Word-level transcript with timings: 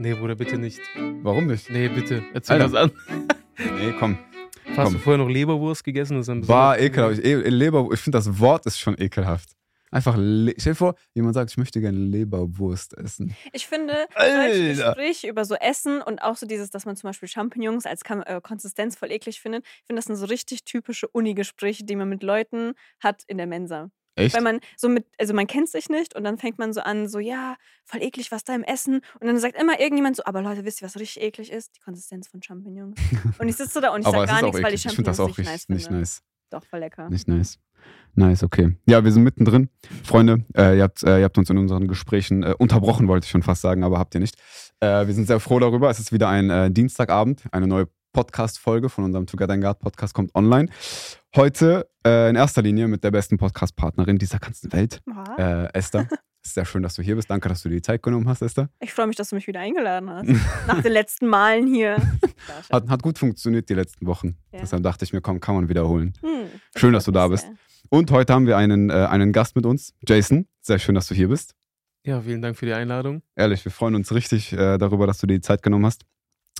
Nee, 0.00 0.14
Bruder, 0.14 0.34
bitte 0.34 0.56
nicht. 0.56 0.80
Warum 1.22 1.46
nicht? 1.46 1.68
Nee, 1.68 1.88
bitte. 1.88 2.24
Erzähl 2.32 2.62
Alter. 2.62 2.72
was 2.72 2.82
an. 2.84 2.90
Nee, 3.58 3.92
komm. 3.98 4.16
Hast 4.68 4.84
Komm. 4.84 4.92
du 4.94 4.98
vorher 4.98 5.18
noch 5.22 5.28
Leberwurst 5.28 5.84
gegessen? 5.84 6.14
Das 6.16 6.22
ist 6.26 6.30
ein 6.30 6.48
War 6.48 6.78
ekelhaft. 6.78 7.18
Ich, 7.18 7.24
eh- 7.26 7.34
Leber, 7.50 7.86
ich 7.92 8.00
finde, 8.00 8.16
das 8.16 8.38
Wort 8.38 8.64
ist 8.64 8.78
schon 8.80 8.98
ekelhaft. 8.98 9.50
Einfach, 9.90 10.14
Le 10.16 10.54
stell 10.56 10.72
dir 10.72 10.76
vor, 10.76 10.94
jemand 11.12 11.34
sagt, 11.34 11.50
ich 11.50 11.58
möchte 11.58 11.80
gerne 11.82 11.98
Leberwurst 11.98 12.96
essen. 12.96 13.36
Ich 13.52 13.66
finde, 13.66 14.06
solche 14.16 14.68
Gespräche 14.68 15.28
über 15.28 15.44
so 15.44 15.56
Essen 15.56 16.00
und 16.00 16.22
auch 16.22 16.36
so 16.36 16.46
dieses, 16.46 16.70
dass 16.70 16.86
man 16.86 16.96
zum 16.96 17.08
Beispiel 17.08 17.28
Champignons 17.28 17.84
als 17.84 18.02
Kam 18.02 18.22
äh, 18.24 18.40
Konsistenz 18.40 18.96
voll 18.96 19.10
eklig 19.10 19.40
findet, 19.42 19.66
ich 19.66 19.86
finde, 19.86 19.98
das 19.98 20.06
sind 20.06 20.16
so 20.16 20.24
richtig 20.26 20.64
typische 20.64 21.08
Uni-Gespräche, 21.08 21.84
die 21.84 21.96
man 21.96 22.08
mit 22.08 22.22
Leuten 22.22 22.72
hat 23.00 23.24
in 23.26 23.36
der 23.36 23.46
Mensa. 23.48 23.90
Echt? 24.16 24.34
Weil 24.34 24.42
man 24.42 24.60
so 24.76 24.88
mit, 24.88 25.06
also 25.18 25.34
man 25.34 25.46
kennt 25.46 25.68
sich 25.68 25.88
nicht 25.88 26.14
und 26.14 26.24
dann 26.24 26.38
fängt 26.38 26.58
man 26.58 26.72
so 26.72 26.80
an, 26.80 27.08
so, 27.08 27.18
ja, 27.18 27.56
voll 27.84 28.02
eklig, 28.02 28.30
was 28.32 28.44
da 28.44 28.54
im 28.54 28.62
Essen. 28.64 29.00
Und 29.20 29.26
dann 29.26 29.38
sagt 29.38 29.60
immer 29.60 29.80
irgendjemand 29.80 30.16
so, 30.16 30.24
aber 30.24 30.42
Leute, 30.42 30.64
wisst 30.64 30.82
ihr, 30.82 30.86
was 30.86 30.96
richtig 30.96 31.22
eklig 31.22 31.50
ist? 31.52 31.76
Die 31.76 31.80
Konsistenz 31.80 32.28
von 32.28 32.42
Champignons. 32.42 32.98
Und 33.38 33.48
ich 33.48 33.56
sitze 33.56 33.80
da 33.80 33.94
und 33.94 34.00
ich 34.00 34.06
sage 34.06 34.26
gar 34.26 34.42
nichts, 34.42 34.56
weil 34.62 34.72
eklig. 34.72 34.82
die 34.82 34.88
Ich 34.88 34.94
finde 34.94 35.14
Champignons 35.14 35.16
das 35.16 35.20
auch 35.20 35.28
nicht 35.28 35.38
richtig 35.38 35.52
nice 35.52 35.68
nicht 35.68 35.86
finde. 35.86 36.00
nice. 36.00 36.22
Doch, 36.50 36.64
voll 36.64 36.80
lecker. 36.80 37.08
Nicht 37.08 37.28
nice. 37.28 37.58
Nice, 38.14 38.42
okay. 38.42 38.76
Ja, 38.86 39.04
wir 39.04 39.12
sind 39.12 39.22
mittendrin. 39.22 39.70
Freunde, 40.02 40.44
äh, 40.56 40.76
ihr, 40.76 40.82
habt, 40.82 41.02
äh, 41.04 41.18
ihr 41.18 41.24
habt 41.24 41.38
uns 41.38 41.48
in 41.48 41.56
unseren 41.58 41.86
Gesprächen 41.86 42.42
äh, 42.42 42.54
unterbrochen, 42.58 43.06
wollte 43.08 43.24
ich 43.24 43.30
schon 43.30 43.42
fast 43.44 43.62
sagen, 43.62 43.84
aber 43.84 43.98
habt 43.98 44.14
ihr 44.14 44.20
nicht. 44.20 44.36
Äh, 44.80 45.06
wir 45.06 45.14
sind 45.14 45.26
sehr 45.26 45.38
froh 45.40 45.60
darüber. 45.60 45.88
Es 45.88 46.00
ist 46.00 46.12
wieder 46.12 46.28
ein 46.28 46.50
äh, 46.50 46.70
Dienstagabend. 46.70 47.44
Eine 47.52 47.68
neue 47.68 47.88
Podcast-Folge 48.12 48.88
von 48.88 49.04
unserem 49.04 49.26
Together 49.26 49.54
in 49.54 49.60
Guard 49.60 49.78
Podcast 49.78 50.12
kommt 50.14 50.34
online. 50.34 50.68
Heute 51.36 51.88
äh, 52.04 52.28
in 52.28 52.34
erster 52.34 52.60
Linie 52.60 52.88
mit 52.88 53.04
der 53.04 53.12
besten 53.12 53.36
Podcast-Partnerin 53.38 54.18
dieser 54.18 54.40
ganzen 54.40 54.72
Welt, 54.72 55.00
äh, 55.38 55.72
Esther. 55.72 56.08
Es 56.10 56.18
ist 56.48 56.54
sehr 56.54 56.64
schön, 56.64 56.82
dass 56.82 56.94
du 56.94 57.02
hier 57.02 57.14
bist. 57.14 57.30
Danke, 57.30 57.48
dass 57.48 57.62
du 57.62 57.68
dir 57.68 57.76
die 57.76 57.82
Zeit 57.82 58.02
genommen 58.02 58.28
hast, 58.28 58.42
Esther. 58.42 58.68
Ich 58.80 58.92
freue 58.92 59.06
mich, 59.06 59.14
dass 59.14 59.28
du 59.28 59.36
mich 59.36 59.46
wieder 59.46 59.60
eingeladen 59.60 60.10
hast. 60.10 60.26
Nach 60.66 60.82
den 60.82 60.90
letzten 60.90 61.28
Malen 61.28 61.68
hier. 61.72 61.98
Hat, 62.72 62.88
hat 62.88 63.02
gut 63.02 63.18
funktioniert 63.18 63.68
die 63.68 63.74
letzten 63.74 64.06
Wochen. 64.06 64.38
Ja. 64.50 64.60
Deshalb 64.60 64.82
dachte 64.82 65.04
ich 65.04 65.12
mir, 65.12 65.20
komm, 65.20 65.38
kann 65.38 65.54
man 65.54 65.68
wiederholen. 65.68 66.14
Hm, 66.20 66.48
Schön, 66.74 66.92
dass 66.94 67.04
du 67.04 67.12
da 67.12 67.28
bist. 67.28 67.44
sehr. 67.44 67.54
Und 67.90 68.10
heute 68.10 68.32
haben 68.32 68.46
wir 68.46 68.56
einen, 68.56 68.90
äh, 68.90 68.94
einen 68.94 69.32
Gast 69.32 69.54
mit 69.54 69.66
uns, 69.66 69.94
Jason. 70.08 70.48
Sehr 70.60 70.78
schön, 70.80 70.94
dass 70.96 71.06
du 71.06 71.14
hier 71.14 71.28
bist. 71.28 71.54
Ja, 72.04 72.22
vielen 72.22 72.40
Dank 72.42 72.56
für 72.56 72.66
die 72.66 72.72
Einladung. 72.72 73.22
Ehrlich, 73.36 73.64
wir 73.64 73.70
freuen 73.70 73.94
uns 73.94 74.12
richtig 74.12 74.52
äh, 74.52 74.78
darüber, 74.78 75.06
dass 75.06 75.18
du 75.18 75.26
dir 75.26 75.34
die 75.34 75.42
Zeit 75.42 75.62
genommen 75.62 75.86
hast. 75.86 76.04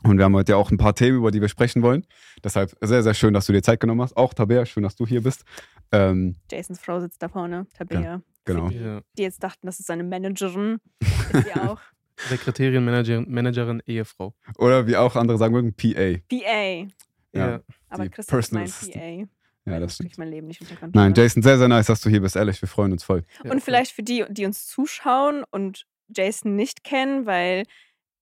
Und 0.03 0.17
wir 0.19 0.25
haben 0.25 0.35
heute 0.35 0.53
ja 0.53 0.57
auch 0.57 0.71
ein 0.71 0.79
paar 0.79 0.95
Themen, 0.95 1.19
über 1.19 1.31
die 1.31 1.41
wir 1.41 1.49
sprechen 1.49 1.83
wollen. 1.83 2.07
Deshalb 2.43 2.75
sehr, 2.81 3.03
sehr 3.03 3.15
schön, 3.15 3.35
dass 3.35 3.47
du 3.47 3.53
dir 3.53 3.63
Zeit 3.63 3.81
genommen 3.81 4.01
hast. 4.03 4.17
Auch 4.17 4.33
Tabea, 4.35 4.65
schön, 4.67 4.83
dass 4.83 4.97
du 4.97 5.07
hier 5.07 5.23
bist. 5.23 5.45
Ähm, 5.93 6.37
Jasons 6.51 6.81
Frau 6.81 7.01
sitzt 7.01 7.23
da 7.23 7.29
vorne, 7.29 7.67
Tabea. 7.77 8.23
genau. 8.45 8.69
Ja. 8.71 9.01
Die 9.19 9.23
jetzt 9.23 9.43
dachten, 9.43 9.67
das 9.67 9.79
ist 9.81 9.87
seine 9.87 10.05
Managerin. 10.05 10.79
Ist 11.01 11.45
sie 11.45 11.53
auch. 11.61 11.81
Sekretärin, 12.29 12.85
Managerin, 12.85 13.27
Managerin, 13.31 13.83
Ehefrau. 13.87 14.35
Oder 14.59 14.87
wie 14.87 14.97
auch 14.97 15.17
andere 15.17 15.39
sagen 15.39 15.55
würden, 15.55 15.75
PA. 15.75 16.19
PA. 16.29 16.87
Ja. 17.33 17.61
Aber 17.89 18.05
Die 18.05 18.11
Christoph 18.11 18.39
ist 18.39 18.53
mein. 18.53 18.67
PA. 18.69 19.29
Ja, 19.67 19.79
das 19.79 19.95
stimmt. 19.95 20.13
ich 20.13 20.19
mein 20.19 20.29
Leben 20.29 20.47
nicht 20.47 20.61
unter 20.61 20.75
Kontrolle. 20.77 21.05
Nein, 21.07 21.15
Jason, 21.15 21.43
sehr, 21.43 21.59
sehr 21.59 21.69
nice, 21.69 21.87
dass 21.87 22.01
du 22.01 22.09
hier 22.11 22.21
bist. 22.21 22.35
Ehrlich, 22.37 22.61
wir 22.61 22.69
freuen 22.69 22.93
uns 22.93 23.05
voll. 23.05 23.25
Ja, 23.45 23.51
Und 23.51 23.63
vielleicht 23.63 23.93
für 23.93 24.03
die, 24.03 24.25
die 24.31 24.47
uns 24.47 24.67
zuschauen 24.67 25.45
und 25.51 25.87
Jason 26.15 26.57
nicht 26.57 26.83
kennen, 26.83 27.27
weil 27.27 27.65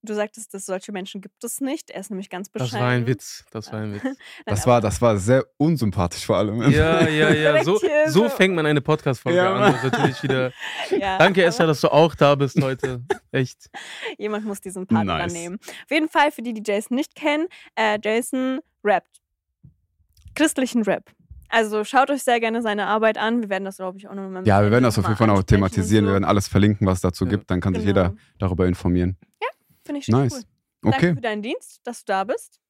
du 0.09 0.15
sagtest, 0.15 0.53
dass 0.55 0.67
solche 0.67 0.93
Menschen 0.93 1.21
gibt 1.21 1.43
es 1.45 1.61
nicht. 1.61 1.91
Er 1.91 2.01
ist 2.01 2.11
nämlich 2.11 2.31
ganz 2.31 2.49
bescheiden. 2.49 2.73
Das 2.73 2.81
war 2.81 2.89
ein 2.89 3.07
Witz. 3.07 3.45
Das 3.51 3.73
war 3.73 3.81
ein 3.81 3.95
Witz. 4.03 4.17
Das 4.47 4.67
war, 4.67 4.81
das 4.81 5.01
war 5.03 5.17
sehr 5.19 5.45
unsympathisch 5.57 6.25
vor 6.27 6.37
allem. 6.37 6.61
Ja, 6.71 7.07
ja, 7.09 7.31
ja. 7.33 7.65
So, 7.65 7.79
so 7.79 7.89
so. 8.07 8.29
fängt 8.29 8.55
man 8.55 8.67
eine 8.67 8.81
Podcast-Folge 8.81 9.39
Ja, 9.39 9.55
an. 9.55 9.73
Das 9.73 9.85
ist 9.85 9.93
natürlich 9.93 10.23
wieder. 10.23 10.53
Ja, 10.99 11.19
Danke, 11.19 11.45
Esther, 11.45 11.67
dass 11.67 11.81
du 11.83 11.89
auch 11.93 12.15
da 12.15 12.35
bist 12.35 12.61
heute. 12.63 13.03
Echt. 13.33 13.69
Jemand 14.17 14.45
muss 14.47 14.61
diesen 14.61 14.87
Part 14.87 15.05
Nice. 15.07 15.25
übernehmen. 15.33 15.59
Auf 15.61 15.91
jeden 15.91 16.09
Fall, 16.09 16.31
für 16.31 16.43
die, 16.43 16.55
die 16.55 16.63
Jason 16.65 16.97
nicht 16.97 17.15
kennen, 17.15 17.47
äh, 17.77 17.99
Jason 18.03 18.61
rappt. 18.83 19.21
Christlichen 20.35 20.83
Rap. 20.83 21.05
Also 21.51 21.83
schaut 21.85 22.11
euch 22.11 22.23
sehr 22.23 22.41
gerne 22.41 22.61
seine 22.63 22.87
Arbeit 22.87 23.17
an. 23.19 23.41
Wir 23.43 23.49
werden 23.49 23.65
das, 23.65 23.79
glaube 23.79 23.97
ich, 23.99 24.07
auch 24.09 24.15
nochmal 24.15 24.47
Ja, 24.47 24.63
wir 24.63 24.71
werden 24.71 24.85
das 24.85 24.99
auf 24.99 25.05
jeden 25.07 25.17
Fall 25.17 25.31
auch 25.31 25.43
thematisieren. 25.43 26.05
Wir 26.07 26.13
werden 26.13 26.25
alles 26.25 26.47
verlinken, 26.47 26.87
was 26.87 26.99
es 26.99 27.01
dazu 27.03 27.25
Ja. 27.25 27.31
gibt. 27.31 27.51
Dann 27.51 27.61
kann 27.61 27.75
sich 27.75 27.85
Genau. 27.87 28.01
jeder 28.09 28.15
darüber 28.39 28.67
informieren. 28.67 29.17
Finde 29.89 30.01
ich 30.01 30.09
richtig 30.09 30.15
Nice. 30.15 30.35
cool. 30.35 30.43
Danke 30.93 30.97
Okay. 31.07 31.15
für 31.15 31.21
deinen 31.21 31.43
Dienst, 31.43 31.81
dass 31.85 32.05
du 32.05 32.13
da 32.13 32.25
bist. 32.25 32.61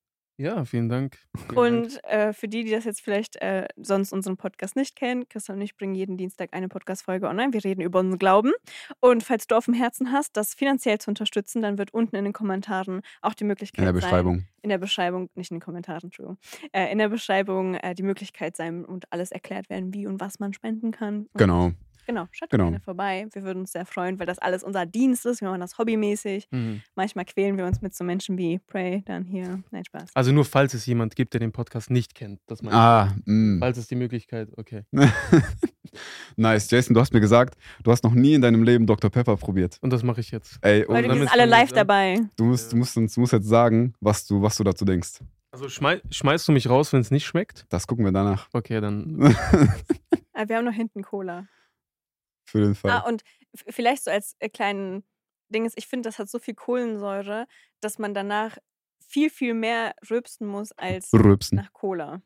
Ja, 0.40 0.64
vielen 0.64 0.88
Dank. 0.88 1.18
Vielen 1.36 1.48
Dank. 1.48 1.58
Und 1.58 2.04
äh, 2.04 2.32
für 2.32 2.46
die, 2.46 2.62
die 2.62 2.70
das 2.70 2.84
jetzt 2.84 3.00
vielleicht 3.00 3.34
äh, 3.42 3.66
sonst 3.76 4.12
unseren 4.12 4.36
Podcast 4.36 4.76
nicht 4.76 4.94
kennen, 4.94 5.28
Christian 5.28 5.58
und 5.58 5.62
ich 5.62 5.76
bringen 5.76 5.96
jeden 5.96 6.16
Dienstag 6.16 6.50
eine 6.52 6.68
Podcast-Folge 6.68 7.26
online. 7.26 7.52
Wir 7.52 7.64
reden 7.64 7.80
über 7.80 7.98
unseren 7.98 8.20
Glauben. 8.20 8.52
Und 9.00 9.24
falls 9.24 9.48
du 9.48 9.56
auf 9.56 9.64
dem 9.64 9.74
Herzen 9.74 10.12
hast, 10.12 10.36
das 10.36 10.54
finanziell 10.54 10.98
zu 10.98 11.10
unterstützen, 11.10 11.60
dann 11.60 11.76
wird 11.76 11.92
unten 11.92 12.14
in 12.14 12.22
den 12.22 12.32
Kommentaren 12.32 13.00
auch 13.20 13.34
die 13.34 13.42
Möglichkeit 13.42 13.80
In 13.80 13.84
der 13.92 13.94
sein, 13.94 14.00
Beschreibung. 14.10 14.44
in 14.62 14.70
der 14.70 14.78
Beschreibung, 14.78 15.28
nicht 15.34 15.50
in 15.50 15.56
den 15.56 15.60
Kommentaren, 15.60 16.04
Entschuldigung, 16.04 16.38
äh, 16.72 16.92
in 16.92 16.98
der 16.98 17.08
Beschreibung 17.08 17.74
äh, 17.74 17.96
die 17.96 18.04
Möglichkeit 18.04 18.54
sein 18.54 18.84
und 18.84 19.12
alles 19.12 19.32
erklärt 19.32 19.68
werden, 19.68 19.92
wie 19.92 20.06
und 20.06 20.20
was 20.20 20.38
man 20.38 20.52
spenden 20.52 20.92
kann. 20.92 21.22
Und 21.32 21.38
Genau. 21.38 21.72
Genau, 22.08 22.26
schaut 22.32 22.48
Genau. 22.48 22.64
gerne 22.64 22.80
vorbei. 22.80 23.28
Wir 23.34 23.42
würden 23.42 23.60
uns 23.60 23.72
sehr 23.72 23.84
freuen, 23.84 24.18
weil 24.18 24.24
das 24.26 24.38
alles 24.38 24.62
unser 24.64 24.86
Dienst 24.86 25.26
ist. 25.26 25.42
Wir 25.42 25.48
machen 25.48 25.60
das 25.60 25.76
hobbymäßig. 25.76 26.48
Mhm. 26.50 26.80
Manchmal 26.96 27.26
quälen 27.26 27.58
wir 27.58 27.66
uns 27.66 27.82
mit 27.82 27.94
so 27.94 28.02
Menschen 28.02 28.38
wie 28.38 28.58
Prey 28.60 29.02
dann 29.04 29.24
hier. 29.24 29.62
Nein, 29.70 29.84
Spaß. 29.84 30.10
Also 30.14 30.32
nur 30.32 30.46
falls 30.46 30.72
es 30.72 30.86
jemand 30.86 31.16
gibt, 31.16 31.34
der 31.34 31.40
den 31.40 31.52
Podcast 31.52 31.90
nicht 31.90 32.14
kennt. 32.14 32.40
Das 32.46 32.62
meine. 32.62 32.74
Ah, 32.76 33.14
mh. 33.26 33.58
Falls 33.60 33.76
es 33.76 33.88
die 33.88 33.94
Möglichkeit, 33.94 34.48
okay. 34.56 34.84
nice. 36.36 36.70
Jason, 36.70 36.94
du 36.94 37.00
hast 37.00 37.12
mir 37.12 37.20
gesagt, 37.20 37.58
du 37.82 37.90
hast 37.90 38.02
noch 38.04 38.14
nie 38.14 38.32
in 38.34 38.40
deinem 38.40 38.62
Leben 38.62 38.86
Dr. 38.86 39.10
Pepper 39.10 39.36
probiert. 39.36 39.76
Und 39.82 39.92
das 39.92 40.02
mache 40.02 40.20
ich 40.22 40.30
jetzt. 40.30 40.58
Ey, 40.62 40.86
Und 40.86 40.94
Leute, 40.96 41.08
wir 41.08 41.14
sind 41.16 41.32
alle 41.32 41.44
live 41.44 41.72
dabei. 41.72 42.20
du 42.36 42.44
musst, 42.44 42.72
du 42.72 42.76
musst 42.78 42.96
uns 42.96 43.14
du 43.14 43.20
musst 43.20 43.34
jetzt 43.34 43.48
sagen, 43.48 43.92
was 44.00 44.26
du, 44.26 44.40
was 44.40 44.56
du 44.56 44.64
dazu 44.64 44.84
denkst. 44.86 45.20
Also 45.50 45.68
schmei 45.68 46.00
schmeißt 46.10 46.46
du 46.48 46.52
mich 46.52 46.68
raus, 46.70 46.92
wenn 46.92 47.00
es 47.00 47.10
nicht 47.10 47.26
schmeckt? 47.26 47.66
Das 47.68 47.86
gucken 47.86 48.04
wir 48.04 48.12
danach. 48.12 48.48
Okay, 48.52 48.80
dann. 48.80 49.34
Ah, 50.40 50.44
wir 50.48 50.54
haben 50.56 50.66
noch 50.66 50.72
hinten 50.72 51.02
Cola. 51.02 51.48
Für 52.48 52.60
den 52.62 52.74
Fall. 52.74 52.90
Ah, 52.90 53.00
und 53.00 53.24
vielleicht 53.68 54.04
so 54.04 54.10
als 54.10 54.34
äh, 54.38 54.48
kleinen 54.48 55.04
Ding 55.50 55.66
ist, 55.66 55.76
ich 55.76 55.86
finde, 55.86 56.08
das 56.08 56.18
hat 56.18 56.30
so 56.30 56.38
viel 56.38 56.54
Kohlensäure, 56.54 57.46
dass 57.80 57.98
man 57.98 58.14
danach 58.14 58.56
viel, 59.06 59.28
viel 59.28 59.52
mehr 59.52 59.94
rülpsen 60.10 60.46
muss 60.46 60.72
als 60.72 61.12
Rülpsen. 61.12 61.56
nach 61.56 61.72
Cola. 61.74 62.22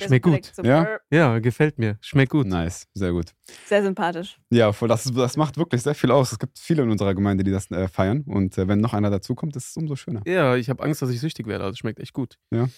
Schmeckt 0.00 0.24
gut. 0.24 0.52
So 0.54 0.62
Ja? 0.62 0.98
Ja, 1.10 1.40
gefällt 1.40 1.76
mir. 1.80 1.98
Schmeckt 2.00 2.30
gut. 2.30 2.46
Nice, 2.46 2.86
sehr 2.94 3.10
gut. 3.10 3.34
Sehr 3.66 3.82
sympathisch. 3.82 4.38
Ja, 4.50 4.72
voll, 4.72 4.86
das, 4.86 5.10
das 5.12 5.36
macht 5.36 5.56
wirklich 5.56 5.82
sehr 5.82 5.96
viel 5.96 6.12
aus. 6.12 6.30
Es 6.30 6.38
gibt 6.38 6.56
viele 6.56 6.84
in 6.84 6.90
unserer 6.90 7.16
Gemeinde, 7.16 7.42
die 7.42 7.50
das 7.50 7.68
äh, 7.72 7.88
feiern. 7.88 8.22
Und 8.28 8.56
äh, 8.58 8.68
wenn 8.68 8.80
noch 8.80 8.94
einer 8.94 9.10
dazukommt, 9.10 9.56
ist 9.56 9.70
es 9.70 9.76
umso 9.76 9.96
schöner. 9.96 10.22
Ja, 10.24 10.54
ich 10.54 10.70
habe 10.70 10.84
Angst, 10.84 11.02
dass 11.02 11.10
ich 11.10 11.18
süchtig 11.18 11.48
werde. 11.48 11.64
Also 11.64 11.72
es 11.72 11.78
schmeckt 11.78 11.98
echt 11.98 12.12
gut. 12.12 12.38
Ja. 12.52 12.68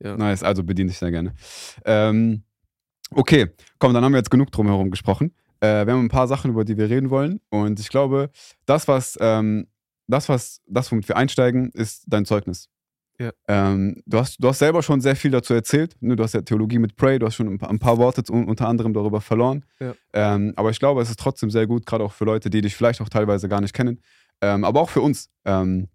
Nice, 0.00 0.44
also 0.44 0.62
bediene 0.62 0.90
dich 0.90 0.98
sehr 0.98 1.10
gerne. 1.10 1.34
Ähm, 1.84 2.44
okay, 3.10 3.50
komm, 3.80 3.92
dann 3.94 4.04
haben 4.04 4.12
wir 4.12 4.18
jetzt 4.18 4.30
genug 4.30 4.52
drumherum 4.52 4.92
gesprochen. 4.92 5.34
Äh, 5.60 5.86
wir 5.86 5.92
haben 5.92 6.04
ein 6.04 6.08
paar 6.08 6.28
Sachen, 6.28 6.50
über 6.50 6.64
die 6.64 6.76
wir 6.76 6.88
reden 6.88 7.10
wollen. 7.10 7.40
Und 7.50 7.80
ich 7.80 7.88
glaube, 7.88 8.30
das, 8.66 8.88
was, 8.88 9.18
ähm, 9.20 9.66
das, 10.06 10.28
was, 10.28 10.60
das, 10.66 10.90
womit 10.90 11.08
wir 11.08 11.16
einsteigen, 11.16 11.70
ist 11.72 12.04
dein 12.06 12.24
Zeugnis. 12.24 12.68
Ja. 13.20 13.32
Ähm, 13.48 14.00
du, 14.06 14.18
hast, 14.18 14.36
du 14.38 14.48
hast 14.48 14.60
selber 14.60 14.82
schon 14.82 15.00
sehr 15.00 15.16
viel 15.16 15.32
dazu 15.32 15.52
erzählt. 15.52 15.96
Ne? 16.00 16.14
Du 16.14 16.22
hast 16.22 16.34
ja 16.34 16.42
Theologie 16.42 16.78
mit 16.78 16.94
Pray, 16.94 17.18
du 17.18 17.26
hast 17.26 17.34
schon 17.34 17.48
ein 17.48 17.58
paar, 17.58 17.70
ein 17.70 17.80
paar 17.80 17.98
Worte 17.98 18.22
un, 18.32 18.46
unter 18.46 18.68
anderem 18.68 18.94
darüber 18.94 19.20
verloren. 19.20 19.64
Ja. 19.80 19.94
Ähm, 20.12 20.52
aber 20.54 20.70
ich 20.70 20.78
glaube, 20.78 21.02
es 21.02 21.10
ist 21.10 21.18
trotzdem 21.18 21.50
sehr 21.50 21.66
gut, 21.66 21.84
gerade 21.84 22.04
auch 22.04 22.12
für 22.12 22.24
Leute, 22.24 22.48
die 22.48 22.60
dich 22.60 22.76
vielleicht 22.76 23.00
auch 23.00 23.08
teilweise 23.08 23.48
gar 23.48 23.60
nicht 23.60 23.74
kennen. 23.74 24.00
Ähm, 24.40 24.64
aber 24.64 24.80
auch 24.80 24.90
für 24.90 25.00
uns. 25.00 25.30
Ähm, 25.44 25.88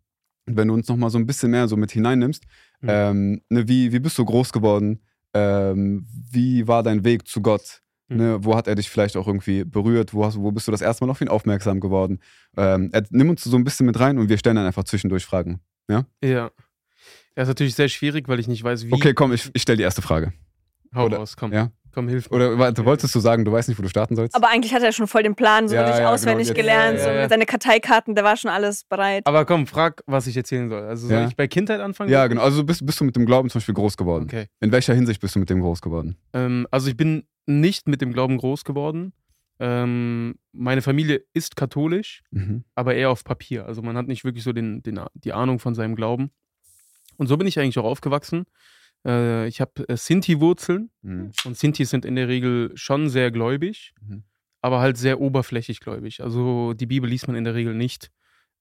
wenn 0.45 0.67
du 0.67 0.73
uns 0.73 0.87
nochmal 0.89 1.09
so 1.09 1.17
ein 1.17 1.25
bisschen 1.25 1.51
mehr 1.51 1.67
so 1.67 1.77
mit 1.77 1.91
hineinnimmst. 1.91 2.43
Mhm. 2.81 2.89
Ähm, 2.89 3.41
ne, 3.49 3.67
wie, 3.67 3.91
wie 3.93 3.99
bist 3.99 4.17
du 4.17 4.25
groß 4.25 4.51
geworden? 4.51 5.01
Ähm, 5.33 6.05
wie 6.31 6.67
war 6.67 6.83
dein 6.83 7.03
Weg 7.03 7.27
zu 7.27 7.41
Gott? 7.41 7.81
Mhm. 8.09 8.17
Ne, 8.17 8.37
wo 8.43 8.55
hat 8.55 8.67
er 8.67 8.75
dich 8.75 8.89
vielleicht 8.89 9.15
auch 9.17 9.27
irgendwie 9.27 9.63
berührt? 9.63 10.13
Wo, 10.13 10.25
hast, 10.25 10.37
wo 10.37 10.51
bist 10.51 10.67
du 10.67 10.71
das 10.71 10.81
erste 10.81 11.05
Mal 11.05 11.11
auf 11.11 11.21
ihn 11.21 11.29
aufmerksam 11.29 11.79
geworden? 11.79 12.19
Ähm, 12.57 12.89
er, 12.91 13.03
nimm 13.09 13.29
uns 13.29 13.43
so 13.43 13.55
ein 13.57 13.63
bisschen 13.63 13.85
mit 13.85 13.99
rein 13.99 14.17
und 14.17 14.29
wir 14.29 14.37
stellen 14.37 14.57
dann 14.57 14.65
einfach 14.65 14.83
zwischendurch 14.83 15.25
Fragen. 15.25 15.61
Ja. 15.89 16.05
Ja, 16.23 16.51
ist 17.35 17.47
natürlich 17.47 17.75
sehr 17.75 17.89
schwierig, 17.89 18.27
weil 18.27 18.39
ich 18.39 18.47
nicht 18.47 18.63
weiß, 18.63 18.85
wie. 18.87 18.93
Okay, 18.93 19.13
komm, 19.13 19.31
ich, 19.33 19.49
ich 19.53 19.61
stelle 19.61 19.77
die 19.77 19.83
erste 19.83 20.01
Frage. 20.01 20.33
Hau 20.93 21.05
oder- 21.05 21.17
raus, 21.17 21.35
komm. 21.35 21.51
ja? 21.53 21.71
Komm, 21.93 22.07
hilf 22.07 22.29
mir. 22.29 22.35
Oder 22.37 22.57
warte, 22.57 22.85
wolltest 22.85 23.13
du 23.13 23.19
sagen, 23.19 23.45
du 23.45 23.51
weißt 23.51 23.69
nicht, 23.69 23.77
wo 23.77 23.83
du 23.83 23.89
starten 23.89 24.15
sollst? 24.15 24.35
Aber 24.35 24.49
eigentlich 24.49 24.73
hat 24.73 24.81
er 24.81 24.91
schon 24.91 25.07
voll 25.07 25.23
den 25.23 25.35
Plan, 25.35 25.67
so 25.67 25.75
Ja, 25.75 25.81
wirklich 25.81 25.95
ja, 25.95 25.99
genau, 26.01 26.13
auswendig 26.13 26.47
jetzt- 26.47 26.55
gelernt, 26.55 26.97
Ja, 26.97 27.03
so 27.03 27.09
ja, 27.09 27.15
ja. 27.15 27.29
seine 27.29 27.45
Karteikarten, 27.45 28.15
da 28.15 28.23
war 28.23 28.35
schon 28.35 28.49
alles 28.51 28.83
bereit. 28.85 29.25
Aber 29.27 29.45
komm, 29.45 29.67
frag, 29.67 30.01
was 30.07 30.25
ich 30.27 30.35
erzählen 30.35 30.69
soll. 30.69 30.81
Also 30.83 31.07
soll 31.07 31.17
Ja. 31.21 31.27
ich 31.27 31.35
bei 31.35 31.47
Kindheit 31.47 31.79
anfangen? 31.81 32.09
ja, 32.11 32.25
genau. 32.27 32.41
Also 32.41 32.63
bist, 32.63 32.85
bist 32.85 32.99
du 32.99 33.03
mit 33.03 33.15
dem 33.15 33.25
Glauben 33.25 33.49
zum 33.49 33.59
Beispiel 33.59 33.75
groß 33.75 33.95
geworden? 33.97 34.23
Okay. 34.25 34.47
In 34.59 34.71
welcher 34.71 34.93
Hinsicht 34.95 35.21
bist 35.21 35.35
du 35.35 35.39
mit 35.39 35.49
dem 35.49 35.61
groß 35.61 35.81
geworden? 35.81 36.17
Ähm, 36.33 36.67
also 36.71 36.89
ich 36.89 36.97
bin 36.97 37.27
nicht 37.45 37.87
mit 37.87 38.01
dem 38.01 38.11
Glauben 38.13 38.37
groß 38.37 38.63
geworden. 38.63 39.13
Ähm, 39.59 40.35
meine 40.51 40.81
Familie 40.81 41.23
ist 41.33 41.55
katholisch, 41.55 42.23
Mhm. 42.31 42.63
aber 42.75 42.95
eher 42.95 43.11
auf 43.11 43.23
Papier. 43.23 43.65
Also 43.65 43.81
man 43.81 43.95
hat 43.97 44.07
nicht 44.07 44.23
wirklich 44.25 44.43
so 44.43 44.51
den, 44.51 44.81
den, 44.81 44.99
die 45.13 45.31
Ahnung 45.33 45.59
von 45.59 45.75
seinem 45.75 45.95
Glauben. 45.95 46.31
Und 47.17 47.27
so 47.27 47.37
bin 47.37 47.45
ich 47.47 47.59
eigentlich 47.59 47.77
auch 47.77 47.83
aufgewachsen. 47.85 48.45
Äh, 49.05 49.47
ich 49.47 49.59
habe 49.61 49.87
äh, 49.89 49.97
Sinti-Wurzeln 49.97 50.89
Mhm. 51.01 51.31
und 51.45 51.57
Sintis 51.57 51.89
sind 51.89 52.05
in 52.05 52.15
der 52.15 52.27
Regel 52.27 52.71
schon 52.75 53.09
sehr 53.09 53.31
gläubig, 53.31 53.93
Mhm. 54.01 54.23
aber 54.61 54.79
halt 54.79 54.97
sehr 54.97 55.19
oberflächlich 55.19 55.79
gläubig. 55.79 56.21
Also 56.21 56.73
die 56.73 56.85
Bibel 56.85 57.09
liest 57.09 57.27
man 57.27 57.35
in 57.35 57.43
der 57.43 57.53
Regel 57.55 57.73
nicht. 57.73 58.09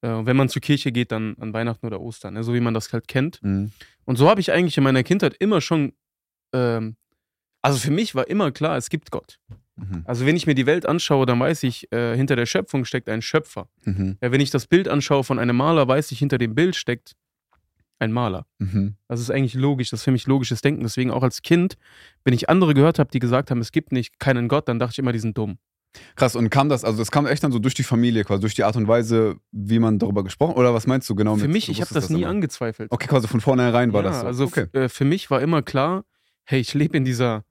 Äh, 0.02 0.08
wenn 0.26 0.36
man 0.36 0.48
zur 0.48 0.60
Kirche 0.62 0.90
geht, 0.90 1.12
dann 1.12 1.36
an 1.38 1.52
Weihnachten 1.52 1.86
oder 1.86 2.00
Ostern, 2.00 2.34
ne? 2.34 2.42
so 2.42 2.54
wie 2.54 2.60
man 2.60 2.74
das 2.74 2.92
halt 2.92 3.06
kennt. 3.06 3.40
Mhm. 3.42 3.70
Und 4.04 4.16
so 4.16 4.28
habe 4.28 4.40
ich 4.40 4.50
eigentlich 4.52 4.76
in 4.76 4.82
meiner 4.84 5.04
Kindheit 5.04 5.36
immer 5.38 5.60
schon, 5.60 5.92
ähm, 6.52 6.96
also 7.62 7.78
für 7.78 7.92
mich 7.92 8.14
war 8.16 8.26
immer 8.28 8.50
klar, 8.50 8.76
es 8.76 8.90
gibt 8.90 9.12
Gott. 9.12 9.38
Mhm. 9.76 10.02
Also 10.04 10.26
wenn 10.26 10.34
ich 10.36 10.46
mir 10.48 10.56
die 10.56 10.66
Welt 10.66 10.86
anschaue, 10.86 11.24
dann 11.24 11.38
weiß 11.38 11.62
ich, 11.62 11.90
äh, 11.92 12.16
hinter 12.16 12.34
der 12.34 12.46
Schöpfung 12.46 12.84
steckt 12.84 13.08
ein 13.08 13.22
Schöpfer. 13.22 13.68
Mhm. 13.84 14.18
Ja, 14.20 14.32
wenn 14.32 14.40
ich 14.40 14.50
das 14.50 14.66
Bild 14.66 14.88
anschaue 14.88 15.22
von 15.22 15.38
einem 15.38 15.56
Maler, 15.56 15.86
weiß 15.86 16.10
ich, 16.10 16.18
hinter 16.18 16.38
dem 16.38 16.56
Bild 16.56 16.74
steckt 16.74 17.14
ein 17.98 18.12
Maler. 18.12 18.46
Mhm. 18.58 18.96
Das 19.08 19.20
ist 19.20 19.30
eigentlich 19.30 19.54
logisch, 19.54 19.90
das 19.90 20.00
ist 20.00 20.04
für 20.04 20.10
mich 20.10 20.26
logisches 20.26 20.60
Denken. 20.60 20.82
Deswegen 20.82 21.10
auch 21.10 21.22
als 21.22 21.42
Kind, 21.42 21.76
wenn 22.24 22.34
ich 22.34 22.48
andere 22.48 22.74
gehört 22.74 22.98
habe, 22.98 23.10
die 23.10 23.18
gesagt 23.18 23.50
haben, 23.50 23.60
es 23.60 23.72
gibt 23.72 23.92
nicht 23.92 24.18
keinen 24.18 24.48
Gott, 24.48 24.68
dann 24.68 24.78
dachte 24.78 24.92
ich 24.92 24.98
immer, 24.98 25.12
die 25.12 25.18
sind 25.18 25.38
dumm. 25.38 25.58
Krass, 26.16 26.36
und 26.36 26.50
kam 26.50 26.68
das, 26.68 26.84
also 26.84 26.98
das 26.98 27.10
kam 27.10 27.26
echt 27.26 27.44
dann 27.44 27.52
so 27.52 27.58
durch 27.58 27.74
die 27.74 27.82
Familie 27.82 28.24
quasi, 28.24 28.40
durch 28.40 28.54
die 28.54 28.64
Art 28.64 28.76
und 28.76 28.88
Weise, 28.88 29.36
wie 29.50 29.78
man 29.78 29.98
darüber 29.98 30.24
gesprochen 30.24 30.54
oder 30.54 30.72
was 30.72 30.86
meinst 30.86 31.08
du 31.10 31.14
genau 31.14 31.36
für 31.36 31.42
mit? 31.42 31.52
mich, 31.52 31.68
ich 31.68 31.76
habe 31.76 31.90
wusstest 31.90 32.04
das 32.04 32.10
nie 32.10 32.22
immer? 32.22 32.30
angezweifelt. 32.30 32.90
Okay, 32.90 33.08
quasi 33.08 33.28
von 33.28 33.40
vornherein 33.40 33.92
war 33.92 34.02
ja, 34.02 34.08
das 34.08 34.20
so. 34.20 34.26
Also 34.26 34.44
okay. 34.44 34.66
äh, 34.72 34.88
für 34.88 35.04
mich 35.04 35.30
war 35.30 35.42
immer 35.42 35.62
klar, 35.62 36.04
hey, 36.44 36.60
ich 36.60 36.72
lebe 36.74 36.96
in 36.96 37.04
dieser, 37.04 37.44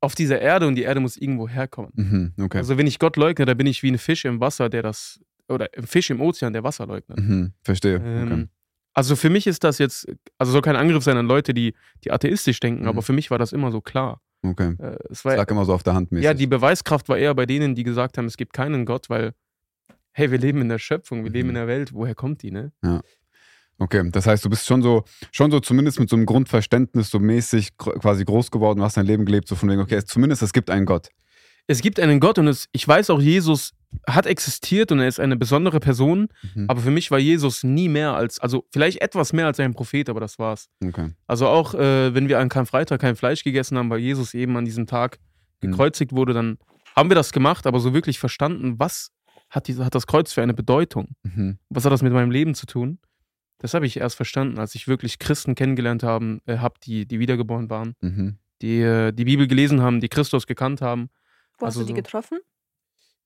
auf 0.00 0.14
dieser 0.14 0.40
Erde 0.40 0.68
und 0.68 0.76
die 0.76 0.82
Erde 0.82 1.00
muss 1.00 1.16
irgendwo 1.16 1.48
herkommen. 1.48 1.90
Mhm, 1.94 2.44
okay. 2.44 2.58
Also 2.58 2.78
wenn 2.78 2.86
ich 2.86 2.98
Gott 2.98 3.16
leugne, 3.16 3.44
da 3.44 3.54
bin 3.54 3.66
ich 3.66 3.82
wie 3.82 3.90
ein 3.90 3.98
Fisch 3.98 4.24
im 4.24 4.40
Wasser, 4.40 4.68
der 4.68 4.82
das, 4.82 5.20
oder 5.48 5.68
ein 5.76 5.86
Fisch 5.86 6.10
im 6.10 6.20
Ozean, 6.20 6.52
der 6.52 6.62
Wasser 6.62 6.86
leugnet. 6.86 7.18
mhm, 7.18 7.52
verstehe. 7.62 7.96
Ähm, 7.96 8.32
okay. 8.32 8.48
Also 8.96 9.14
für 9.14 9.28
mich 9.28 9.46
ist 9.46 9.62
das 9.62 9.76
jetzt, 9.78 10.06
also 10.38 10.52
soll 10.52 10.62
kein 10.62 10.74
Angriff 10.74 11.04
sein 11.04 11.18
an 11.18 11.26
Leute, 11.26 11.52
die, 11.52 11.74
die 12.02 12.10
atheistisch 12.10 12.58
denken, 12.60 12.82
Mhm. 12.84 12.88
aber 12.88 13.02
für 13.02 13.12
mich 13.12 13.30
war 13.30 13.38
das 13.38 13.52
immer 13.52 13.70
so 13.70 13.80
klar. 13.82 14.22
okay. 14.42 14.74
Äh, 14.78 14.96
es 15.10 15.22
war, 15.24 15.36
lag 15.36 15.50
immer 15.50 15.64
so 15.66 15.74
auf 15.74 15.82
der 15.82 15.92
Hand 15.94 16.12
mäßig. 16.12 16.24
ja, 16.24 16.32
die 16.34 16.46
Beweiskraft 16.46 17.08
war 17.10 17.18
eher 17.18 17.34
bei 17.34 17.44
denen, 17.46 17.74
die 17.74 17.82
gesagt 17.84 18.16
haben, 18.16 18.24
es 18.24 18.36
gibt 18.38 18.54
keinen 18.54 18.86
Gott, 18.86 19.10
weil, 19.10 19.34
hey, 20.12 20.30
wir 20.30 20.38
leben 20.38 20.62
in 20.62 20.70
der 20.70 20.78
Schöpfung, 20.78 21.24
wir 21.24 21.30
leben 21.30 21.48
Mhm. 21.48 21.50
in 21.50 21.54
der 21.56 21.66
Welt, 21.68 21.92
woher 21.92 22.14
kommt 22.14 22.42
die, 22.42 22.50
ne? 22.50 22.72
Okay, 23.78 24.08
das 24.10 24.26
heißt, 24.26 24.42
du 24.42 24.48
bist 24.48 24.64
schon 24.66 24.80
so, 24.82 25.04
schon 25.30 25.50
so 25.50 25.60
zumindest 25.60 26.00
mit 26.00 26.08
so 26.08 26.16
einem 26.16 26.24
Grundverständnis 26.24 27.10
so 27.10 27.18
mäßig 27.18 27.76
quasi 27.76 28.24
groß 28.24 28.50
geworden, 28.50 28.80
hast 28.80 28.96
dein 28.96 29.04
Leben 29.04 29.26
gelebt, 29.26 29.46
so 29.48 29.54
von 29.56 29.68
wegen, 29.68 29.82
okay, 29.82 29.96
es, 29.96 30.06
zumindest 30.06 30.42
es 30.42 30.54
gibt 30.54 30.70
einen 30.70 30.86
Gott. 30.86 31.10
Es 31.66 31.82
gibt 31.82 32.00
einen 32.00 32.18
Gott 32.18 32.38
und 32.38 32.48
es, 32.48 32.66
ich 32.72 32.88
weiß 32.88 33.10
auch, 33.10 33.20
Jesus 33.20 33.74
hat 34.06 34.26
existiert 34.26 34.92
und 34.92 35.00
er 35.00 35.08
ist 35.08 35.18
eine 35.20 35.36
besondere 35.36 35.80
Person, 35.80 36.28
Mhm. 36.54 36.66
aber 36.68 36.80
für 36.80 36.90
mich 36.90 37.10
war 37.10 37.18
Jesus 37.18 37.62
nie 37.64 37.88
mehr 37.88 38.14
als, 38.14 38.38
also 38.40 38.64
vielleicht 38.72 39.00
etwas 39.02 39.32
mehr 39.32 39.46
als 39.46 39.58
ein 39.60 39.74
Prophet, 39.74 40.08
aber 40.08 40.20
das 40.20 40.38
war's. 40.38 40.68
Okay. 40.84 41.10
Also 41.26 41.46
auch 41.48 41.74
äh, 41.74 42.14
wenn 42.14 42.28
wir 42.28 42.38
an 42.38 42.48
Karfreitag 42.48 43.00
kein 43.00 43.16
Fleisch 43.16 43.42
gegessen 43.44 43.76
haben, 43.78 43.90
weil 43.90 43.98
Jesus 44.00 44.34
eben 44.34 44.56
an 44.56 44.64
diesem 44.64 44.86
Tag 44.86 45.18
Mhm. 45.62 45.70
gekreuzigt 45.72 46.12
wurde, 46.12 46.32
dann 46.34 46.58
haben 46.94 47.10
wir 47.10 47.14
das 47.14 47.32
gemacht, 47.32 47.66
aber 47.66 47.80
so 47.80 47.92
wirklich 47.94 48.18
verstanden, 48.18 48.78
was 48.78 49.10
hat, 49.50 49.68
diese, 49.68 49.84
hat 49.84 49.94
das 49.94 50.06
Kreuz 50.06 50.32
für 50.32 50.42
eine 50.42 50.54
Bedeutung? 50.54 51.08
Mhm. 51.22 51.58
Was 51.70 51.84
hat 51.84 51.92
das 51.92 52.02
mit 52.02 52.12
meinem 52.12 52.30
Leben 52.30 52.54
zu 52.54 52.66
tun? 52.66 52.98
Das 53.58 53.72
habe 53.74 53.86
ich 53.86 53.96
erst 53.98 54.16
verstanden, 54.16 54.58
als 54.58 54.74
ich 54.74 54.86
wirklich 54.86 55.18
Christen 55.18 55.54
kennengelernt 55.54 56.02
haben, 56.02 56.40
äh, 56.46 56.58
habe, 56.58 56.74
die, 56.84 57.06
die 57.06 57.18
wiedergeboren 57.20 57.70
waren, 57.70 57.94
Mhm. 58.02 58.36
die 58.60 58.80
äh, 58.80 59.12
die 59.12 59.24
Bibel 59.24 59.46
gelesen 59.46 59.80
haben, 59.82 60.00
die 60.00 60.08
Christus 60.08 60.46
gekannt 60.46 60.82
haben. 60.82 61.08
Wo 61.58 61.66
hast 61.66 61.76
Also 61.76 61.80
du 61.80 61.86
die 61.86 61.92
so- 61.92 61.96
getroffen? 62.02 62.38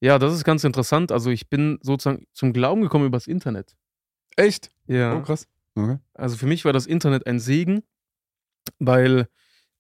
Ja, 0.01 0.19
das 0.19 0.35
ist 0.35 0.45
ganz 0.45 0.65
interessant. 0.65 1.13
Also 1.13 1.31
ich 1.31 1.49
bin 1.49 1.79
sozusagen 1.83 2.27
zum 2.33 2.53
Glauben 2.53 2.81
gekommen 2.83 3.07
übers 3.07 3.27
Internet. 3.27 3.77
Echt? 4.37 4.71
Ja. 4.87 5.17
Oh, 5.17 5.23
krass. 5.23 5.47
Okay. 5.75 5.99
Also 6.15 6.37
für 6.37 6.47
mich 6.47 6.65
war 6.65 6.73
das 6.73 6.87
Internet 6.87 7.27
ein 7.27 7.39
Segen, 7.39 7.83
weil, 8.79 9.29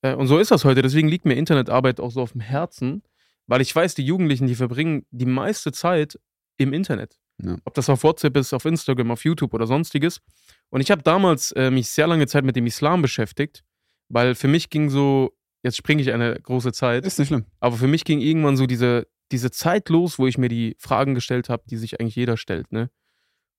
äh, 0.03 0.15
und 0.15 0.27
so 0.27 0.39
ist 0.39 0.51
das 0.51 0.65
heute, 0.65 0.83
deswegen 0.83 1.09
liegt 1.09 1.25
mir 1.25 1.35
Internetarbeit 1.35 2.01
auch 2.01 2.11
so 2.11 2.21
auf 2.21 2.33
dem 2.33 2.41
Herzen, 2.41 3.03
weil 3.47 3.61
ich 3.61 3.75
weiß, 3.75 3.95
die 3.95 4.05
Jugendlichen, 4.05 4.47
die 4.47 4.55
verbringen 4.55 5.07
die 5.11 5.27
meiste 5.27 5.73
Zeit 5.73 6.19
im 6.59 6.73
Internet. 6.73 7.19
Ja. 7.43 7.57
Ob 7.65 7.75
das 7.75 7.89
auf 7.89 8.05
WhatsApp 8.05 8.37
ist, 8.37 8.53
auf 8.53 8.65
Instagram, 8.67 9.11
auf 9.11 9.25
YouTube 9.25 9.55
oder 9.55 9.67
sonstiges. 9.67 10.21
Und 10.69 10.83
ich 10.83 10.91
habe 10.91 11.03
damals 11.03 11.53
äh, 11.53 11.71
mich 11.71 11.89
sehr 11.89 12.07
lange 12.07 12.27
Zeit 12.27 12.45
mit 12.45 12.55
dem 12.55 12.67
Islam 12.67 13.01
beschäftigt, 13.03 13.65
weil 14.09 14.35
für 14.35 14.49
mich 14.49 14.69
ging 14.69 14.91
so, 14.91 15.33
jetzt 15.63 15.77
springe 15.77 16.03
ich 16.03 16.13
eine 16.13 16.35
große 16.39 16.73
Zeit, 16.73 17.07
Ist 17.07 17.19
nicht 17.19 17.29
schlimm. 17.29 17.47
aber 17.59 17.77
für 17.77 17.87
mich 17.89 18.05
ging 18.05 18.21
irgendwann 18.21 18.57
so 18.59 18.67
diese, 18.67 19.07
diese 19.33 19.51
Zeit 19.51 19.89
los, 19.89 20.19
wo 20.19 20.27
ich 20.27 20.39
mir 20.39 20.49
die 20.49 20.77
Fragen 20.79 21.15
gestellt 21.15 21.49
habe, 21.49 21.63
die 21.69 21.77
sich 21.77 22.01
eigentlich 22.01 22.17
jeder 22.17 22.37
stellt. 22.37 22.73
Ne? 22.73 22.91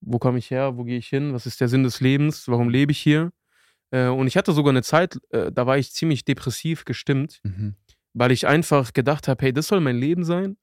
Wo 0.02 0.20
komme 0.20 0.38
ich 0.40 0.50
her? 0.52 0.78
Wo 0.78 0.84
gehe 0.84 0.98
ich 0.98 1.08
hin? 1.08 1.34
Was 1.34 1.46
ist 1.46 1.62
der 1.62 1.68
Sinn 1.68 1.84
des 1.84 2.00
Lebens? 2.02 2.48
Warum 2.48 2.70
lebe 2.70 2.92
ich 2.92 3.00
hier? 3.00 3.32
Äh, 3.92 4.08
und 4.08 4.28
ich 4.28 4.38
hatte 4.38 4.52
sogar 4.54 4.72
eine 4.72 4.84
Zeit, 4.84 5.18
äh, 5.30 5.52
da 5.52 5.66
war 5.68 5.78
ich 5.78 5.92
ziemlich 5.94 6.26
depressiv 6.26 6.86
gestimmt, 6.86 7.40
Mhm. 7.44 7.76
weil 8.14 8.32
ich 8.32 8.48
einfach 8.48 8.94
gedacht 8.94 9.28
habe, 9.28 9.44
hey, 9.46 9.54
das 9.54 9.68
soll 9.68 9.80
mein 9.82 9.98
Leben 9.98 10.24
sein. 10.24 10.58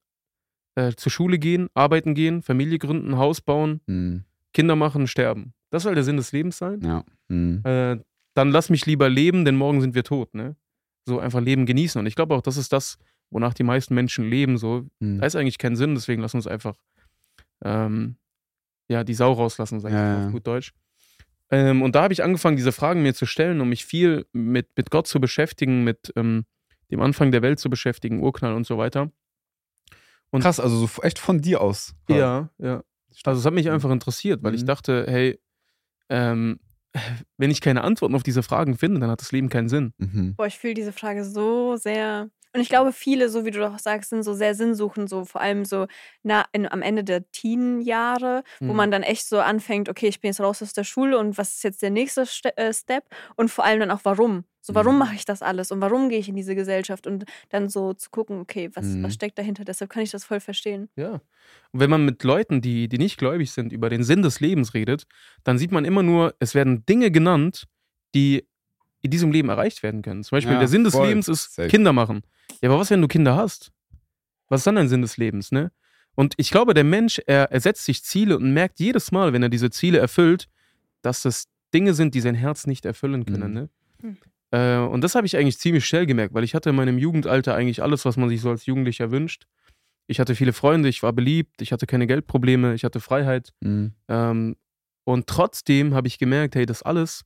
Äh, 0.75 0.93
zur 0.96 1.10
Schule 1.12 1.38
gehen, 1.38 1.69
arbeiten 1.75 2.14
gehen, 2.14 2.43
Familie 2.43 2.78
gründen, 2.78 3.16
Haus 3.19 3.40
bauen, 3.40 3.81
Mhm. 3.87 4.25
Kinder 4.55 4.76
machen, 4.76 5.06
sterben. 5.06 5.52
Das 5.70 5.82
soll 5.82 5.94
der 5.94 6.05
Sinn 6.05 6.16
des 6.16 6.32
Lebens 6.32 6.56
sein. 6.58 6.81
Ja. 6.82 7.05
Mhm. 7.28 7.60
Äh, 7.64 7.99
dann 8.34 8.50
lass 8.50 8.70
mich 8.70 8.87
lieber 8.87 9.08
leben, 9.08 9.44
denn 9.44 9.56
morgen 9.56 9.81
sind 9.81 9.94
wir 9.94 10.05
tot. 10.05 10.34
Ne? 10.34 10.56
So 11.06 11.19
einfach 11.19 11.40
Leben 11.40 11.66
genießen. 11.66 11.99
Und 11.99 12.06
ich 12.06 12.14
glaube 12.14 12.34
auch, 12.34 12.43
das 12.43 12.56
ist 12.56 12.72
das, 12.72 12.99
wonach 13.31 13.55
die 13.55 13.63
meisten 13.65 13.95
Menschen 13.95 14.29
leben. 14.29 14.59
So, 14.59 14.87
Mhm. 15.01 15.19
da 15.21 15.27
ist 15.27 15.37
eigentlich 15.37 15.59
kein 15.59 15.77
Sinn, 15.77 15.95
deswegen 15.95 16.23
lass 16.23 16.35
uns 16.35 16.47
einfach 16.47 16.77
ähm, 17.65 18.17
ja, 18.89 19.05
die 19.05 19.15
Sau 19.15 19.33
rauslassen, 19.33 19.81
sag 19.81 19.91
ich 19.91 19.95
Ja, 19.97 20.27
auf 20.27 20.33
gut 20.33 20.47
Deutsch. 20.47 20.73
Ähm, 21.51 21.83
und 21.83 21.95
da 21.95 22.03
habe 22.03 22.13
ich 22.13 22.23
angefangen, 22.23 22.57
diese 22.57 22.73
Fragen 22.73 23.03
mir 23.03 23.15
zu 23.15 23.27
stellen, 23.27 23.61
um 23.61 23.69
mich 23.69 23.85
viel 23.85 24.27
mit, 24.33 24.69
mit 24.77 24.91
Gott 24.91 25.07
zu 25.07 25.19
beschäftigen, 25.21 25.83
mit 25.85 26.13
ähm, 26.17 26.45
dem 26.91 27.01
Anfang 27.01 27.33
der 27.33 27.43
Welt 27.43 27.59
zu 27.59 27.69
beschäftigen, 27.71 28.21
Urknall 28.23 28.55
und 28.55 28.67
so 28.67 28.79
weiter. 28.79 29.11
Und- 30.31 30.43
Krass, 30.43 30.61
also 30.61 30.87
so 30.87 31.03
echt 31.03 31.19
von 31.19 31.41
dir 31.41 31.61
aus. 31.61 31.95
quasi. 32.07 32.19
Ja, 32.21 32.51
ja. 32.59 32.85
Also 33.25 33.41
es 33.41 33.47
hat 33.47 33.55
mich 33.55 33.71
einfach 33.71 33.91
interessiert, 33.91 34.43
weil 34.43 34.55
ich 34.55 34.63
Mhm. 34.63 34.67
dachte, 34.67 35.07
hey, 35.09 35.41
ähm, 36.11 36.61
wenn 37.37 37.50
ich 37.50 37.61
keine 37.61 37.83
Antworten 37.85 38.15
auf 38.15 38.23
diese 38.23 38.43
Fragen 38.43 38.77
finde, 38.77 39.00
dann 39.00 39.11
hat 39.11 39.21
das 39.21 39.33
Leben 39.33 39.49
keinen 39.49 39.69
Sinn. 39.69 39.93
Mhm. 39.99 40.35
Boah, 40.37 40.47
ich 40.47 40.59
fühle 40.59 40.75
diese 40.75 40.93
Frage 40.93 41.25
so 41.25 41.77
sehr. 41.77 42.31
Und 42.55 42.62
ich 42.62 42.71
glaube, 42.71 42.93
viele, 42.93 43.29
so 43.29 43.45
wie 43.45 43.50
du 43.50 43.65
auch 43.69 43.79
sagst, 43.79 44.11
sind 44.11 44.23
so 44.23 44.33
sehr 44.35 44.55
sinnsuchend, 44.55 45.11
so 45.11 45.25
vor 45.27 45.41
allem 45.43 45.65
so 45.67 45.87
na, 46.23 46.45
in, 46.53 46.67
am 46.67 46.81
Ende 46.83 47.05
der 47.05 47.31
Teenjahre, 47.31 48.43
wo 48.61 48.67
Mhm. 48.67 48.77
man 48.77 48.91
dann 48.91 49.03
echt 49.03 49.27
so 49.29 49.39
anfängt, 49.39 49.89
okay, 49.89 50.09
ich 50.09 50.21
bin 50.21 50.29
jetzt 50.31 50.41
raus 50.41 50.62
aus 50.62 50.73
der 50.73 50.85
Schule 50.85 51.19
und 51.19 51.37
was 51.39 51.55
ist 51.56 51.65
jetzt 51.65 51.83
der 51.83 51.91
nächste 51.91 52.25
Ste 52.27 52.56
äh, 52.56 52.73
Step? 52.73 53.05
Und 53.37 53.51
vor 53.51 53.65
allem 53.65 53.81
dann 53.81 53.91
auch, 53.91 54.01
warum? 54.05 54.44
So, 54.69 54.75
warum 54.75 54.94
Mhm. 54.97 54.99
mache 54.99 55.15
ich 55.15 55.25
das 55.25 55.41
alles 55.41 55.70
und 55.73 55.81
warum 55.81 56.11
gehe 56.11 56.19
ich 56.19 56.29
in 56.29 56.37
diese 56.37 56.55
Gesellschaft? 56.55 57.06
Und 57.06 57.25
dann 57.49 57.70
so 57.70 57.94
zu 57.94 58.11
gucken, 58.11 58.38
okay, 58.41 58.69
was, 58.75 58.85
Mhm. 58.85 59.03
was 59.03 59.15
steckt 59.15 59.38
dahinter? 59.38 59.65
Deshalb 59.65 59.91
kann 59.91 60.03
ich 60.03 60.11
das 60.11 60.25
voll 60.26 60.41
verstehen. 60.41 60.91
Ja. 60.94 61.15
Und 61.73 61.81
wenn 61.81 61.88
man 61.88 62.05
mit 62.05 62.23
Leuten, 62.23 62.61
die, 62.61 62.87
die 62.88 62.99
nicht 62.99 63.17
gläubig 63.19 63.50
sind, 63.50 63.73
über 63.73 63.88
den 63.88 64.05
Sinn 64.05 64.20
des 64.20 64.41
Lebens 64.41 64.75
redet, 64.75 65.06
dann 65.43 65.56
sieht 65.56 65.73
man 65.73 65.87
immer 65.87 66.03
nur, 66.03 66.35
es 66.38 66.55
werden 66.55 66.85
Dinge 66.85 67.11
genannt, 67.11 67.65
die 68.15 68.46
in 69.01 69.10
diesem 69.10 69.32
Leben 69.32 69.48
erreicht 69.48 69.82
werden 69.82 70.03
können. 70.03 70.22
Zum 70.22 70.37
Beispiel, 70.37 70.53
Ja, 70.53 70.58
der 70.58 70.69
Sinn 70.69 70.84
des 70.84 70.93
voll. 70.94 71.08
Lebens 71.08 71.29
ist 71.29 71.55
Safe. 71.55 71.69
Kinder 71.69 71.94
machen. 71.94 72.20
Ja, 72.60 72.69
aber 72.69 72.79
was, 72.79 72.91
wenn 72.91 73.01
du 73.01 73.08
Kinder 73.08 73.37
hast? 73.37 73.72
Was 74.48 74.60
ist 74.60 74.67
dann 74.67 74.77
ein 74.77 74.89
Sinn 74.89 75.01
des 75.03 75.17
Lebens, 75.17 75.51
ne? 75.51 75.72
Und 76.15 76.34
ich 76.37 76.51
glaube, 76.51 76.75
der 76.75 76.84
Mensch, 76.84 77.20
er, 77.27 77.51
er 77.53 77.60
setzt 77.60 77.84
sich 77.87 78.03
Ziele 78.03 78.37
und 78.37 78.53
merkt 78.53 78.81
jedes 78.81 79.13
Mal, 79.13 79.32
wenn 79.32 79.43
er 79.43 79.48
diese 79.48 79.70
Ziele 79.70 79.98
erfüllt, 79.98 80.46
dass 81.01 81.22
das 81.22 81.46
Dinge 81.72 81.94
sind, 81.94 82.15
die 82.15 82.20
sein 82.20 82.34
Herz 82.34 82.67
nicht 82.67 82.84
erfüllen 82.84 83.25
können, 83.25 83.48
Mhm. 83.53 83.55
ne? 83.55 84.17
Äh, 84.50 84.78
und 84.78 85.02
das 85.02 85.14
habe 85.14 85.26
ich 85.26 85.36
eigentlich 85.36 85.58
ziemlich 85.58 85.84
schnell 85.84 86.06
gemerkt, 86.06 86.34
weil 86.34 86.44
ich 86.44 86.55
hatte 86.55 86.70
in 86.70 86.76
meinem 86.76 86.98
Jugendalter 86.98 87.55
eigentlich 87.55 87.82
alles, 87.82 88.05
was 88.05 88.17
man 88.17 88.28
sich 88.28 88.40
so 88.40 88.50
als 88.50 88.67
Jugendlicher 88.67 89.10
wünscht. 89.10 89.46
Ich 90.06 90.20
hatte 90.20 90.34
viele 90.34 90.52
Freunde, 90.52 90.88
ich 90.88 91.02
war 91.02 91.12
beliebt, 91.12 91.60
ich 91.60 91.72
hatte 91.72 91.86
keine 91.86 92.06
Geldprobleme, 92.06 92.74
ich 92.74 92.84
hatte 92.84 93.00
Freiheit. 93.00 93.52
Mhm. 93.60 93.93
Ähm, 94.08 94.56
und 95.05 95.26
trotzdem 95.26 95.94
habe 95.94 96.08
ich 96.08 96.19
gemerkt, 96.19 96.55
hey, 96.55 96.67
das 96.67 96.82
alles 96.82 97.24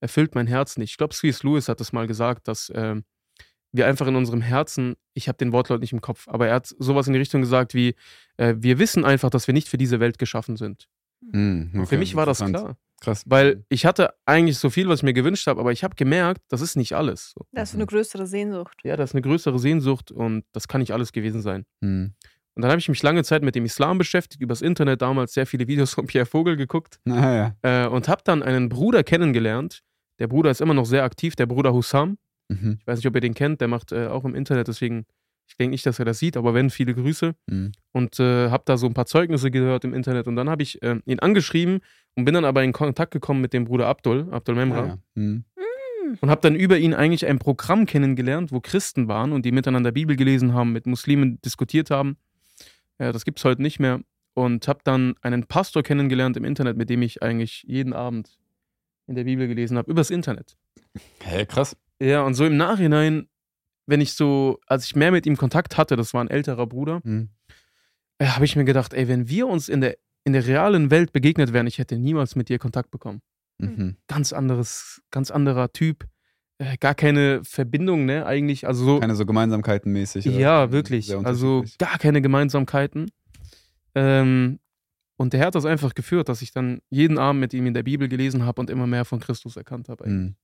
erfüllt 0.00 0.34
mein 0.34 0.46
Herz 0.46 0.76
nicht. 0.76 0.92
Ich 0.92 0.96
glaube, 0.96 1.14
C.S. 1.14 1.42
Lewis 1.42 1.68
hat 1.68 1.80
das 1.80 1.92
mal 1.92 2.06
gesagt, 2.06 2.48
dass 2.48 2.72
ähm, 2.74 3.04
wir 3.72 3.86
einfach 3.86 4.06
in 4.06 4.16
unserem 4.16 4.40
Herzen, 4.40 4.96
ich 5.14 5.28
habe 5.28 5.38
den 5.38 5.52
Wortlaut 5.52 5.80
nicht 5.80 5.92
im 5.92 6.00
Kopf, 6.00 6.26
aber 6.28 6.48
er 6.48 6.54
hat 6.54 6.66
sowas 6.78 7.06
in 7.06 7.12
die 7.12 7.18
Richtung 7.18 7.40
gesagt 7.40 7.74
wie, 7.74 7.94
äh, 8.36 8.54
wir 8.58 8.78
wissen 8.78 9.04
einfach, 9.04 9.30
dass 9.30 9.46
wir 9.46 9.54
nicht 9.54 9.68
für 9.68 9.78
diese 9.78 10.00
Welt 10.00 10.18
geschaffen 10.18 10.56
sind. 10.56 10.88
Und 11.72 11.80
Okay, 11.80 11.86
für 11.86 11.98
mich 11.98 12.14
war 12.16 12.26
das 12.26 12.38
klar. 12.38 12.76
Krass. 13.00 13.22
Weil 13.26 13.64
ich 13.68 13.86
hatte 13.86 14.12
eigentlich 14.26 14.58
so 14.58 14.68
viel, 14.70 14.88
was 14.88 15.00
ich 15.00 15.02
mir 15.04 15.12
gewünscht 15.14 15.46
habe, 15.46 15.58
aber 15.60 15.72
ich 15.72 15.82
habe 15.84 15.94
gemerkt, 15.96 16.42
das 16.48 16.60
ist 16.60 16.76
nicht 16.76 16.92
alles. 16.94 17.32
So. 17.36 17.46
Das 17.52 17.70
ist 17.70 17.74
Mhm. 17.74 17.80
eine 17.80 17.86
größere 17.86 18.26
Sehnsucht. 18.26 18.76
Ja, 18.84 18.96
das 18.96 19.10
ist 19.10 19.14
eine 19.14 19.22
größere 19.22 19.58
Sehnsucht 19.58 20.10
und 20.12 20.44
das 20.52 20.68
kann 20.68 20.80
nicht 20.80 20.92
alles 20.92 21.12
gewesen 21.12 21.40
sein. 21.40 21.64
Mhm. 21.80 22.12
Und 22.54 22.62
dann 22.62 22.70
habe 22.72 22.78
ich 22.80 22.88
mich 22.88 23.02
lange 23.02 23.24
Zeit 23.24 23.42
mit 23.42 23.54
dem 23.54 23.64
Islam 23.64 23.96
beschäftigt, 23.96 24.42
übers 24.42 24.60
Internet 24.60 25.00
damals 25.02 25.32
sehr 25.32 25.46
viele 25.46 25.66
Videos 25.66 25.94
von 25.94 26.06
Pierre 26.06 26.26
Vogel 26.26 26.56
geguckt 26.56 27.00
Naja. 27.04 27.54
äh, 27.62 27.86
und 27.86 28.08
habe 28.08 28.20
dann 28.24 28.42
einen 28.42 28.68
Bruder 28.68 29.02
kennengelernt. 29.02 29.80
Der 30.18 30.26
Bruder 30.26 30.50
ist 30.50 30.60
immer 30.60 30.74
noch 30.74 30.84
sehr 30.84 31.04
aktiv, 31.04 31.36
der 31.36 31.46
Bruder 31.46 31.72
Hussam. 31.72 32.18
Mhm. 32.48 32.76
Ich 32.80 32.86
weiß 32.86 32.98
nicht, 32.98 33.06
ob 33.06 33.14
ihr 33.14 33.20
den 33.22 33.32
kennt, 33.34 33.60
der 33.62 33.68
macht 33.68 33.92
äh, 33.92 34.08
auch 34.08 34.24
im 34.26 34.34
Internet, 34.34 34.68
deswegen, 34.68 35.06
ich 35.50 35.56
denke 35.56 35.72
nicht, 35.72 35.84
dass 35.84 35.98
er 35.98 36.04
das 36.04 36.20
sieht, 36.20 36.36
aber 36.36 36.54
wenn, 36.54 36.70
viele 36.70 36.94
Grüße. 36.94 37.34
Mhm. 37.46 37.72
Und 37.92 38.20
äh, 38.20 38.50
habe 38.50 38.62
da 38.66 38.76
so 38.76 38.86
ein 38.86 38.94
paar 38.94 39.06
Zeugnisse 39.06 39.50
gehört 39.50 39.84
im 39.84 39.94
Internet 39.94 40.28
und 40.28 40.36
dann 40.36 40.48
habe 40.48 40.62
ich 40.62 40.80
äh, 40.82 41.00
ihn 41.06 41.18
angeschrieben 41.18 41.80
und 42.14 42.24
bin 42.24 42.34
dann 42.34 42.44
aber 42.44 42.62
in 42.62 42.72
Kontakt 42.72 43.12
gekommen 43.12 43.40
mit 43.40 43.52
dem 43.52 43.64
Bruder 43.64 43.88
Abdul, 43.88 44.28
Abdul 44.30 44.54
Memra. 44.54 44.82
Naja. 44.82 44.98
Mhm. 45.14 45.44
Und 46.20 46.30
habe 46.30 46.40
dann 46.40 46.54
über 46.54 46.78
ihn 46.78 46.94
eigentlich 46.94 47.26
ein 47.26 47.38
Programm 47.38 47.86
kennengelernt, 47.86 48.52
wo 48.52 48.60
Christen 48.60 49.08
waren 49.08 49.32
und 49.32 49.44
die 49.44 49.52
miteinander 49.52 49.92
Bibel 49.92 50.16
gelesen 50.16 50.54
haben, 50.54 50.72
mit 50.72 50.86
Muslimen 50.86 51.40
diskutiert 51.42 51.90
haben. 51.90 52.16
Ja, 52.98 53.12
das 53.12 53.24
gibt 53.24 53.38
es 53.38 53.44
heute 53.44 53.62
nicht 53.62 53.80
mehr. 53.80 54.00
und 54.34 54.68
habe 54.68 54.80
dann 54.84 55.14
einen 55.22 55.46
Pastor 55.46 55.82
kennengelernt 55.82 56.36
im 56.36 56.44
Internet, 56.44 56.76
mit 56.76 56.88
dem 56.88 57.02
ich 57.02 57.22
eigentlich 57.22 57.64
jeden 57.66 57.92
Abend 57.92 58.38
in 59.08 59.16
der 59.16 59.24
Bibel 59.24 59.48
gelesen 59.48 59.76
habe, 59.76 59.90
übers 59.90 60.10
Internet. 60.10 60.56
Hä, 60.94 61.00
hey, 61.20 61.46
krass. 61.46 61.76
Ja, 62.00 62.22
und 62.22 62.34
so 62.34 62.46
im 62.46 62.56
Nachhinein, 62.56 63.28
wenn 63.90 64.00
ich 64.00 64.14
so, 64.14 64.58
als 64.66 64.84
ich 64.86 64.96
mehr 64.96 65.10
mit 65.12 65.26
ihm 65.26 65.36
Kontakt 65.36 65.76
hatte, 65.76 65.96
das 65.96 66.14
war 66.14 66.22
ein 66.24 66.28
älterer 66.30 66.66
Bruder, 66.66 67.00
Mhm. 67.04 67.28
äh, 68.18 68.26
habe 68.26 68.44
ich 68.44 68.56
mir 68.56 68.64
gedacht, 68.64 68.94
ey, 68.94 69.06
wenn 69.08 69.28
wir 69.28 69.46
uns 69.46 69.68
in 69.68 69.80
der, 69.80 69.96
in 70.24 70.32
der 70.32 70.46
realen 70.46 70.90
Welt 70.90 71.12
begegnet 71.12 71.52
wären, 71.52 71.66
ich 71.66 71.78
hätte 71.78 71.98
niemals 71.98 72.36
mit 72.36 72.48
dir 72.48 72.58
Kontakt 72.58 72.90
bekommen. 72.90 73.20
Mhm. 73.58 73.96
Ganz 74.06 74.32
anderes, 74.32 75.02
ganz 75.10 75.30
anderer 75.30 75.72
Typ. 75.72 76.06
Äh, 76.58 76.76
gar 76.78 76.94
keine 76.94 77.42
Verbindung, 77.44 78.04
ne, 78.04 78.24
eigentlich. 78.26 78.66
Also 78.66 78.84
so, 78.84 79.00
Keine 79.00 79.14
so 79.16 79.24
Gemeinsamkeiten 79.26 79.92
mäßig. 79.92 80.26
oder? 80.28 80.38
ja, 80.38 80.72
wirklich. 80.72 81.14
Also 81.16 81.64
gar 81.78 81.98
keine 81.98 82.20
Gemeinsamkeiten. 82.22 83.10
Ähm, 83.94 84.60
und 85.16 85.32
der 85.32 85.44
hat 85.46 85.54
das 85.54 85.64
einfach 85.66 85.94
geführt, 85.94 86.28
dass 86.28 86.40
ich 86.42 86.52
dann 86.52 86.80
jeden 86.88 87.18
Abend 87.18 87.40
mit 87.40 87.52
ihm 87.54 87.66
in 87.66 87.74
der 87.74 87.82
Bibel 87.82 88.08
gelesen 88.08 88.44
habe 88.44 88.60
und 88.60 88.70
immer 88.70 88.86
mehr 88.86 89.04
von 89.04 89.20
Christus 89.20 89.56
erkannt 89.56 89.88
habe. 89.88 90.08
Mhm. 90.08 90.34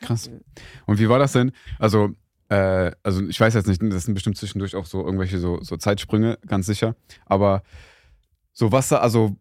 Krass. 0.00 0.30
Und 0.86 0.98
wie 0.98 1.08
war 1.08 1.18
das 1.18 1.32
denn? 1.32 1.52
Also, 1.78 2.10
äh, 2.54 2.92
also 3.02 3.26
ich 3.26 3.38
weiß 3.40 3.54
jetzt 3.54 3.66
nicht, 3.66 3.82
das 3.82 4.04
sind 4.04 4.14
bestimmt 4.14 4.36
zwischendurch 4.36 4.74
auch 4.76 4.86
so 4.86 5.04
irgendwelche 5.04 5.38
so, 5.38 5.60
so 5.62 5.76
Zeitsprünge, 5.76 6.38
ganz 6.46 6.66
sicher. 6.66 6.94
Aber 7.26 7.62
so 8.52 8.70
was, 8.72 8.92
also 8.92 9.36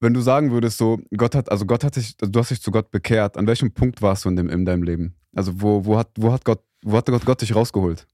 wenn 0.00 0.14
du 0.14 0.20
sagen 0.20 0.50
würdest, 0.50 0.78
so 0.78 0.98
Gott 1.16 1.34
hat, 1.34 1.50
also 1.50 1.64
Gott 1.66 1.84
hat 1.84 1.96
dich, 1.96 2.14
also 2.20 2.30
du 2.30 2.38
hast 2.40 2.50
dich 2.50 2.60
zu 2.60 2.70
Gott 2.70 2.90
bekehrt. 2.90 3.36
An 3.36 3.46
welchem 3.46 3.72
Punkt 3.72 4.02
warst 4.02 4.24
du 4.24 4.28
in, 4.28 4.36
dem, 4.36 4.48
in 4.50 4.64
deinem 4.64 4.82
Leben? 4.82 5.14
Also 5.34 5.60
wo, 5.60 5.84
wo 5.84 5.96
hat, 5.98 6.10
wo 6.18 6.32
hat 6.32 6.44
Gott, 6.44 6.62
wo 6.82 6.96
hat 6.96 7.06
Gott, 7.06 7.24
Gott 7.24 7.40
dich 7.40 7.54
rausgeholt? 7.54 8.06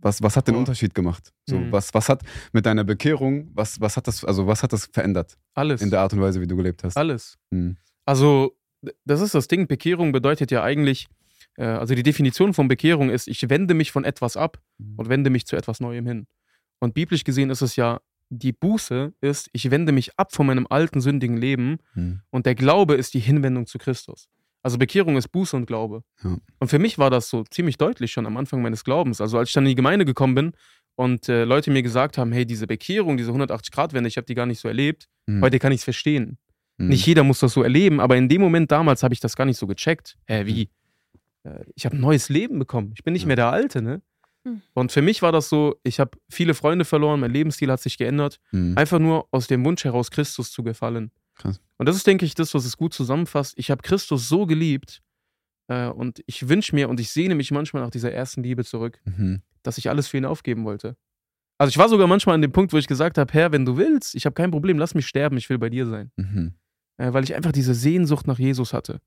Was, 0.00 0.20
was 0.22 0.36
hat 0.36 0.46
den 0.48 0.54
Boah. 0.54 0.60
Unterschied 0.60 0.94
gemacht? 0.94 1.32
So, 1.48 1.56
Mhm. 1.56 1.70
was, 1.72 1.94
was 1.94 2.08
hat 2.08 2.22
mit 2.52 2.66
deiner 2.66 2.84
Bekehrung, 2.84 3.50
was, 3.54 3.80
was 3.80 3.96
hat 3.96 4.06
das, 4.08 4.24
also 4.24 4.46
was 4.46 4.62
hat 4.62 4.72
das 4.72 4.86
verändert 4.86 5.36
Alles. 5.54 5.82
in 5.82 5.90
der 5.90 6.00
Art 6.00 6.12
und 6.12 6.20
Weise, 6.20 6.40
wie 6.40 6.46
du 6.48 6.56
gelebt 6.56 6.82
hast? 6.82 6.96
Alles. 6.96 7.36
Mhm. 7.50 7.76
Also, 8.04 8.56
das 9.04 9.20
ist 9.20 9.34
das 9.34 9.46
Ding. 9.48 9.66
Bekehrung 9.66 10.10
bedeutet 10.12 10.50
ja 10.50 10.62
eigentlich, 10.62 11.08
äh, 11.56 11.64
also 11.64 11.94
die 11.94 12.02
Definition 12.02 12.54
von 12.54 12.68
Bekehrung 12.68 13.10
ist, 13.10 13.28
ich 13.28 13.48
wende 13.48 13.74
mich 13.74 13.92
von 13.92 14.04
etwas 14.04 14.36
ab 14.36 14.58
Mhm. 14.78 14.94
und 14.96 15.08
wende 15.08 15.30
mich 15.30 15.46
zu 15.46 15.56
etwas 15.56 15.80
Neuem 15.80 16.06
hin. 16.06 16.26
Und 16.80 16.94
biblisch 16.94 17.24
gesehen 17.24 17.50
ist 17.50 17.62
es 17.62 17.76
ja, 17.76 18.00
die 18.30 18.52
Buße 18.52 19.12
ist, 19.20 19.48
ich 19.52 19.70
wende 19.70 19.92
mich 19.92 20.18
ab 20.18 20.34
von 20.34 20.46
meinem 20.46 20.66
alten 20.68 21.00
sündigen 21.00 21.36
Leben 21.36 21.78
Mhm. 21.94 22.20
und 22.30 22.46
der 22.46 22.54
Glaube 22.54 22.94
ist 22.94 23.14
die 23.14 23.20
Hinwendung 23.20 23.66
zu 23.66 23.78
Christus. 23.78 24.28
Also 24.62 24.78
Bekehrung 24.78 25.16
ist 25.18 25.28
Buße 25.28 25.54
und 25.56 25.66
Glaube. 25.66 26.02
Ja. 26.22 26.38
Und 26.58 26.68
für 26.68 26.78
mich 26.78 26.96
war 26.98 27.10
das 27.10 27.28
so 27.28 27.44
ziemlich 27.50 27.76
deutlich 27.76 28.12
schon 28.12 28.24
am 28.26 28.36
Anfang 28.38 28.62
meines 28.62 28.82
Glaubens. 28.82 29.20
Also 29.20 29.38
als 29.38 29.50
ich 29.50 29.52
dann 29.54 29.64
in 29.64 29.68
die 29.70 29.74
Gemeinde 29.74 30.06
gekommen 30.06 30.34
bin 30.34 30.52
und 30.96 31.28
äh, 31.28 31.44
Leute 31.44 31.70
mir 31.70 31.82
gesagt 31.82 32.16
haben, 32.16 32.32
hey, 32.32 32.46
diese 32.46 32.66
Bekehrung, 32.66 33.18
diese 33.18 33.30
180-Grad-Wende, 33.32 34.08
ich 34.08 34.16
habe 34.16 34.24
die 34.24 34.34
gar 34.34 34.46
nicht 34.46 34.60
so 34.60 34.68
erlebt. 34.68 35.06
Mhm. 35.26 35.42
Heute 35.42 35.58
kann 35.58 35.70
ich 35.72 35.80
es 35.80 35.84
verstehen. 35.84 36.38
Mhm. 36.78 36.88
Nicht 36.88 37.06
jeder 37.06 37.24
muss 37.24 37.40
das 37.40 37.52
so 37.52 37.62
erleben, 37.62 38.00
aber 38.00 38.16
in 38.16 38.28
dem 38.30 38.40
Moment 38.40 38.72
damals 38.72 39.02
habe 39.02 39.12
ich 39.12 39.20
das 39.20 39.36
gar 39.36 39.44
nicht 39.44 39.58
so 39.58 39.66
gecheckt. 39.66 40.16
Hä, 40.26 40.46
wie? 40.46 40.70
Äh, 41.44 41.64
Ich 41.74 41.84
habe 41.86 41.96
ein 41.96 42.00
neues 42.00 42.28
Leben 42.28 42.58
bekommen. 42.58 42.92
Ich 42.96 43.04
bin 43.04 43.12
nicht 43.12 43.22
Ja. 43.22 43.26
mehr 43.28 43.36
der 43.36 43.50
Alte, 43.52 43.80
ne? 43.82 44.02
Hm. 44.46 44.60
Und 44.74 44.92
für 44.92 45.00
mich 45.02 45.22
war 45.22 45.32
das 45.32 45.48
so, 45.48 45.76
ich 45.84 46.00
habe 46.00 46.18
viele 46.28 46.52
Freunde 46.54 46.84
verloren, 46.84 47.20
mein 47.20 47.30
Lebensstil 47.32 47.70
hat 47.70 47.80
sich 47.80 47.96
geändert. 47.96 48.40
Mhm. 48.52 48.76
Einfach 48.76 48.98
nur 48.98 49.26
aus 49.30 49.46
dem 49.46 49.64
Wunsch 49.64 49.84
heraus, 49.84 50.10
Christus 50.10 50.50
zu 50.52 50.62
gefallen. 50.62 51.10
Krass. 51.36 51.60
Und 51.78 51.86
das 51.88 51.96
ist, 51.96 52.06
denke 52.06 52.26
ich, 52.26 52.34
das, 52.34 52.52
was 52.54 52.64
es 52.66 52.76
gut 52.76 52.92
zusammenfasst. 52.92 53.54
Ich 53.56 53.70
habe 53.70 53.80
Christus 53.82 54.28
so 54.28 54.44
geliebt 54.46 55.02
äh, 55.68 55.88
und 55.88 56.22
ich 56.26 56.48
wünsche 56.48 56.74
mir 56.74 56.88
und 56.90 57.00
ich 57.00 57.10
sehne 57.10 57.34
mich 57.34 57.50
manchmal 57.50 57.82
nach 57.82 57.90
dieser 57.90 58.12
ersten 58.12 58.42
Liebe 58.42 58.64
zurück, 58.64 59.00
Mhm. 59.04 59.40
dass 59.62 59.78
ich 59.78 59.88
alles 59.88 60.08
für 60.08 60.18
ihn 60.18 60.26
aufgeben 60.26 60.64
wollte. 60.66 60.96
Also 61.56 61.70
ich 61.70 61.78
war 61.78 61.88
sogar 61.88 62.06
manchmal 62.06 62.34
an 62.34 62.42
dem 62.42 62.52
Punkt, 62.52 62.72
wo 62.72 62.76
ich 62.76 62.86
gesagt 62.86 63.16
habe, 63.16 63.32
Herr, 63.32 63.50
wenn 63.52 63.64
du 63.64 63.76
willst, 63.78 64.14
ich 64.14 64.26
habe 64.26 64.34
kein 64.34 64.50
Problem, 64.50 64.76
lass 64.78 64.94
mich 64.94 65.06
sterben, 65.06 65.36
ich 65.38 65.48
will 65.48 65.58
bei 65.58 65.70
dir 65.70 65.86
sein. 65.86 66.10
Mhm. 66.16 66.52
Äh, 66.98 67.12
weil 67.14 67.24
ich 67.24 67.34
einfach 67.34 67.52
diese 67.52 67.74
Sehnsucht 67.74 68.26
nach 68.26 68.38
Jesus 68.38 68.74
hatte. 68.74 69.00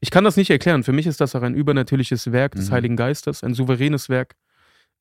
Ich 0.00 0.10
kann 0.10 0.24
das 0.24 0.36
nicht 0.36 0.50
erklären. 0.50 0.82
Für 0.84 0.92
mich 0.92 1.06
ist 1.06 1.20
das 1.20 1.34
auch 1.34 1.42
ein 1.42 1.54
übernatürliches 1.54 2.32
Werk 2.32 2.54
des 2.54 2.68
Mhm. 2.68 2.72
Heiligen 2.74 2.96
Geistes, 2.96 3.42
ein 3.44 3.54
souveränes 3.54 4.08
Werk, 4.08 4.34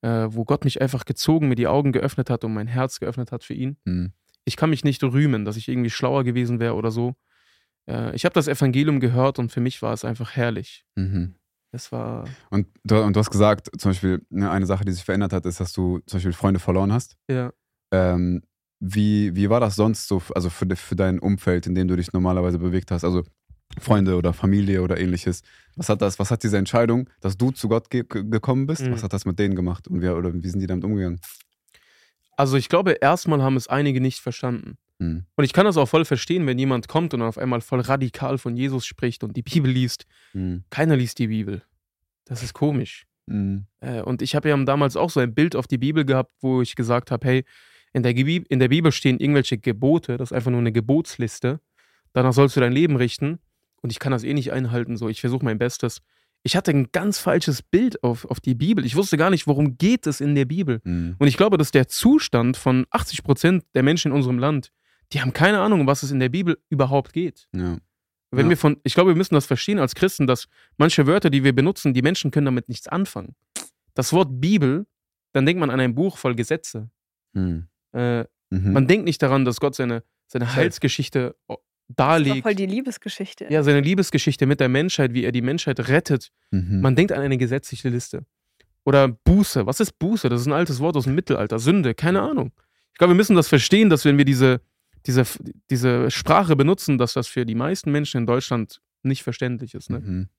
äh, 0.02 0.28
wo 0.30 0.46
Gott 0.46 0.64
mich 0.66 0.82
einfach 0.82 1.06
gezogen, 1.06 1.48
mir 1.50 1.56
die 1.56 1.68
Augen 1.68 1.92
geöffnet 1.92 2.30
hat 2.30 2.44
und 2.44 2.54
mein 2.54 2.68
Herz 2.68 3.00
geöffnet 3.00 3.32
hat 3.32 3.44
für 3.44 3.54
ihn. 3.54 3.78
Mhm. 3.86 4.14
Ich 4.46 4.56
kann 4.58 4.70
mich 4.72 4.84
nicht 4.84 5.04
rühmen, 5.04 5.46
dass 5.46 5.56
ich 5.58 5.68
irgendwie 5.68 5.90
schlauer 5.92 6.24
gewesen 6.24 6.60
wäre 6.60 6.74
oder 6.76 6.92
so. 6.92 7.16
Äh, 7.88 8.16
ich 8.16 8.26
habe 8.26 8.34
das 8.34 8.48
Evangelium 8.48 9.00
gehört 9.00 9.38
und 9.40 9.52
für 9.52 9.62
mich 9.62 9.82
war 9.82 9.94
es 9.94 10.04
einfach 10.06 10.32
herrlich. 10.36 10.86
Mhm. 10.96 11.36
Es 11.74 11.92
war, 11.92 12.26
Und 12.50 12.68
du, 12.84 13.02
und 13.02 13.16
du 13.16 13.20
hast 13.22 13.30
gesagt, 13.30 13.70
zum 13.80 13.92
Beispiel, 13.92 14.26
ne, 14.30 14.52
eine 14.52 14.66
Sache, 14.66 14.84
die 14.84 14.92
sich 14.92 15.04
verändert 15.06 15.32
hat, 15.32 15.46
ist, 15.46 15.60
dass 15.62 15.72
du 15.72 16.00
zum 16.06 16.18
Beispiel 16.18 16.34
Freunde 16.34 16.60
verloren 16.60 16.92
hast. 16.92 17.16
ja. 17.30 17.52
Ähm, 17.94 18.42
wie, 18.84 19.36
wie 19.36 19.48
war 19.50 19.60
das 19.60 19.76
sonst 19.76 20.08
so, 20.08 20.24
also 20.34 20.50
für, 20.50 20.66
für 20.76 20.96
dein 20.96 21.20
Umfeld, 21.20 21.68
in 21.68 21.76
dem 21.76 21.88
du 21.88 21.96
dich 21.96 22.14
normalerweise 22.14 22.58
bewegt 22.58 22.90
hast? 22.90 23.04
Also 23.04 23.24
Freunde 23.80 24.16
oder 24.16 24.34
Familie 24.34 24.82
oder 24.82 25.00
ähnliches. 25.00 25.44
Was 25.76 25.90
hat 25.90 26.02
das, 26.02 26.20
was 26.20 26.32
hat 26.32 26.44
diese 26.44 26.58
Entscheidung, 26.58 27.10
dass 27.22 27.38
du 27.38 27.52
zu 27.52 27.70
Gott 27.70 27.90
ge 27.90 28.04
ge- 28.08 28.24
gekommen 28.30 28.68
bist, 28.68 28.82
Mhm. 28.82 28.92
was 28.92 29.04
hat 29.04 29.14
das 29.14 29.26
mit 29.26 29.40
denen 29.40 29.56
gemacht? 29.56 29.88
Und 29.88 30.02
wie, 30.02 30.10
oder 30.10 30.34
wie 30.34 30.50
sind 30.50 30.60
die 30.60 30.68
damit 30.68 30.84
umgegangen? 30.84 31.20
Also 32.38 32.58
ich 32.58 32.70
glaube, 32.70 32.92
erstmal 32.94 33.42
haben 33.42 33.56
es 33.56 33.68
einige 33.68 34.02
nicht 34.02 34.20
verstanden. 34.20 34.78
Mhm. 35.00 35.26
Und 35.36 35.44
ich 35.44 35.54
kann 35.54 35.66
das 35.66 35.78
auch 35.78 35.88
voll 35.88 36.06
verstehen, 36.06 36.46
wenn 36.48 36.58
jemand 36.60 36.88
kommt 36.88 37.14
und 37.14 37.22
auf 37.22 37.38
einmal 37.38 37.62
voll 37.62 37.82
radikal 37.82 38.38
von 38.38 38.56
Jesus 38.56 38.86
spricht 38.86 39.24
und 39.24 39.36
die 39.38 39.44
Bibel 39.44 39.72
liest. 39.72 40.06
Mhm. 40.34 40.64
Keiner 40.70 40.96
liest 40.96 41.20
die 41.20 41.28
Bibel. 41.28 41.62
Das 42.26 42.44
ist 42.44 42.54
komisch. 42.54 43.06
Mhm. 43.28 43.66
Äh, 43.82 44.02
Und 44.02 44.22
ich 44.22 44.36
habe 44.36 44.50
ja 44.50 44.58
damals 44.64 44.96
auch 44.98 45.10
so 45.10 45.20
ein 45.20 45.34
Bild 45.34 45.56
auf 45.56 45.68
die 45.68 45.78
Bibel 45.78 46.06
gehabt, 46.06 46.32
wo 46.42 46.62
ich 46.62 46.76
gesagt 46.76 47.12
habe, 47.12 47.28
hey, 47.28 47.46
in 47.94 48.04
der, 48.04 48.16
in 48.16 48.60
der 48.60 48.70
Bibel 48.70 48.92
stehen 48.92 49.20
irgendwelche 49.20 49.58
Gebote, 49.58 50.18
das 50.18 50.32
ist 50.32 50.34
einfach 50.36 50.52
nur 50.52 50.62
eine 50.62 50.72
Gebotsliste. 50.72 51.60
Danach 52.14 52.34
sollst 52.34 52.56
du 52.56 52.60
dein 52.62 52.72
Leben 52.72 52.96
richten. 52.96 53.40
Und 53.82 53.92
ich 53.92 54.00
kann 54.00 54.12
das 54.12 54.24
eh 54.24 54.34
nicht 54.34 54.52
einhalten, 54.52 54.98
so 54.98 55.10
ich 55.10 55.22
versuche 55.22 55.44
mein 55.46 55.58
Bestes. 55.58 56.02
Ich 56.44 56.56
hatte 56.56 56.72
ein 56.72 56.92
ganz 56.92 57.20
falsches 57.20 57.62
Bild 57.62 58.04
auf, 58.04 58.26
auf 58.26 58.40
die 58.40 58.56
Bibel. 58.56 58.86
Ich 58.86 58.96
wusste 58.96 59.18
gar 59.18 59.30
nicht, 59.30 59.46
worum 59.48 59.78
geht 59.78 60.08
es 60.08 60.22
in 60.22 60.34
der 60.36 60.46
Bibel. 60.46 60.82
Mhm. 60.84 61.16
Und 61.20 61.28
ich 61.28 61.38
glaube, 61.38 61.58
dass 61.58 61.72
der 61.72 61.88
Zustand 61.88 62.58
von 62.58 62.86
80 62.90 63.24
Prozent 63.24 63.64
der 63.76 63.84
Menschen 63.84 64.12
in 64.12 64.16
unserem 64.18 64.40
Land, 64.40 64.72
die 65.14 65.22
haben 65.22 65.34
keine 65.34 65.60
Ahnung, 65.60 65.82
um 65.82 65.88
was 65.88 66.04
es 66.04 66.12
in 66.12 66.20
der 66.20 66.30
Bibel 66.30 66.58
überhaupt 66.70 67.14
geht. 67.14 67.48
Ja. 67.54 67.78
Wenn 68.32 68.46
Ja. 68.46 68.50
wir 68.52 68.58
von, 68.58 68.78
ich 68.84 68.94
glaube, 68.94 69.12
wir 69.12 69.16
müssen 69.18 69.36
das 69.36 69.46
verstehen 69.46 69.78
als 69.78 69.94
Christen, 69.94 70.26
dass 70.26 70.48
manche 70.78 71.06
Wörter, 71.06 71.30
die 71.30 71.44
wir 71.44 71.54
benutzen, 71.54 71.94
die 71.94 72.02
Menschen 72.02 72.32
können 72.32 72.46
damit 72.46 72.70
nichts 72.70 72.88
anfangen. 72.88 73.36
Das 73.94 74.14
Wort 74.14 74.30
Bibel, 74.40 74.88
dann 75.34 75.46
denkt 75.46 75.60
man 75.60 75.70
an 75.70 75.80
ein 75.80 75.94
Buch 75.96 76.18
voll 76.18 76.34
Gesetze. 76.36 76.90
Mhm. 77.34 77.68
Äh, 77.94 78.26
Mhm. 78.54 78.74
Man 78.74 78.86
denkt 78.86 79.06
nicht 79.06 79.22
daran, 79.22 79.46
dass 79.46 79.62
Gott 79.62 79.76
seine, 79.76 80.04
seine. 80.28 80.54
Heilsgeschichte 80.54 81.38
o- 81.92 81.94
Das 81.98 82.06
war 82.08 82.16
darlegt. 82.18 82.44
voll 82.44 82.56
die 82.56 82.66
Liebesgeschichte. 82.66 83.48
Ja, 83.50 83.64
seine 83.64 83.82
Liebesgeschichte 83.82 84.46
mit 84.46 84.60
der 84.60 84.70
Menschheit, 84.70 85.14
wie 85.14 85.24
er 85.24 85.32
die 85.32 85.42
Menschheit 85.42 85.88
rettet. 85.88 86.32
Mhm. 86.52 86.82
Man 86.82 86.96
denkt 86.96 87.12
an 87.12 87.22
eine 87.22 87.38
gesetzliche 87.38 87.90
Liste. 87.90 88.24
Oder 88.84 89.08
Buße. 89.10 89.66
Was 89.68 89.80
ist 89.80 90.00
Buße? 90.00 90.28
Das 90.30 90.42
ist 90.42 90.48
ein 90.48 90.54
altes 90.54 90.80
Wort 90.80 90.96
aus 90.98 91.04
dem 91.04 91.16
Mittelalter. 91.16 91.60
Sünde, 91.60 91.94
keine 91.94 92.22
Ahnung. 92.22 92.52
Ich 92.94 92.98
glaube, 92.98 93.14
wir 93.14 93.18
müssen 93.18 93.36
das 93.36 93.48
verstehen, 93.48 93.90
dass 93.90 94.06
wenn 94.06 94.18
wir 94.18 94.26
diese, 94.26 94.62
diese, 95.06 95.24
diese 95.70 96.10
Sprache 96.12 96.56
benutzen, 96.56 96.98
dass 96.98 97.14
das 97.14 97.28
für 97.28 97.46
die 97.46 97.56
meisten 97.56 97.92
Menschen 97.92 98.18
in 98.18 98.26
Deutschland 98.26 98.82
nicht 99.04 99.24
verständlich 99.24 99.74
ist. 99.76 99.90
Ne? 99.90 100.00
Mhm. 100.00 100.30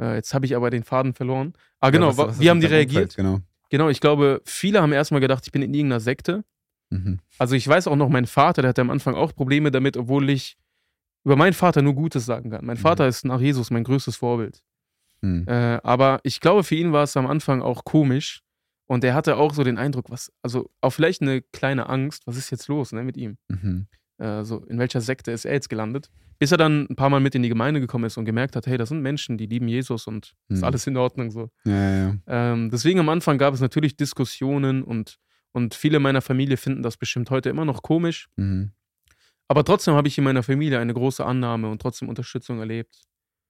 Äh, 0.00 0.16
jetzt 0.16 0.34
habe 0.34 0.46
ich 0.46 0.54
aber 0.56 0.70
den 0.70 0.82
Faden 0.84 1.14
verloren. 1.14 1.54
Ah, 1.80 1.90
genau. 1.90 2.06
Ja, 2.06 2.10
was- 2.10 2.18
wa- 2.18 2.28
was 2.28 2.40
wie 2.40 2.50
haben 2.50 2.60
die 2.60 2.66
deinem 2.68 2.80
Umfeld? 2.86 2.94
reagiert? 2.96 3.16
Genau. 3.16 3.40
Genau, 3.70 3.88
ich 3.88 4.00
glaube, 4.00 4.42
viele 4.44 4.80
haben 4.82 4.92
erstmal 4.92 5.20
gedacht, 5.20 5.44
ich 5.46 5.52
bin 5.52 5.62
in 5.62 5.72
irgendeiner 5.74 6.00
Sekte. 6.00 6.44
Mhm. 6.90 7.18
Also 7.38 7.56
ich 7.56 7.66
weiß 7.66 7.88
auch 7.88 7.96
noch, 7.96 8.08
mein 8.08 8.26
Vater, 8.26 8.62
der 8.62 8.68
hatte 8.68 8.80
am 8.80 8.90
Anfang 8.90 9.14
auch 9.16 9.34
Probleme 9.34 9.70
damit, 9.72 9.96
obwohl 9.96 10.28
ich 10.30 10.56
über 11.26 11.36
meinen 11.36 11.52
Vater 11.52 11.82
nur 11.82 11.94
Gutes 11.94 12.24
sagen 12.24 12.50
kann. 12.50 12.64
Mein 12.64 12.76
Mhm. 12.76 12.80
Vater 12.80 13.06
ist 13.08 13.24
nach 13.24 13.40
Jesus 13.40 13.70
mein 13.70 13.84
größtes 13.84 14.16
Vorbild. 14.16 14.62
Mhm. 15.20 15.44
Äh, 15.48 15.80
aber 15.82 16.20
ich 16.22 16.40
glaube, 16.40 16.62
für 16.64 16.76
ihn 16.76 16.92
war 16.92 17.02
es 17.02 17.16
am 17.16 17.26
Anfang 17.26 17.60
auch 17.62 17.84
komisch. 17.84 18.42
Und 18.88 19.02
er 19.02 19.14
hatte 19.14 19.36
auch 19.36 19.52
so 19.52 19.64
den 19.64 19.78
Eindruck, 19.78 20.10
was, 20.10 20.32
also 20.42 20.70
auch 20.80 20.90
vielleicht 20.90 21.20
eine 21.20 21.42
kleine 21.42 21.88
Angst, 21.88 22.24
was 22.28 22.36
ist 22.36 22.50
jetzt 22.50 22.68
los 22.68 22.92
ne, 22.92 23.02
mit 23.02 23.16
ihm? 23.16 23.36
Mhm. 23.48 23.88
Äh, 24.18 24.44
so, 24.44 24.64
in 24.66 24.78
welcher 24.78 25.00
Sekte 25.00 25.32
ist 25.32 25.44
er 25.44 25.54
jetzt 25.54 25.68
gelandet? 25.68 26.08
Bis 26.38 26.52
er 26.52 26.58
dann 26.58 26.86
ein 26.88 26.94
paar 26.94 27.10
Mal 27.10 27.18
mit 27.18 27.34
in 27.34 27.42
die 27.42 27.48
Gemeinde 27.48 27.80
gekommen 27.80 28.04
ist 28.04 28.16
und 28.16 28.24
gemerkt 28.26 28.54
hat, 28.54 28.68
hey, 28.68 28.78
das 28.78 28.90
sind 28.90 29.00
Menschen, 29.02 29.36
die 29.38 29.46
lieben 29.46 29.66
Jesus 29.66 30.06
und 30.06 30.34
ist 30.48 30.58
Mhm. 30.58 30.64
alles 30.64 30.86
in 30.86 30.96
Ordnung 30.96 31.32
so. 31.32 31.50
Ja, 31.64 31.72
ja, 31.74 31.96
ja. 32.06 32.14
Ähm, 32.52 32.70
deswegen 32.70 33.00
am 33.00 33.08
Anfang 33.08 33.38
gab 33.38 33.52
es 33.54 33.60
natürlich 33.60 33.96
Diskussionen 33.96 34.84
und, 34.84 35.18
und 35.50 35.74
viele 35.74 35.98
meiner 35.98 36.20
Familie 36.22 36.56
finden 36.56 36.82
das 36.84 36.96
bestimmt 36.96 37.30
heute 37.30 37.48
immer 37.48 37.64
noch 37.64 37.82
komisch. 37.82 38.28
Mhm. 38.36 38.70
Aber 39.48 39.64
trotzdem 39.64 39.94
habe 39.94 40.08
ich 40.08 40.18
in 40.18 40.24
meiner 40.24 40.42
Familie 40.42 40.78
eine 40.78 40.94
große 40.94 41.24
Annahme 41.24 41.70
und 41.70 41.80
trotzdem 41.80 42.08
Unterstützung 42.08 42.58
erlebt. 42.58 43.02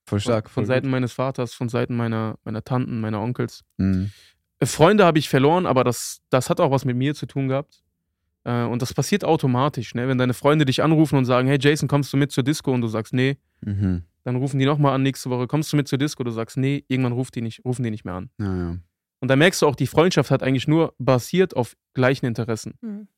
Voll 0.06 0.20
stark. 0.20 0.48
Von, 0.48 0.52
von 0.52 0.64
voll 0.64 0.74
Seiten 0.74 0.90
meines 0.90 1.12
Vaters, 1.12 1.54
von 1.54 1.68
Seiten 1.68 1.96
meiner, 1.96 2.36
meiner 2.44 2.62
Tanten, 2.62 3.00
meiner 3.00 3.20
Onkels. 3.20 3.64
Mhm. 3.76 4.10
Äh, 4.58 4.66
Freunde 4.66 5.04
habe 5.04 5.18
ich 5.18 5.28
verloren, 5.28 5.66
aber 5.66 5.84
das, 5.84 6.20
das 6.30 6.50
hat 6.50 6.60
auch 6.60 6.70
was 6.70 6.84
mit 6.84 6.96
mir 6.96 7.14
zu 7.14 7.26
tun 7.26 7.48
gehabt. 7.48 7.82
Äh, 8.44 8.64
und 8.64 8.82
das 8.82 8.94
passiert 8.94 9.24
automatisch. 9.24 9.94
Ne? 9.94 10.06
Wenn 10.08 10.18
deine 10.18 10.34
Freunde 10.34 10.64
dich 10.64 10.82
anrufen 10.82 11.16
und 11.16 11.24
sagen, 11.24 11.48
hey 11.48 11.58
Jason, 11.60 11.88
kommst 11.88 12.12
du 12.12 12.16
mit 12.16 12.30
zur 12.30 12.44
Disco? 12.44 12.72
Und 12.72 12.82
du 12.82 12.88
sagst, 12.88 13.12
nee. 13.12 13.38
Mhm. 13.62 14.04
Dann 14.24 14.36
rufen 14.36 14.58
die 14.58 14.66
nochmal 14.66 14.92
an 14.94 15.02
nächste 15.02 15.30
Woche, 15.30 15.46
kommst 15.46 15.72
du 15.72 15.76
mit 15.76 15.88
zur 15.88 15.98
Disco? 15.98 16.24
Du 16.24 16.30
sagst, 16.30 16.56
nee. 16.56 16.84
Irgendwann 16.88 17.12
ruft 17.12 17.34
die 17.34 17.42
nicht, 17.42 17.64
rufen 17.64 17.82
die 17.82 17.90
nicht 17.90 18.04
mehr 18.04 18.14
an. 18.14 18.30
Ja, 18.38 18.56
ja. 18.56 18.76
Und 19.20 19.28
da 19.28 19.36
merkst 19.36 19.62
du 19.62 19.66
auch, 19.66 19.76
die 19.76 19.86
Freundschaft 19.86 20.30
hat 20.30 20.42
eigentlich 20.42 20.68
nur 20.68 20.94
basiert 20.98 21.56
auf 21.56 21.76
gleichen 21.94 22.26
Interessen. 22.26 22.74
Mhm. 22.80 23.08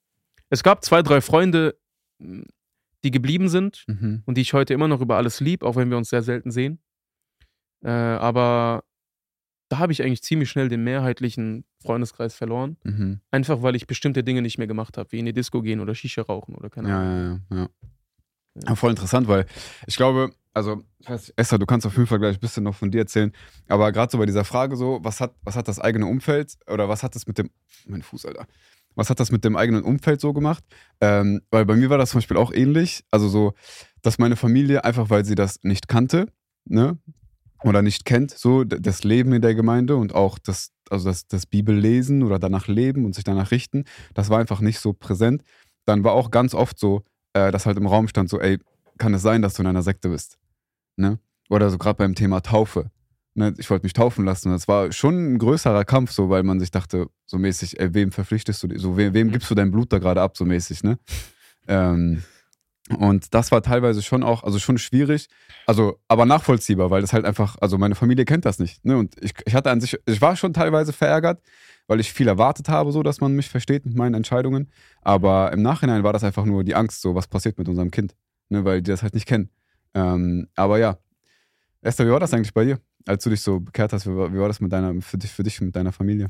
Es 0.49 0.63
gab 0.63 0.85
zwei, 0.85 1.03
drei 1.03 1.21
Freunde, 1.21 1.77
die 3.05 3.11
geblieben 3.11 3.49
sind 3.49 3.85
Mhm. 3.87 4.23
und 4.27 4.37
die 4.37 4.41
ich 4.43 4.53
heute 4.53 4.75
immer 4.75 4.89
noch 4.89 5.01
über 5.01 5.17
alles 5.17 5.41
lieb, 5.41 5.63
auch 5.63 5.77
wenn 5.77 5.91
wir 5.91 5.97
uns 5.97 6.09
sehr 6.11 6.23
selten 6.23 6.51
sehen. 6.51 6.81
Äh, 7.85 7.91
aber 7.91 8.85
da 9.69 9.79
habe 9.79 9.93
ich 9.93 10.03
eigentlich 10.03 10.23
ziemlich 10.23 10.49
schnell 10.51 10.69
den 10.69 10.83
mehrheitlichen 10.83 11.65
Freundeskreis 11.83 12.35
verloren. 12.35 12.77
Mhm. 12.85 13.21
Einfach 13.31 13.63
weil 13.63 13.77
ich 13.77 13.87
bestimmte 13.87 14.25
Dinge 14.25 14.43
nicht 14.43 14.59
mehr 14.59 14.67
gemacht 14.67 14.97
habe, 14.97 15.13
wie 15.13 15.19
in 15.19 15.27
die 15.27 15.33
Disco 15.33 15.61
gehen 15.63 15.81
oder 15.81 15.95
Shisha 15.95 16.23
rauchen 16.23 16.55
oder 16.55 16.71
keine 16.71 16.89
Ja, 16.89 17.01
Ahnung. 17.01 17.43
ja, 17.51 17.57
ja, 17.57 17.63
ja. 17.63 17.69
Ja, 18.67 18.75
voll 18.75 18.91
interessant, 18.91 19.29
weil 19.29 19.47
ich 19.87 19.95
glaube, 19.95 20.33
also, 20.53 20.83
Esther, 21.37 21.59
du 21.59 21.67
kannst 21.67 21.87
auf 21.87 21.93
jeden 21.95 22.09
Fall 22.09 22.19
gleich 22.19 22.39
ein 22.39 22.41
bisschen 22.41 22.65
noch 22.65 22.75
von 22.75 22.91
dir 22.91 22.99
erzählen, 23.03 23.31
aber 23.69 23.93
gerade 23.93 24.11
so 24.11 24.19
bei 24.19 24.27
dieser 24.27 24.45
Frage 24.45 24.75
so, 24.75 24.99
was 25.03 25.21
hat, 25.21 25.37
was 25.43 25.55
hat 25.55 25.69
das 25.69 25.79
eigene 25.79 26.07
Umfeld 26.07 26.55
oder 26.69 26.89
was 26.89 27.05
hat 27.05 27.15
das 27.15 27.29
mit 27.29 27.39
dem, 27.39 27.51
mein 27.87 28.03
Fuß, 28.03 28.25
Alter, 28.27 28.49
was 28.95 29.11
hat 29.11 29.21
das 29.21 29.31
mit 29.31 29.45
dem 29.45 29.57
eigenen 29.57 29.83
Umfeld 29.83 30.21
so 30.21 30.33
gemacht? 30.33 30.65
Ähm, 31.01 31.41
weil 31.51 31.65
bei 31.65 31.77
mir 31.77 31.91
war 31.91 31.99
das 31.99 32.11
zum 32.11 32.19
Beispiel 32.19 32.37
auch 32.37 32.53
ähnlich, 32.53 33.05
also 33.11 33.29
so, 33.29 33.55
dass 34.03 34.19
meine 34.19 34.37
Familie 34.37 34.85
einfach, 34.85 35.11
weil 35.11 35.25
sie 35.25 35.35
das 35.35 35.61
nicht 35.63 35.89
kannte, 35.89 36.27
ne, 36.65 36.99
oder 37.65 37.83
nicht 37.83 38.05
kennt, 38.05 38.31
so 38.31 38.65
das 38.65 39.05
Leben 39.05 39.33
in 39.33 39.43
der 39.43 39.55
Gemeinde 39.55 39.97
und 39.97 40.15
auch 40.15 40.39
das, 40.39 40.71
also 40.91 41.09
das, 41.09 41.27
das 41.27 41.47
Bibellesen 41.47 42.23
oder 42.23 42.39
danach 42.39 42.69
leben 42.69 43.05
und 43.05 43.15
sich 43.15 43.25
danach 43.25 43.51
richten, 43.51 43.85
das 44.15 44.31
war 44.31 44.39
einfach 44.39 44.61
nicht 44.61 44.79
so 44.79 44.93
präsent. 44.93 45.43
Dann 45.85 46.05
war 46.05 46.13
auch 46.13 46.31
ganz 46.31 46.55
oft 46.55 46.79
so, 46.79 47.03
äh, 47.33 47.51
dass 47.51 47.67
halt 47.67 47.77
im 47.77 47.87
Raum 47.87 48.09
stand, 48.09 48.29
so, 48.29 48.41
ey, 48.41 48.59
kann 48.99 49.15
es 49.15 49.23
sein, 49.23 49.43
dass 49.43 49.55
du 49.55 49.63
in 49.63 49.69
einer 49.69 49.83
Sekte 49.83 50.09
bist? 50.09 50.39
Ne? 50.97 51.19
Oder 51.49 51.71
so 51.71 51.79
gerade 51.79 51.97
beim 51.97 52.15
Thema 52.15 52.41
Taufe. 52.41 52.91
Ne? 53.39 53.55
Ich 53.57 53.71
wollte 53.71 53.85
mich 53.87 53.93
taufen 53.93 54.25
lassen. 54.25 54.51
Das 54.51 54.67
war 54.67 54.91
schon 54.91 55.35
ein 55.35 55.39
größerer 55.39 55.85
Kampf, 55.85 56.11
so, 56.11 56.29
weil 56.29 56.43
man 56.43 56.59
sich 56.59 56.73
dachte, 56.73 57.07
so 57.25 57.39
mäßig, 57.39 57.79
ey, 57.79 57.95
wem 57.95 58.11
verpflichtest 58.11 58.61
du, 58.65 58.79
so, 58.79 58.97
wem, 58.97 59.15
wem 59.15 59.29
Mhm. 59.29 59.33
gibst 59.33 59.49
du 59.49 59.55
dein 59.55 59.71
Blut 59.71 59.93
da 59.93 59.99
gerade 60.01 60.21
ab, 60.21 60.37
so 60.37 60.45
mäßig, 60.45 60.83
ne? 60.83 60.99
Ähm, 61.69 62.25
und 62.99 63.33
das 63.35 63.53
war 63.53 63.63
teilweise 63.63 64.03
schon 64.03 64.25
auch, 64.25 64.43
also 64.43 64.59
schon 64.59 64.77
schwierig, 64.77 65.29
also 65.67 66.01
aber 66.09 66.25
nachvollziehbar, 66.27 66.91
weil 66.91 67.01
das 67.01 67.13
halt 67.13 67.27
einfach, 67.27 67.55
also 67.61 67.79
meine 67.79 67.95
Familie 67.95 68.25
kennt 68.25 68.45
das 68.45 68.59
nicht. 68.59 68.85
Ne? 68.85 68.97
Und 68.97 69.15
ich, 69.23 69.35
ich 69.47 69.55
hatte 69.55 69.71
an 69.71 69.81
sich, 69.81 69.97
ich 70.07 70.21
war 70.21 70.35
schon 70.35 70.53
teilweise 70.53 70.93
verärgert, 70.93 71.41
weil 71.87 72.01
ich 72.01 72.13
viel 72.13 72.27
erwartet 72.27 72.69
habe, 72.69 72.91
so 72.91 73.05
dass 73.05 73.21
man 73.21 73.35
mich 73.35 73.49
versteht 73.51 73.87
mit 73.87 73.95
meinen 73.95 74.15
Entscheidungen. 74.15 74.69
Aber 75.03 75.53
im 75.53 75.63
Nachhinein 75.63 76.03
war 76.03 76.13
das 76.13 76.25
einfach 76.25 76.45
nur 76.45 76.65
die 76.65 76.75
Angst, 76.75 77.03
so 77.03 77.15
was 77.15 77.29
passiert 77.29 77.57
mit 77.59 77.69
unserem 77.69 77.93
Kind, 77.93 78.17
ne? 78.49 78.65
weil 78.65 78.83
die 78.83 78.91
das 78.91 79.03
halt 79.05 79.15
nicht 79.15 79.27
kennen. 79.27 79.51
Ähm, 79.95 80.49
aber 80.57 80.79
ja, 80.79 80.99
Esther, 81.83 82.07
wie 82.07 82.11
war 82.11 82.21
das 82.21 82.33
eigentlich 82.35 82.55
bei 82.55 82.65
dir, 82.65 82.81
als 83.09 83.25
du 83.25 83.31
dich 83.31 83.41
so 83.43 83.61
bekehrt 83.61 83.93
hast? 83.93 84.07
Wie 84.07 84.15
war, 84.17 84.33
wie 84.33 84.39
war 84.39 84.49
das 84.49 84.61
mit 84.61 84.73
deiner, 84.73 85.01
für 85.03 85.19
dich, 85.19 85.33
für 85.33 85.43
dich 85.43 85.61
mit 85.61 85.75
deiner 85.77 85.93
Familie? 85.93 86.29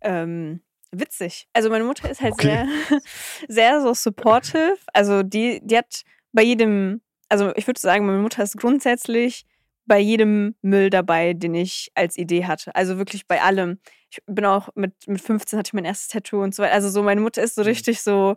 Ähm, 0.00 0.60
witzig. 0.92 1.48
Also 1.52 1.70
meine 1.70 1.84
Mutter 1.84 2.08
ist 2.10 2.20
halt 2.20 2.34
Okay. 2.34 2.66
sehr, 2.66 2.66
sehr 3.48 3.80
so 3.82 3.94
supportive. 3.94 4.76
Also 4.92 5.22
die, 5.22 5.60
die 5.64 5.76
hat 5.78 6.02
bei 6.32 6.42
jedem, 6.42 7.00
also 7.28 7.52
ich 7.56 7.66
würde 7.66 7.80
sagen, 7.80 8.06
meine 8.06 8.18
Mutter 8.18 8.42
ist 8.42 8.56
grundsätzlich 8.58 9.44
bei 9.86 9.98
jedem 10.00 10.56
Müll 10.62 10.90
dabei, 10.90 11.32
den 11.32 11.54
ich 11.54 11.90
als 11.94 12.18
Idee 12.18 12.44
hatte. 12.44 12.74
Also 12.74 12.98
wirklich 12.98 13.26
bei 13.26 13.40
allem. 13.42 13.78
Ich 14.10 14.18
bin 14.26 14.44
auch 14.44 14.68
mit, 14.74 14.94
mit 15.06 15.20
15 15.20 15.58
hatte 15.58 15.68
ich 15.68 15.74
mein 15.74 15.84
erstes 15.84 16.08
Tattoo 16.08 16.42
und 16.42 16.54
so 16.54 16.62
weiter. 16.62 16.74
Also 16.74 16.88
so 16.90 17.02
meine 17.02 17.20
Mutter 17.20 17.42
ist 17.42 17.54
so 17.54 17.62
Mhm. 17.62 17.66
richtig 17.68 18.02
so, 18.02 18.34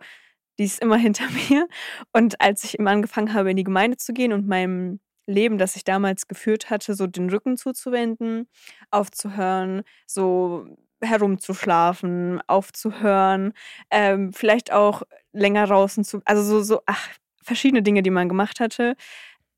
die 0.59 0.65
ist 0.65 0.81
immer 0.81 0.97
hinter 0.99 1.25
mir. 1.49 1.67
Und 2.13 2.39
als 2.41 2.63
ich 2.63 2.77
immer 2.79 2.91
angefangen 2.91 3.33
habe, 3.33 3.51
in 3.51 3.57
die 3.57 3.63
Gemeinde 3.63 3.97
zu 3.97 4.13
gehen 4.13 4.33
und 4.33 4.47
meinem 4.47 4.99
Leben, 5.29 5.57
das 5.57 5.75
ich 5.75 5.83
damals 5.83 6.27
geführt 6.27 6.69
hatte, 6.69 6.95
so 6.95 7.07
den 7.07 7.29
Rücken 7.29 7.57
zuzuwenden, 7.57 8.47
aufzuhören, 8.91 9.83
so 10.07 10.65
herumzuschlafen, 11.01 12.41
aufzuhören, 12.47 13.53
ähm, 13.91 14.33
vielleicht 14.33 14.71
auch 14.73 15.03
länger 15.33 15.67
draußen 15.67 16.03
zu, 16.03 16.21
also 16.25 16.43
so, 16.43 16.61
so, 16.63 16.81
ach, 16.85 17.07
verschiedene 17.43 17.81
Dinge, 17.83 18.01
die 18.03 18.09
man 18.09 18.27
gemacht 18.29 18.59
hatte. 18.59 18.95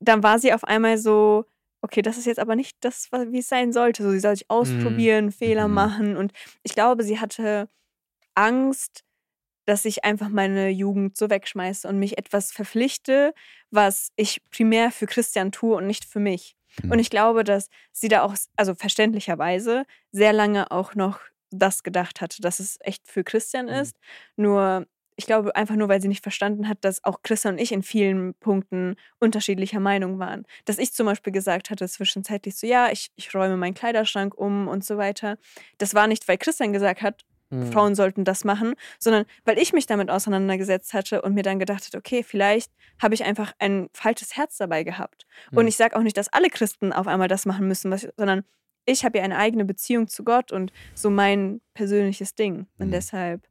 Dann 0.00 0.22
war 0.22 0.38
sie 0.38 0.52
auf 0.52 0.64
einmal 0.64 0.98
so, 0.98 1.46
okay, 1.82 2.02
das 2.02 2.18
ist 2.18 2.26
jetzt 2.26 2.38
aber 2.40 2.56
nicht 2.56 2.76
das, 2.80 3.08
wie 3.12 3.38
es 3.40 3.48
sein 3.48 3.72
sollte. 3.72 4.02
So, 4.02 4.10
sie 4.10 4.20
soll 4.20 4.36
sich 4.36 4.50
ausprobieren, 4.50 5.32
Fehler 5.32 5.68
Mhm. 5.68 5.74
machen. 5.74 6.16
Und 6.16 6.32
ich 6.62 6.74
glaube, 6.74 7.04
sie 7.04 7.20
hatte 7.20 7.68
Angst, 8.34 9.04
dass 9.64 9.84
ich 9.84 10.04
einfach 10.04 10.28
meine 10.28 10.68
Jugend 10.70 11.16
so 11.16 11.30
wegschmeiße 11.30 11.86
und 11.88 11.98
mich 11.98 12.18
etwas 12.18 12.52
verpflichte, 12.52 13.34
was 13.70 14.10
ich 14.16 14.40
primär 14.50 14.90
für 14.90 15.06
Christian 15.06 15.52
tue 15.52 15.76
und 15.76 15.86
nicht 15.86 16.04
für 16.04 16.20
mich. 16.20 16.56
Mhm. 16.82 16.92
Und 16.92 16.98
ich 16.98 17.10
glaube, 17.10 17.44
dass 17.44 17.68
sie 17.92 18.08
da 18.08 18.22
auch, 18.22 18.34
also 18.56 18.74
verständlicherweise, 18.74 19.84
sehr 20.10 20.32
lange 20.32 20.70
auch 20.70 20.94
noch 20.94 21.20
das 21.50 21.82
gedacht 21.82 22.20
hatte, 22.20 22.40
dass 22.40 22.60
es 22.60 22.78
echt 22.80 23.06
für 23.06 23.24
Christian 23.24 23.66
Mhm. 23.66 23.72
ist. 23.72 23.96
Nur, 24.36 24.86
ich 25.16 25.26
glaube 25.26 25.54
einfach 25.54 25.76
nur, 25.76 25.88
weil 25.88 26.00
sie 26.00 26.08
nicht 26.08 26.22
verstanden 26.22 26.66
hat, 26.68 26.78
dass 26.80 27.04
auch 27.04 27.20
Christian 27.22 27.54
und 27.54 27.60
ich 27.60 27.72
in 27.72 27.82
vielen 27.82 28.34
Punkten 28.34 28.96
unterschiedlicher 29.20 29.78
Meinung 29.80 30.18
waren. 30.18 30.46
Dass 30.64 30.78
ich 30.78 30.94
zum 30.94 31.06
Beispiel 31.06 31.32
gesagt 31.32 31.68
hatte, 31.68 31.86
zwischenzeitlich 31.86 32.56
so, 32.56 32.66
ja, 32.66 32.90
ich, 32.90 33.10
ich 33.16 33.34
räume 33.34 33.58
meinen 33.58 33.74
Kleiderschrank 33.74 34.34
um 34.34 34.66
und 34.68 34.84
so 34.84 34.96
weiter. 34.96 35.36
Das 35.76 35.94
war 35.94 36.06
nicht, 36.06 36.26
weil 36.26 36.38
Christian 36.38 36.72
gesagt 36.72 37.02
hat, 37.02 37.22
Mhm. 37.52 37.70
Frauen 37.72 37.94
sollten 37.94 38.24
das 38.24 38.44
machen, 38.44 38.74
sondern 38.98 39.24
weil 39.44 39.58
ich 39.58 39.72
mich 39.72 39.86
damit 39.86 40.10
auseinandergesetzt 40.10 40.94
hatte 40.94 41.22
und 41.22 41.34
mir 41.34 41.42
dann 41.42 41.58
gedacht 41.58 41.84
hatte, 41.86 41.98
okay, 41.98 42.22
vielleicht 42.22 42.72
habe 43.00 43.14
ich 43.14 43.24
einfach 43.24 43.52
ein 43.58 43.88
falsches 43.92 44.36
Herz 44.36 44.56
dabei 44.56 44.82
gehabt. 44.84 45.26
Und 45.52 45.62
Mhm. 45.62 45.68
ich 45.68 45.76
sage 45.76 45.96
auch 45.96 46.02
nicht, 46.02 46.16
dass 46.16 46.28
alle 46.32 46.48
Christen 46.48 46.92
auf 46.92 47.06
einmal 47.06 47.28
das 47.28 47.46
machen 47.46 47.68
müssen, 47.68 47.90
was, 47.90 48.08
sondern 48.16 48.44
ich 48.86 49.04
habe 49.04 49.18
ja 49.18 49.24
eine 49.24 49.36
eigene 49.38 49.64
Beziehung 49.64 50.08
zu 50.08 50.24
Gott 50.24 50.50
und 50.50 50.72
so 50.94 51.08
mein 51.10 51.60
persönliches 51.74 52.34
Ding. 52.34 52.66
Und 52.78 52.88
Mhm. 52.88 52.92
deshalb, 52.92 53.46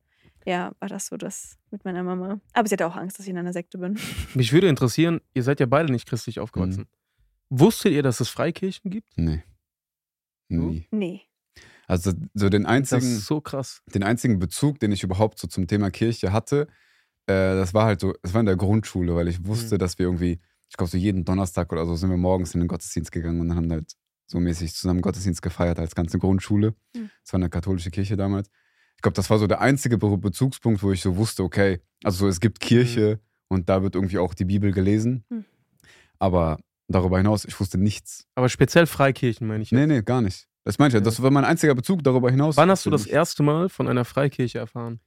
ja, 0.46 0.72
war 0.80 0.90
das 0.90 1.06
so 1.08 1.16
das 1.18 1.58
mit 1.70 1.86
meiner 1.86 2.04
Mama. 2.04 2.42
Aber 2.54 2.68
sie 2.68 2.74
hatte 2.74 2.88
auch 2.88 2.96
Angst, 2.96 3.18
dass 3.20 3.26
ich 3.28 3.32
in 3.32 3.38
einer 3.38 3.54
Sekte 3.54 3.78
bin. 3.78 3.94
Mich 4.34 4.52
würde 4.52 4.68
interessieren, 4.68 5.22
ihr 5.34 5.44
seid 5.44 5.60
ja 5.60 5.68
beide 5.68 5.92
nicht 5.92 6.08
christlich 6.10 6.40
aufgewachsen. 6.40 6.88
Wusstet 7.50 7.92
ihr, 7.94 8.02
dass 8.04 8.20
es 8.20 8.30
Freikirchen 8.30 8.90
gibt? 8.92 9.08
Nee. 9.18 9.44
Nie. 10.50 10.88
Nee. 10.92 11.22
Also 11.92 12.14
so 12.34 12.48
den 12.50 12.66
einzigen, 12.66 13.18
so 13.20 13.42
krass. 13.42 13.82
den 13.94 14.04
einzigen 14.04 14.40
Bezug, 14.40 14.80
den 14.80 14.92
ich 14.94 15.04
überhaupt 15.04 15.38
so 15.40 15.48
zum 15.48 15.68
Thema 15.68 15.92
Kirche 15.92 16.32
hatte, 16.32 16.68
äh, 17.28 17.34
das 17.56 17.74
war 17.74 17.86
halt 17.86 18.00
so, 18.00 18.14
es 18.24 18.34
war 18.34 18.40
in 18.40 18.46
der 18.46 18.56
Grundschule, 18.56 19.14
weil 19.16 19.28
ich 19.28 19.46
wusste, 19.46 19.76
Mhm. 19.76 19.80
dass 19.80 20.00
wir 20.00 20.06
irgendwie, 20.06 20.40
ich 20.70 20.78
glaube 20.78 20.90
so 20.90 20.98
jeden 20.98 21.26
Donnerstag 21.26 21.72
oder 21.74 21.86
so 21.86 21.96
sind 21.98 22.10
wir 22.10 22.16
morgens 22.18 22.54
in 22.54 22.62
den 22.62 22.70
Gottesdienst 22.70 23.12
gegangen 23.12 23.42
und 23.42 23.50
dann 23.50 23.58
haben 23.58 23.72
halt 23.72 23.92
so 24.26 24.40
mäßig 24.40 24.74
zusammen 24.74 25.02
Gottesdienst 25.02 25.42
gefeiert 25.42 25.80
als 25.80 25.94
ganze 25.94 26.18
Grundschule. 26.18 26.76
Mhm. 26.96 27.10
Das 27.26 27.34
war 27.34 27.40
eine 27.40 27.50
katholische 27.50 27.92
Kirche 27.92 28.16
damals. 28.16 28.50
Ich 28.96 29.02
glaube, 29.02 29.16
das 29.16 29.30
war 29.30 29.38
so 29.40 29.48
der 29.48 29.60
einzige 29.60 29.98
Be 29.98 30.18
Bezugspunkt, 30.18 30.82
wo 30.84 30.94
ich 30.94 31.02
so 31.02 31.18
wusste, 31.18 31.44
okay, 31.44 31.82
also 32.04 32.20
so, 32.20 32.28
es 32.30 32.40
gibt 32.40 32.62
Kirche 32.62 33.20
und 33.50 33.68
da 33.68 33.84
wird 33.84 33.96
irgendwie 33.96 34.20
auch 34.20 34.34
die 34.34 34.46
Bibel 34.46 34.72
gelesen. 34.72 35.26
Mhm. 35.30 35.44
Aber 36.20 36.58
darüber 36.88 37.18
hinaus, 37.18 37.44
ich 37.44 37.60
wusste 37.60 37.78
nichts. 37.78 38.28
Aber 38.36 38.48
speziell 38.48 38.86
Freikirchen, 38.86 39.46
meine 39.48 39.64
ich. 39.64 39.72
Nee, 39.74 39.82
jetzt. 39.82 39.88
nee, 39.90 40.02
gar 40.04 40.22
nicht. 40.22 40.48
Das 40.64 40.78
meinte 40.80 40.98
ich, 40.98 41.02
ja. 41.02 41.06
das 41.06 41.22
war 41.22 41.32
mein 41.32 41.46
einziger 41.46 41.74
Bezug 41.76 42.04
darüber 42.04 42.30
hinaus. 42.30 42.58
Wann 42.58 42.70
hast 42.70 42.86
du 42.86 42.90
das 42.90 43.06
erste 43.08 43.42
Mal 43.44 43.70
von 43.70 43.88
einer 43.88 44.06
Freikirche 44.06 44.60
erfahren? 44.60 45.00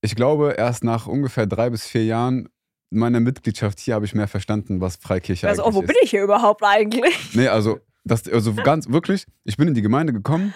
Ich 0.00 0.16
glaube, 0.16 0.54
erst 0.58 0.82
nach 0.82 1.06
ungefähr 1.06 1.46
drei 1.46 1.70
bis 1.70 1.86
vier 1.86 2.04
Jahren 2.04 2.48
meiner 2.90 3.20
Mitgliedschaft 3.20 3.78
hier 3.78 3.94
habe 3.94 4.04
ich 4.04 4.14
mehr 4.14 4.28
verstanden, 4.28 4.80
was 4.80 4.96
Freikirche 4.96 5.48
Also, 5.48 5.62
oh, 5.62 5.66
eigentlich 5.66 5.74
wo 5.76 5.80
ist. 5.82 5.86
bin 5.86 5.96
ich 6.02 6.10
hier 6.10 6.24
überhaupt 6.24 6.62
eigentlich? 6.64 7.34
Nee, 7.34 7.48
also, 7.48 7.78
das, 8.04 8.28
also 8.28 8.52
ganz 8.64 8.88
wirklich, 8.88 9.24
ich 9.44 9.56
bin 9.56 9.68
in 9.68 9.74
die 9.74 9.82
Gemeinde 9.82 10.12
gekommen 10.12 10.52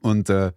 und 0.00 0.30
äh, 0.30 0.52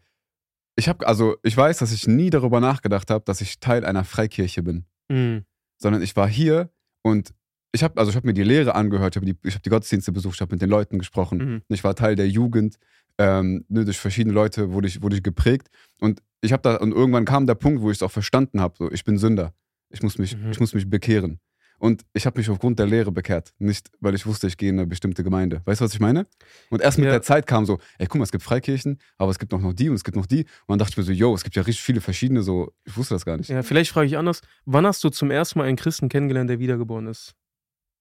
ich 0.78 0.88
habe, 0.90 1.06
also 1.08 1.36
ich 1.44 1.56
weiß, 1.56 1.78
dass 1.78 1.92
ich 1.92 2.08
nie 2.08 2.30
darüber 2.30 2.60
nachgedacht 2.60 3.10
habe, 3.12 3.24
dass 3.26 3.42
ich 3.42 3.60
Teil 3.60 3.86
einer 3.86 4.04
Freikirche 4.06 4.64
bin, 4.64 4.86
Mhm. 5.10 5.46
sondern 5.78 6.02
ich 6.02 6.16
war 6.16 6.28
hier 6.28 6.70
und 7.04 7.34
ich 7.76 7.84
habe, 7.84 7.98
also 8.00 8.10
ich 8.10 8.16
habe 8.16 8.26
mir 8.28 8.34
die 8.34 8.44
Lehre 8.44 8.74
angehört, 8.74 9.16
ich 9.16 9.22
habe 9.22 9.26
die, 9.32 9.38
ich 9.48 9.54
hab 9.56 9.62
die 9.64 9.70
Gottesdienste 9.70 10.12
besucht, 10.12 10.36
ich 10.36 10.42
habe 10.42 10.54
mit 10.56 10.62
den 10.62 10.70
Leuten 10.70 10.98
gesprochen, 10.98 11.38
Mhm. 11.38 11.62
ich 11.70 11.84
war 11.84 11.96
Teil 11.96 12.16
der 12.16 12.28
Jugend, 12.28 12.78
ähm, 13.18 13.66
ne, 13.70 13.86
durch 13.86 13.98
verschiedene 14.00 14.34
Leute 14.34 14.72
wurde 14.72 14.88
ich, 14.88 15.02
wurde 15.02 15.16
ich 15.16 15.24
geprägt 15.24 15.68
und 16.00 16.22
ich 16.42 16.52
habe 16.52 16.62
da, 16.64 16.76
und 16.78 16.92
irgendwann 16.92 17.26
kam 17.26 17.46
der 17.48 17.56
Punkt, 17.56 17.82
wo 17.82 17.92
ich 17.92 17.98
es 17.98 18.04
auch 18.04 18.12
verstanden 18.12 18.60
habe, 18.62 18.76
so, 18.78 18.92
ich 18.92 19.04
bin 19.04 19.18
Sünder, 19.18 19.54
ich 19.90 20.02
muss 20.02 20.18
mich, 20.18 20.36
Mhm. 20.36 20.52
ich 20.52 20.60
muss 20.60 20.74
mich 20.74 20.90
bekehren. 20.90 21.40
Und 21.78 22.04
ich 22.14 22.26
habe 22.26 22.40
mich 22.40 22.50
aufgrund 22.50 22.80
der 22.80 22.86
Lehre 22.88 23.12
bekehrt, 23.12 23.52
nicht 23.60 23.92
weil 24.00 24.16
ich 24.16 24.26
wusste, 24.26 24.48
ich 24.48 24.56
gehe 24.56 24.70
in 24.70 24.80
eine 24.80 24.88
bestimmte 24.88 25.26
Gemeinde. 25.26 25.62
Weißt 25.66 25.82
du, 25.82 25.86
was 25.86 25.94
ich 25.94 26.00
meine? 26.00 26.26
Und 26.70 26.82
erst 26.82 26.98
mit 26.98 27.06
Ja. 27.08 27.12
der 27.12 27.22
Zeit 27.22 27.46
kam 27.48 27.66
so, 27.66 27.80
ey, 28.00 28.08
guck 28.08 28.18
mal, 28.20 28.24
es 28.24 28.32
gibt 28.32 28.46
Freikirchen, 28.46 28.98
aber 29.18 29.30
es 29.32 29.40
gibt 29.40 29.54
auch 29.54 29.60
noch 29.60 29.74
die 29.74 29.90
und 29.90 29.96
es 29.96 30.06
gibt 30.06 30.16
noch 30.16 30.26
die. 30.26 30.44
Und 30.46 30.70
dann 30.70 30.80
dachte 30.80 30.92
ich 30.92 30.98
mir 30.98 31.04
so, 31.04 31.12
yo, 31.12 31.36
es 31.36 31.44
gibt 31.44 31.58
ja 31.58 31.64
richtig 31.64 31.84
viele 31.84 32.00
verschiedene, 32.00 32.44
so, 32.44 32.72
ich 32.86 32.96
wusste 32.96 33.14
das 33.16 33.26
gar 33.26 33.36
nicht. 33.36 33.50
Ja, 33.50 33.62
vielleicht 33.62 33.92
frage 33.92 34.08
ich 34.08 34.18
anders. 34.18 34.40
Wann 34.64 34.86
hast 34.86 35.04
du 35.04 35.10
zum 35.10 35.32
ersten 35.32 35.60
Mal 35.60 35.66
einen 35.66 35.76
Christen 35.76 36.08
kennengelernt, 36.08 36.50
der 36.50 36.60
wiedergeboren 36.60 37.08
ist? 37.08 37.36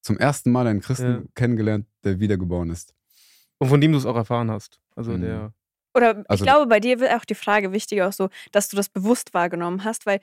Zum 0.05 0.19
ersten 0.19 0.53
Mal 0.53 0.67
einen 0.67 0.81
Christen 0.83 1.11
Ja. 1.11 1.23
kennengelernt, 1.35 1.87
der 2.05 2.21
wiedergeboren 2.21 2.69
ist. 2.69 2.95
Und 3.59 3.69
von 3.69 3.81
dem 3.81 3.93
du 3.93 3.99
es 3.99 4.05
auch 4.05 4.17
erfahren 4.17 4.51
hast. 4.51 4.79
Also 4.95 5.13
Mhm. 5.13 5.23
der. 5.23 5.55
Oder 5.95 6.25
Also- 6.29 6.43
ich 6.45 6.49
glaube, 6.51 6.67
bei 6.67 6.81
dir 6.81 6.99
wird 7.01 7.13
auch 7.13 7.25
die 7.25 7.35
Frage 7.35 7.73
wichtiger, 7.73 8.09
auch 8.09 8.13
so, 8.13 8.29
dass 8.53 8.69
du 8.69 8.77
das 8.77 8.89
bewusst 8.89 9.33
wahrgenommen 9.35 9.85
hast, 9.85 10.07
weil 10.07 10.21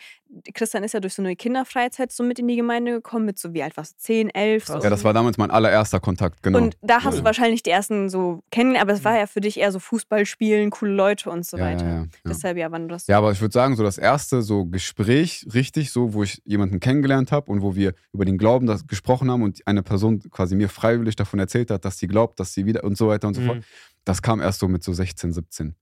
Christian 0.53 0.83
ist 0.83 0.93
ja 0.93 0.99
durch 0.99 1.13
so 1.13 1.21
eine 1.21 1.35
Kinderfreizeit 1.35 2.11
so 2.11 2.23
mit 2.23 2.39
in 2.39 2.47
die 2.47 2.55
Gemeinde 2.55 2.91
gekommen, 2.93 3.25
mit 3.25 3.39
so 3.39 3.53
wie 3.53 3.63
alt 3.63 3.77
warst 3.77 3.93
du, 3.93 3.97
10, 3.99 4.29
11? 4.29 4.65
So. 4.67 4.79
Ja, 4.79 4.89
das 4.89 5.03
war 5.03 5.13
damals 5.13 5.37
mein 5.37 5.51
allererster 5.51 5.99
Kontakt, 5.99 6.43
genau. 6.43 6.57
Und 6.59 6.77
da 6.81 7.03
hast 7.03 7.15
Ja. 7.15 7.19
du 7.21 7.25
wahrscheinlich 7.25 7.63
die 7.63 7.69
ersten 7.69 8.09
so 8.09 8.43
kennengelernt, 8.51 8.89
aber 8.89 8.97
es 8.97 9.03
war 9.05 9.17
ja 9.17 9.27
für 9.27 9.41
dich 9.41 9.59
eher 9.59 9.71
so 9.71 9.79
Fußball 9.79 10.25
spielen, 10.25 10.69
coole 10.71 10.91
Leute 10.93 11.29
und 11.29 11.45
so 11.45 11.57
ja, 11.57 11.65
weiter. 11.65 11.85
Ja, 11.85 11.91
ja, 11.91 12.01
ja. 12.01 12.07
Deshalb 12.25 12.57
ja, 12.57 12.71
wann 12.71 12.83
du 12.87 12.93
das. 12.93 13.07
Ja, 13.07 13.17
aber 13.17 13.31
ich 13.31 13.39
würde 13.41 13.53
sagen, 13.53 13.75
so 13.75 13.83
das 13.83 13.97
erste 13.97 14.41
so 14.41 14.65
Gespräch, 14.65 15.45
richtig 15.53 15.91
so, 15.91 16.13
wo 16.13 16.23
ich 16.23 16.41
jemanden 16.45 16.79
kennengelernt 16.79 17.31
habe 17.31 17.51
und 17.51 17.61
wo 17.61 17.75
wir 17.75 17.93
über 18.13 18.25
den 18.25 18.37
Glauben 18.37 18.67
das 18.67 18.85
gesprochen 18.87 19.31
haben 19.31 19.43
und 19.43 19.65
eine 19.65 19.83
Person 19.83 20.19
quasi 20.31 20.55
mir 20.55 20.69
freiwillig 20.69 21.15
davon 21.15 21.39
erzählt 21.39 21.71
hat, 21.71 21.85
dass 21.85 21.97
sie 21.97 22.07
glaubt, 22.07 22.39
dass 22.39 22.53
sie 22.53 22.65
wieder 22.65 22.83
und 22.83 22.97
so 22.97 23.07
weiter 23.07 23.27
und 23.27 23.35
so 23.35 23.41
fort. 23.41 23.59
Das 24.05 24.21
kam 24.21 24.41
erst 24.41 24.59
so 24.59 24.67
mit 24.67 24.83
so 24.83 24.93
16, 24.93 25.33
17. 25.33 25.75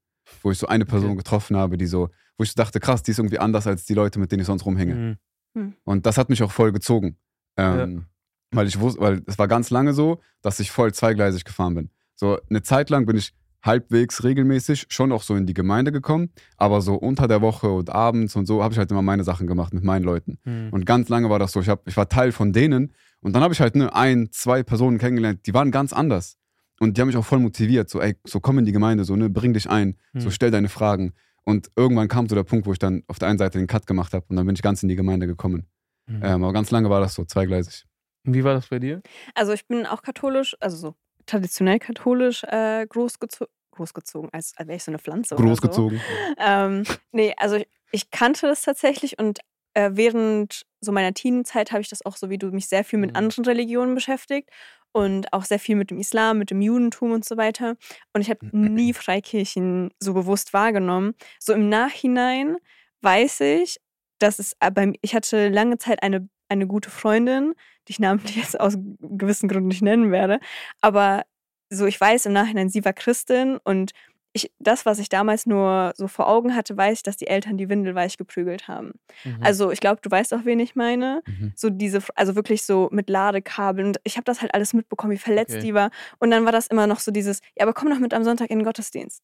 Wo 0.43 0.51
ich 0.51 0.57
so 0.57 0.67
eine 0.67 0.85
Person 0.85 1.11
Okay. 1.11 1.17
getroffen 1.17 1.55
habe, 1.57 1.77
die 1.77 1.87
so, 1.87 2.09
wo 2.37 2.43
ich 2.43 2.51
so 2.51 2.55
dachte, 2.55 2.79
krass, 2.79 3.01
die 3.03 3.11
ist 3.11 3.19
irgendwie 3.19 3.39
anders 3.39 3.65
als 3.67 3.85
die 3.85 3.93
Leute, 3.93 4.19
mit 4.19 4.31
denen 4.31 4.41
ich 4.41 4.47
sonst 4.47 4.65
rumhänge. 4.65 5.17
Mhm. 5.53 5.73
Und 5.83 6.05
das 6.05 6.17
hat 6.17 6.29
mich 6.29 6.43
auch 6.43 6.51
voll 6.51 6.71
gezogen. 6.71 7.17
Ähm, 7.57 8.05
Weil 8.51 8.67
ich 8.67 8.79
wusste, 8.79 8.99
weil 9.01 9.21
es 9.27 9.37
war 9.37 9.47
ganz 9.47 9.69
lange 9.69 9.93
so, 9.93 10.19
dass 10.41 10.59
ich 10.59 10.71
voll 10.71 10.93
zweigleisig 10.93 11.43
gefahren 11.45 11.75
bin. 11.75 11.89
So 12.15 12.37
eine 12.49 12.61
Zeit 12.63 12.89
lang 12.89 13.05
bin 13.05 13.15
ich 13.17 13.33
halbwegs 13.61 14.23
regelmäßig 14.23 14.85
schon 14.89 15.11
auch 15.11 15.21
so 15.21 15.35
in 15.35 15.45
die 15.45 15.53
Gemeinde 15.53 15.91
gekommen, 15.91 16.29
aber 16.57 16.81
so 16.81 16.95
unter 16.95 17.27
der 17.27 17.41
Woche 17.41 17.69
und 17.69 17.89
abends 17.89 18.35
und 18.35 18.45
so 18.45 18.63
habe 18.63 18.73
ich 18.73 18.77
halt 18.77 18.89
immer 18.91 19.01
meine 19.01 19.23
Sachen 19.23 19.47
gemacht 19.47 19.73
mit 19.73 19.83
meinen 19.83 20.03
Leuten. 20.03 20.37
Mhm. 20.45 20.69
Und 20.71 20.85
ganz 20.85 21.09
lange 21.09 21.29
war 21.29 21.39
das 21.39 21.51
so. 21.51 21.59
Ich, 21.61 21.69
hab, 21.69 21.87
ich 21.87 21.97
war 21.97 22.07
Teil 22.09 22.31
von 22.31 22.53
denen 22.53 22.93
und 23.21 23.33
dann 23.33 23.43
habe 23.43 23.53
ich 23.53 23.59
halt 23.59 23.75
ne, 23.75 23.93
ein, 23.93 24.29
zwei 24.31 24.63
Personen 24.63 24.97
kennengelernt, 24.97 25.45
die 25.45 25.53
waren 25.53 25.71
ganz 25.71 25.91
anders. 25.93 26.37
Und 26.79 26.95
die 26.97 27.01
haben 27.01 27.07
mich 27.07 27.17
auch 27.17 27.25
voll 27.25 27.39
motiviert. 27.39 27.89
So, 27.89 28.01
ey, 28.01 28.15
so 28.25 28.39
komm 28.39 28.59
in 28.59 28.65
die 28.65 28.71
Gemeinde, 28.71 29.03
so, 29.03 29.15
ne, 29.15 29.29
bring 29.29 29.53
dich 29.53 29.69
ein, 29.69 29.97
so 30.15 30.27
Mhm. 30.27 30.31
stell 30.31 30.51
deine 30.51 30.69
Fragen. 30.69 31.13
Und 31.43 31.69
irgendwann 31.75 32.07
kam 32.07 32.27
so 32.29 32.35
der 32.35 32.43
Punkt, 32.43 32.65
wo 32.67 32.71
ich 32.73 32.79
dann 32.79 33.03
auf 33.07 33.19
der 33.19 33.27
einen 33.27 33.37
Seite 33.39 33.57
den 33.57 33.67
Cut 33.67 33.87
gemacht 33.87 34.13
habe 34.13 34.25
und 34.29 34.35
dann 34.35 34.45
bin 34.45 34.55
ich 34.55 34.61
ganz 34.61 34.83
in 34.83 34.89
die 34.89 34.95
Gemeinde 34.95 35.27
gekommen. 35.27 35.67
Mhm. 36.07 36.21
Ähm, 36.23 36.43
aber 36.43 36.53
ganz 36.53 36.71
lange 36.71 36.89
war 36.89 36.99
das 37.01 37.15
so, 37.15 37.25
zweigleisig. 37.25 37.85
Wie 38.23 38.43
war 38.43 38.53
das 38.53 38.67
bei 38.67 38.79
dir? 38.79 39.01
Also 39.35 39.53
ich 39.53 39.65
bin 39.67 39.85
auch 39.85 40.01
katholisch, 40.01 40.55
also 40.59 40.77
so 40.77 40.95
traditionell 41.25 41.79
katholisch 41.79 42.43
äh, 42.43 42.85
großgezogen. 42.87 43.51
Großgezogen, 43.71 44.29
als, 44.33 44.53
als 44.57 44.67
wäre 44.67 44.75
ich 44.77 44.83
so 44.83 44.91
eine 44.91 44.99
Pflanze. 44.99 45.35
Oder 45.35 45.43
so. 45.43 45.47
Großgezogen. 45.49 46.01
Ähm, 46.37 46.83
nee, 47.13 47.33
also 47.37 47.55
ich, 47.55 47.67
ich 47.91 48.11
kannte 48.11 48.45
das 48.47 48.61
tatsächlich 48.63 49.17
und 49.17 49.39
äh, 49.73 49.91
während 49.93 50.65
so 50.81 50.91
meiner 50.91 51.13
Teenie-Zeit 51.13 51.71
habe 51.71 51.81
ich 51.81 51.87
das 51.89 52.05
auch 52.05 52.17
so 52.17 52.29
wie 52.29 52.37
du 52.37 52.47
mich 52.47 52.67
sehr 52.67 52.83
viel 52.83 52.99
mit 52.99 53.11
Mhm. 53.11 53.15
anderen 53.15 53.45
Religionen 53.45 53.95
beschäftigt 53.95 54.49
und 54.91 55.31
auch 55.33 55.45
sehr 55.45 55.59
viel 55.59 55.75
mit 55.75 55.91
dem 55.91 55.99
Islam, 55.99 56.39
mit 56.39 56.51
dem 56.51 56.61
Judentum 56.61 57.11
und 57.11 57.25
so 57.25 57.37
weiter. 57.37 57.75
Und 58.13 58.21
ich 58.21 58.29
habe 58.29 58.45
nie 58.51 58.93
Freikirchen 58.93 59.91
so 59.99 60.13
bewusst 60.13 60.53
wahrgenommen. 60.53 61.13
So 61.39 61.53
im 61.53 61.69
Nachhinein 61.69 62.57
weiß 63.01 63.41
ich, 63.41 63.77
dass 64.19 64.39
es 64.39 64.53
äh, 64.59 64.71
bei 64.71 64.93
ich 65.01 65.15
hatte 65.15 65.49
lange 65.49 65.77
Zeit 65.77 66.03
eine, 66.03 66.27
eine 66.49 66.67
gute 66.67 66.89
Freundin, 66.89 67.53
die 67.87 67.91
ich 67.91 67.99
namentlich 67.99 68.35
jetzt 68.35 68.59
aus 68.59 68.77
gewissen 68.99 69.47
Gründen 69.49 69.69
nicht 69.69 69.81
nennen 69.81 70.11
werde, 70.11 70.39
aber 70.81 71.23
so 71.71 71.85
ich 71.85 71.99
weiß 72.01 72.25
im 72.25 72.33
Nachhinein, 72.33 72.69
sie 72.69 72.83
war 72.83 72.93
Christin 72.93 73.59
und 73.63 73.91
ich, 74.33 74.51
das, 74.59 74.85
was 74.85 74.99
ich 74.99 75.09
damals 75.09 75.45
nur 75.47 75.93
so 75.95 76.07
vor 76.07 76.27
Augen 76.27 76.55
hatte, 76.55 76.77
weiß 76.77 76.99
ich, 76.99 77.03
dass 77.03 77.17
die 77.17 77.27
Eltern 77.27 77.57
die 77.57 77.67
Windel 77.69 77.95
weich 77.95 78.17
geprügelt 78.17 78.67
haben. 78.67 78.93
Mhm. 79.23 79.37
Also 79.41 79.71
ich 79.71 79.79
glaube, 79.79 80.01
du 80.01 80.11
weißt 80.11 80.33
auch, 80.35 80.45
wen 80.45 80.59
ich 80.59 80.75
meine. 80.75 81.21
Mhm. 81.27 81.53
So 81.55 81.69
diese, 81.69 81.99
also 82.15 82.35
wirklich 82.35 82.63
so 82.63 82.89
mit 82.91 83.09
Ladekabeln. 83.09 83.87
Und 83.87 83.99
ich 84.03 84.17
habe 84.17 84.25
das 84.25 84.41
halt 84.41 84.53
alles 84.53 84.73
mitbekommen, 84.73 85.13
wie 85.13 85.17
verletzt 85.17 85.55
Okay. 85.55 85.65
die 85.65 85.73
war. 85.73 85.89
Und 86.19 86.29
dann 86.31 86.45
war 86.45 86.51
das 86.51 86.67
immer 86.67 86.85
noch 86.85 86.99
so 86.99 87.11
dieses, 87.11 87.39
ja, 87.57 87.63
aber 87.63 87.73
komm 87.73 87.89
doch 87.89 87.99
mit 87.99 88.13
am 88.13 88.23
Sonntag 88.23 88.49
in 88.51 88.59
den 88.59 88.65
Gottesdienst. 88.65 89.23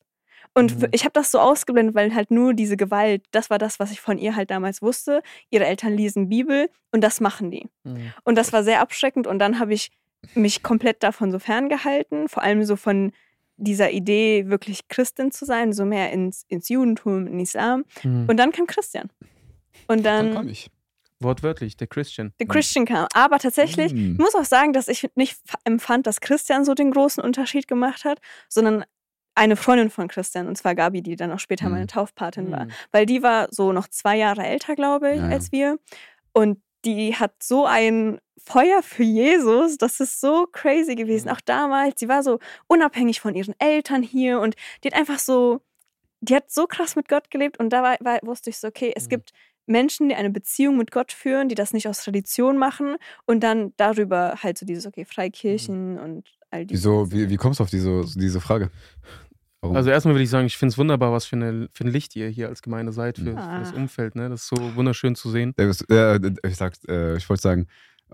Und 0.53 0.79
Mhm. 0.79 0.87
ich 0.91 1.03
habe 1.03 1.13
das 1.13 1.31
so 1.31 1.39
ausgeblendet, 1.39 1.95
weil 1.95 2.15
halt 2.15 2.31
nur 2.31 2.53
diese 2.53 2.77
Gewalt, 2.77 3.23
das 3.31 3.49
war 3.49 3.57
das, 3.57 3.79
was 3.79 3.91
ich 3.91 3.99
von 4.01 4.17
ihr 4.17 4.35
halt 4.35 4.49
damals 4.51 4.81
wusste. 4.81 5.21
Ihre 5.51 5.65
Eltern 5.65 5.93
lesen 5.93 6.29
Bibel 6.29 6.69
und 6.91 7.01
das 7.03 7.19
machen 7.21 7.51
die. 7.51 7.67
Mhm. 7.83 8.11
Und 8.23 8.35
das 8.37 8.53
war 8.53 8.63
sehr 8.63 8.79
abschreckend 8.81 9.27
und 9.27 9.37
dann 9.39 9.59
habe 9.59 9.73
ich 9.73 9.91
mich 10.33 10.63
komplett 10.63 11.03
davon 11.03 11.31
so 11.31 11.37
ferngehalten, 11.39 12.27
vor 12.29 12.41
allem 12.41 12.63
so 12.63 12.75
von 12.75 13.11
dieser 13.57 13.91
Idee, 13.91 14.47
wirklich 14.47 14.87
Christin 14.89 15.31
zu 15.31 15.45
sein, 15.45 15.71
so 15.73 15.85
mehr 15.85 16.11
ins, 16.11 16.43
ins 16.49 16.69
Judentum, 16.69 17.27
in 17.27 17.39
Islam. 17.39 17.85
Mhm. 18.03 18.25
Und 18.29 18.37
dann 18.37 18.51
kam 18.51 18.67
Christian. 18.67 19.09
Und 19.87 20.03
Dann 20.05 20.27
dann 20.27 20.33
kam 20.35 20.47
ich. 20.49 20.69
Wortwörtlich, 21.21 21.77
der 21.77 21.87
Christian. 21.87 22.33
der 22.39 22.47
Christian 22.47 22.85
kam. 22.85 23.07
Aber 23.13 23.39
tatsächlich, 23.39 23.93
ich 23.93 24.17
Mm. 24.17 24.17
muss 24.17 24.35
auch 24.35 24.43
sagen, 24.43 24.73
dass 24.73 24.89
ich 24.89 25.07
nicht 25.15 25.39
empfand, 25.63 26.05
dass 26.07 26.19
Christian 26.19 26.65
so 26.65 26.73
den 26.73 26.91
großen 26.91 27.23
Unterschied 27.23 27.69
gemacht 27.69 28.03
hat, 28.03 28.19
sondern 28.49 28.83
eine 29.33 29.55
Freundin 29.55 29.89
von 29.89 30.09
Christian, 30.09 30.47
und 30.47 30.57
zwar 30.57 30.75
Gabi, 30.75 31.01
die 31.01 31.15
dann 31.15 31.31
auch 31.31 31.39
später 31.39 31.65
Mhm. 31.67 31.71
meine 31.71 31.87
Taufpatin 31.87 32.51
war. 32.51 32.65
Mhm. 32.65 32.71
Weil 32.91 33.05
die 33.05 33.23
war 33.23 33.47
so 33.49 33.71
noch 33.71 33.87
zwei 33.87 34.17
Jahre 34.17 34.43
älter, 34.45 34.75
glaube 34.75 35.11
ich, 35.11 35.17
Ja, 35.19 35.27
als 35.29 35.51
wir. 35.53 35.77
Und 36.33 36.61
die 36.83 37.15
hat 37.15 37.31
so 37.41 37.65
ein 37.65 38.19
Feuer 38.45 38.81
für 38.83 39.03
Jesus, 39.03 39.77
das 39.77 39.99
ist 39.99 40.21
so 40.21 40.45
crazy 40.51 40.95
gewesen. 40.95 41.27
Mhm. 41.27 41.33
Auch 41.33 41.41
damals, 41.41 41.99
sie 41.99 42.07
war 42.07 42.21
so 42.23 42.39
unabhängig 42.67 43.19
von 43.19 43.35
ihren 43.35 43.55
Eltern 43.59 44.03
hier 44.03 44.39
und 44.39 44.55
die 44.83 44.87
hat 44.89 44.93
einfach 44.95 45.19
so, 45.19 45.61
die 46.21 46.35
hat 46.35 46.51
so 46.51 46.67
krass 46.67 46.95
mit 46.95 47.07
Gott 47.09 47.31
gelebt 47.31 47.59
und 47.59 47.69
da 47.71 47.81
war, 47.83 47.97
war, 48.01 48.19
wusste 48.23 48.49
ich 48.51 48.57
so, 48.57 48.67
okay, 48.67 48.93
es 48.95 49.05
Mhm. 49.05 49.09
gibt 49.09 49.31
Menschen, 49.67 50.09
die 50.09 50.15
eine 50.15 50.29
Beziehung 50.29 50.77
mit 50.77 50.91
Gott 50.91 51.11
führen, 51.11 51.49
die 51.49 51.55
das 51.55 51.73
nicht 51.73 51.87
aus 51.87 52.03
Tradition 52.03 52.57
machen 52.57 52.97
und 53.25 53.41
dann 53.41 53.73
darüber 53.77 54.35
halt 54.43 54.59
so 54.59 54.65
dieses, 54.65 54.85
okay, 54.85 55.05
Freikirchen 55.05 55.97
und 55.97 56.29
all 56.51 56.65
diese. 56.67 56.79
Wieso, 56.81 57.11
wie, 57.11 57.29
wie 57.29 57.37
kommst 57.37 57.59
du 57.59 57.63
auf 57.63 57.69
diese, 57.71 58.03
diese 58.15 58.39
Frage? 58.41 58.69
Warum? 59.61 59.75
Also 59.75 59.89
erstmal 59.89 60.13
würde 60.13 60.23
ich 60.23 60.29
sagen, 60.29 60.45
ich 60.45 60.55
finde 60.57 60.71
es 60.73 60.77
wunderbar, 60.77 61.11
was 61.11 61.25
für, 61.25 61.35
eine, 61.37 61.67
für 61.73 61.83
ein 61.85 61.89
Licht 61.91 62.15
ihr 62.15 62.27
hier 62.29 62.47
als 62.49 62.61
Gemeinde 62.61 62.91
seid, 62.91 63.17
für, 63.17 63.35
Ah. 63.35 63.55
für 63.55 63.59
das 63.61 63.71
Umfeld. 63.73 64.13
Ne? 64.15 64.29
Das 64.29 64.41
ist 64.43 64.49
so 64.49 64.75
wunderschön 64.75 65.15
zu 65.15 65.31
sehen. 65.31 65.55
Äh, 65.57 66.19
ich 66.47 66.55
sag's, 66.55 66.83
äh, 66.87 67.17
ich 67.17 67.27
wollte 67.27 67.41
sagen, 67.41 67.65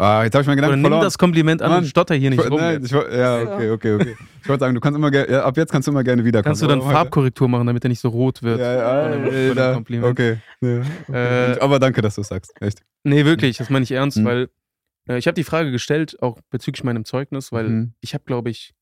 ah, 0.02 0.24
jetzt 0.24 0.34
habe 0.34 0.42
ich 0.42 0.48
meinen 0.48 0.58
Oder 0.60 0.68
Gedanken 0.68 0.82
nimm 0.82 0.84
verloren. 0.92 1.04
das 1.04 1.18
Kompliment 1.18 1.62
an 1.62 1.70
Mann, 1.70 1.84
und 1.84 1.86
stotter 1.90 2.16
hier 2.16 2.30
nicht 2.30 2.40
Ich, 2.44 2.50
rum. 2.52 2.60
nein, 2.60 2.84
ich, 2.84 2.92
ja, 2.92 3.46
So. 3.46 3.52
okay, 3.52 3.70
okay, 3.72 3.94
okay. 3.96 4.16
Ich 4.42 4.50
wollte 4.50 4.60
sagen, 4.62 4.74
du 4.76 4.82
kannst 4.82 4.98
immer 4.98 5.12
gerne, 5.12 5.32
ja, 5.32 5.44
ab 5.44 5.56
jetzt 5.58 5.72
kannst 5.72 5.88
du 5.88 5.92
immer 5.92 6.04
gerne 6.04 6.26
wiederkommen. 6.26 6.50
Kannst 6.52 6.62
du 6.62 6.68
dann 6.68 6.82
Aber 6.82 6.92
Farbkorrektur 6.92 7.48
machen, 7.48 7.68
damit 7.68 7.84
er 7.86 7.90
nicht 7.90 8.00
so 8.00 8.10
rot 8.10 8.42
wird? 8.44 8.60
Ja, 8.60 9.10
ja, 9.16 9.54
da- 9.54 9.74
Kompliment. 9.74 10.12
Okay. 10.12 10.38
Ja, 10.62 10.82
okay. 11.08 11.54
Äh, 11.54 11.60
Aber 11.60 11.80
danke, 11.80 12.02
dass 12.02 12.16
du 12.16 12.22
es 12.22 12.28
sagst. 12.28 12.54
Echt. 12.62 12.82
Nee, 13.04 13.26
wirklich, 13.26 13.58
das 13.58 13.70
meine 13.70 13.84
ich 13.84 13.92
ernst, 13.92 14.18
Mhm. 14.18 14.26
weil 14.26 14.50
äh, 15.10 15.18
ich 15.18 15.28
habe 15.28 15.36
die 15.36 15.44
Frage 15.44 15.72
gestellt, 15.72 16.18
auch 16.22 16.40
bezüglich 16.50 16.84
meinem 16.84 17.06
Zeugnis, 17.06 17.52
weil 17.52 17.70
Mhm. 17.70 17.94
ich 18.02 18.14
habe, 18.14 18.24
glaube 18.26 18.50
ich, 18.50 18.74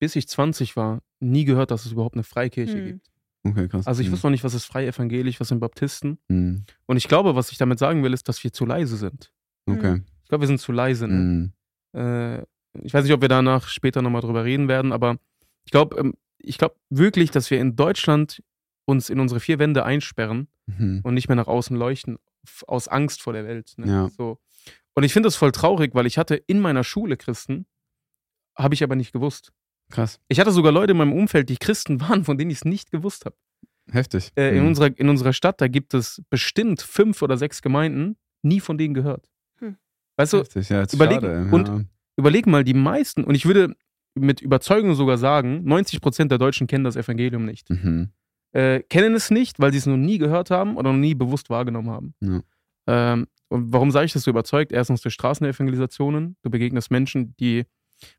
bis 0.00 0.16
ich 0.16 0.28
20 0.28 0.76
war, 0.76 1.00
nie 1.20 1.44
gehört, 1.44 1.70
dass 1.70 1.86
es 1.86 1.92
überhaupt 1.92 2.14
eine 2.16 2.24
Freikirche 2.24 2.76
Hm. 2.76 2.84
gibt. 2.86 3.06
Okay, 3.46 3.68
krass. 3.68 3.86
Also 3.86 4.00
ich 4.02 4.08
Mhm. 4.08 4.12
wusste 4.12 4.26
noch 4.26 4.30
nicht, 4.32 4.42
was 4.44 4.54
ist 4.54 4.64
frei 4.64 4.86
evangelisch, 4.86 5.38
was 5.38 5.48
sind 5.48 5.60
Baptisten. 5.60 6.18
Mhm. 6.28 6.64
Und 6.86 6.96
ich 6.96 7.08
glaube, 7.08 7.36
was 7.36 7.52
ich 7.52 7.58
damit 7.58 7.78
sagen 7.78 8.02
will, 8.02 8.12
ist, 8.14 8.28
dass 8.28 8.42
wir 8.42 8.52
zu 8.52 8.64
leise 8.66 8.96
sind. 8.96 9.32
Okay. 9.68 10.02
Ich 10.24 10.28
glaube, 10.28 10.42
wir 10.42 10.48
sind 10.48 10.60
zu 10.60 10.72
leise. 10.72 11.06
Ne? 11.06 11.52
Mhm. 11.94 12.00
Äh, 12.00 12.42
ich 12.82 12.92
weiß 12.92 13.04
nicht, 13.04 13.12
ob 13.12 13.20
wir 13.20 13.28
danach 13.28 13.68
später 13.68 14.02
nochmal 14.02 14.20
drüber 14.22 14.44
reden 14.44 14.66
werden, 14.68 14.92
aber 14.92 15.18
ich 15.64 15.70
glaube 15.70 15.96
ähm, 15.98 16.14
ich 16.38 16.58
glaube 16.58 16.74
wirklich, 16.90 17.30
dass 17.30 17.50
wir 17.50 17.60
in 17.60 17.76
Deutschland 17.76 18.42
uns 18.84 19.08
in 19.08 19.20
unsere 19.20 19.40
vier 19.40 19.58
Wände 19.58 19.84
einsperren 19.84 20.48
Mhm. 20.66 21.00
und 21.04 21.12
nicht 21.14 21.28
mehr 21.28 21.36
nach 21.36 21.46
außen 21.46 21.76
leuchten, 21.76 22.16
aus 22.66 22.88
Angst 22.88 23.20
vor 23.22 23.32
der 23.34 23.46
Welt. 23.46 23.74
Ne? 23.76 23.86
Ja. 23.86 24.08
So. 24.08 24.38
Und 24.94 25.04
ich 25.04 25.12
finde 25.12 25.26
das 25.26 25.36
voll 25.36 25.52
traurig, 25.52 25.94
weil 25.94 26.06
ich 26.06 26.16
hatte 26.18 26.36
in 26.36 26.58
meiner 26.60 26.84
Schule 26.84 27.16
Christen, 27.18 27.66
habe 28.56 28.72
ich 28.74 28.82
aber 28.82 28.96
nicht 28.96 29.12
gewusst. 29.12 29.52
Krass. 29.90 30.20
Ich 30.28 30.40
hatte 30.40 30.52
sogar 30.52 30.72
Leute 30.72 30.92
in 30.92 30.96
meinem 30.96 31.12
Umfeld, 31.12 31.48
die 31.50 31.58
Christen 31.58 32.00
waren, 32.00 32.24
von 32.24 32.38
denen 32.38 32.50
ich 32.50 32.58
es 32.58 32.64
nicht 32.64 32.90
gewusst 32.90 33.26
habe. 33.26 33.36
Heftig. 33.92 34.32
Äh, 34.36 34.56
in, 34.56 34.62
Mhm. 34.62 34.68
unserer, 34.68 34.98
in 34.98 35.08
unserer 35.10 35.34
Stadt, 35.34 35.60
da 35.60 35.68
gibt 35.68 35.92
es 35.92 36.22
bestimmt 36.30 36.80
fünf 36.80 37.20
oder 37.20 37.36
sechs 37.36 37.60
Gemeinden, 37.60 38.16
nie 38.42 38.60
von 38.60 38.78
denen 38.78 38.94
gehört. 38.94 39.28
Weißt 40.16 40.32
du, 40.32 40.38
Heftig, 40.38 40.68
ja, 40.68 40.82
überleg- 40.82 41.20
schade, 41.20 41.48
und- 41.52 41.68
ja. 41.68 41.80
überleg 42.16 42.46
mal, 42.46 42.64
die 42.64 42.74
meisten, 42.74 43.24
und 43.24 43.34
ich 43.34 43.46
würde 43.46 43.74
mit 44.14 44.40
Überzeugung 44.40 44.94
sogar 44.94 45.18
sagen, 45.18 45.62
90% 45.64 46.30
der 46.30 46.38
Deutschen 46.38 46.66
kennen 46.68 46.84
das 46.84 46.94
Evangelium 46.96 47.44
nicht. 47.44 47.68
Mhm. 47.70 48.10
Äh, 48.52 48.80
kennen 48.88 49.14
es 49.14 49.30
nicht, 49.32 49.58
weil 49.58 49.72
sie 49.72 49.78
es 49.78 49.86
noch 49.86 49.96
nie 49.96 50.18
gehört 50.18 50.50
haben 50.50 50.76
oder 50.76 50.92
noch 50.92 50.98
nie 51.00 51.14
bewusst 51.16 51.50
wahrgenommen 51.50 51.90
haben. 51.90 52.14
Ja. 52.20 52.40
Ähm, 52.86 53.26
und 53.48 53.72
warum 53.72 53.90
sage 53.90 54.06
ich 54.06 54.12
das 54.12 54.22
so 54.22 54.30
überzeugt? 54.30 54.70
Erstens 54.70 55.00
durch 55.02 55.14
Straßenevangelisationen. 55.14 56.36
Du 56.42 56.50
begegnest 56.50 56.90
Menschen, 56.90 57.34
die, 57.40 57.64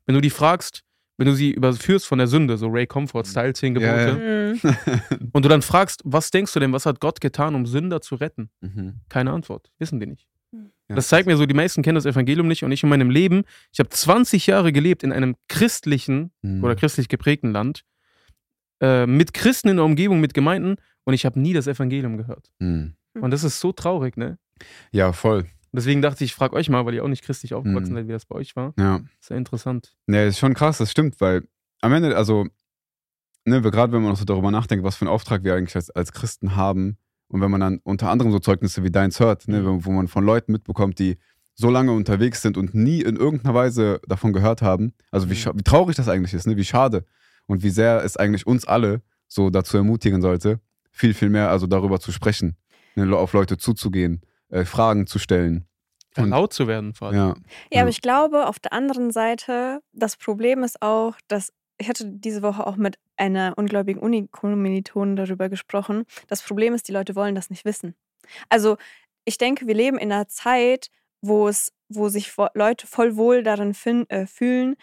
wenn 0.04 0.14
du 0.14 0.20
die 0.20 0.30
fragst, 0.30 0.82
wenn 1.18 1.26
du 1.26 1.34
sie 1.34 1.52
überführst 1.52 2.06
von 2.06 2.18
der 2.18 2.26
Sünde, 2.26 2.58
so 2.58 2.68
Ray 2.68 2.86
Comfort, 2.86 3.24
Style 3.24 3.54
10 3.54 3.72
Gebote, 3.74 4.58
Ja, 4.62 4.70
Mhm. 5.20 5.30
und 5.32 5.44
du 5.44 5.48
dann 5.48 5.62
fragst, 5.62 6.02
was 6.04 6.30
denkst 6.30 6.52
du 6.52 6.60
denn, 6.60 6.72
was 6.72 6.84
hat 6.84 7.00
Gott 7.00 7.20
getan, 7.22 7.54
um 7.54 7.64
Sünder 7.66 8.00
zu 8.02 8.16
retten? 8.16 8.50
mhm. 8.60 9.00
Keine 9.08 9.32
Antwort. 9.32 9.70
Wissen 9.78 9.98
die 10.00 10.06
nicht. 10.06 10.26
Ja. 10.88 10.94
Das 10.96 11.08
zeigt 11.08 11.26
mir 11.26 11.36
so, 11.36 11.46
die 11.46 11.54
meisten 11.54 11.82
kennen 11.82 11.96
das 11.96 12.06
Evangelium 12.06 12.46
nicht 12.46 12.62
und 12.62 12.70
ich 12.72 12.82
in 12.82 12.88
meinem 12.88 13.10
Leben, 13.10 13.42
ich 13.72 13.80
habe 13.80 13.88
20 13.88 14.46
Jahre 14.46 14.72
gelebt 14.72 15.02
in 15.02 15.12
einem 15.12 15.34
christlichen 15.48 16.30
Mhm. 16.42 16.62
oder 16.62 16.76
christlich 16.76 17.08
geprägten 17.08 17.50
Land, 17.52 17.84
äh, 18.80 19.06
mit 19.06 19.32
Christen 19.32 19.68
in 19.68 19.76
der 19.76 19.84
Umgebung, 19.84 20.20
mit 20.20 20.34
Gemeinden 20.34 20.76
und 21.04 21.14
ich 21.14 21.24
habe 21.26 21.40
nie 21.40 21.52
das 21.52 21.66
Evangelium 21.66 22.16
gehört. 22.16 22.50
Mhm. 22.60 22.94
Und 23.14 23.30
das 23.30 23.42
ist 23.44 23.58
so 23.60 23.72
traurig, 23.72 24.16
ne? 24.16 24.38
Ja, 24.92 25.12
voll. 25.12 25.46
Deswegen 25.72 26.02
dachte 26.02 26.22
ich, 26.24 26.30
ich 26.30 26.34
frage 26.34 26.54
euch 26.54 26.68
mal, 26.68 26.86
weil 26.86 26.94
ihr 26.94 27.04
auch 27.04 27.08
nicht 27.08 27.24
christlich 27.24 27.52
aufgewachsen 27.54 27.92
Mhm. 27.92 27.96
seid, 27.96 28.08
wie 28.08 28.12
das 28.12 28.26
bei 28.26 28.36
euch 28.36 28.54
war. 28.56 28.72
Ja. 28.78 29.00
Ist 29.20 29.30
ja 29.30 29.36
interessant. 29.36 29.96
Nee, 30.06 30.28
ist 30.28 30.38
schon 30.38 30.54
krass, 30.54 30.78
das 30.78 30.90
stimmt, 30.90 31.20
weil 31.20 31.42
am 31.80 31.92
Ende, 31.92 32.16
also 32.16 32.46
ne, 33.44 33.60
gerade 33.60 33.92
wenn 33.92 34.02
man 34.02 34.12
auch 34.12 34.16
so 34.16 34.24
darüber 34.24 34.50
nachdenkt, 34.50 34.84
was 34.84 34.96
für 34.96 35.02
einen 35.02 35.10
Auftrag 35.14 35.42
wir 35.44 35.54
eigentlich 35.54 35.74
als, 35.76 35.90
als 35.90 36.12
Christen 36.12 36.54
haben 36.56 36.96
und 37.28 37.40
wenn 37.40 37.50
man 37.50 37.60
dann 37.60 37.80
unter 37.84 38.10
anderem 38.10 38.30
so 38.32 38.38
Zeugnisse 38.38 38.82
wie 38.84 38.90
deins 38.90 39.20
hört, 39.20 39.48
ne, 39.48 39.60
Mhm. 39.62 39.84
wo, 39.84 39.90
man 39.90 40.08
von 40.08 40.24
Leuten 40.24 40.52
mitbekommt, 40.52 40.98
die 40.98 41.18
so 41.54 41.70
lange 41.70 41.92
unterwegs 41.92 42.42
sind 42.42 42.56
und 42.58 42.74
nie 42.74 43.00
in 43.02 43.16
irgendeiner 43.16 43.54
Weise 43.54 44.00
davon 44.06 44.32
gehört 44.32 44.62
haben, 44.62 44.92
also 45.10 45.30
wie, 45.30 45.34
Mhm. 45.34 45.58
wie 45.58 45.62
traurig 45.62 45.96
das 45.96 46.08
eigentlich 46.08 46.34
ist, 46.34 46.46
ne, 46.46 46.56
wie 46.56 46.64
schade 46.64 47.04
und 47.46 47.62
wie 47.62 47.70
sehr 47.70 48.04
es 48.04 48.16
eigentlich 48.16 48.46
uns 48.46 48.66
alle 48.66 49.02
so 49.28 49.50
dazu 49.50 49.76
ermutigen 49.76 50.20
sollte, 50.22 50.60
viel, 50.92 51.14
viel 51.14 51.30
mehr 51.30 51.50
also 51.50 51.66
darüber 51.66 51.98
zu 52.00 52.12
sprechen, 52.12 52.56
ne, 52.94 53.16
auf 53.16 53.32
Leute 53.32 53.56
zuzugehen, 53.58 54.20
äh, 54.50 54.64
Fragen 54.64 55.06
zu 55.06 55.18
stellen. 55.18 55.66
Und- 56.16 56.30
laut 56.30 56.52
zu 56.54 56.66
werden 56.66 56.94
vor 56.94 57.08
allem. 57.08 57.16
Ja, 57.16 57.26
Ja, 57.28 57.34
Ja. 57.72 57.80
aber 57.82 57.90
ich 57.90 58.00
glaube, 58.00 58.46
auf 58.46 58.58
der 58.58 58.72
anderen 58.72 59.10
Seite, 59.10 59.80
das 59.92 60.16
Problem 60.16 60.62
ist 60.62 60.80
auch, 60.80 61.14
dass 61.28 61.52
ich 61.78 61.88
hatte 61.88 62.06
diese 62.06 62.42
Woche 62.42 62.66
auch 62.66 62.76
mit 62.76 62.98
einer 63.16 63.54
ungläubigen 63.56 64.00
Unikommilitonin 64.00 65.16
darüber 65.16 65.48
gesprochen. 65.48 66.04
Das 66.28 66.42
Problem 66.42 66.74
ist, 66.74 66.88
die 66.88 66.92
Leute 66.92 67.14
wollen 67.16 67.34
das 67.34 67.50
nicht 67.50 67.64
wissen. 67.64 67.94
Also 68.48 68.76
ich 69.24 69.38
denke, 69.38 69.66
wir 69.66 69.74
leben 69.74 69.98
in 69.98 70.12
einer 70.12 70.28
Zeit, 70.28 70.90
wo 71.20 71.48
es, 71.48 71.72
wo 71.88 72.08
sich 72.08 72.32
Leute 72.54 72.86
voll 72.86 73.16
wohl 73.16 73.42
darin 73.42 73.74
fin- 73.74 74.08
äh, 74.10 74.26
fühlen, 74.26 74.76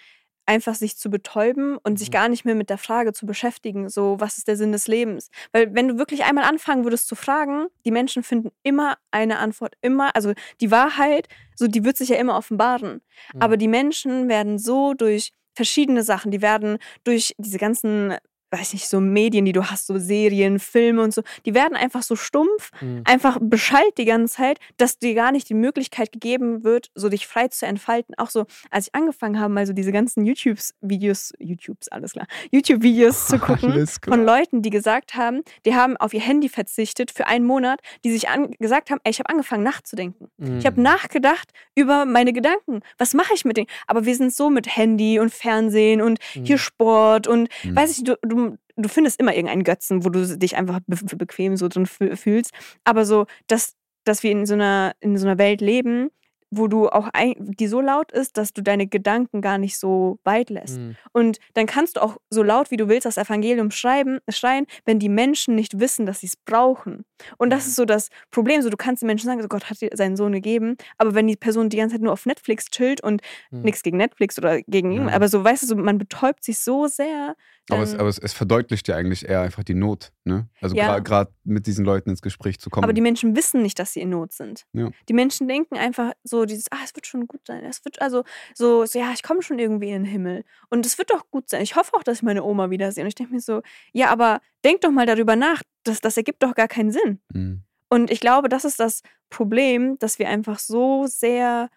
einfach 0.45 0.75
sich 0.75 0.97
zu 0.97 1.09
betäuben 1.09 1.77
und 1.77 1.97
sich 1.97 2.09
Mhm. 2.09 2.13
gar 2.13 2.27
nicht 2.29 2.43
mehr 2.43 2.55
mit 2.55 2.69
der 2.69 2.77
Frage 2.77 3.13
zu 3.13 3.25
beschäftigen, 3.25 3.87
so 3.87 4.19
was 4.19 4.37
ist 4.37 4.47
der 4.49 4.57
Sinn 4.57 4.73
des 4.73 4.87
Lebens? 4.87 5.29
Weil 5.53 5.73
wenn 5.73 5.87
du 5.87 5.97
wirklich 5.97 6.25
einmal 6.25 6.43
anfangen 6.43 6.83
würdest 6.83 7.07
zu 7.07 7.15
fragen, 7.15 7.67
die 7.85 7.91
Menschen 7.91 8.23
finden 8.23 8.51
immer 8.61 8.97
eine 9.09 9.39
Antwort, 9.39 9.75
immer, 9.81 10.13
also 10.15 10.33
die 10.59 10.69
Wahrheit, 10.69 11.29
so 11.55 11.67
die 11.67 11.85
wird 11.85 11.95
sich 11.95 12.09
ja 12.09 12.17
immer 12.17 12.35
offenbaren. 12.35 13.01
Mhm. 13.33 13.41
Aber 13.41 13.55
die 13.55 13.69
Menschen 13.69 14.27
werden 14.27 14.59
so 14.59 14.93
durch 14.93 15.31
verschiedene 15.55 16.03
Sachen, 16.03 16.31
die 16.31 16.41
werden 16.41 16.77
durch 17.03 17.33
diese 17.37 17.57
ganzen, 17.57 18.15
weiß 18.53 18.73
nicht, 18.73 18.87
so 18.87 18.99
Medien, 19.01 19.45
die 19.45 19.51
du 19.51 19.65
hast, 19.65 19.87
so 19.87 19.97
Serien, 19.97 20.59
Filme 20.59 21.01
und 21.01 21.13
so, 21.13 21.23
die 21.45 21.53
werden 21.55 21.75
einfach 21.75 22.03
so 22.03 22.15
stumpf, 22.15 22.69
Mhm. 22.81 23.01
einfach 23.05 23.37
beschallt 23.41 23.97
die 23.97 24.05
ganze 24.05 24.35
Zeit, 24.35 24.59
dass 24.77 24.99
dir 24.99 25.13
gar 25.15 25.31
nicht 25.31 25.49
die 25.49 25.53
Möglichkeit 25.55 26.11
gegeben 26.11 26.63
wird, 26.63 26.91
so 26.95 27.09
dich 27.09 27.25
frei 27.27 27.47
zu 27.47 27.65
entfalten. 27.65 28.13
Auch 28.17 28.29
so, 28.29 28.45
als 28.69 28.87
ich 28.87 28.95
angefangen 28.95 29.39
habe, 29.39 29.53
mal 29.53 29.65
so 29.65 29.73
diese 29.73 29.91
ganzen 29.91 30.23
YouTubes-Videos, 30.25 31.33
YouTubes, 31.39 31.87
alles 31.89 32.13
klar, 32.13 32.27
YouTube-Videos 32.51 33.27
zu 33.27 33.39
gucken 33.39 33.87
von 34.07 34.23
Leuten, 34.23 34.61
die 34.61 34.69
gesagt 34.69 35.15
haben, 35.15 35.41
die 35.65 35.75
haben 35.75 35.97
auf 35.97 36.13
ihr 36.13 36.21
Handy 36.21 36.49
verzichtet 36.49 37.11
für 37.11 37.27
einen 37.27 37.45
Monat, 37.45 37.79
die 38.03 38.11
sich 38.11 38.27
gesagt 38.59 38.89
haben, 38.91 38.99
ey, 39.03 39.11
ich 39.11 39.19
habe 39.19 39.29
angefangen 39.29 39.63
nachzudenken. 39.63 40.27
Mhm. 40.37 40.57
Ich 40.59 40.65
habe 40.65 40.81
nachgedacht 40.81 41.51
über 41.75 42.05
meine 42.05 42.33
Gedanken. 42.33 42.81
Was 42.97 43.13
mache 43.13 43.33
ich 43.33 43.45
mit 43.45 43.57
denen? 43.57 43.67
Aber 43.87 44.05
wir 44.05 44.15
sind 44.15 44.33
so 44.33 44.49
mit 44.49 44.75
Handy 44.75 45.19
und 45.19 45.33
Fernsehen 45.33 46.01
und 46.01 46.19
hier 46.33 46.55
Mhm. 46.55 46.59
Sport 46.59 47.27
und 47.27 47.49
Mhm. 47.63 47.75
weiß 47.75 47.97
ich, 47.97 48.03
du, 48.03 48.15
du, 48.21 48.42
du 48.75 48.89
findest 48.89 49.19
immer 49.19 49.33
irgendeinen 49.33 49.63
Götzen, 49.63 50.03
wo 50.05 50.09
du 50.09 50.37
dich 50.37 50.55
einfach 50.57 50.79
be 50.87 50.97
bequem 51.17 51.57
so 51.57 51.67
drin 51.67 51.85
fü- 51.85 52.15
fühlst. 52.15 52.51
Aber 52.83 53.05
so, 53.05 53.25
dass, 53.47 53.75
dass 54.03 54.23
wir 54.23 54.31
in 54.31 54.45
so 54.45 54.53
einer, 54.55 54.93
in 54.99 55.17
so 55.17 55.27
einer 55.27 55.37
Welt 55.37 55.61
leben, 55.61 56.09
wo 56.55 56.67
du 56.67 56.87
auch, 56.87 57.09
ein, 57.13 57.33
die 57.39 57.65
so 57.65 57.81
laut 57.81 58.11
ist, 58.11 58.37
dass 58.37 58.53
du 58.53 58.61
deine 58.61 58.85
Gedanken 58.85 59.41
gar 59.41 59.57
nicht 59.57 59.79
so 59.79 60.19
weit 60.23 60.51
lässt. 60.51 60.77
Mhm. 60.77 60.95
Und 61.11 61.39
dann 61.55 61.65
kannst 61.65 61.97
du 61.97 62.01
auch 62.03 62.17
so 62.29 62.43
laut 62.43 62.69
wie 62.69 62.77
du 62.77 62.87
willst 62.87 63.07
das 63.07 63.17
Evangelium 63.17 63.71
schreiben, 63.71 64.19
schreien, 64.29 64.67
wenn 64.85 64.99
die 64.99 65.09
Menschen 65.09 65.55
nicht 65.55 65.79
wissen, 65.79 66.05
dass 66.05 66.19
sie 66.19 66.27
es 66.27 66.37
brauchen. 66.37 67.05
Und 67.39 67.49
das 67.49 67.63
Mhm. 67.63 67.69
ist 67.69 67.75
so 67.77 67.85
das 67.85 68.09
Problem. 68.29 68.61
So, 68.61 68.69
du 68.69 68.77
kannst 68.77 69.01
den 69.01 69.07
Menschen 69.07 69.25
sagen, 69.25 69.41
so 69.41 69.47
Gott 69.47 69.67
hat 69.67 69.81
dir 69.81 69.89
seinen 69.95 70.15
Sohn 70.15 70.31
gegeben, 70.31 70.75
aber 70.99 71.15
wenn 71.15 71.25
die 71.25 71.37
Person 71.37 71.69
die 71.69 71.77
ganze 71.77 71.95
Zeit 71.95 72.03
nur 72.03 72.13
auf 72.13 72.27
Netflix 72.27 72.65
chillt 72.69 73.01
und 73.01 73.21
Mhm. 73.49 73.61
nichts 73.63 73.81
gegen 73.81 73.97
Netflix 73.97 74.37
oder 74.37 74.61
gegen 74.61 74.91
ihn, 74.91 75.07
Ja. 75.07 75.15
aber 75.15 75.29
so, 75.29 75.43
weißt 75.43 75.63
du, 75.63 75.67
so, 75.67 75.75
man 75.75 75.97
betäubt 75.97 76.43
sich 76.43 76.59
so 76.59 76.85
sehr. 76.85 77.35
Aber, 77.69 77.81
es, 77.83 77.91
dann- 77.91 78.01
aber 78.01 78.09
es, 78.09 78.17
es 78.19 78.33
verdeutlicht 78.33 78.87
ja 78.89 78.95
eigentlich 78.97 79.27
eher 79.27 79.39
einfach 79.41 79.63
die 79.63 79.73
Not, 79.73 80.11
ne? 80.25 80.49
Also 80.59 80.75
Ja. 80.75 80.99
gerade 80.99 81.31
mit 81.45 81.65
diesen 81.65 81.85
Leuten 81.85 82.09
ins 82.09 82.21
Gespräch 82.21 82.59
zu 82.59 82.69
kommen. 82.69 82.83
aber 82.83 82.91
die 82.93 82.99
Menschen 83.01 83.35
wissen 83.37 83.61
nicht, 83.61 83.79
dass 83.79 83.93
sie 83.93 84.01
in 84.01 84.09
Not 84.09 84.33
sind. 84.33 84.65
Ja. 84.73 84.89
Die 85.07 85.13
Menschen 85.13 85.47
denken 85.47 85.77
einfach 85.77 86.11
so 86.25 86.43
dieses, 86.45 86.69
ah, 86.71 86.79
es 86.83 86.93
wird 86.93 87.07
schon 87.07 87.25
gut 87.25 87.41
sein. 87.47 87.63
Es 87.63 87.85
wird 87.85 88.01
also 88.01 88.23
so, 88.53 88.85
so 88.85 88.99
ja, 88.99 89.11
ich 89.13 89.23
komme 89.23 89.41
schon 89.41 89.59
irgendwie 89.59 89.89
in 89.91 90.03
den 90.03 90.11
Himmel. 90.11 90.43
Und 90.69 90.85
es 90.85 90.97
wird 90.97 91.09
doch 91.11 91.29
gut 91.31 91.49
sein. 91.49 91.61
Ich 91.61 91.75
hoffe 91.77 91.93
auch, 91.95 92.03
dass 92.03 92.17
ich 92.17 92.23
meine 92.23 92.43
Oma 92.43 92.69
wiedersehe. 92.69 93.03
Und 93.03 93.07
ich 93.07 93.15
denke 93.15 93.33
mir 93.33 93.39
so, 93.39 93.61
ja, 93.93 94.09
aber 94.09 94.41
denk 94.65 94.81
doch 94.81 94.91
mal 94.91 95.05
darüber 95.05 95.35
nach. 95.37 95.61
Das, 95.83 96.01
das 96.01 96.17
ergibt 96.17 96.43
doch 96.43 96.55
gar 96.55 96.67
keinen 96.67 96.91
Sinn. 96.91 97.21
Mhm. 97.33 97.63
Und 97.89 98.11
ich 98.11 98.19
glaube, 98.19 98.49
das 98.49 98.65
ist 98.65 98.79
das 98.81 99.03
Problem, 99.29 99.97
dass 99.99 100.19
wir 100.19 100.27
einfach 100.27 100.59
so 100.59 101.05
sehr 101.07 101.69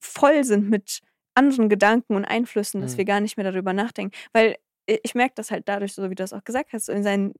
voll 0.00 0.44
sind 0.44 0.68
mit 0.68 1.00
anderen 1.34 1.68
Gedanken 1.68 2.16
und 2.16 2.24
Einflüssen, 2.24 2.80
dass 2.80 2.92
Mhm. 2.94 2.98
wir 2.98 3.04
gar 3.06 3.20
nicht 3.20 3.36
mehr 3.36 3.50
darüber 3.50 3.72
nachdenken. 3.72 4.14
Weil 4.32 4.56
ich 5.02 5.14
merke 5.14 5.34
das 5.36 5.50
halt 5.50 5.68
dadurch, 5.68 5.92
so 5.92 6.02
wie 6.04 6.08
du 6.14 6.22
das 6.22 6.32
auch 6.32 6.44
gesagt 6.44 6.72
hast, 6.72 6.86
so 6.86 6.92
in 6.92 7.02
seinen 7.02 7.34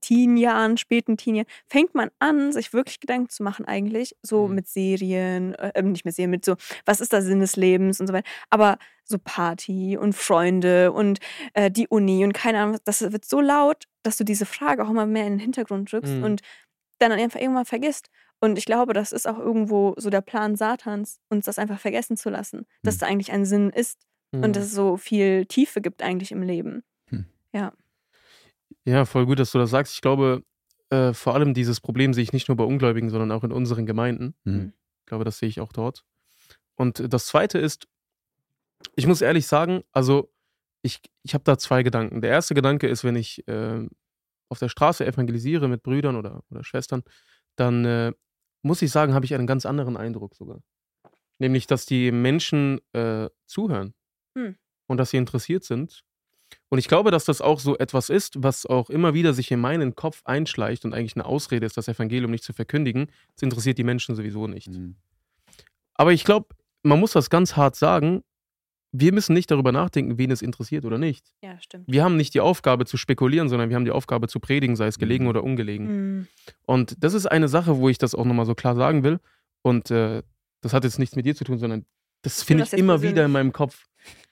Teenjahren, 0.00 0.76
späten 0.78 1.16
Teenjahren, 1.16 1.48
fängt 1.68 1.94
man 1.94 2.10
an, 2.18 2.52
sich 2.52 2.72
wirklich 2.72 2.98
Gedanken 3.00 3.28
zu 3.28 3.42
machen 3.42 3.66
eigentlich, 3.66 4.16
so 4.22 4.48
Mhm. 4.48 4.54
mit 4.56 4.66
Serien, 4.68 5.54
äh, 5.54 5.80
nicht 5.82 6.04
mit 6.04 6.14
Serien, 6.14 6.30
mit 6.30 6.44
so, 6.44 6.56
was 6.84 7.00
ist 7.00 7.12
der 7.12 7.22
Sinn 7.22 7.40
des 7.40 7.56
Lebens 7.56 8.00
und 8.00 8.06
so 8.08 8.12
weiter. 8.12 8.28
Aber 8.50 8.78
so 9.04 9.18
Party 9.22 9.96
und 9.96 10.14
Freunde 10.14 10.90
und 10.92 11.20
äh, 11.54 11.70
die 11.70 11.86
Uni 11.88 12.24
und 12.24 12.32
keine 12.32 12.58
Ahnung, 12.60 12.78
das 12.84 13.00
wird 13.12 13.24
so 13.24 13.40
laut, 13.40 13.84
dass 14.02 14.16
du 14.16 14.24
diese 14.24 14.46
Frage 14.46 14.84
auch 14.84 14.90
immer 14.90 15.06
mehr 15.06 15.26
in 15.26 15.34
den 15.34 15.38
Hintergrund 15.40 15.92
drückst 15.92 16.14
Mhm. 16.14 16.22
und 16.24 16.40
dann 16.98 17.12
einfach 17.12 17.40
irgendwann 17.40 17.66
vergisst. 17.66 18.08
Und 18.40 18.58
ich 18.58 18.64
glaube, 18.64 18.92
das 18.92 19.12
ist 19.12 19.26
auch 19.28 19.38
irgendwo 19.38 19.94
so 19.98 20.10
der 20.10 20.20
Plan 20.20 20.56
Satans, 20.56 21.20
uns 21.28 21.44
das 21.46 21.58
einfach 21.58 21.78
vergessen 21.78 22.16
zu 22.16 22.28
lassen, 22.28 22.66
dass 22.82 22.94
Hm. 22.96 22.98
da 23.00 23.06
eigentlich 23.06 23.32
ein 23.32 23.44
Sinn 23.44 23.70
ist 23.70 24.00
Mhm. 24.32 24.42
und 24.44 24.56
dass 24.56 24.64
es 24.64 24.72
so 24.72 24.96
viel 24.96 25.46
Tiefe 25.46 25.80
gibt 25.80 26.02
eigentlich 26.02 26.32
im 26.32 26.42
Leben. 26.42 26.82
Ja, 28.84 29.04
voll 29.04 29.26
gut, 29.26 29.38
dass 29.38 29.52
du 29.52 29.58
das 29.58 29.70
sagst. 29.70 29.94
Ich 29.94 30.00
glaube, 30.00 30.42
äh, 30.90 31.12
vor 31.12 31.34
allem 31.34 31.54
dieses 31.54 31.80
Problem 31.80 32.14
sehe 32.14 32.22
ich 32.22 32.32
nicht 32.32 32.48
nur 32.48 32.56
bei 32.56 32.64
Ungläubigen, 32.64 33.10
sondern 33.10 33.32
auch 33.32 33.44
in 33.44 33.52
unseren 33.52 33.86
Gemeinden. 33.86 34.34
Mhm. 34.44 34.72
Ich 35.00 35.06
glaube, 35.06 35.24
das 35.24 35.38
sehe 35.38 35.48
ich 35.48 35.60
auch 35.60 35.72
dort. 35.72 36.04
Und 36.76 37.00
äh, 37.00 37.08
das 37.08 37.26
Zweite 37.26 37.58
ist, 37.58 37.88
ich 38.94 39.06
muss 39.06 39.20
ehrlich 39.20 39.46
sagen, 39.46 39.82
also 39.92 40.32
ich, 40.82 41.00
ich 41.22 41.34
habe 41.34 41.44
da 41.44 41.58
zwei 41.58 41.82
Gedanken. 41.82 42.20
Der 42.20 42.30
erste 42.30 42.54
Gedanke 42.54 42.86
ist, 42.86 43.02
wenn 43.02 43.16
ich 43.16 43.46
äh, 43.48 43.86
auf 44.48 44.58
der 44.58 44.68
Straße 44.68 45.04
evangelisiere 45.04 45.68
mit 45.68 45.82
Brüdern 45.82 46.14
oder, 46.16 46.44
oder 46.50 46.62
Schwestern, 46.62 47.02
dann 47.56 47.84
äh, 47.84 48.12
muss 48.62 48.82
ich 48.82 48.90
sagen, 48.90 49.14
habe 49.14 49.24
ich 49.24 49.34
einen 49.34 49.46
ganz 49.46 49.66
anderen 49.66 49.96
Eindruck 49.96 50.36
sogar. 50.36 50.60
Nämlich, 51.38 51.66
dass 51.66 51.86
die 51.86 52.12
Menschen 52.12 52.80
äh, 52.92 53.28
zuhören 53.46 53.94
Hm. 54.36 54.56
und 54.86 54.98
dass 54.98 55.10
sie 55.10 55.16
interessiert 55.16 55.64
sind. 55.64 56.04
Und 56.68 56.78
ich 56.78 56.88
glaube, 56.88 57.10
dass 57.10 57.24
das 57.24 57.40
auch 57.40 57.60
so 57.60 57.76
etwas 57.78 58.08
ist, 58.08 58.42
was 58.42 58.66
auch 58.66 58.90
immer 58.90 59.14
wieder 59.14 59.32
sich 59.32 59.50
in 59.50 59.60
meinen 59.60 59.94
Kopf 59.94 60.22
einschleicht 60.24 60.84
und 60.84 60.94
eigentlich 60.94 61.14
eine 61.16 61.24
Ausrede 61.24 61.64
ist, 61.66 61.76
das 61.76 61.88
Evangelium 61.88 62.30
nicht 62.30 62.44
zu 62.44 62.52
verkündigen. 62.52 63.06
Es 63.36 63.42
interessiert 63.42 63.78
die 63.78 63.84
Menschen 63.84 64.14
sowieso 64.16 64.46
nicht. 64.46 64.68
Mhm. 64.68 64.96
Aber 65.94 66.12
ich 66.12 66.24
glaube, 66.24 66.48
man 66.82 67.00
muss 67.00 67.12
das 67.12 67.30
ganz 67.30 67.56
hart 67.56 67.76
sagen. 67.76 68.22
Wir 68.92 69.12
müssen 69.12 69.34
nicht 69.34 69.50
darüber 69.50 69.72
nachdenken, 69.72 70.16
wen 70.18 70.30
es 70.30 70.42
interessiert 70.42 70.84
oder 70.84 70.98
nicht. 70.98 71.32
Ja, 71.42 71.60
stimmt. 71.60 71.84
Wir 71.86 72.02
haben 72.04 72.16
nicht 72.16 72.32
die 72.34 72.40
Aufgabe 72.40 72.86
zu 72.86 72.96
spekulieren, 72.96 73.48
sondern 73.48 73.68
wir 73.68 73.76
haben 73.76 73.84
die 73.84 73.90
Aufgabe 73.90 74.28
zu 74.28 74.40
predigen, 74.40 74.76
sei 74.76 74.86
es 74.86 74.98
gelegen 74.98 75.24
Mhm. 75.24 75.30
oder 75.30 75.44
ungelegen. 75.44 75.86
Mhm. 76.18 76.26
Und 76.64 76.96
das 77.02 77.12
ist 77.14 77.26
eine 77.26 77.48
Sache, 77.48 77.76
wo 77.78 77.88
ich 77.88 77.98
das 77.98 78.14
auch 78.14 78.24
nochmal 78.24 78.46
so 78.46 78.54
klar 78.54 78.74
sagen 78.76 79.02
will. 79.02 79.18
Und 79.62 79.90
äh, 79.90 80.22
das 80.62 80.72
hat 80.72 80.84
jetzt 80.84 80.98
nichts 80.98 81.16
mit 81.16 81.26
dir 81.26 81.34
zu 81.34 81.44
tun, 81.44 81.58
sondern 81.58 81.84
das 82.22 82.42
finde 82.42 82.62
das 82.62 82.72
ich 82.72 82.78
immer 82.78 82.94
persönlich. 82.94 83.14
wieder 83.14 83.24
in 83.26 83.32
meinem 83.32 83.52
Kopf. 83.52 83.84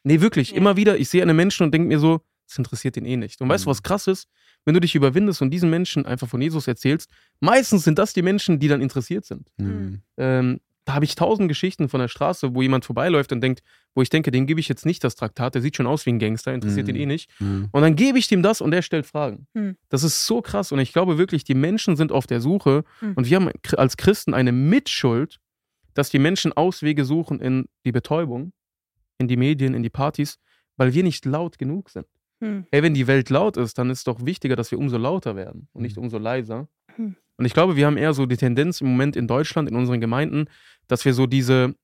Nee, 0.02 0.20
wirklich, 0.20 0.50
Ja. 0.50 0.56
immer 0.56 0.76
wieder. 0.76 0.98
Ich 0.98 1.08
sehe 1.08 1.22
einen 1.22 1.36
Menschen 1.36 1.64
und 1.64 1.72
denke 1.72 1.88
mir 1.88 1.98
so, 1.98 2.20
das 2.46 2.58
interessiert 2.58 2.96
ihn 2.96 3.06
eh 3.06 3.16
nicht. 3.16 3.40
Und 3.40 3.48
weißt 3.48 3.64
du, 3.64 3.68
Mhm. 3.68 3.70
was 3.70 3.82
krass 3.82 4.06
ist? 4.06 4.28
Wenn 4.66 4.74
du 4.74 4.80
dich 4.80 4.94
überwindest 4.94 5.40
und 5.42 5.50
diesen 5.50 5.70
Menschen 5.70 6.04
einfach 6.06 6.28
von 6.28 6.40
Jesus 6.42 6.68
erzählst, 6.68 7.10
meistens 7.40 7.84
sind 7.84 7.98
das 7.98 8.12
die 8.12 8.22
Menschen, 8.22 8.58
die 8.58 8.68
dann 8.68 8.80
interessiert 8.82 9.24
sind. 9.24 9.50
Mhm. 9.56 10.00
Ähm, 10.18 10.60
da 10.86 10.92
habe 10.94 11.06
ich 11.06 11.14
tausend 11.14 11.48
Geschichten 11.48 11.88
von 11.88 12.00
der 12.00 12.08
Straße, 12.08 12.54
wo 12.54 12.60
jemand 12.60 12.84
vorbeiläuft 12.84 13.32
und 13.32 13.40
denkt, 13.40 13.62
wo 13.94 14.02
ich 14.02 14.10
denke, 14.10 14.30
dem 14.30 14.46
gebe 14.46 14.60
ich 14.60 14.68
jetzt 14.68 14.84
nicht 14.84 15.02
das 15.02 15.14
Traktat, 15.14 15.54
der 15.54 15.62
sieht 15.62 15.76
schon 15.76 15.86
aus 15.86 16.04
wie 16.04 16.10
ein 16.10 16.18
Gangster, 16.18 16.52
interessiert 16.52 16.86
Mhm. 16.88 16.94
ihn 16.96 17.00
eh 17.00 17.06
nicht. 17.06 17.30
Mhm. 17.40 17.68
Und 17.72 17.80
dann 17.80 17.96
gebe 17.96 18.18
ich 18.18 18.28
dem 18.28 18.42
das 18.42 18.60
und 18.60 18.70
der 18.70 18.82
stellt 18.82 19.06
Fragen. 19.06 19.46
Hm. 19.54 19.76
Das 19.88 20.02
ist 20.02 20.26
so 20.26 20.42
krass. 20.42 20.72
Und 20.72 20.80
ich 20.80 20.92
glaube 20.92 21.16
wirklich, 21.16 21.44
die 21.44 21.54
Menschen 21.54 21.96
sind 21.96 22.12
auf 22.12 22.26
der 22.26 22.42
Suche 22.42 22.84
Hm. 23.00 23.14
und 23.14 23.30
wir 23.30 23.36
haben 23.36 23.50
als 23.78 23.96
Christen 23.96 24.34
eine 24.34 24.52
Mitschuld, 24.52 25.40
dass 25.94 26.10
die 26.10 26.18
Menschen 26.18 26.52
Auswege 26.52 27.06
suchen 27.06 27.40
in 27.40 27.66
die 27.86 27.92
Betäubung, 27.92 28.52
in 29.18 29.28
die 29.28 29.36
Medien, 29.36 29.74
in 29.74 29.82
die 29.82 29.90
Partys, 29.90 30.38
weil 30.76 30.92
wir 30.94 31.02
nicht 31.02 31.24
laut 31.24 31.58
genug 31.58 31.90
sind. 31.90 32.06
Hm. 32.40 32.66
Ey, 32.70 32.82
wenn 32.82 32.94
die 32.94 33.06
Welt 33.06 33.30
laut 33.30 33.56
ist, 33.56 33.78
dann 33.78 33.90
ist 33.90 34.06
doch 34.06 34.24
wichtiger, 34.24 34.56
dass 34.56 34.70
wir 34.70 34.78
umso 34.78 34.96
lauter 34.98 35.36
werden 35.36 35.68
und 35.72 35.82
nicht 35.82 35.96
Mhm. 35.96 36.04
umso 36.04 36.18
leiser. 36.18 36.68
Hm. 36.96 37.16
Und 37.36 37.44
ich 37.44 37.54
glaube, 37.54 37.76
wir 37.76 37.86
haben 37.86 37.96
eher 37.96 38.12
so 38.14 38.26
die 38.26 38.36
Tendenz 38.36 38.80
im 38.80 38.88
Moment 38.88 39.16
in 39.16 39.26
Deutschland, 39.26 39.68
in 39.68 39.76
unseren 39.76 40.00
Gemeinden, 40.00 40.46
dass 40.88 41.04
wir 41.04 41.14
so 41.14 41.26
diese 41.26 41.74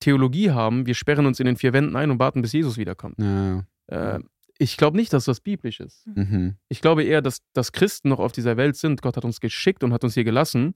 Theologie 0.00 0.50
haben, 0.50 0.86
wir 0.86 0.94
sperren 0.94 1.26
uns 1.26 1.40
in 1.40 1.46
den 1.46 1.56
vier 1.56 1.72
Wänden 1.72 1.96
ein 1.96 2.10
und 2.10 2.18
warten, 2.18 2.42
bis 2.42 2.52
Jesus 2.52 2.76
wiederkommt. 2.76 3.18
Ja. 3.18 3.64
Äh, 3.86 4.20
ich 4.58 4.76
glaube 4.76 4.96
nicht, 4.96 5.12
dass 5.12 5.24
das 5.24 5.40
biblisch 5.40 5.80
ist. 5.80 6.06
Mhm. 6.06 6.56
Ich 6.68 6.80
glaube 6.80 7.02
eher, 7.04 7.22
dass, 7.22 7.38
dass 7.54 7.72
Christen 7.72 8.08
noch 8.08 8.20
auf 8.20 8.32
dieser 8.32 8.56
Welt 8.56 8.76
sind. 8.76 9.02
Gott 9.02 9.16
hat 9.16 9.24
uns 9.24 9.40
geschickt 9.40 9.82
und 9.82 9.92
hat 9.92 10.04
uns 10.04 10.14
hier 10.14 10.24
gelassen. 10.24 10.74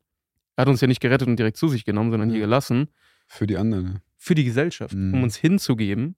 Er 0.57 0.63
hat 0.63 0.69
uns 0.69 0.81
ja 0.81 0.89
nicht 0.89 1.01
gerettet 1.01 1.29
und 1.29 1.39
direkt 1.39 1.57
zu 1.57 1.69
sich 1.69 1.85
genommen, 1.85 2.11
sondern 2.11 2.31
hier 2.31 2.41
gelassen 2.41 2.89
Für 3.29 3.47
die 3.47 3.57
anderen. 3.57 4.01
Für 4.19 4.35
die 4.35 4.45
Gesellschaft, 4.45 4.95
Mhm. 4.95 5.15
um 5.15 5.23
uns 5.23 5.37
hinzugeben 5.37 6.17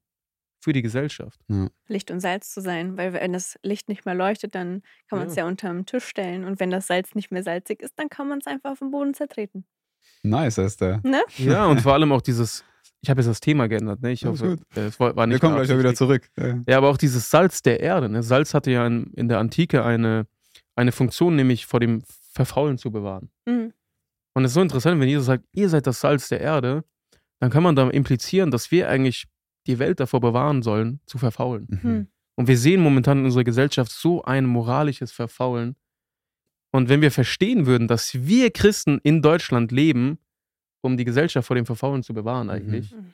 für 0.62 0.72
die 0.72 0.82
Gesellschaft. 0.82 1.40
Licht 1.86 2.10
und 2.10 2.20
Salz 2.20 2.50
zu 2.52 2.60
sein, 2.60 2.96
weil 2.98 3.12
wenn 3.14 3.32
das 3.32 3.58
Licht 3.62 3.88
nicht 3.88 4.04
mehr 4.04 4.14
leuchtet, 4.14 4.54
dann 4.54 4.82
kann 5.08 5.18
man 5.18 5.28
es 5.28 5.36
Ja. 5.36 5.44
ja. 5.44 5.48
unterm 5.48 5.86
Tisch 5.86 6.04
stellen 6.04 6.44
und 6.44 6.60
wenn 6.60 6.70
das 6.70 6.86
Salz 6.86 7.14
nicht 7.14 7.30
mehr 7.30 7.42
salzig 7.42 7.80
ist, 7.82 7.94
dann 7.98 8.08
kann 8.10 8.28
man 8.28 8.38
es 8.40 8.46
einfach 8.46 8.72
auf 8.72 8.78
den 8.80 8.90
Boden 8.90 9.14
zertreten. 9.14 9.64
Nice, 10.22 10.58
heißt 10.58 10.80
der. 10.82 11.00
Ne? 11.04 11.22
Ja, 11.38 11.66
und 11.66 11.80
vor 11.80 11.94
allem 11.94 12.12
auch 12.12 12.20
dieses, 12.20 12.62
ich 13.00 13.08
habe 13.08 13.20
jetzt 13.20 13.28
das 13.28 13.40
Thema 13.40 13.68
geändert, 13.68 14.02
ne? 14.02 14.12
Ich 14.12 14.24
hoffe, 14.26 14.58
äh, 14.74 14.80
es 14.80 15.00
war 15.00 15.16
war 15.16 15.26
nicht 15.26 15.36
Wir 15.36 15.40
kommen 15.40 15.56
gleich 15.56 15.68
ja 15.70 15.78
wieder 15.78 15.94
zurück. 15.94 16.28
Ja. 16.36 16.58
Ja, 16.68 16.76
aber 16.78 16.88
auch 16.90 16.98
dieses 16.98 17.30
Salz 17.30 17.62
der 17.62 17.80
Erde. 17.80 18.10
Ne? 18.10 18.22
Salz 18.22 18.52
hatte 18.52 18.70
ja 18.70 18.86
in, 18.86 19.12
in 19.14 19.28
der 19.28 19.38
Antike 19.38 19.82
eine, 19.84 20.26
eine 20.76 20.92
Funktion, 20.92 21.36
nämlich 21.36 21.64
vor 21.64 21.80
dem 21.80 22.02
Verfaulen 22.34 22.76
zu 22.76 22.90
bewahren. 22.90 23.30
Mhm. 23.46 23.72
Und 24.34 24.44
es 24.44 24.50
ist 24.50 24.54
so 24.54 24.60
interessant, 24.62 25.00
wenn 25.00 25.08
Jesus 25.08 25.26
sagt, 25.26 25.44
ihr 25.52 25.68
seid 25.70 25.86
das 25.86 26.00
Salz 26.00 26.28
der 26.28 26.40
Erde, 26.40 26.84
dann 27.40 27.50
kann 27.50 27.62
man 27.62 27.74
da 27.74 27.88
implizieren, 27.90 28.50
dass 28.50 28.70
wir 28.70 28.88
eigentlich 28.88 29.26
die 29.66 29.78
Welt 29.78 30.00
davor 30.00 30.20
bewahren 30.20 30.62
sollen, 30.62 31.00
zu 31.06 31.18
verfaulen. 31.18 31.66
Mhm. 31.68 31.82
Hm. 31.82 32.06
Und 32.36 32.48
wir 32.48 32.56
sehen 32.56 32.80
momentan 32.80 33.18
in 33.18 33.24
unserer 33.24 33.44
Gesellschaft 33.44 33.92
so 33.92 34.22
ein 34.22 34.46
moralisches 34.46 35.12
Verfaulen. 35.12 35.76
Und 36.70 36.88
wenn 36.88 37.02
wir 37.02 37.10
verstehen 37.10 37.66
würden, 37.66 37.88
dass 37.88 38.14
wir 38.14 38.50
Christen 38.50 39.00
in 39.02 39.20
Deutschland 39.20 39.72
leben, 39.72 40.18
um 40.80 40.96
die 40.96 41.04
Gesellschaft 41.04 41.46
vor 41.46 41.56
dem 41.56 41.66
Verfaulen 41.66 42.02
zu 42.02 42.14
bewahren 42.14 42.48
eigentlich, 42.48 42.92
Mhm. 42.92 43.12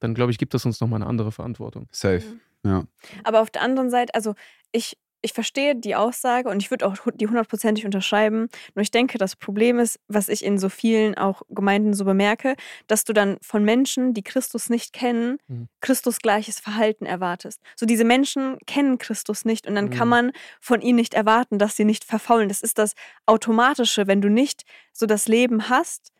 dann 0.00 0.14
glaube 0.14 0.32
ich, 0.32 0.38
gibt 0.38 0.54
es 0.54 0.64
uns 0.64 0.80
nochmal 0.80 1.02
eine 1.02 1.08
andere 1.08 1.30
Verantwortung. 1.30 1.86
Safe. 1.92 2.22
Ja. 2.64 2.84
Aber 3.22 3.42
auf 3.42 3.50
der 3.50 3.62
anderen 3.62 3.90
Seite, 3.90 4.14
also 4.14 4.34
ich, 4.72 4.96
ich 5.24 5.32
verstehe 5.32 5.74
die 5.74 5.94
Aussage 5.96 6.48
und 6.48 6.60
ich 6.62 6.70
würde 6.70 6.86
auch 6.86 6.96
die 7.14 7.26
hundertprozentig 7.26 7.84
unterschreiben. 7.84 8.48
Nur 8.74 8.82
ich 8.82 8.90
denke, 8.90 9.18
das 9.18 9.34
Problem 9.36 9.78
ist, 9.78 9.98
was 10.08 10.28
ich 10.28 10.44
in 10.44 10.58
so 10.58 10.68
vielen 10.68 11.16
auch 11.16 11.42
Gemeinden 11.48 11.94
so 11.94 12.04
bemerke, 12.04 12.54
dass 12.86 13.04
du 13.04 13.12
dann 13.12 13.38
von 13.42 13.64
Menschen, 13.64 14.14
die 14.14 14.22
Christus 14.22 14.68
nicht 14.70 14.92
kennen, 14.92 15.38
Mhm. 15.48 15.68
Christusgleiches 15.80 16.60
Verhalten 16.60 17.06
erwartest. 17.06 17.60
So 17.76 17.86
diese 17.86 18.04
Menschen 18.04 18.58
kennen 18.66 18.98
Christus 18.98 19.44
nicht 19.44 19.66
und 19.66 19.74
dann 19.74 19.90
kann 19.90 20.08
Mhm. 20.08 20.10
man 20.10 20.32
von 20.60 20.80
ihnen 20.80 20.96
nicht 20.96 21.14
erwarten, 21.14 21.58
dass 21.58 21.76
sie 21.76 21.84
nicht 21.84 22.04
verfaulen. 22.04 22.48
Das 22.48 22.60
ist 22.60 22.78
das 22.78 22.94
Automatische. 23.26 24.06
Wenn 24.06 24.20
du 24.20 24.28
nicht 24.28 24.62
so 24.92 25.06
das 25.06 25.28
Leben 25.28 25.68
hast, 25.68 26.12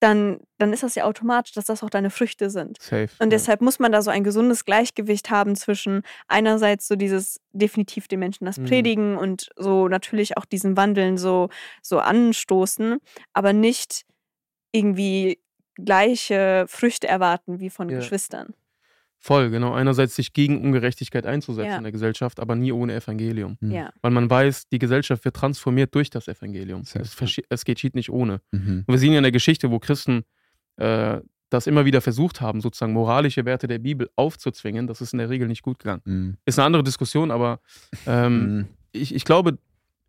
dann, 0.00 0.40
dann 0.58 0.72
ist 0.72 0.82
das 0.82 0.94
ja 0.94 1.04
automatisch, 1.04 1.52
dass 1.54 1.64
das 1.66 1.82
auch 1.82 1.90
deine 1.90 2.10
Früchte 2.10 2.50
sind. 2.50 2.80
Safe. 2.80 3.08
Und 3.18 3.26
ja. 3.26 3.30
deshalb 3.30 3.60
muss 3.60 3.78
man 3.78 3.90
da 3.92 4.00
so 4.02 4.10
ein 4.10 4.22
gesundes 4.24 4.64
Gleichgewicht 4.64 5.30
haben 5.30 5.56
zwischen 5.56 6.02
einerseits 6.28 6.86
so 6.86 6.94
dieses 6.96 7.40
definitiv 7.52 8.06
den 8.08 8.20
Menschen 8.20 8.44
das 8.44 8.58
Mhm. 8.58 8.64
predigen 8.66 9.16
und 9.16 9.50
so 9.56 9.88
natürlich 9.88 10.36
auch 10.36 10.44
diesen 10.44 10.76
Wandeln 10.76 11.18
so, 11.18 11.48
so 11.82 11.98
anstoßen, 11.98 12.98
aber 13.32 13.52
nicht 13.52 14.04
irgendwie 14.72 15.40
gleiche 15.74 16.66
Früchte 16.68 17.08
erwarten 17.08 17.60
wie 17.60 17.70
von 17.70 17.88
Ja. 17.88 17.98
Geschwistern. 17.98 18.54
Voll, 19.20 19.50
genau. 19.50 19.74
Einerseits 19.74 20.14
sich 20.14 20.32
gegen 20.32 20.60
Ungerechtigkeit 20.62 21.26
einzusetzen 21.26 21.70
Ja. 21.70 21.76
in 21.78 21.82
der 21.82 21.92
Gesellschaft, 21.92 22.38
aber 22.40 22.54
nie 22.54 22.70
ohne 22.72 22.94
Evangelium. 22.94 23.56
Mhm. 23.60 23.70
Ja. 23.72 23.90
Weil 24.00 24.12
man 24.12 24.30
weiß, 24.30 24.68
die 24.68 24.78
Gesellschaft 24.78 25.24
wird 25.24 25.34
transformiert 25.36 25.94
durch 25.94 26.08
das 26.10 26.28
Evangelium. 26.28 26.84
Safe, 26.84 27.00
Es, 27.04 27.16
verschi- 27.16 27.44
es 27.48 27.64
geschieht 27.64 27.94
nicht 27.94 28.10
ohne. 28.10 28.40
Mhm. 28.52 28.84
Und 28.86 28.88
wir 28.94 28.98
sehen 28.98 29.12
ja 29.12 29.18
in 29.18 29.24
der 29.24 29.32
Geschichte, 29.32 29.70
wo 29.70 29.78
Christen 29.80 30.22
äh, 30.76 31.20
das 31.50 31.66
immer 31.66 31.84
wieder 31.84 32.00
versucht 32.00 32.40
haben, 32.40 32.60
sozusagen 32.60 32.92
moralische 32.92 33.44
Werte 33.44 33.66
der 33.66 33.78
Bibel 33.78 34.08
aufzuzwingen. 34.16 34.86
Das 34.86 35.00
ist 35.00 35.12
in 35.14 35.18
der 35.18 35.30
Regel 35.30 35.48
nicht 35.48 35.62
gut 35.62 35.78
gegangen. 35.80 36.02
Mhm. 36.04 36.36
Ist 36.44 36.58
eine 36.58 36.66
andere 36.66 36.84
Diskussion, 36.84 37.30
aber 37.30 37.60
ähm, 38.06 38.56
Mhm. 38.58 38.66
ich, 38.92 39.14
ich 39.14 39.24
glaube, 39.24 39.58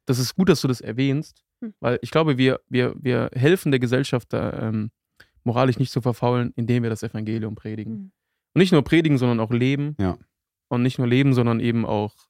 das 0.06 0.20
ist 0.20 0.36
gut, 0.36 0.50
dass 0.50 0.62
du 0.62 0.68
das 0.68 0.82
erwähnst, 0.82 1.44
Hm. 1.62 1.74
weil 1.80 1.98
ich 2.02 2.12
glaube, 2.12 2.38
wir, 2.38 2.60
wir, 2.70 2.94
wir 3.00 3.30
helfen 3.34 3.72
der 3.72 3.80
Gesellschaft, 3.80 4.32
da, 4.34 4.68
ähm, 4.70 4.92
moralisch 5.44 5.80
nicht 5.80 5.92
zu 5.92 6.02
verfaulen, 6.02 6.54
indem 6.56 6.84
wir 6.84 6.90
das 6.90 7.04
Evangelium 7.04 7.56
predigen. 7.56 8.12
Und 8.54 8.60
nicht 8.60 8.72
nur 8.72 8.84
predigen, 8.84 9.18
sondern 9.18 9.40
auch 9.40 9.52
leben. 9.52 9.96
Ja. 10.00 10.18
Und 10.70 10.84
nicht 10.84 10.98
nur 10.98 11.08
leben, 11.08 11.34
sondern 11.34 11.60
eben 11.60 11.86
auch 11.86 12.29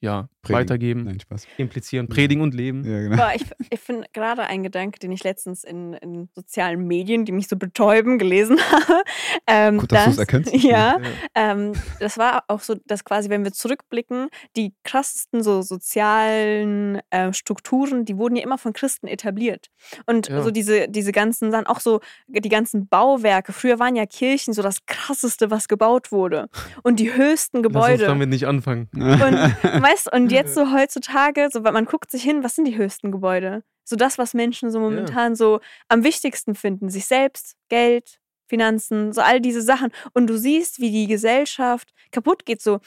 ja, 0.00 0.28
Predigen. 0.42 0.60
weitergeben, 0.60 1.04
Nein, 1.04 1.20
Spaß. 1.20 1.46
implizieren, 1.56 2.08
predigen 2.08 2.42
und 2.42 2.54
leben. 2.54 2.84
Ja, 2.84 3.00
genau. 3.00 3.22
Aber 3.22 3.34
ich, 3.34 3.44
ich 3.70 3.80
finde 3.80 4.06
gerade 4.12 4.42
ein 4.42 4.62
Gedanke, 4.62 4.98
den 4.98 5.10
ich 5.12 5.24
letztens 5.24 5.64
in, 5.64 5.94
in 5.94 6.28
sozialen 6.34 6.86
Medien, 6.86 7.24
die 7.24 7.32
mich 7.32 7.48
so 7.48 7.56
betäuben, 7.56 8.18
gelesen 8.18 8.58
habe. 8.70 9.02
Ähm, 9.46 9.78
Gut, 9.78 9.90
dass 9.92 10.04
du 10.04 10.10
es 10.12 10.18
erkennst. 10.18 10.54
Ja, 10.62 10.98
Ja. 10.98 11.00
Ähm, 11.34 11.72
das 12.00 12.16
war 12.18 12.44
auch 12.48 12.60
so, 12.60 12.76
dass 12.86 13.04
quasi, 13.04 13.28
wenn 13.28 13.44
wir 13.44 13.52
zurückblicken, 13.52 14.28
die 14.56 14.72
krassesten 14.84 15.42
so 15.42 15.62
sozialen 15.62 17.00
äh, 17.10 17.32
Strukturen, 17.32 18.04
die 18.04 18.16
wurden 18.16 18.36
ja 18.36 18.42
immer 18.42 18.58
von 18.58 18.72
Christen 18.72 19.06
etabliert. 19.06 19.66
Und 20.06 20.28
Ja. 20.28 20.42
so 20.42 20.50
diese, 20.50 20.88
diese 20.88 21.12
ganzen 21.12 21.50
Sachen, 21.50 21.66
auch 21.66 21.80
so 21.80 22.00
die 22.28 22.48
ganzen 22.48 22.88
Bauwerke. 22.88 23.52
Früher 23.52 23.78
waren 23.78 23.96
ja 23.96 24.06
Kirchen 24.06 24.54
so 24.54 24.62
das 24.62 24.86
krasseste, 24.86 25.50
was 25.50 25.68
gebaut 25.68 26.12
wurde. 26.12 26.48
Und 26.82 27.00
die 27.00 27.12
höchsten 27.14 27.58
Lass 27.58 27.66
uns 27.66 27.74
Gebäude. 27.74 28.04
damit 28.06 28.28
nicht 28.28 28.46
anfangen. 28.46 28.88
Und 28.94 29.02
weißt 29.90 30.12
und 30.12 30.30
jetzt 30.32 30.54
so 30.54 30.72
heutzutage, 30.72 31.48
so, 31.52 31.60
man 31.60 31.84
guckt 31.84 32.10
sich 32.10 32.22
hin, 32.22 32.42
was 32.44 32.54
sind 32.56 32.66
die 32.66 32.76
höchsten 32.76 33.12
Gebäude? 33.12 33.62
So 33.84 33.96
das, 33.96 34.18
was 34.18 34.34
Menschen 34.34 34.70
so 34.70 34.80
momentan 34.80 35.34
so 35.34 35.60
am 35.88 36.04
wichtigsten 36.04 36.54
finden. 36.54 36.90
Sich 36.90 37.06
selbst, 37.06 37.56
Geld, 37.68 38.18
Finanzen, 38.46 39.12
so 39.12 39.20
all 39.20 39.40
diese 39.40 39.62
Sachen. 39.62 39.90
Und 40.14 40.26
du 40.26 40.36
siehst, 40.38 40.80
wie 40.80 40.90
die 40.90 41.06
Gesellschaft 41.06 41.92
kaputt 42.10 42.44
geht. 42.46 42.60
So 42.62 42.80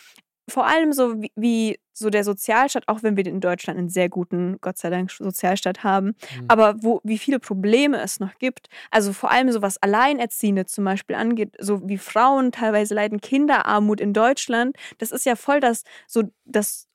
vor 0.49 0.65
allem 0.67 0.91
so 0.93 1.21
wie, 1.21 1.31
wie 1.35 1.79
so 1.93 2.09
der 2.09 2.23
Sozialstaat, 2.23 2.87
auch 2.87 3.03
wenn 3.03 3.15
wir 3.15 3.25
in 3.25 3.39
Deutschland 3.41 3.77
einen 3.79 3.89
sehr 3.89 4.09
guten, 4.09 4.57
Gott 4.61 4.77
sei 4.77 4.89
Dank, 4.89 5.11
Sozialstaat 5.11 5.83
haben, 5.83 6.07
Mhm. 6.07 6.45
aber 6.47 6.75
wo, 6.83 6.99
wie 7.03 7.17
viele 7.17 7.39
Probleme 7.39 7.99
es 8.01 8.19
noch 8.19 8.37
gibt. 8.39 8.67
Also 8.89 9.13
vor 9.13 9.29
allem 9.31 9.51
so 9.51 9.61
was 9.61 9.77
Alleinerziehende 9.81 10.65
zum 10.65 10.83
Beispiel 10.85 11.15
angeht, 11.15 11.55
so 11.59 11.87
wie 11.87 11.97
Frauen 11.97 12.51
teilweise 12.51 12.95
leiden, 12.95 13.21
Kinderarmut 13.21 14.01
in 14.01 14.13
Deutschland, 14.13 14.75
das 14.97 15.11
ist 15.11 15.25
ja 15.25 15.35
voll 15.35 15.59
das, 15.59 15.83
so 16.07 16.23
das, 16.45 16.87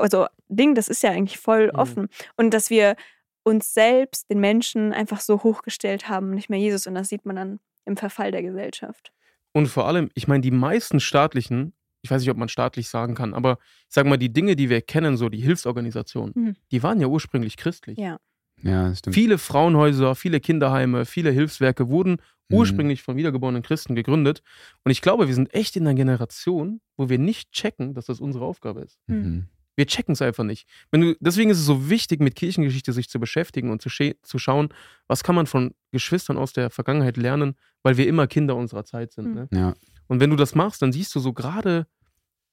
also 0.00 0.26
Ding, 0.48 0.74
das 0.74 0.88
ist 0.88 1.02
ja 1.02 1.10
eigentlich 1.10 1.38
voll 1.38 1.66
Mhm. 1.68 1.78
offen. 1.78 2.08
Und 2.36 2.52
dass 2.54 2.70
wir 2.70 2.96
uns 3.42 3.72
selbst, 3.72 4.28
den 4.30 4.40
Menschen, 4.40 4.92
einfach 4.92 5.20
so 5.20 5.42
hochgestellt 5.42 6.08
haben, 6.08 6.30
nicht 6.34 6.50
mehr 6.50 6.58
Jesus. 6.58 6.86
Und 6.86 6.94
das 6.94 7.08
sieht 7.08 7.24
man 7.24 7.36
dann 7.36 7.60
im 7.86 7.96
Verfall 7.96 8.32
der 8.32 8.42
Gesellschaft. 8.42 9.12
Und 9.52 9.66
vor 9.68 9.86
allem, 9.86 10.10
ich 10.14 10.28
meine, 10.28 10.42
die 10.42 10.50
meisten 10.50 11.00
staatlichen, 11.00 11.72
ich 12.02 12.10
weiß 12.10 12.20
nicht, 12.22 12.30
ob 12.30 12.36
man 12.36 12.48
staatlich 12.48 12.88
sagen 12.88 13.14
kann, 13.14 13.34
aber 13.34 13.58
ich 13.88 13.94
sag 13.94 14.06
mal, 14.06 14.16
die 14.18 14.32
Dinge, 14.32 14.56
die 14.56 14.68
wir 14.70 14.80
kennen, 14.82 15.16
so 15.16 15.28
die 15.28 15.40
Hilfsorganisationen, 15.40 16.32
Mhm. 16.36 16.56
die 16.70 16.82
waren 16.82 17.00
ja 17.00 17.06
ursprünglich 17.06 17.56
christlich. 17.56 17.98
Ja. 17.98 18.18
Ja, 18.62 18.90
das 18.90 18.98
stimmt. 18.98 19.14
Viele 19.14 19.38
Frauenhäuser, 19.38 20.14
viele 20.14 20.38
Kinderheime, 20.38 21.06
viele 21.06 21.30
Hilfswerke 21.30 21.88
wurden 21.88 22.18
Mhm. 22.50 22.56
ursprünglich 22.58 23.02
von 23.02 23.16
wiedergeborenen 23.16 23.62
Christen 23.62 23.94
gegründet. 23.94 24.42
Und 24.84 24.90
ich 24.90 25.00
glaube, 25.00 25.28
wir 25.28 25.34
sind 25.34 25.54
echt 25.54 25.76
in 25.76 25.86
einer 25.86 25.94
Generation, 25.94 26.80
wo 26.98 27.08
wir 27.08 27.18
nicht 27.18 27.52
checken, 27.52 27.94
dass 27.94 28.06
das 28.06 28.20
unsere 28.20 28.44
Aufgabe 28.44 28.82
ist. 28.82 28.98
Mhm. 29.06 29.48
Wir 29.80 29.86
checken 29.86 30.12
es 30.12 30.20
einfach 30.20 30.44
nicht. 30.44 30.68
Wenn 30.90 31.00
du, 31.00 31.16
deswegen 31.20 31.48
ist 31.48 31.58
es 31.58 31.64
so 31.64 31.88
wichtig, 31.88 32.20
mit 32.20 32.36
Kirchengeschichte 32.36 32.92
sich 32.92 33.08
zu 33.08 33.18
beschäftigen 33.18 33.70
und 33.70 33.80
zu, 33.80 33.88
zu 33.88 34.38
schauen, 34.38 34.68
was 35.06 35.24
kann 35.24 35.34
man 35.34 35.46
von 35.46 35.72
Geschwistern 35.90 36.36
aus 36.36 36.52
der 36.52 36.68
Vergangenheit 36.68 37.16
lernen, 37.16 37.54
weil 37.82 37.96
wir 37.96 38.06
immer 38.06 38.26
Kinder 38.26 38.56
unserer 38.56 38.84
Zeit 38.84 39.10
sind. 39.12 39.28
Mhm. 39.28 39.34
Ne? 39.34 39.48
Ja. 39.52 39.74
Und 40.06 40.20
wenn 40.20 40.28
du 40.28 40.36
das 40.36 40.54
machst, 40.54 40.82
dann 40.82 40.92
siehst 40.92 41.14
du 41.14 41.20
so 41.20 41.32
gerade 41.32 41.86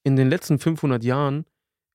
in 0.05 0.15
den 0.15 0.29
letzten 0.29 0.57
500 0.57 1.03
Jahren, 1.03 1.43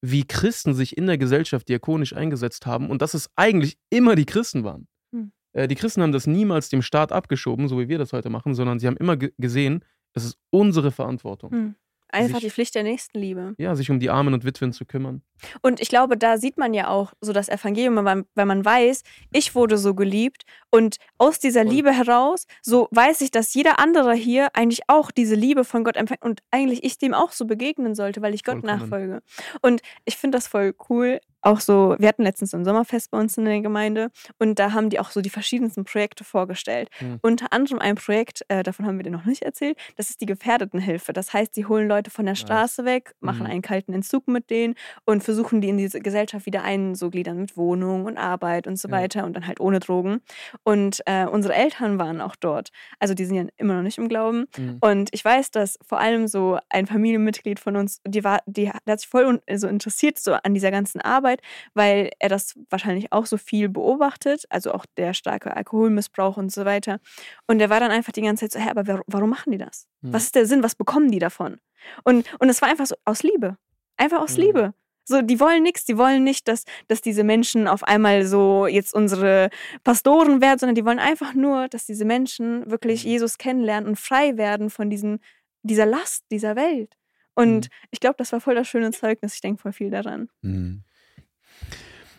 wie 0.02 0.26
Christen 0.26 0.74
sich 0.74 0.98
in 0.98 1.06
der 1.06 1.16
Gesellschaft 1.16 1.66
diakonisch 1.66 2.14
eingesetzt 2.14 2.66
haben 2.66 2.90
und 2.90 3.00
dass 3.00 3.14
es 3.14 3.30
eigentlich 3.34 3.78
immer 3.88 4.14
die 4.14 4.26
Christen 4.26 4.64
waren. 4.64 4.86
Hm. 5.14 5.32
Äh, 5.54 5.66
die 5.66 5.76
Christen 5.76 6.02
haben 6.02 6.12
das 6.12 6.26
niemals 6.26 6.68
dem 6.68 6.82
Staat 6.82 7.10
abgeschoben, 7.10 7.68
so 7.68 7.78
wie 7.78 7.88
wir 7.88 7.96
das 7.96 8.12
heute 8.12 8.28
machen, 8.28 8.54
sondern 8.54 8.78
sie 8.78 8.86
haben 8.86 8.98
immer 8.98 9.16
ge 9.16 9.32
gesehen, 9.38 9.82
es 10.12 10.26
ist 10.26 10.36
unsere 10.50 10.92
Verantwortung, 10.92 11.52
Hm. 11.52 11.74
Einfach 12.12 12.36
Sich- 12.36 12.44
die 12.44 12.50
Pflicht 12.50 12.74
der 12.74 12.82
Nächstenliebe. 12.84 13.54
ja, 13.58 13.74
sich 13.74 13.90
um 13.90 13.98
die 13.98 14.10
Armen 14.10 14.34
und 14.34 14.44
Witwen 14.44 14.72
zu 14.72 14.84
kümmern. 14.84 15.22
Und 15.62 15.80
ich 15.80 15.88
glaube, 15.88 16.16
da 16.16 16.38
sieht 16.38 16.58
man 16.58 16.72
ja 16.74 16.88
auch 16.88 17.12
so 17.20 17.32
das 17.32 17.48
Evangelium, 17.48 17.96
weil 17.96 18.46
man, 18.46 18.64
weiß, 18.64 19.02
ich 19.32 19.54
wurde 19.56 19.76
so 19.78 19.94
geliebt 19.94 20.42
und 20.70 20.96
aus 21.18 21.38
dieser. 21.40 21.64
Liebe 21.64 21.92
heraus, 21.92 22.46
so 22.60 22.88
weiß 22.90 23.22
ich, 23.22 23.30
dass 23.30 23.54
jeder 23.54 23.78
andere 23.78 24.12
hier 24.14 24.48
eigentlich 24.54 24.82
auch 24.88 25.10
diese 25.10 25.34
Liebe 25.34 25.64
von 25.64 25.84
Gott 25.84 25.96
empfängt 25.96 26.22
und 26.22 26.42
eigentlich 26.50 26.84
ich 26.84 26.98
dem 26.98 27.14
auch 27.14 27.32
so 27.32 27.46
begegnen 27.46 27.94
sollte, 27.94 28.20
weil 28.20 28.34
ich 28.34 28.44
Gott 28.44 28.60
Vollkommen. 28.60 28.80
nachfolge. 28.80 29.22
Und 29.62 29.80
ich 30.04 30.16
finde 30.16 30.36
das 30.36 30.48
voll 30.48 30.74
cool. 30.90 31.18
Auch 31.42 31.60
so, 31.60 31.96
wir 31.98 32.08
hatten 32.08 32.22
letztens 32.22 32.52
so 32.52 32.56
ein 32.56 32.64
Sommerfest 32.64 33.10
bei 33.10 33.18
uns 33.18 33.36
in 33.36 33.44
der 33.44 33.60
Gemeinde 33.60 34.10
und 34.38 34.58
da 34.58 34.72
haben 34.72 34.90
die 34.90 34.98
auch 35.00 35.10
so 35.10 35.20
die 35.20 35.30
verschiedensten 35.30 35.84
Projekte 35.84 36.24
vorgestellt. 36.24 36.88
Mhm. 37.00 37.18
Unter 37.22 37.52
anderem 37.52 37.78
ein 37.80 37.96
Projekt, 37.96 38.44
äh, 38.48 38.62
davon 38.62 38.86
haben 38.86 38.96
wir 38.98 39.04
dir 39.04 39.10
noch 39.10 39.24
nicht 39.24 39.42
erzählt, 39.42 39.76
das 39.96 40.10
ist 40.10 40.20
die 40.20 40.26
Gefährdetenhilfe. 40.26 41.12
Das 41.12 41.32
heißt, 41.32 41.54
sie 41.54 41.66
holen 41.66 41.88
Leute 41.88 42.10
von 42.10 42.26
der. 42.26 42.32
Straße 42.42 42.84
weg, 42.84 43.14
machen 43.20 43.40
Mhm. 43.44 43.50
einen 43.50 43.62
kalten 43.62 43.92
Entzug 43.92 44.26
mit 44.26 44.50
denen 44.50 44.74
und 45.04 45.22
versuchen 45.22 45.60
die 45.60 45.68
in 45.68 45.76
diese 45.76 46.00
Gesellschaft 46.00 46.46
wieder 46.46 46.62
einzugliedern 46.64 47.36
mit 47.36 47.56
Wohnung 47.56 48.04
und 48.06 48.16
Arbeit 48.18 48.66
und 48.66 48.78
so 48.78 48.88
Ja. 48.88 48.94
weiter 48.94 49.24
und 49.24 49.34
dann 49.34 49.46
halt 49.46 49.60
ohne 49.60 49.78
Drogen. 49.80 50.20
Und 50.64 51.02
äh, 51.06 51.26
unsere 51.26 51.54
Eltern 51.54 51.98
waren 51.98 52.20
auch 52.20 52.36
dort. 52.36 52.70
Also 52.98 53.14
die 53.14 53.24
sind 53.24 53.36
ja 53.36 53.44
immer 53.58 53.74
noch 53.74 53.82
nicht 53.82 53.98
im 53.98 54.08
Glauben. 54.08 54.46
Mhm. 54.56 54.78
Und 54.80 55.10
ich 55.12 55.24
weiß, 55.24 55.50
dass 55.50 55.78
vor 55.86 55.98
allem 56.00 56.26
so 56.26 56.58
ein 56.70 56.86
Familienmitglied 56.86 57.60
von 57.60 57.76
uns, 57.76 58.00
die 58.06 58.24
war, 58.24 58.40
die 58.46 58.70
hat 58.70 59.00
sich 59.00 59.08
voll 59.08 59.40
so 59.54 59.68
interessiert 59.68 60.18
so 60.18 60.32
an 60.32 60.54
dieser 60.54 60.70
ganzen 60.70 61.00
Arbeit 61.00 61.31
Arbeit, 61.32 61.40
weil 61.74 62.10
er 62.18 62.28
das 62.28 62.54
wahrscheinlich 62.70 63.12
auch 63.12 63.26
so 63.26 63.36
viel 63.36 63.68
beobachtet, 63.68 64.44
also 64.50 64.72
auch 64.72 64.84
der 64.96 65.14
starke 65.14 65.56
Alkoholmissbrauch 65.56 66.36
und 66.36 66.52
so 66.52 66.64
weiter. 66.64 67.00
Und 67.46 67.60
er 67.60 67.70
war 67.70 67.80
dann 67.80 67.90
einfach 67.90 68.12
die 68.12 68.22
ganze 68.22 68.48
Zeit 68.48 68.52
so, 68.52 68.66
hä, 68.66 68.70
aber 68.76 69.02
warum 69.06 69.30
machen 69.30 69.52
die 69.52 69.58
das? 69.58 69.86
Mhm. 70.02 70.12
Was 70.12 70.24
ist 70.24 70.34
der 70.34 70.46
Sinn? 70.46 70.62
Was 70.62 70.74
bekommen 70.74 71.10
die 71.10 71.18
davon? 71.18 71.58
Und, 72.04 72.32
und 72.40 72.48
es 72.48 72.62
war 72.62 72.68
einfach 72.68 72.86
so 72.86 72.94
aus 73.04 73.22
Liebe. 73.22 73.56
Einfach 73.96 74.20
aus 74.20 74.36
Mhm. 74.36 74.42
Liebe. 74.44 74.74
So, 75.04 75.20
die 75.20 75.40
wollen 75.40 75.64
nichts, 75.64 75.84
die 75.84 75.98
wollen 75.98 76.22
nicht, 76.22 76.46
dass, 76.46 76.64
dass 76.86 77.00
diese 77.02 77.24
Menschen 77.24 77.66
auf 77.66 77.82
einmal 77.82 78.24
so 78.24 78.68
jetzt 78.68 78.94
unsere 78.94 79.50
Pastoren 79.82 80.40
werden, 80.40 80.60
sondern 80.60 80.76
die 80.76 80.84
wollen 80.84 81.00
einfach 81.00 81.34
nur, 81.34 81.66
dass 81.68 81.86
diese 81.86 82.04
Menschen 82.04 82.70
wirklich 82.70 83.04
Mhm. 83.04 83.10
Jesus 83.10 83.36
kennenlernen 83.38 83.88
und 83.88 83.96
frei 83.98 84.36
werden 84.36 84.70
von 84.70 84.90
diesen, 84.90 85.18
dieser 85.62 85.86
Last 85.86 86.24
dieser 86.30 86.54
Welt. 86.54 86.94
Und 87.34 87.64
Mhm. 87.64 87.70
ich 87.90 87.98
glaube, 87.98 88.14
das 88.18 88.30
war 88.32 88.40
voll 88.40 88.54
das 88.54 88.68
schöne 88.68 88.92
Zeugnis. 88.92 89.34
Ich 89.34 89.40
denke 89.40 89.60
voll 89.62 89.72
viel 89.72 89.90
daran. 89.90 90.28
Mhm. 90.42 90.84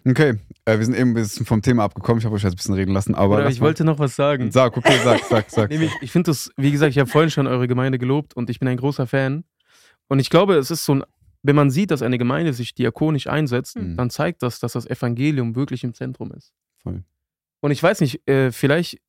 Okay, 0.05 0.33
äh, 0.65 0.77
wir 0.77 0.85
sind 0.85 0.95
eben 0.95 1.11
ein 1.11 1.13
bisschen 1.13 1.45
vom 1.45 1.61
Thema 1.61 1.83
abgekommen. 1.85 2.19
Ich 2.19 2.25
habe 2.25 2.35
euch 2.35 2.43
jetzt 2.43 2.53
ein 2.53 2.57
bisschen 2.57 2.75
reden 2.75 2.93
lassen, 2.93 3.15
aber. 3.15 3.35
Oder 3.37 3.49
ich 3.49 3.59
mal- 3.59 3.67
wollte 3.67 3.85
noch 3.85 3.99
was 3.99 4.15
sagen. 4.15 4.51
Sag, 4.51 4.75
okay, 4.75 4.99
sag, 5.03 5.23
sag, 5.29 5.49
sag. 5.49 5.69
Nämlich, 5.69 5.91
ich 6.01 6.11
finde 6.11 6.31
das, 6.31 6.51
wie 6.57 6.71
gesagt, 6.71 6.91
ich 6.91 6.99
habe 6.99 7.09
vorhin 7.09 7.31
schon 7.31 7.47
eure 7.47 7.67
Gemeinde 7.67 7.97
gelobt 7.97 8.33
und 8.35 8.49
ich 8.49 8.59
bin 8.59 8.67
ein 8.67 8.77
großer 8.77 9.07
Fan. 9.07 9.45
Und 10.09 10.19
ich 10.19 10.29
glaube, 10.29 10.55
es 10.55 10.71
ist 10.71 10.83
so 10.83 10.95
ein, 10.95 11.03
wenn 11.41 11.55
man 11.55 11.69
sieht, 11.71 11.91
dass 11.91 12.01
eine 12.01 12.17
Gemeinde 12.17 12.51
sich 12.53 12.73
diakonisch 12.75 13.27
einsetzt, 13.27 13.77
Mhm. 13.77 13.95
dann 13.95 14.09
zeigt 14.09 14.43
das, 14.43 14.59
dass 14.59 14.73
das 14.73 14.85
Evangelium 14.85 15.55
wirklich 15.55 15.83
im 15.85 15.93
Zentrum 15.93 16.31
ist. 16.33 16.53
Voll. 16.81 17.03
Und 17.61 17.71
ich 17.71 17.81
weiß 17.81 18.01
nicht, 18.01 18.27
äh, 18.27 18.51
vielleicht, 18.51 18.99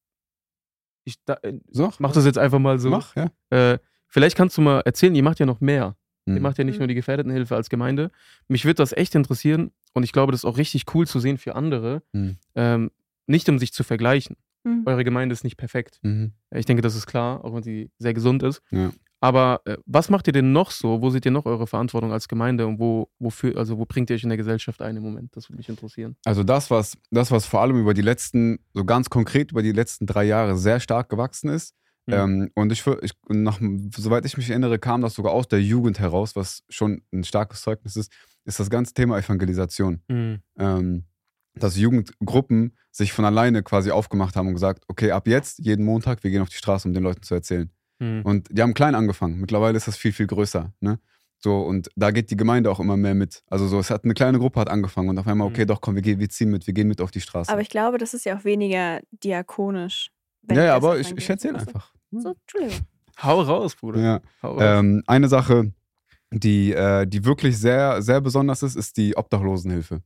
ich 1.05 1.17
da, 1.25 1.37
äh, 1.43 1.55
So, 1.71 1.93
mach 1.99 2.13
das 2.13 2.25
jetzt 2.25 2.39
einfach 2.39 2.61
mal 2.61 2.79
so. 2.79 2.91
Mach, 2.91 3.15
ja. 3.17 3.31
Äh, 3.51 3.79
vielleicht 4.07 4.37
kannst 4.37 4.57
du 4.57 4.63
mal 4.63 4.81
erzählen, 4.83 5.15
ihr 5.17 5.23
macht 5.25 5.41
ja 5.41 5.47
noch 5.47 5.61
mehr. 5.61 5.97
Ihr 6.27 6.35
Mhm. 6.35 6.43
macht 6.43 6.59
ja 6.59 6.65
nicht 6.65 6.77
Mhm. 6.77 6.81
nur 6.81 6.89
die 6.89 6.95
Gefährdetenhilfe 6.95 7.55
als 7.57 7.69
Gemeinde. 7.69 8.11
Mich 8.49 8.65
würde 8.65 8.77
das 8.77 8.93
echt 8.93 9.15
interessieren 9.15 9.73
und 9.93 10.03
ich 10.05 10.13
glaube, 10.13 10.33
das 10.33 10.41
ist 10.41 10.45
auch 10.45 10.57
richtig 10.59 10.85
cool 10.95 11.07
zu 11.07 11.21
sehen 11.21 11.39
für 11.39 11.55
andere. 11.55 12.03
Mhm. 12.13 12.37
Ähm, 12.55 12.91
nicht 13.27 13.49
um 13.49 13.59
sich 13.59 13.73
zu 13.73 13.85
vergleichen. 13.85 14.37
Mhm. 14.65 14.83
Eure 14.87 15.05
Gemeinde 15.05 15.33
ist 15.35 15.45
nicht 15.45 15.57
perfekt. 15.57 15.99
Mhm. 16.03 16.33
Ich 16.55 16.67
denke, 16.67 16.83
das 16.83 16.95
ist 16.97 17.07
klar, 17.07 17.45
auch 17.45 17.55
wenn 17.55 17.63
sie 17.63 17.91
sehr 17.99 18.15
gesund 18.15 18.43
ist. 18.43 18.63
Ja. 18.71 18.91
Aber 19.21 19.63
äh, 19.65 19.77
was 19.87 20.11
macht 20.11 20.27
ihr 20.27 20.35
denn 20.35 20.53
noch 20.53 20.71
so? 20.71 21.01
Wo 21.01 21.09
seht 21.09 21.25
ihr 21.25 21.31
noch 21.31 21.47
eure 21.47 21.67
Verantwortung 21.67 22.13
als 22.13 22.29
Gemeinde 22.29 22.67
und 22.67 22.79
wo, 22.79 23.09
wofür, 23.19 23.57
also 23.57 23.79
wo 23.79 23.87
bringt 23.87 24.11
ihr 24.11 24.17
euch 24.17 24.23
in 24.23 24.29
der 24.29 24.37
Gesellschaft 24.37 24.83
ein 24.83 24.97
im 24.99 25.03
Moment? 25.03 25.35
Das 25.35 25.49
würde 25.49 25.57
mich 25.59 25.69
interessieren. 25.71 26.17
Also 26.27 26.43
das 26.43 26.71
was, 26.71 26.99
das, 27.11 27.31
was 27.31 27.47
vor 27.47 27.61
allem 27.63 27.79
über 27.81 27.95
die 27.95 28.03
letzten, 28.03 28.59
so 28.75 28.85
ganz 28.85 29.09
konkret 29.09 29.53
über 29.53 29.63
die 29.63 29.73
letzten 29.73 30.07
drei 30.07 30.25
Jahre 30.25 30.57
sehr 30.59 30.79
stark 30.81 31.09
gewachsen 31.09 31.49
ist. 31.49 31.75
Mhm. 32.07 32.15
Ähm, 32.15 32.51
und 32.55 32.73
ich, 32.73 32.87
ich 33.03 33.13
nach, 33.29 33.61
soweit 33.97 34.25
ich 34.27 34.37
mich 34.37 34.51
erinnere, 34.51 34.79
kam 34.79 35.01
das 35.01 35.15
sogar 35.15 35.33
aus 35.33 35.49
der 35.49 35.63
Jugend 35.63 35.99
heraus, 35.99 36.37
was 36.37 36.63
schon 36.69 37.03
ein 37.13 37.25
starkes 37.25 37.63
Zeugnis 37.63 37.97
ist, 37.97 38.13
ist 38.45 38.61
das 38.61 38.69
ganze 38.71 38.93
Thema 38.95 39.19
Evangelisation. 39.19 40.03
Mhm. 40.09 40.41
ähm, 40.59 41.05
dass 41.57 41.77
Jugendgruppen 41.77 42.77
sich 42.91 43.13
von 43.13 43.25
alleine 43.25 43.63
quasi 43.63 43.93
aufgemacht 43.93 44.35
haben 44.35 44.49
und 44.49 44.55
gesagt, 44.55 44.83
okay, 44.89 45.13
ab 45.13 45.29
jetzt, 45.29 45.61
jeden 45.61 45.85
Montag, 45.85 46.25
wir 46.25 46.31
gehen 46.33 46.43
auf 46.43 46.49
die 46.49 46.57
Straße, 46.57 46.89
um 46.89 46.95
den 46.95 47.05
Leuten 47.05 47.23
zu 47.23 47.35
erzählen. 47.35 47.71
Mhm. 48.01 48.23
Und 48.23 48.49
die 48.51 48.61
haben 48.61 48.75
klein 48.75 48.97
angefangen. 48.97 49.41
Mittlerweile 49.41 49.77
ist 49.77 49.87
das 49.87 49.97
viel, 49.97 50.13
viel 50.13 50.27
größer. 50.27 50.73
Ne? 50.81 50.99
So, 51.39 51.61
und 51.61 51.91
da 51.95 52.11
geht 52.11 52.31
die 52.31 52.37
Gemeinde 52.37 52.71
auch 52.71 52.81
immer 52.81 52.97
mehr 52.97 53.15
mit. 53.15 53.43
Also 53.49 53.69
so, 53.69 53.79
es 53.79 53.91
hat 53.91 54.05
eine 54.05 54.15
kleine 54.15 54.39
Gruppe 54.39 54.59
hat 54.61 54.69
angefangen 54.69 55.11
und 55.11 55.19
auf 55.19 55.27
einmal, 55.29 55.47
okay, 55.47 55.63
Mhm. 55.63 55.69
doch, 55.69 55.81
komm, 55.81 55.95
wir, 55.95 56.03
gehen, 56.03 56.19
wir 56.19 56.29
ziehen 56.29 56.51
mit, 56.51 56.67
wir 56.67 56.75
gehen 56.75 56.89
mit 56.89 57.01
auf 57.01 57.13
die 57.13 57.21
Straße. 57.21 57.53
Aber 57.53 57.61
ich 57.61 57.69
glaube, 57.69 57.99
das 57.99 58.15
ist 58.15 58.25
ja 58.25 58.37
auch 58.37 58.45
weniger 58.45 59.01
diakonisch. 59.13 60.11
Ja, 60.51 60.65
ja, 60.65 60.77
aber 60.77 60.99
ich, 60.99 61.17
ich 61.17 61.29
erzähle 61.29 61.59
einfach. 61.59 61.93
So, 62.11 62.35
Entschuldigung. 62.41 62.87
Hau 63.23 63.41
raus, 63.43 63.77
Bruder. 63.77 64.01
Ja. 64.01 64.21
Hau 64.43 64.53
raus. 64.53 64.63
Ähm, 64.63 65.03
eine 65.07 65.29
Sache, 65.29 65.73
die, 66.31 66.73
äh, 66.73 67.07
die 67.07 67.25
wirklich 67.25 67.59
sehr, 67.59 68.03
sehr 68.03 68.21
besonders 68.21 68.63
ist, 68.63 68.77
ist 68.77 68.97
die 68.97 69.17
Obdachlosenhilfe. 69.17 70.01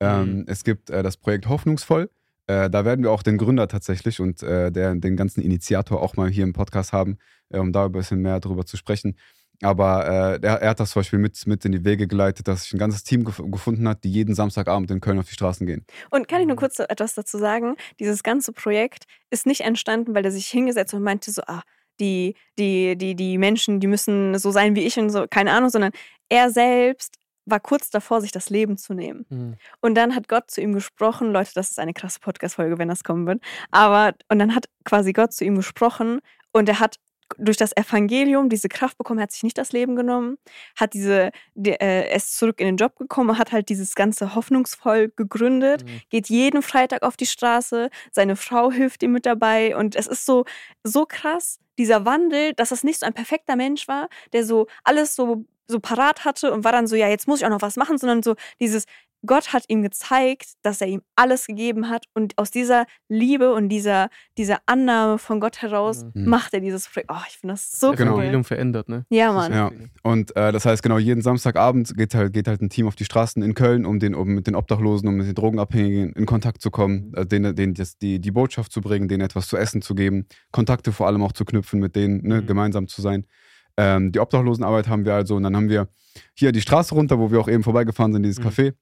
Ähm, 0.00 0.38
Mhm. 0.38 0.44
Es 0.46 0.64
gibt 0.64 0.90
äh, 0.90 1.02
das 1.02 1.16
Projekt 1.16 1.48
Hoffnungsvoll. 1.48 2.10
Äh, 2.46 2.70
da 2.70 2.84
werden 2.84 3.02
wir 3.02 3.12
auch 3.12 3.22
den 3.22 3.38
Gründer 3.38 3.68
tatsächlich 3.68 4.20
und 4.20 4.42
äh, 4.42 4.72
der, 4.72 4.94
den 4.94 5.16
ganzen 5.16 5.42
Initiator 5.42 6.02
auch 6.02 6.16
mal 6.16 6.28
hier 6.30 6.44
im 6.44 6.52
Podcast 6.52 6.92
haben, 6.92 7.18
äh, 7.50 7.58
um 7.58 7.72
da 7.72 7.86
ein 7.86 7.92
bisschen 7.92 8.20
mehr 8.22 8.40
drüber 8.40 8.66
zu 8.66 8.76
sprechen. 8.76 9.16
Aber 9.62 10.34
äh, 10.34 10.40
der, 10.40 10.62
er 10.62 10.70
hat 10.70 10.80
das 10.80 10.90
zum 10.90 11.00
Beispiel 11.00 11.18
mit, 11.18 11.46
mit 11.46 11.64
in 11.64 11.72
die 11.72 11.84
Wege 11.84 12.06
geleitet, 12.06 12.48
dass 12.48 12.64
sich 12.64 12.72
ein 12.72 12.78
ganzes 12.78 13.04
Team 13.04 13.24
gef 13.24 13.42
gefunden 13.44 13.86
hat, 13.88 14.04
die 14.04 14.10
jeden 14.10 14.34
Samstagabend 14.34 14.90
in 14.90 15.00
Köln 15.00 15.18
auf 15.18 15.26
die 15.26 15.34
Straßen 15.34 15.66
gehen. 15.66 15.84
Und 16.10 16.28
kann 16.28 16.40
ich 16.40 16.46
nur 16.46 16.56
kurz 16.56 16.78
etwas 16.78 17.14
dazu 17.14 17.38
sagen? 17.38 17.76
Dieses 17.98 18.22
ganze 18.22 18.52
Projekt 18.52 19.04
ist 19.30 19.46
nicht 19.46 19.60
entstanden, 19.60 20.14
weil 20.14 20.24
er 20.24 20.32
sich 20.32 20.46
hingesetzt 20.46 20.94
und 20.94 21.02
meinte 21.02 21.30
so, 21.30 21.42
ah, 21.46 21.62
die, 22.00 22.34
die, 22.58 22.96
die, 22.96 23.14
die 23.14 23.36
Menschen, 23.36 23.80
die 23.80 23.86
müssen 23.86 24.38
so 24.38 24.50
sein 24.50 24.74
wie 24.74 24.84
ich 24.86 24.98
und 24.98 25.10
so, 25.10 25.26
keine 25.28 25.52
Ahnung, 25.52 25.68
sondern 25.68 25.92
er 26.30 26.50
selbst 26.50 27.16
war 27.44 27.60
kurz 27.60 27.90
davor, 27.90 28.20
sich 28.20 28.32
das 28.32 28.48
Leben 28.48 28.76
zu 28.76 28.94
nehmen. 28.94 29.26
Mhm. 29.28 29.56
Und 29.80 29.94
dann 29.94 30.14
hat 30.14 30.28
Gott 30.28 30.50
zu 30.50 30.60
ihm 30.60 30.72
gesprochen, 30.72 31.32
Leute, 31.32 31.50
das 31.54 31.70
ist 31.70 31.78
eine 31.78 31.92
krasse 31.92 32.20
Podcast-Folge, 32.20 32.78
wenn 32.78 32.88
das 32.88 33.04
kommen 33.04 33.26
wird. 33.26 33.42
Aber, 33.70 34.14
und 34.28 34.38
dann 34.38 34.54
hat 34.54 34.66
quasi 34.84 35.12
Gott 35.12 35.32
zu 35.32 35.44
ihm 35.44 35.56
gesprochen 35.56 36.20
und 36.52 36.68
er 36.68 36.80
hat 36.80 36.96
durch 37.38 37.56
das 37.56 37.76
Evangelium 37.76 38.48
diese 38.48 38.68
Kraft 38.68 38.98
bekommen, 38.98 39.20
hat 39.20 39.32
sich 39.32 39.42
nicht 39.42 39.58
das 39.58 39.72
Leben 39.72 39.96
genommen, 39.96 40.38
hat 40.76 40.94
diese, 40.94 41.30
die, 41.54 41.72
äh, 41.72 42.14
ist 42.14 42.36
zurück 42.36 42.60
in 42.60 42.66
den 42.66 42.76
Job 42.76 42.96
gekommen, 42.96 43.38
hat 43.38 43.52
halt 43.52 43.68
dieses 43.68 43.94
ganze 43.94 44.34
hoffnungsvoll 44.34 45.12
gegründet, 45.16 45.84
Mhm. 45.84 46.00
geht 46.10 46.28
jeden 46.28 46.62
Freitag 46.62 47.02
auf 47.02 47.16
die 47.16 47.26
Straße, 47.26 47.90
seine 48.12 48.36
Frau 48.36 48.70
hilft 48.70 49.02
ihm 49.02 49.12
mit 49.12 49.26
dabei 49.26 49.76
und 49.76 49.96
es 49.96 50.06
ist 50.06 50.26
so, 50.26 50.44
so 50.84 51.06
krass, 51.06 51.58
dieser 51.78 52.04
Wandel, 52.04 52.52
dass 52.54 52.70
das 52.70 52.84
nicht 52.84 53.00
so 53.00 53.06
ein 53.06 53.14
perfekter 53.14 53.56
Mensch 53.56 53.88
war, 53.88 54.08
der 54.32 54.44
so 54.44 54.66
alles 54.84 55.14
so, 55.14 55.44
so 55.66 55.80
parat 55.80 56.24
hatte 56.24 56.52
und 56.52 56.64
war 56.64 56.72
dann 56.72 56.86
so, 56.86 56.96
ja, 56.96 57.08
jetzt 57.08 57.26
muss 57.28 57.40
ich 57.40 57.46
auch 57.46 57.50
noch 57.50 57.62
was 57.62 57.76
machen, 57.76 57.96
sondern 57.96 58.22
so 58.22 58.34
dieses, 58.60 58.84
Gott 59.26 59.52
hat 59.52 59.64
ihm 59.68 59.82
gezeigt, 59.82 60.52
dass 60.62 60.80
er 60.80 60.86
ihm 60.88 61.02
alles 61.14 61.46
gegeben 61.46 61.88
hat 61.90 62.06
und 62.14 62.38
aus 62.38 62.50
dieser 62.50 62.86
Liebe 63.08 63.52
und 63.52 63.68
dieser, 63.68 64.08
dieser 64.38 64.58
Annahme 64.66 65.18
von 65.18 65.40
Gott 65.40 65.60
heraus 65.62 66.04
Mhm. 66.14 66.24
macht 66.28 66.54
er 66.54 66.60
dieses 66.60 66.88
Projekt. 66.88 67.10
Oh, 67.12 67.16
ich 67.28 67.36
finde 67.38 67.52
das 67.54 67.70
so 67.72 67.92
Genau. 67.92 68.12
cool. 68.12 68.18
Evangelium 68.20 68.44
verändert, 68.44 68.88
ne? 68.88 69.04
Ja, 69.10 69.32
Mann. 69.32 69.52
Ja. 69.52 69.70
Und 70.02 70.34
äh, 70.36 70.52
das 70.52 70.64
heißt, 70.64 70.82
genau, 70.82 70.98
jeden 70.98 71.20
Samstagabend 71.22 71.94
geht 71.96 72.14
halt, 72.14 72.32
geht 72.32 72.48
halt 72.48 72.62
ein 72.62 72.70
Team 72.70 72.86
auf 72.86 72.96
die 72.96 73.04
Straßen 73.04 73.42
in 73.42 73.54
Köln, 73.54 73.84
um, 73.84 73.98
den, 73.98 74.14
um 74.14 74.28
mit 74.28 74.46
den 74.46 74.54
Obdachlosen, 74.54 75.06
um 75.08 75.16
mit 75.16 75.26
den 75.26 75.34
Drogenabhängigen 75.34 76.12
in 76.14 76.24
Kontakt 76.26 76.62
zu 76.62 76.70
kommen, 76.70 77.12
äh, 77.14 77.26
denen, 77.26 77.54
denen 77.54 77.74
das, 77.74 77.98
die, 77.98 78.20
die 78.20 78.30
Botschaft 78.30 78.72
zu 78.72 78.80
bringen, 78.80 79.08
denen 79.08 79.22
etwas 79.22 79.48
zu 79.48 79.56
essen 79.56 79.82
zu 79.82 79.94
geben, 79.94 80.26
Kontakte 80.50 80.92
vor 80.92 81.06
allem 81.06 81.22
auch 81.22 81.32
zu 81.32 81.44
knüpfen, 81.44 81.78
mit 81.80 81.94
denen 81.96 82.22
ne, 82.26 82.40
Mhm. 82.40 82.46
gemeinsam 82.46 82.88
zu 82.88 83.02
sein. 83.02 83.26
Ähm, 83.76 84.12
die 84.12 84.18
Obdachlosenarbeit 84.20 84.88
haben 84.88 85.04
wir 85.04 85.14
also, 85.14 85.36
und 85.36 85.42
dann 85.42 85.54
haben 85.56 85.68
wir 85.68 85.88
hier 86.34 86.52
die 86.52 86.60
Straße 86.60 86.94
runter, 86.94 87.18
wo 87.18 87.30
wir 87.30 87.40
auch 87.40 87.48
eben 87.48 87.62
vorbeigefahren 87.62 88.12
sind, 88.12 88.22
dieses 88.24 88.38
Mhm. 88.42 88.48
Café. 88.48 88.72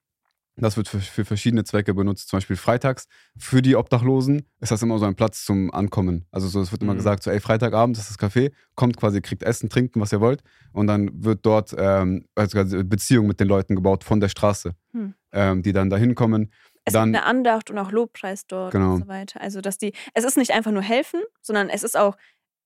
Das 0.61 0.77
wird 0.77 0.89
für, 0.89 0.99
für 1.01 1.25
verschiedene 1.25 1.65
Zwecke 1.65 1.95
benutzt, 1.95 2.29
zum 2.29 2.39
Beispiel 2.39 2.57
freitags. 2.57 3.07
Für 3.39 3.63
die 3.63 3.77
Obdachlosen 3.77 4.43
ist 4.61 4.71
das 4.73 4.83
immer 4.83 4.99
so 4.99 5.05
ein 5.07 5.15
Platz 5.15 5.45
zum 5.45 5.73
Ankommen. 5.73 6.27
Also 6.31 6.49
so, 6.49 6.61
es 6.61 6.73
wird 6.73 6.83
immer 6.83 6.95
Mhm. 6.95 6.99
gesagt, 6.99 7.23
so 7.23 7.31
ey, 7.31 7.41
Freitagabend 7.41 7.97
ist 7.97 8.11
das 8.11 8.19
Café, 8.19 8.51
kommt 8.75 8.97
quasi, 8.97 9.21
kriegt 9.21 9.43
Essen, 9.43 9.69
trinken, 9.69 10.01
was 10.01 10.13
ihr 10.13 10.21
wollt. 10.21 10.43
Und 10.73 10.87
dann 10.89 11.11
wird 11.25 11.47
dort 11.47 11.75
ähm, 11.79 12.27
also 12.35 12.85
Beziehung 12.85 13.27
mit 13.27 13.41
den 13.41 13.49
Leuten 13.49 13.77
gebaut 13.77 14.05
von 14.05 14.21
der 14.21 14.29
Straße, 14.29 14.73
Hm. 14.93 15.15
ähm, 15.33 15.63
die 15.63 15.73
dann 15.73 15.91
da 15.91 15.97
hinkommen. 15.97 16.53
Es 16.85 16.95
Dann- 16.95 17.13
gibt 17.13 17.23
eine 17.23 17.27
Andacht 17.31 17.71
und 17.71 17.79
auch 17.79 17.93
Lobpreis 17.93 18.47
dort 18.47 18.73
Genau. 18.73 18.95
und 18.95 19.01
so 19.03 19.09
weiter. 19.09 19.41
Also, 19.41 19.61
dass 19.61 19.77
die, 19.79 19.93
es 20.15 20.25
ist 20.25 20.37
nicht 20.39 20.53
einfach 20.53 20.71
nur 20.73 20.83
helfen, 20.83 21.21
sondern 21.43 21.69
es 21.69 21.83
ist 21.83 21.97
auch 21.99 22.17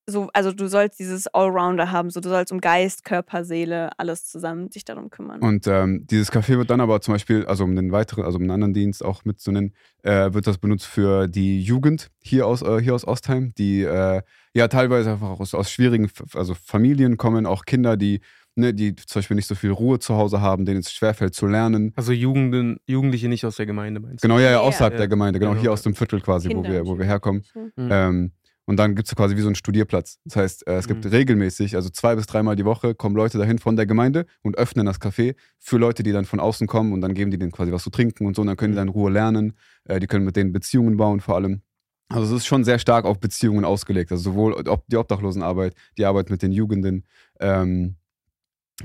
so, 0.07 0.29
also 0.33 0.51
du 0.53 0.67
sollst 0.69 0.99
dieses 0.99 1.29
Allrounder 1.29 1.93
haben, 1.93 2.11
so 2.11 2.21
du 2.21 2.29
sollst 2.29 2.51
um 2.53 2.61
Geist, 2.61 3.05
Körper, 3.05 3.45
Seele, 3.45 3.91
alles 3.99 4.25
zusammen 4.27 4.69
dich 4.69 4.85
darum 4.85 5.11
kümmern. 5.11 5.41
Und 5.41 5.67
ähm, 5.69 6.07
dieses 6.11 6.33
Café 6.33 6.59
wird 6.59 6.71
dann 6.71 6.81
aber 6.81 7.01
zum 7.01 7.15
Beispiel, 7.15 7.47
also 7.47 7.65
um 7.65 7.77
den 7.77 7.93
weiteren, 7.93 8.25
also 8.25 8.37
um 8.37 8.43
einen 8.43 8.51
anderen 8.51 8.75
Dienst 8.75 9.05
auch 9.05 9.25
mitzunennen, 9.25 9.75
äh, 10.03 10.33
wird 10.33 10.47
das 10.47 10.59
benutzt 10.59 10.87
für 10.87 11.29
die 11.29 11.63
Jugend 11.63 12.09
hier 12.21 12.47
aus, 12.47 12.63
äh, 12.63 12.81
hier 12.81 12.95
aus 12.95 13.07
Ostheim, 13.07 13.53
die 13.57 13.83
äh, 13.83 14.23
ja 14.55 14.69
teilweise 14.69 15.13
einfach 15.13 15.39
aus, 15.39 15.55
aus 15.55 15.71
schwierigen 15.71 16.07
F- 16.07 16.35
also 16.35 16.55
Familien 16.55 17.17
kommen, 17.17 17.47
auch 17.47 17.65
Kinder, 17.65 17.97
die, 17.97 18.21
ne, 18.57 18.75
die 18.75 18.97
zum 18.97 19.21
Beispiel 19.21 19.37
nicht 19.37 19.47
so 19.47 19.55
viel 19.55 19.71
Ruhe 19.71 20.01
zu 20.01 20.17
Hause 20.17 20.41
haben, 20.41 20.65
denen 20.67 20.81
es 20.81 20.93
schwerfällt 20.93 21.35
zu 21.35 21.47
lernen. 21.47 21.93
Also 21.95 22.11
Jugenden, 22.13 22.79
Jugendliche 22.87 23.29
nicht 23.29 23.47
aus 23.47 23.55
der 23.57 23.67
Gemeinde, 23.67 24.01
meinst 24.01 24.25
du? 24.25 24.29
Genau, 24.29 24.41
ja, 24.41 24.51
ja, 24.51 24.61
außerhalb 24.61 24.95
Ja. 24.95 24.99
der 24.99 25.09
Gemeinde, 25.09 25.39
genau, 25.39 25.53
Genau. 25.53 25.61
hier 25.63 25.73
aus 25.73 25.83
dem 25.83 25.95
Viertel 25.95 26.21
quasi, 26.21 26.51
wo 26.53 26.65
wir, 26.65 26.85
wo 26.87 26.99
wir 26.99 27.05
herkommen. 27.07 27.45
Mhm. 27.55 27.89
Ähm, 27.89 28.33
und 28.65 28.77
dann 28.77 28.95
gibt 28.95 29.09
es 29.09 29.15
quasi 29.17 29.37
wie 29.37 29.41
so 29.41 29.49
einen 29.49 29.55
Studierplatz. 29.57 30.19
Das 30.25 30.37
heißt, 30.37 30.67
äh, 30.67 30.75
es 30.77 30.87
gibt 30.89 31.05
Mhm. 31.05 31.11
regelmäßig, 31.11 31.75
also 31.77 31.89
zwei 31.91 32.15
bis 32.15 32.27
dreimal 32.27 32.55
die 32.57 32.65
Woche, 32.65 32.95
kommen 32.95 33.17
Leute 33.17 33.39
dahin 33.39 33.59
von 33.59 33.77
der 33.77 33.87
Gemeinde 33.87 34.27
und 34.43 34.57
öffnen 34.57 34.87
das 34.87 35.01
Café 35.01 35.35
für 35.59 35.79
Leute, 35.79 36.03
die 36.03 36.13
dann 36.13 36.25
von 36.25 36.39
außen 36.41 36.67
kommen 36.67 36.93
und 36.93 37.01
dann 37.01 37.15
geben 37.15 37.31
die 37.31 37.39
denen 37.39 37.51
quasi 37.53 37.73
was 37.73 37.83
zu 37.83 37.91
trinken 37.91 38.27
und 38.27 38.37
so. 38.37 38.43
Und 38.43 38.49
dann 38.49 38.57
können 38.57 38.73
die 38.73 38.77
Mhm. 38.81 38.87
dann 38.87 38.89
Ruhe 38.91 39.11
lernen. 39.11 39.55
Äh, 39.85 39.99
die 40.01 40.07
können 40.07 40.25
mit 40.25 40.37
denen 40.37 40.53
Beziehungen 40.53 40.97
bauen 40.97 41.21
vor 41.21 41.35
allem. 41.37 41.63
Also 42.09 42.35
es 42.37 42.43
ist 42.43 42.47
schon 42.47 42.63
sehr 42.65 42.79
stark 42.79 43.05
auf 43.07 43.19
Beziehungen 43.21 43.65
ausgelegt. 43.65 44.13
Also 44.13 44.31
sowohl 44.33 44.63
die 44.89 44.97
Obdachlosenarbeit, 44.97 45.75
die 45.97 46.05
Arbeit 46.05 46.29
mit 46.31 46.43
den 46.43 46.53
Jugenden. 46.53 47.05
Ähm, 47.41 47.97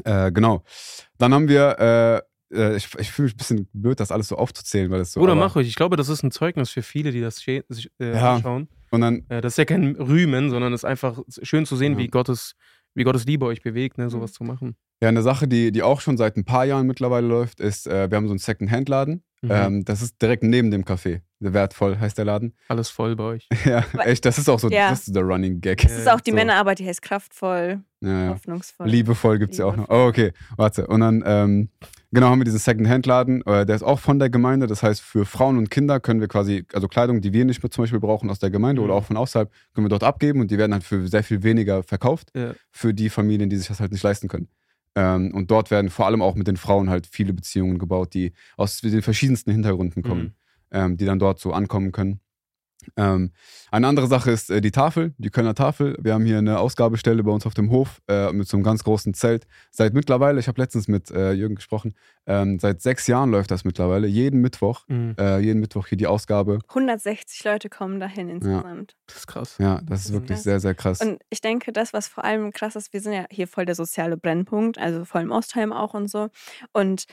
äh, 0.05 0.31
genau. 0.31 0.63
Dann 1.17 1.33
haben 1.33 1.47
wir, 1.49 2.23
äh, 2.51 2.55
äh, 2.55 2.77
ich, 2.77 2.87
ich 2.97 3.11
fühle 3.11 3.25
mich 3.27 3.33
ein 3.33 3.37
bisschen 3.37 3.67
blöd, 3.73 3.99
das 3.99 4.11
alles 4.11 4.29
so 4.29 4.37
aufzuzählen, 4.37 4.89
weil 4.91 5.01
es 5.01 5.11
so. 5.13 5.19
Oder 5.19 5.35
mach 5.35 5.55
ruhig. 5.55 5.67
Ich 5.67 5.75
glaube, 5.75 5.97
das 5.97 6.09
ist 6.09 6.23
ein 6.23 6.31
Zeugnis 6.31 6.69
für 6.69 6.81
viele, 6.83 7.11
die 7.11 7.21
das 7.21 7.45
äh, 7.47 7.61
Ja. 7.99 8.35
anschauen. 8.35 8.67
Und 8.91 9.01
dann, 9.01 9.25
Äh, 9.29 9.41
das 9.41 9.53
ist 9.53 9.57
ja 9.57 9.65
kein 9.65 9.95
Rühmen, 9.95 10.49
sondern 10.49 10.73
es 10.73 10.81
ist 10.81 10.85
einfach 10.85 11.19
schön 11.43 11.65
zu 11.65 11.75
sehen, 11.75 11.93
Ja. 11.93 11.99
wie 11.99 12.07
Gottes 12.07 12.53
wie 12.95 13.03
Gottes 13.03 13.25
Liebe 13.25 13.45
euch 13.45 13.61
bewegt, 13.61 13.99
ne, 13.99 14.09
sowas 14.09 14.33
zu 14.33 14.43
machen. 14.43 14.75
Ja, 15.01 15.09
eine 15.09 15.21
Sache, 15.21 15.47
die, 15.47 15.71
die 15.71 15.83
auch 15.83 16.01
schon 16.01 16.17
seit 16.17 16.37
ein 16.37 16.45
paar 16.45 16.65
Jahren 16.65 16.87
mittlerweile 16.87 17.27
läuft, 17.27 17.59
ist, 17.59 17.85
äh, 17.87 18.09
wir 18.09 18.15
haben 18.17 18.25
so 18.27 18.31
einen 18.31 18.39
Second-Hand-Laden. 18.39 19.23
Mhm. 19.43 19.51
Ähm, 19.51 19.85
das 19.85 20.01
ist 20.01 20.19
direkt 20.19 20.41
neben 20.41 20.71
dem 20.71 20.83
Café. 20.83 21.21
Wertvoll 21.39 21.99
heißt 21.99 22.17
der 22.17 22.25
Laden. 22.25 22.53
Alles 22.67 22.89
voll 22.89 23.15
bei 23.15 23.23
euch. 23.25 23.47
ja, 23.65 23.85
echt, 24.03 24.25
das 24.25 24.39
ist 24.39 24.49
auch 24.49 24.57
so 24.59 24.69
Ja. 24.71 24.89
das 24.89 25.05
ist 25.07 25.15
der 25.15 25.21
Running 25.21 25.61
Gag. 25.61 25.83
Das 25.83 25.91
ist 25.95 26.09
auch 26.09 26.19
die 26.21 26.31
so. 26.31 26.35
Männerarbeit, 26.35 26.79
die 26.79 26.87
heißt 26.87 27.03
kraftvoll, 27.03 27.81
Ja, 28.01 28.23
ja. 28.23 28.29
hoffnungsvoll. 28.31 28.87
Liebevoll 28.87 29.37
gibt 29.37 29.51
es 29.53 29.59
ja 29.59 29.65
auch 29.65 29.75
noch. 29.75 29.87
Oh, 29.89 30.07
okay. 30.07 30.31
Warte. 30.55 30.87
Und 30.87 31.01
dann, 31.01 31.21
ähm, 31.27 31.69
genau, 32.11 32.29
haben 32.29 32.39
wir 32.39 32.45
diesen 32.45 32.57
Second-Hand-Laden. 32.57 33.45
Äh, 33.45 33.67
der 33.67 33.75
ist 33.75 33.83
auch 33.83 33.99
von 33.99 34.17
der 34.17 34.31
Gemeinde. 34.31 34.65
Das 34.65 34.81
heißt, 34.81 34.99
für 35.01 35.25
Frauen 35.27 35.59
und 35.59 35.69
Kinder 35.69 35.99
können 35.99 36.19
wir 36.21 36.27
quasi, 36.27 36.65
also 36.73 36.87
Kleidung, 36.87 37.21
die 37.21 37.31
wir 37.33 37.45
nicht 37.45 37.61
mehr 37.61 37.69
zum 37.69 37.83
Beispiel 37.83 37.99
brauchen 37.99 38.31
aus 38.31 38.39
der 38.39 38.49
Gemeinde 38.49 38.81
Mhm. 38.81 38.85
oder 38.87 38.95
auch 38.95 39.05
von 39.05 39.17
außerhalb, 39.17 39.51
können 39.75 39.85
wir 39.85 39.89
dort 39.89 40.03
abgeben 40.03 40.41
und 40.41 40.49
die 40.49 40.57
werden 40.57 40.73
halt 40.73 40.83
für 40.83 41.07
sehr 41.07 41.21
viel 41.23 41.43
weniger 41.43 41.83
verkauft 41.83 42.31
Ja. 42.35 42.53
für 42.71 42.95
die 42.95 43.09
Familien, 43.11 43.51
die 43.51 43.57
sich 43.57 43.67
das 43.67 43.79
halt 43.79 43.91
nicht 43.91 44.01
leisten 44.03 44.27
können. 44.27 44.47
Ähm, 44.97 45.33
und 45.35 45.51
dort 45.51 45.71
werden 45.71 45.91
vor 45.91 46.07
allem 46.07 46.21
auch 46.23 46.35
mit 46.35 46.47
den 46.47 46.57
Frauen 46.57 46.89
halt 46.89 47.07
viele 47.07 47.33
Beziehungen 47.33 47.77
gebaut, 47.79 48.15
die 48.15 48.33
aus 48.57 48.81
den 48.81 49.03
verschiedensten 49.03 49.51
Hintergründen 49.51 50.03
kommen, 50.03 50.23
Mhm. 50.23 50.33
ähm, 50.71 50.97
die 50.97 51.05
dann 51.05 51.19
dort 51.19 51.39
so 51.39 51.53
ankommen 51.53 51.91
können. 51.93 52.21
Ähm, 52.95 53.31
eine 53.71 53.87
andere 53.87 54.07
Sache 54.07 54.31
ist 54.31 54.49
äh, 54.49 54.61
die 54.61 54.71
Tafel, 54.71 55.13
die 55.17 55.29
Kölner 55.29 55.55
Tafel. 55.55 55.97
Wir 55.99 56.13
haben 56.13 56.25
hier 56.25 56.37
eine 56.37 56.59
Ausgabestelle 56.59 57.23
bei 57.23 57.31
uns 57.31 57.45
auf 57.45 57.53
dem 57.53 57.69
Hof 57.71 58.01
äh, 58.07 58.31
mit 58.31 58.47
so 58.47 58.55
einem 58.57 58.63
ganz 58.63 58.83
großen 58.83 59.13
Zelt. 59.13 59.45
Seit 59.71 59.93
mittlerweile, 59.93 60.39
ich 60.39 60.47
habe 60.47 60.61
letztens 60.61 60.87
mit 60.87 61.11
äh, 61.11 61.31
Jürgen 61.33 61.55
gesprochen, 61.55 61.93
ähm, 62.25 62.59
seit 62.59 62.81
sechs 62.81 63.07
Jahren 63.07 63.31
läuft 63.31 63.51
das 63.51 63.65
mittlerweile. 63.65 64.07
Jeden 64.07 64.41
Mittwoch, 64.41 64.85
Mhm. 64.87 65.15
äh, 65.19 65.39
jeden 65.39 65.59
Mittwoch 65.59 65.87
hier 65.87 65.97
die 65.97 66.07
Ausgabe. 66.07 66.59
160 66.69 67.43
Leute 67.43 67.69
kommen 67.69 67.99
dahin 67.99 68.29
insgesamt. 68.29 68.95
Das 69.07 69.17
ist 69.17 69.27
krass. 69.27 69.55
Ja, 69.59 69.75
das 69.75 69.81
ist 69.81 69.89
Das 69.89 70.05
ist 70.05 70.11
wirklich 70.13 70.29
krass. 70.37 70.43
sehr, 70.43 70.59
sehr 70.59 70.75
krass. 70.75 71.01
Und 71.01 71.19
ich 71.29 71.41
denke, 71.41 71.73
das, 71.73 71.93
was 71.93 72.07
vor 72.07 72.23
allem 72.23 72.51
krass 72.51 72.75
ist, 72.75 72.93
wir 72.93 73.01
sind 73.01 73.13
ja 73.13 73.25
hier 73.29 73.47
voll 73.47 73.65
der 73.65 73.75
soziale 73.75 74.17
Brennpunkt, 74.17 74.77
also 74.77 75.05
vor 75.05 75.19
allem 75.19 75.31
Ostheim 75.31 75.73
auch 75.73 75.93
und 75.93 76.09
so. 76.09 76.29
Und 76.73 77.05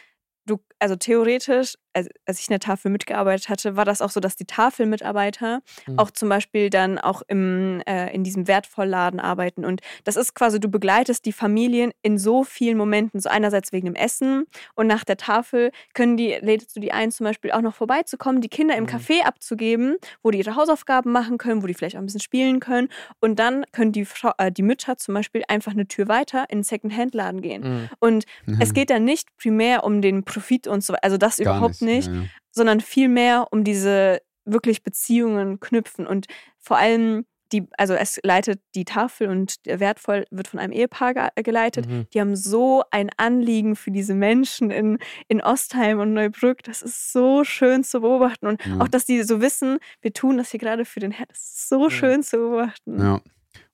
du, 0.46 0.58
also 0.78 0.96
theoretisch, 0.96 1.74
als, 1.94 2.08
als 2.26 2.38
ich 2.40 2.48
in 2.48 2.52
der 2.52 2.60
Tafel 2.60 2.90
mitgearbeitet 2.90 3.48
hatte, 3.48 3.76
war 3.76 3.84
das 3.84 4.02
auch 4.02 4.10
so, 4.10 4.20
dass 4.20 4.36
die 4.36 4.44
Tafelmitarbeiter 4.88 5.60
Mhm. 5.86 5.98
auch 5.98 6.10
zum 6.10 6.28
Beispiel 6.28 6.70
dann 6.70 6.98
auch 6.98 7.22
im, 7.28 7.82
äh, 7.86 8.14
in 8.14 8.24
diesem 8.24 8.46
Wertvollladen 8.48 9.20
arbeiten. 9.20 9.64
Und 9.64 9.80
das 10.04 10.16
ist 10.16 10.34
quasi, 10.34 10.60
du 10.60 10.68
begleitest 10.68 11.24
die 11.26 11.32
Familien 11.32 11.92
in 12.02 12.18
so 12.18 12.44
vielen 12.44 12.76
Momenten. 12.76 13.20
So 13.20 13.28
einerseits 13.28 13.72
wegen 13.72 13.86
dem 13.86 13.94
Essen 13.94 14.46
und 14.74 14.86
nach 14.86 15.04
der 15.04 15.16
Tafel 15.16 15.70
können 15.94 16.16
die, 16.16 16.36
lädst 16.40 16.74
du 16.76 16.80
die 16.80 16.92
ein, 16.92 17.10
zum 17.10 17.24
Beispiel 17.24 17.52
auch 17.52 17.60
noch 17.60 17.74
vorbeizukommen, 17.74 18.40
die 18.40 18.48
Kinder 18.48 18.76
im 18.76 18.84
Mhm. 18.84 18.88
Café 18.88 19.22
abzugeben, 19.24 19.96
wo 20.22 20.30
die 20.30 20.38
ihre 20.38 20.56
Hausaufgaben 20.56 21.12
machen 21.12 21.38
können, 21.38 21.62
wo 21.62 21.66
die 21.66 21.74
vielleicht 21.74 21.96
auch 21.96 22.00
ein 22.00 22.06
bisschen 22.06 22.20
spielen 22.20 22.60
können. 22.60 22.88
Und 23.20 23.38
dann 23.38 23.64
können 23.72 23.92
die, 23.92 24.06
äh, 24.38 24.50
die 24.52 24.62
Mütter 24.62 24.96
zum 24.96 25.14
Beispiel 25.14 25.42
einfach 25.48 25.72
eine 25.72 25.86
Tür 25.86 26.08
weiter 26.08 26.44
in 26.48 26.58
den 26.58 26.64
Second-Hand-Laden 26.64 27.40
gehen. 27.40 27.62
Mhm. 27.62 27.88
Und 28.00 28.24
Mhm. 28.46 28.58
es 28.60 28.72
geht 28.74 28.90
dann 28.90 29.04
nicht 29.04 29.28
primär 29.36 29.84
um 29.84 30.00
den 30.02 30.24
Profit 30.24 30.66
und 30.66 30.82
so, 30.84 30.94
also 31.02 31.16
das 31.16 31.36
Gar 31.38 31.56
überhaupt 31.56 31.80
nicht, 31.80 31.82
Ja, 31.88 32.12
ja. 32.12 32.22
sondern 32.50 32.80
vielmehr 32.80 33.46
um 33.50 33.64
diese 33.64 34.20
wirklich 34.44 34.82
Beziehungen 34.82 35.58
knüpfen 35.60 36.06
und 36.06 36.26
vor 36.58 36.76
allem 36.76 37.24
die, 37.52 37.66
also 37.78 37.94
es 37.94 38.18
leitet 38.24 38.60
die 38.74 38.84
Tafel 38.84 39.28
und 39.28 39.56
wertvoll 39.64 40.24
wird 40.30 40.48
von 40.48 40.58
einem 40.58 40.72
Ehepaar 40.72 41.14
ge 41.14 41.28
geleitet. 41.42 41.86
Mhm. 41.88 42.06
Die 42.12 42.20
haben 42.20 42.34
so 42.34 42.82
ein 42.90 43.10
Anliegen 43.16 43.76
für 43.76 43.90
diese 43.92 44.14
Menschen 44.14 44.70
in, 44.70 44.98
in 45.28 45.40
Ostheim 45.40 46.00
und 46.00 46.14
Neubrück. 46.14 46.62
Das 46.64 46.82
ist 46.82 47.12
so 47.12 47.44
schön 47.44 47.84
zu 47.84 48.00
beobachten. 48.00 48.46
Und 48.48 48.64
Ja. 48.66 48.80
auch, 48.80 48.88
dass 48.88 49.04
die 49.04 49.22
so 49.22 49.40
wissen, 49.40 49.78
wir 50.00 50.12
tun 50.12 50.36
das 50.38 50.50
hier 50.50 50.58
gerade 50.58 50.84
für 50.84 51.00
den 51.00 51.12
Herrn. 51.12 51.28
Das 51.28 51.38
ist 51.38 51.68
so 51.68 51.84
Ja. 51.84 51.90
schön 51.90 52.22
zu 52.24 52.38
beobachten. 52.38 52.98
Ja. 53.00 53.20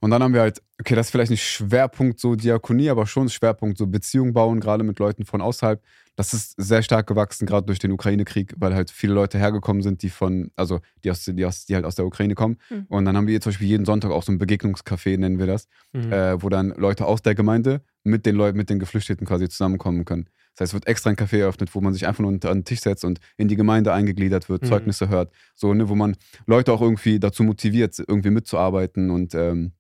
Und 0.01 0.11
dann 0.11 0.23
haben 0.23 0.35
wir 0.35 0.41
halt, 0.41 0.63
okay, 0.81 0.95
das 0.95 1.07
ist 1.07 1.11
vielleicht 1.11 1.31
nicht 1.31 1.45
Schwerpunkt 1.45 2.21
so 2.21 2.35
Diakonie, 2.35 2.91
aber 2.91 3.07
schon 3.07 3.29
Schwerpunkt 3.29 3.79
so 3.79 3.87
Beziehung 3.87 4.33
bauen, 4.33 4.61
gerade 4.61 4.83
mit 4.83 4.99
Leuten 4.99 5.25
von 5.25 5.41
außerhalb. 5.41 5.83
Das 6.17 6.35
ist 6.35 6.55
sehr 6.57 6.83
stark 6.83 7.07
gewachsen, 7.07 7.47
gerade 7.47 7.67
durch 7.67 7.79
den 7.79 7.93
Ukraine-Krieg, 7.93 8.55
weil 8.59 8.75
halt 8.75 8.91
viele 8.91 9.15
Leute 9.15 9.39
hergekommen 9.39 9.83
sind, 9.83 10.03
die 10.03 10.11
von, 10.11 10.51
also 10.57 10.81
die, 11.05 11.11
aus, 11.11 11.25
die, 11.25 11.45
aus, 11.47 11.65
die 11.67 11.75
halt 11.75 11.85
aus 11.85 11.95
der 11.95 12.07
Ukraine 12.07 12.35
kommen. 12.35 12.59
Mhm. 12.69 12.87
Und 12.89 13.05
dann 13.05 13.17
haben 13.17 13.27
wir 13.27 13.35
jetzt 13.35 13.45
zum 13.45 13.51
Beispiel 13.51 13.69
jeden 13.69 13.85
Sonntag 13.85 14.11
auch 14.11 14.23
so 14.23 14.33
ein 14.33 14.39
Begegnungscafé, 14.39 15.17
nennen 15.19 15.39
wir 15.39 15.47
das, 15.47 15.67
Mhm. 15.93 16.13
äh, 16.13 16.43
wo 16.43 16.49
dann 16.49 16.71
Leute 16.77 17.07
aus 17.07 17.23
der 17.23 17.35
Gemeinde 17.35 17.83
mit 18.05 18.27
den 18.27 18.37
Leuten, 18.37 18.57
mit 18.57 18.71
den 18.71 18.79
Geflüchteten 18.79 19.27
quasi 19.27 19.49
zusammenkommen 19.49 20.05
können. 20.05 20.29
Das 20.61 20.67
heißt, 20.67 20.71
es 20.71 20.75
wird 20.75 20.87
extra 20.89 21.09
ein 21.11 21.17
Café 21.17 21.39
eröffnet, 21.39 21.75
wo 21.75 21.81
man 21.81 21.95
sich 21.95 22.07
einfach 22.07 22.21
nur 22.21 22.29
unter- 22.31 22.51
an 22.51 22.59
den 22.59 22.65
Tisch 22.67 22.81
setzt 22.81 23.05
und 23.05 23.19
in 23.39 23.49
die 23.49 23.57
Gemeinde 23.57 23.95
eingegliedert 23.95 24.49
wird, 24.51 24.63
Mhm. 24.63 24.67
Zeugnisse 24.67 25.09
hört. 25.09 25.33
So, 25.55 25.73
ne, 25.73 25.89
wo 25.89 25.95
man 25.95 26.17
Leute 26.47 26.71
auch 26.73 26.83
irgendwie 26.83 27.19
dazu 27.19 27.43
motiviert, 27.45 27.97
irgendwie 28.07 28.31
mitzuarbeiten 28.31 29.09
und 29.11 29.35
ähm, 29.35 29.73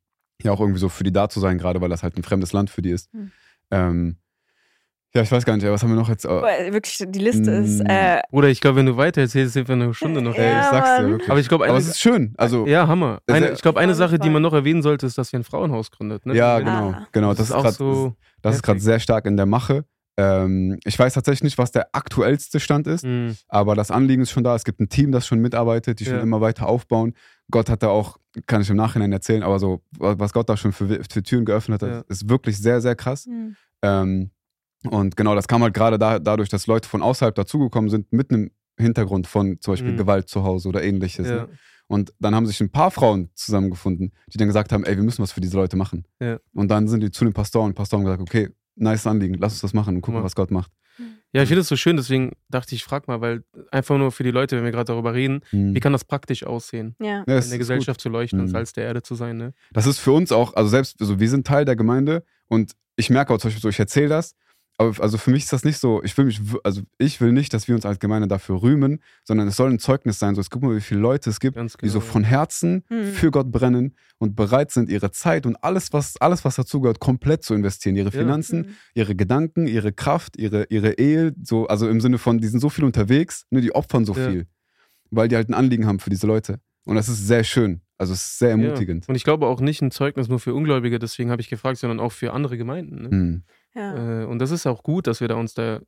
ja 0.42 0.52
auch 0.52 0.60
irgendwie 0.60 0.80
so 0.80 0.88
für 0.88 1.04
die 1.04 1.12
da 1.12 1.28
zu 1.28 1.38
sein, 1.38 1.58
gerade 1.58 1.82
weil 1.82 1.90
das 1.90 2.02
halt 2.02 2.16
ein 2.16 2.22
fremdes 2.22 2.54
Land 2.54 2.70
für 2.70 2.80
die 2.80 2.90
ist. 2.90 3.12
Mhm. 3.12 3.30
Ähm, 3.70 4.16
ja, 5.12 5.22
ich 5.22 5.30
weiß 5.32 5.44
gar 5.44 5.56
nicht, 5.56 5.66
was 5.66 5.82
haben 5.82 5.90
wir 5.90 5.96
noch 5.96 6.08
jetzt? 6.08 6.24
Aber 6.24 6.42
wirklich, 6.70 7.04
die 7.08 7.18
Liste 7.18 7.50
ist. 7.50 7.80
Mm. 7.82 7.86
Äh, 7.86 8.20
Bruder, 8.30 8.46
ich 8.48 8.60
glaube, 8.60 8.76
wenn 8.76 8.86
du 8.86 8.96
weiter 8.96 9.22
erzählst, 9.22 9.54
sind 9.54 9.66
wir 9.66 9.74
eine 9.74 9.92
Stunde 9.92 10.22
noch. 10.22 10.34
Ja, 10.38 10.42
Ey, 10.42 10.60
ich 10.60 10.66
sag's 10.66 10.96
dir 11.00 11.08
wirklich. 11.10 11.30
Aber 11.30 11.40
ich 11.40 11.48
glaube, 11.48 11.66
es 11.66 11.88
ist 11.88 12.00
schön. 12.00 12.32
Also, 12.38 12.64
ja, 12.66 12.86
Hammer. 12.86 13.20
Eine, 13.26 13.50
ich 13.50 13.60
glaube, 13.60 13.80
eine 13.80 13.94
Sache, 13.96 14.20
die 14.20 14.30
man 14.30 14.40
noch 14.40 14.52
erwähnen 14.52 14.82
sollte, 14.82 15.06
ist, 15.06 15.18
dass 15.18 15.32
wir 15.32 15.40
ein 15.40 15.44
Frauenhaus 15.44 15.90
gründet. 15.90 16.24
Ne? 16.26 16.36
ja, 16.36 16.60
genau, 16.60 16.90
Ah. 16.92 17.08
genau. 17.10 17.28
Das, 17.30 17.38
Das, 17.38 17.48
ist 17.48 17.54
auch 17.54 17.62
grad- 17.64 17.74
so. 17.74 18.14
das 18.40 18.54
ist 18.56 18.62
gerade 18.62 18.76
heftig. 18.76 18.84
sehr 18.84 19.00
stark 19.00 19.26
in 19.26 19.36
der 19.36 19.46
Mache. 19.46 19.84
Ähm, 20.20 20.78
ich 20.84 20.98
weiß 20.98 21.14
tatsächlich 21.14 21.42
nicht, 21.44 21.58
was 21.58 21.70
der 21.72 21.88
aktuellste 21.94 22.60
Stand 22.60 22.86
ist. 22.86 23.04
Mhm. 23.04 23.36
Aber 23.48 23.74
das 23.74 23.90
Anliegen 23.90 24.22
ist 24.22 24.30
schon 24.30 24.44
da. 24.44 24.54
Es 24.54 24.64
gibt 24.64 24.80
ein 24.80 24.88
Team, 24.88 25.12
das 25.12 25.26
schon 25.26 25.38
mitarbeitet, 25.40 26.00
die 26.00 26.04
schon 26.04 26.14
Ja. 26.16 26.20
immer 26.20 26.40
weiter 26.40 26.66
aufbauen. 26.68 27.14
Gott 27.50 27.70
hat 27.70 27.82
da 27.82 27.88
auch, 27.88 28.18
kann 28.46 28.60
ich 28.62 28.70
im 28.70 28.76
Nachhinein 28.76 29.12
erzählen, 29.12 29.42
aber 29.42 29.58
so, 29.58 29.82
was 29.98 30.32
Gott 30.32 30.48
da 30.48 30.56
schon 30.56 30.72
für, 30.72 30.88
für 31.08 31.22
Türen 31.22 31.44
geöffnet 31.44 31.82
hat, 31.82 31.88
Ja. 31.90 32.04
ist 32.08 32.28
wirklich 32.28 32.58
sehr, 32.58 32.80
sehr 32.80 32.94
krass. 32.96 33.24
hm. 33.26 33.56
Ähm, 33.82 34.30
und 34.88 35.16
genau, 35.16 35.34
das 35.34 35.46
kam 35.48 35.62
halt 35.62 35.74
gerade 35.74 35.98
da, 35.98 36.18
dadurch, 36.18 36.48
dass 36.48 36.66
Leute 36.66 36.88
von 36.88 37.02
außerhalb 37.02 37.34
dazugekommen 37.34 37.90
sind, 37.90 38.12
mit 38.12 38.30
einem 38.30 38.50
Hintergrund 38.78 39.26
von 39.26 39.58
zum 39.60 39.72
Beispiel 39.72 39.92
Mhm. 39.92 39.96
Gewalt 39.98 40.28
zu 40.28 40.42
Hause 40.42 40.68
oder 40.68 40.82
ähnliches. 40.82 41.28
Ja. 41.28 41.34
Ne? 41.42 41.48
Und 41.86 42.12
dann 42.18 42.34
haben 42.34 42.46
sich 42.46 42.60
ein 42.60 42.70
paar 42.70 42.90
Frauen 42.90 43.30
zusammengefunden, 43.34 44.12
die 44.32 44.38
dann 44.38 44.46
gesagt 44.48 44.72
haben, 44.72 44.84
ey, 44.84 44.96
wir 44.96 45.02
müssen 45.02 45.22
was 45.22 45.32
für 45.32 45.40
diese 45.40 45.56
Leute 45.56 45.76
machen. 45.76 46.06
Ja. 46.20 46.38
Und 46.54 46.70
dann 46.70 46.88
sind 46.88 47.02
die 47.02 47.10
zu 47.10 47.24
den 47.24 47.34
Pastoren 47.34 47.66
und 47.70 47.74
Pastoren 47.74 48.02
haben 48.02 48.06
gesagt, 48.06 48.22
okay, 48.22 48.48
nice 48.80 49.06
Anliegen, 49.06 49.34
lass 49.38 49.52
uns 49.52 49.60
das 49.62 49.74
machen 49.74 49.96
und 49.96 50.00
gucken, 50.02 50.14
Guck 50.14 50.20
mal. 50.22 50.24
was 50.24 50.34
Gott 50.34 50.50
macht. 50.50 50.70
ja, 51.32 51.42
ich 51.42 51.48
finde 51.48 51.60
es 51.62 51.68
so 51.68 51.76
schön, 51.76 51.96
deswegen 51.96 52.32
dachte 52.48 52.74
ich, 52.74 52.82
frag 52.84 53.06
mal, 53.08 53.20
weil 53.20 53.42
einfach 53.70 53.96
nur 53.98 54.10
für 54.12 54.22
die 54.24 54.30
Leute, 54.32 54.56
wenn 54.56 54.64
wir 54.64 54.72
gerade 54.72 54.86
darüber 54.92 55.14
reden, 55.14 55.40
Mhm. 55.52 55.74
wie 55.74 55.80
kann 55.80 55.92
das 55.92 56.04
praktisch 56.04 56.44
aussehen, 56.44 56.96
Ja. 57.00 57.20
In 57.20 57.24
der 57.26 57.58
Gesellschaft 57.58 58.00
zu 58.00 58.08
leuchten 58.08 58.40
und 58.40 58.46
Mhm. 58.46 58.50
Salz 58.50 58.72
der 58.72 58.84
Erde 58.84 59.02
zu 59.02 59.14
sein. 59.14 59.36
Ne? 59.36 59.54
Das 59.72 59.86
ist 59.86 59.98
für 59.98 60.12
uns 60.12 60.32
auch, 60.32 60.54
also 60.54 60.68
selbst, 60.68 61.00
also 61.00 61.20
wir 61.20 61.28
sind 61.28 61.46
Teil 61.46 61.64
der 61.64 61.76
Gemeinde 61.76 62.24
und 62.48 62.72
ich 62.96 63.08
merke 63.10 63.32
auch 63.32 63.38
zum 63.38 63.48
Beispiel 63.48 63.62
so, 63.62 63.68
ich 63.68 63.78
erzähle 63.78 64.08
das, 64.08 64.34
aber 64.80 65.02
also 65.02 65.18
für 65.18 65.30
mich 65.30 65.42
ist 65.44 65.52
das 65.52 65.62
nicht 65.62 65.76
so, 65.78 66.02
ich 66.02 66.16
will 66.16 66.24
mich, 66.24 66.40
also 66.64 66.80
ich 66.98 67.20
will 67.20 67.32
nicht, 67.32 67.52
dass 67.52 67.68
wir 67.68 67.74
uns 67.74 67.84
als 67.84 67.98
Gemeinde 67.98 68.26
dafür 68.28 68.62
rühmen, 68.62 69.02
sondern 69.24 69.46
es 69.46 69.56
soll 69.56 69.70
ein 69.70 69.78
Zeugnis 69.78 70.18
sein, 70.18 70.34
so, 70.34 70.40
es 70.40 70.48
guck 70.48 70.62
mal, 70.62 70.74
wie 70.74 70.80
viele 70.80 71.00
Leute 71.00 71.28
es 71.28 71.38
gibt, 71.38 71.56
Ganz 71.56 71.76
die 71.76 71.88
so 71.88 71.98
genau, 71.98 72.06
ja. 72.06 72.12
von 72.12 72.24
Herzen 72.24 72.84
Hm. 72.88 73.04
für 73.12 73.30
Gott 73.30 73.50
brennen 73.52 73.94
und 74.18 74.36
bereit 74.36 74.70
sind, 74.70 74.88
ihre 74.88 75.10
Zeit 75.10 75.44
und 75.44 75.56
alles, 75.62 75.92
was, 75.92 76.16
alles, 76.16 76.44
was 76.46 76.56
dazugehört, 76.56 76.98
komplett 76.98 77.44
zu 77.44 77.52
investieren, 77.54 77.94
ihre 77.96 78.10
Ja. 78.10 78.20
Finanzen, 78.20 78.64
Hm. 78.64 78.70
ihre 78.94 79.14
Gedanken, 79.14 79.66
ihre 79.66 79.92
Kraft, 79.92 80.38
ihre, 80.38 80.64
ihre 80.70 80.94
Ehe, 80.98 81.34
so, 81.42 81.66
also 81.66 81.86
im 81.88 82.00
Sinne 82.00 82.16
von, 82.18 82.38
die 82.38 82.48
sind 82.48 82.60
so 82.60 82.70
viel 82.70 82.84
unterwegs, 82.84 83.44
ne, 83.50 83.60
die 83.60 83.74
opfern 83.74 84.04
so 84.06 84.14
Ja. 84.14 84.30
viel, 84.30 84.46
weil 85.10 85.28
die 85.28 85.36
halt 85.36 85.48
ein 85.50 85.54
Anliegen 85.54 85.86
haben 85.86 85.98
für 86.00 86.10
diese 86.10 86.26
Leute. 86.26 86.58
Und 86.86 86.96
das 86.96 87.08
ist 87.10 87.26
sehr 87.26 87.44
schön. 87.44 87.82
Also 87.98 88.14
es 88.14 88.22
ist 88.22 88.38
sehr 88.38 88.50
ermutigend. 88.52 89.04
Ja. 89.04 89.08
Und 89.10 89.14
ich 89.16 89.24
glaube 89.24 89.46
auch 89.46 89.60
nicht 89.60 89.82
ein 89.82 89.90
Zeugnis 89.90 90.28
nur 90.28 90.40
für 90.40 90.54
Ungläubige, 90.54 90.98
deswegen 90.98 91.30
habe 91.30 91.42
ich 91.42 91.50
gefragt, 91.50 91.76
sondern 91.76 92.00
auch 92.00 92.12
für 92.12 92.32
andere 92.32 92.56
Gemeinden. 92.56 93.02
Ne? 93.02 93.10
Hm. 93.10 93.42
Ja. 93.74 94.22
Äh, 94.22 94.24
und 94.26 94.38
das 94.40 94.50
ist 94.50 94.66
auch 94.66 94.82
gut, 94.82 95.06
dass 95.06 95.20
wir 95.20 95.28
da 95.28 95.36
uns 95.36 95.54
da, 95.54 95.80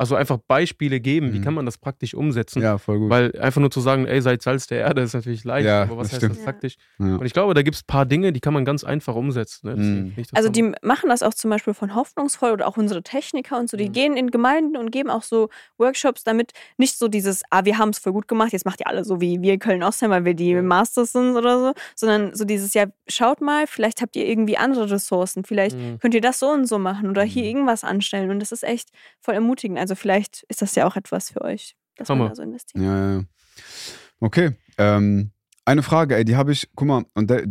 also 0.00 0.16
einfach 0.16 0.38
Beispiele 0.48 0.98
geben, 0.98 1.32
wie 1.32 1.38
Mhm. 1.38 1.44
kann 1.44 1.54
man 1.54 1.66
das 1.66 1.78
praktisch 1.78 2.14
umsetzen. 2.14 2.62
Ja, 2.62 2.78
voll 2.78 2.98
gut. 2.98 3.10
Weil 3.10 3.38
einfach 3.38 3.60
nur 3.60 3.70
zu 3.70 3.80
sagen, 3.80 4.06
ey, 4.06 4.20
seid 4.20 4.42
Salz 4.42 4.66
der 4.66 4.80
Erde, 4.80 5.02
ist 5.02 5.14
natürlich 5.14 5.44
leicht, 5.44 5.66
Ja, 5.66 5.82
aber 5.82 5.98
was 5.98 6.08
das 6.08 6.12
heißt 6.14 6.20
stimmt. 6.24 6.36
das 6.38 6.44
praktisch? 6.44 6.76
ja. 6.98 7.16
Und 7.16 7.26
ich 7.26 7.32
glaube, 7.32 7.54
da 7.54 7.62
gibt 7.62 7.76
es 7.76 7.82
ein 7.82 7.86
paar 7.86 8.06
Dinge, 8.06 8.32
die 8.32 8.40
kann 8.40 8.54
man 8.54 8.64
ganz 8.64 8.82
einfach 8.82 9.14
umsetzen. 9.14 9.68
Ne? 9.68 9.76
Mhm. 9.76 10.14
Also 10.32 10.48
die 10.48 10.72
machen 10.82 11.08
das 11.10 11.22
auch 11.22 11.34
zum 11.34 11.50
Beispiel 11.50 11.74
von 11.74 11.94
hoffnungsvoll 11.94 12.50
oder 12.52 12.66
auch 12.66 12.76
unsere 12.76 13.02
Techniker 13.02 13.58
und 13.58 13.68
so. 13.70 13.76
Die 13.76 13.88
Mhm. 13.88 13.92
gehen 13.92 14.16
in 14.16 14.30
Gemeinden 14.30 14.76
und 14.76 14.90
geben 14.90 15.10
auch 15.10 15.22
so 15.22 15.48
Workshops, 15.78 16.24
damit 16.24 16.52
nicht 16.78 16.96
so 16.98 17.08
dieses, 17.08 17.42
ah, 17.50 17.64
wir 17.64 17.78
haben 17.78 17.90
es 17.90 17.98
voll 17.98 18.12
gut 18.12 18.26
gemacht, 18.26 18.52
jetzt 18.52 18.64
macht 18.64 18.80
ihr 18.80 18.86
alle 18.86 19.04
so 19.04 19.20
wie 19.20 19.40
wir 19.42 19.58
Köln-Ostheim, 19.58 20.10
weil 20.10 20.24
wir 20.24 20.34
die 20.34 20.50
Ja. 20.50 20.62
Masters 20.62 21.12
sind 21.12 21.36
oder 21.36 21.58
so, 21.60 21.72
sondern 21.94 22.34
so 22.34 22.44
dieses, 22.44 22.74
ja, 22.74 22.86
schaut 23.06 23.40
mal, 23.40 23.66
vielleicht 23.66 24.00
habt 24.02 24.16
ihr 24.16 24.26
irgendwie 24.26 24.56
andere 24.56 24.90
Ressourcen, 24.90 25.44
vielleicht 25.44 25.76
Mhm. 25.76 25.98
könnt 26.00 26.14
ihr 26.14 26.20
das 26.22 26.38
so 26.38 26.48
und 26.48 26.66
so 26.66 26.78
machen 26.78 27.10
oder 27.10 27.22
hier 27.22 27.42
Mhm. 27.42 27.48
irgendwas 27.50 27.84
anstellen 27.84 28.30
und 28.30 28.40
das 28.40 28.50
ist 28.52 28.64
echt 28.64 28.88
voll 29.20 29.34
ermutigend. 29.34 29.78
Also 29.78 29.89
vielleicht 29.94 30.44
ist 30.48 30.62
das 30.62 30.74
ja 30.74 30.86
auch 30.86 30.96
etwas 30.96 31.30
für 31.30 31.42
euch, 31.42 31.76
dass 31.96 32.08
man 32.08 32.18
Hammer. 32.18 32.28
da 32.30 32.34
so 32.36 32.42
investiert. 32.42 32.82
Ja, 32.82 33.12
ja. 33.18 33.24
Okay. 34.20 34.52
Ähm, 34.78 35.32
eine 35.64 35.82
Frage, 35.82 36.16
ey, 36.16 36.24
die 36.24 36.36
habe 36.36 36.52
ich, 36.52 36.68
guck 36.74 36.88
mal, 36.88 37.04
und 37.14 37.30
der, 37.30 37.44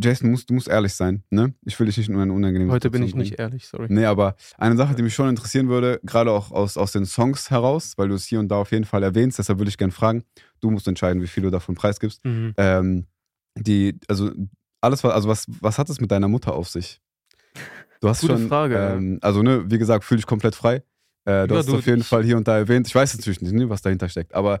Jason, 0.00 0.28
du 0.28 0.30
musst, 0.30 0.48
du 0.48 0.54
musst 0.54 0.68
ehrlich 0.68 0.94
sein, 0.94 1.24
ne? 1.30 1.52
Ich 1.62 1.78
will 1.78 1.86
dich 1.86 1.98
nicht 1.98 2.08
in 2.08 2.18
eine 2.18 2.32
unangenehme 2.32 2.72
Heute 2.72 2.90
bin 2.90 3.02
ich 3.02 3.10
Situation 3.10 3.30
nicht 3.30 3.38
ehrlich, 3.38 3.68
sorry. 3.68 3.86
bringen. 3.86 4.00
Nee, 4.00 4.06
aber 4.06 4.36
eine 4.56 4.76
Sache, 4.76 4.94
die 4.94 5.02
mich 5.02 5.14
schon 5.14 5.28
interessieren 5.28 5.68
würde, 5.68 6.00
gerade 6.04 6.30
auch 6.30 6.52
aus, 6.52 6.76
aus 6.76 6.92
den 6.92 7.04
Songs 7.04 7.50
heraus, 7.50 7.94
weil 7.96 8.08
du 8.08 8.14
es 8.14 8.24
hier 8.24 8.40
und 8.40 8.48
da 8.48 8.56
auf 8.56 8.70
jeden 8.70 8.84
Fall 8.84 9.02
erwähnst, 9.02 9.38
deshalb 9.38 9.58
würde 9.58 9.68
ich 9.68 9.78
gerne 9.78 9.92
fragen, 9.92 10.24
du 10.60 10.70
musst 10.70 10.88
entscheiden, 10.88 11.20
wie 11.22 11.26
viel 11.26 11.42
du 11.42 11.50
davon 11.50 11.74
preisgibst. 11.74 12.24
Mhm. 12.24 12.54
Ähm, 12.56 13.06
die, 13.58 13.98
also 14.08 14.30
alles, 14.80 15.02
was, 15.04 15.12
also 15.12 15.28
was, 15.28 15.46
was 15.60 15.78
hat 15.78 15.90
es 15.90 16.00
mit 16.00 16.10
deiner 16.10 16.28
Mutter 16.28 16.54
auf 16.54 16.68
sich? 16.68 17.00
Du 18.00 18.08
hast 18.08 18.20
Gute 18.20 18.34
schon, 18.34 18.48
Frage, 18.48 18.76
ähm, 18.76 19.18
also 19.22 19.42
ne, 19.42 19.64
wie 19.68 19.78
gesagt, 19.78 20.04
fühle 20.04 20.18
dich 20.18 20.26
komplett 20.26 20.54
frei. 20.54 20.82
Äh, 21.26 21.46
du 21.46 21.54
Ja, 21.54 21.58
hast 21.58 21.68
du, 21.68 21.72
es 21.72 21.78
auf 21.80 21.86
jeden 21.86 22.02
Fall 22.02 22.24
hier 22.24 22.36
und 22.36 22.48
da 22.48 22.56
erwähnt. 22.56 22.86
Ich 22.86 22.94
weiß 22.94 23.16
natürlich 23.16 23.40
nicht, 23.42 23.52
ne, 23.52 23.68
was 23.68 23.82
dahinter 23.82 24.08
steckt, 24.08 24.34
aber 24.34 24.60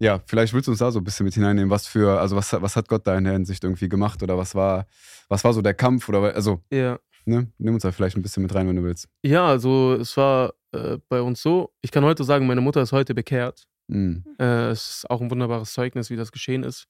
ja, 0.00 0.20
vielleicht 0.26 0.52
willst 0.54 0.66
du 0.68 0.72
uns 0.72 0.78
da 0.80 0.90
so 0.90 1.00
ein 1.00 1.04
bisschen 1.04 1.24
mit 1.24 1.34
hineinnehmen, 1.34 1.70
was 1.70 1.86
für, 1.86 2.18
also 2.20 2.34
was, 2.36 2.52
was 2.52 2.76
hat 2.76 2.88
Gott 2.88 3.06
da 3.06 3.16
in 3.16 3.24
der 3.24 3.32
Hinsicht 3.34 3.62
irgendwie 3.64 3.88
gemacht 3.88 4.22
oder 4.22 4.38
was 4.38 4.54
war, 4.54 4.86
was 5.28 5.44
war 5.44 5.52
so 5.52 5.60
der 5.62 5.74
Kampf 5.74 6.08
oder 6.08 6.34
also, 6.34 6.62
Ja. 6.72 6.98
ne, 7.24 7.50
nimm 7.58 7.74
uns 7.74 7.82
da 7.82 7.92
vielleicht 7.92 8.16
ein 8.16 8.22
bisschen 8.22 8.42
mit 8.42 8.54
rein, 8.54 8.66
wenn 8.68 8.76
du 8.76 8.82
willst. 8.84 9.08
Ja, 9.22 9.46
also 9.48 9.94
es 10.00 10.16
war 10.16 10.54
äh, 10.72 10.98
bei 11.08 11.20
uns 11.20 11.42
so, 11.42 11.72
ich 11.82 11.90
kann 11.90 12.04
heute 12.04 12.24
sagen, 12.24 12.46
meine 12.46 12.60
Mutter 12.60 12.80
ist 12.80 12.92
heute 12.92 13.14
bekehrt. 13.14 13.64
Mhm. 13.88 14.24
Äh, 14.38 14.68
es 14.70 14.88
ist 14.98 15.10
auch 15.10 15.20
ein 15.20 15.30
wunderbares 15.30 15.72
Zeugnis, 15.72 16.10
wie 16.10 16.16
das 16.16 16.30
geschehen 16.32 16.62
ist. 16.62 16.86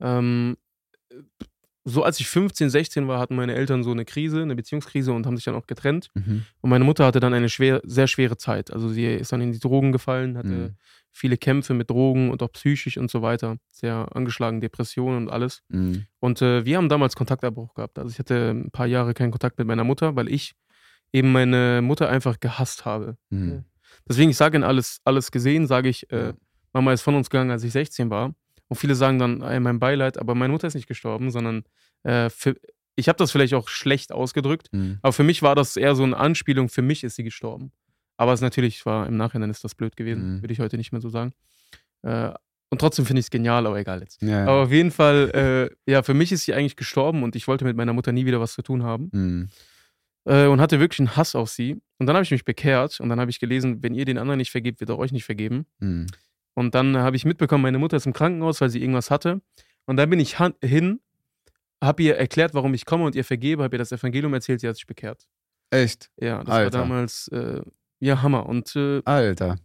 Ähm, 0.00 0.56
so 1.88 2.02
als 2.02 2.18
ich 2.18 2.26
15, 2.28 2.68
16 2.68 3.06
war, 3.06 3.20
hatten 3.20 3.36
meine 3.36 3.54
Eltern 3.54 3.84
so 3.84 3.92
eine 3.92 4.04
Krise, 4.04 4.42
eine 4.42 4.56
Beziehungskrise 4.56 5.12
und 5.12 5.24
haben 5.24 5.36
sich 5.36 5.44
dann 5.44 5.54
auch 5.54 5.68
getrennt. 5.68 6.08
Mhm. 6.14 6.44
Und 6.60 6.70
meine 6.70 6.84
Mutter 6.84 7.06
hatte 7.06 7.20
dann 7.20 7.32
eine 7.32 7.48
schwer, 7.48 7.80
sehr 7.84 8.08
schwere 8.08 8.36
Zeit. 8.36 8.72
Also 8.72 8.88
sie 8.88 9.06
ist 9.06 9.30
dann 9.32 9.40
in 9.40 9.52
die 9.52 9.60
Drogen 9.60 9.92
gefallen, 9.92 10.36
hatte 10.36 10.48
Mhm. 10.48 10.74
viele 11.12 11.36
Kämpfe 11.36 11.74
mit 11.74 11.88
Drogen 11.88 12.30
und 12.32 12.42
auch 12.42 12.50
psychisch 12.52 12.98
und 12.98 13.08
so 13.10 13.22
weiter. 13.22 13.56
Sehr 13.68 14.08
angeschlagen, 14.16 14.60
Depressionen 14.60 15.18
und 15.26 15.30
alles. 15.30 15.62
Mhm. 15.68 16.06
Und 16.18 16.42
äh, 16.42 16.64
wir 16.64 16.76
haben 16.76 16.88
damals 16.88 17.14
Kontaktabbruch 17.14 17.72
gehabt. 17.74 17.98
Also 18.00 18.10
ich 18.10 18.18
hatte 18.18 18.50
ein 18.50 18.70
paar 18.72 18.86
Jahre 18.86 19.14
keinen 19.14 19.30
Kontakt 19.30 19.56
mit 19.58 19.68
meiner 19.68 19.84
Mutter, 19.84 20.16
weil 20.16 20.28
ich 20.28 20.54
eben 21.12 21.30
meine 21.30 21.82
Mutter 21.82 22.08
einfach 22.08 22.40
gehasst 22.40 22.84
habe. 22.84 23.16
Mhm. 23.30 23.64
Deswegen, 24.08 24.30
ich 24.30 24.36
sage 24.36 24.56
in 24.56 24.64
alles, 24.64 25.00
alles 25.04 25.30
gesehen, 25.30 25.66
sage 25.68 25.88
ich, 25.88 26.10
äh. 26.10 26.32
Mama 26.72 26.92
ist 26.92 27.00
von 27.02 27.14
uns 27.14 27.30
gegangen, 27.30 27.50
als 27.52 27.64
ich 27.64 27.72
16 27.72 28.10
war. 28.10 28.34
Und 28.68 28.76
viele 28.76 28.94
sagen 28.94 29.18
dann, 29.18 29.42
ey, 29.42 29.60
mein 29.60 29.78
Beileid, 29.78 30.18
aber 30.18 30.34
meine 30.34 30.52
Mutter 30.52 30.66
ist 30.66 30.74
nicht 30.74 30.88
gestorben, 30.88 31.30
sondern 31.30 31.64
äh, 32.02 32.30
für, 32.30 32.56
ich 32.96 33.08
habe 33.08 33.16
das 33.18 33.30
vielleicht 33.30 33.54
auch 33.54 33.68
schlecht 33.68 34.10
ausgedrückt, 34.12 34.68
Mhm. 34.72 34.98
aber 35.02 35.12
für 35.12 35.22
mich 35.22 35.42
war 35.42 35.54
das 35.54 35.76
eher 35.76 35.94
so 35.94 36.02
eine 36.02 36.16
Anspielung, 36.16 36.68
für 36.68 36.82
mich 36.82 37.04
ist 37.04 37.16
sie 37.16 37.24
gestorben. 37.24 37.72
Aber 38.16 38.32
es 38.32 38.40
natürlich 38.40 38.84
war, 38.86 39.06
im 39.06 39.16
Nachhinein 39.16 39.50
ist 39.50 39.62
das 39.64 39.74
blöd 39.74 39.96
gewesen, 39.96 40.36
Mhm. 40.36 40.42
würde 40.42 40.52
ich 40.52 40.60
heute 40.60 40.76
nicht 40.78 40.90
mehr 40.92 41.00
so 41.02 41.08
sagen. 41.10 41.32
Äh, 42.02 42.32
und 42.70 42.80
trotzdem 42.80 43.06
finde 43.06 43.20
ich 43.20 43.26
es 43.26 43.30
genial, 43.30 43.66
aber 43.66 43.78
egal 43.78 44.00
jetzt. 44.00 44.20
Ja, 44.22 44.28
ja. 44.28 44.42
Aber 44.44 44.62
auf 44.64 44.72
jeden 44.72 44.90
Fall, 44.90 45.70
äh, 45.86 45.90
ja, 45.90 46.02
für 46.02 46.14
mich 46.14 46.32
ist 46.32 46.44
sie 46.46 46.54
eigentlich 46.54 46.74
gestorben 46.76 47.22
und 47.22 47.36
ich 47.36 47.46
wollte 47.46 47.64
mit 47.64 47.76
meiner 47.76 47.92
Mutter 47.92 48.10
nie 48.12 48.26
wieder 48.26 48.40
was 48.40 48.54
zu 48.54 48.62
tun 48.62 48.82
haben 48.82 49.10
Mhm. 49.12 49.48
äh, 50.24 50.46
und 50.46 50.60
hatte 50.60 50.80
wirklich 50.80 50.98
einen 51.00 51.16
Hass 51.16 51.34
auf 51.36 51.50
sie. 51.50 51.80
Und 51.98 52.06
dann 52.06 52.16
habe 52.16 52.24
ich 52.24 52.30
mich 52.32 52.44
bekehrt 52.44 52.98
und 53.00 53.08
dann 53.10 53.20
habe 53.20 53.30
ich 53.30 53.38
gelesen, 53.38 53.82
wenn 53.82 53.94
ihr 53.94 54.04
den 54.04 54.18
anderen 54.18 54.38
nicht 54.38 54.50
vergebt, 54.50 54.80
wird 54.80 54.90
er 54.90 54.98
euch 54.98 55.12
nicht 55.12 55.24
vergeben. 55.24 55.66
Mhm. 55.78 56.06
Und 56.56 56.74
dann 56.74 56.96
habe 56.96 57.16
ich 57.16 57.24
mitbekommen, 57.24 57.62
meine 57.62 57.78
Mutter 57.78 57.96
ist 57.98 58.06
im 58.06 58.12
Krankenhaus, 58.14 58.60
weil 58.60 58.70
sie 58.70 58.80
irgendwas 58.80 59.10
hatte. 59.10 59.42
Und 59.84 59.96
dann 59.98 60.08
bin 60.10 60.18
ich 60.18 60.38
hin, 60.62 61.00
habe 61.82 62.02
ihr 62.02 62.16
erklärt, 62.16 62.54
warum 62.54 62.72
ich 62.74 62.86
komme 62.86 63.04
und 63.04 63.14
ihr 63.14 63.24
vergebe, 63.24 63.62
habe 63.62 63.76
ihr 63.76 63.78
das 63.78 63.92
Evangelium 63.92 64.32
erzählt, 64.34 64.60
sie 64.60 64.68
hat 64.68 64.76
sich 64.76 64.86
bekehrt. 64.86 65.28
Echt? 65.70 66.10
Ja, 66.18 66.42
das 66.42 66.54
Alter. 66.54 66.78
war 66.78 66.84
damals, 66.86 67.28
äh, 67.28 67.60
ja, 68.00 68.22
Hammer. 68.22 68.46
Und 68.46 68.74
äh, 68.74 69.02
Alter. 69.04 69.56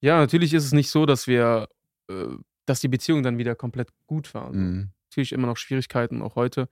ja, 0.00 0.18
natürlich 0.18 0.54
ist 0.54 0.64
es 0.64 0.72
nicht 0.72 0.88
so, 0.88 1.04
dass 1.04 1.26
wir, 1.26 1.68
äh, 2.10 2.26
dass 2.64 2.80
die 2.80 2.88
Beziehung 2.88 3.22
dann 3.22 3.36
wieder 3.38 3.54
komplett 3.54 3.90
gut 4.06 4.32
war. 4.34 4.46
Also, 4.48 4.58
Mhm. 4.58 4.90
Natürlich 5.10 5.32
immer 5.32 5.46
noch 5.46 5.56
Schwierigkeiten, 5.56 6.20
auch 6.22 6.34
heute. 6.36 6.68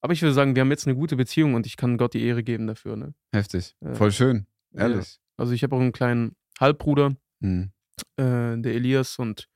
Aber 0.00 0.12
ich 0.12 0.22
würde 0.22 0.32
sagen, 0.34 0.54
wir 0.54 0.60
haben 0.60 0.70
jetzt 0.70 0.86
eine 0.86 0.94
gute 0.96 1.16
Beziehung 1.16 1.54
und 1.54 1.66
ich 1.66 1.76
kann 1.76 1.96
Gott 1.98 2.14
die 2.14 2.22
Ehre 2.24 2.42
geben 2.44 2.66
dafür. 2.68 2.94
Ne? 2.96 3.14
Heftig. 3.32 3.74
Ja. 3.80 3.94
Voll 3.94 4.12
schön. 4.12 4.46
Ja. 4.72 4.82
Ehrlich. 4.82 5.18
Also 5.36 5.52
ich 5.52 5.62
habe 5.64 5.74
auch 5.76 5.80
einen 5.80 5.92
kleinen 5.92 6.36
Halbbruder, 6.60 7.16
Mhm. 7.40 7.70
Äh, 8.16 8.56
der 8.58 8.74
Elias 8.74 9.18
und 9.18 9.48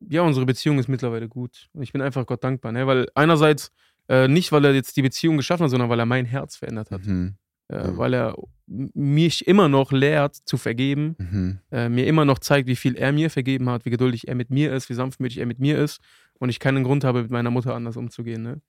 ja, 0.00 0.22
unsere 0.22 0.46
Beziehung 0.46 0.78
ist 0.78 0.88
mittlerweile 0.88 1.28
gut. 1.28 1.68
Und 1.72 1.82
ich 1.82 1.92
bin 1.92 2.00
einfach 2.02 2.24
Gott 2.26 2.44
dankbar, 2.44 2.72
ne? 2.72 2.86
weil 2.86 3.08
einerseits 3.14 3.72
äh, 4.08 4.28
nicht, 4.28 4.52
weil 4.52 4.64
er 4.64 4.72
jetzt 4.74 4.96
die 4.96 5.02
Beziehung 5.02 5.36
geschaffen 5.36 5.64
hat, 5.64 5.70
sondern 5.70 5.88
weil 5.90 5.98
er 5.98 6.06
mein 6.06 6.24
Herz 6.24 6.56
verändert 6.56 6.90
hat. 6.90 7.04
Mhm. 7.04 7.34
Äh, 7.68 7.88
Mhm. 7.88 7.98
Weil 7.98 8.14
er 8.14 8.34
mich 8.66 9.46
immer 9.46 9.68
noch 9.68 9.92
lehrt 9.92 10.36
zu 10.36 10.56
vergeben, 10.56 11.16
Mhm. 11.18 11.58
äh, 11.70 11.88
mir 11.88 12.06
immer 12.06 12.24
noch 12.24 12.38
zeigt, 12.38 12.66
wie 12.68 12.76
viel 12.76 12.94
er 12.96 13.12
mir 13.12 13.28
vergeben 13.28 13.68
hat, 13.68 13.84
wie 13.84 13.90
geduldig 13.90 14.28
er 14.28 14.34
mit 14.36 14.50
mir 14.50 14.72
ist, 14.72 14.88
wie 14.88 14.94
sanftmütig 14.94 15.38
er 15.38 15.46
mit 15.46 15.58
mir 15.58 15.78
ist 15.82 16.00
und 16.38 16.48
ich 16.48 16.60
keinen 16.60 16.84
Grund 16.84 17.04
habe, 17.04 17.22
mit 17.22 17.30
meiner 17.30 17.50
Mutter 17.50 17.74
anders 17.74 17.96
umzugehen. 17.98 18.42
Ne? 18.42 18.62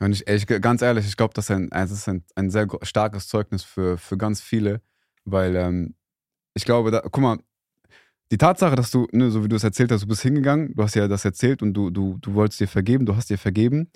Und 0.00 0.12
ich, 0.12 0.26
ich, 0.28 0.46
ganz 0.46 0.80
ehrlich, 0.80 1.06
ich 1.06 1.16
glaube, 1.16 1.34
das 1.34 1.46
ist, 1.46 1.56
ein, 1.56 1.68
das 1.70 1.90
ist 1.90 2.08
ein, 2.08 2.24
ein 2.36 2.50
sehr 2.50 2.66
starkes 2.82 3.26
Zeugnis 3.28 3.64
für, 3.64 3.98
für 3.98 4.16
ganz 4.16 4.40
viele, 4.40 4.80
weil 5.24 5.56
ähm, 5.56 5.94
ich 6.54 6.64
glaube, 6.64 6.90
da, 6.90 7.00
guck 7.00 7.18
mal, 7.18 7.38
die 8.30 8.38
Tatsache, 8.38 8.76
dass 8.76 8.90
du, 8.90 9.06
ne, 9.12 9.30
so 9.30 9.44
wie 9.44 9.48
du 9.48 9.56
es 9.56 9.64
erzählt 9.64 9.90
hast, 9.90 10.02
du 10.02 10.06
bist 10.06 10.22
hingegangen, 10.22 10.74
du 10.74 10.82
hast 10.82 10.94
ja 10.94 11.08
das 11.08 11.24
erzählt 11.24 11.62
und 11.62 11.74
du, 11.74 11.90
du, 11.90 12.18
du 12.20 12.34
wolltest 12.34 12.60
dir 12.60 12.68
vergeben, 12.68 13.06
du 13.06 13.16
hast 13.16 13.30
dir 13.30 13.38
vergeben, 13.38 13.90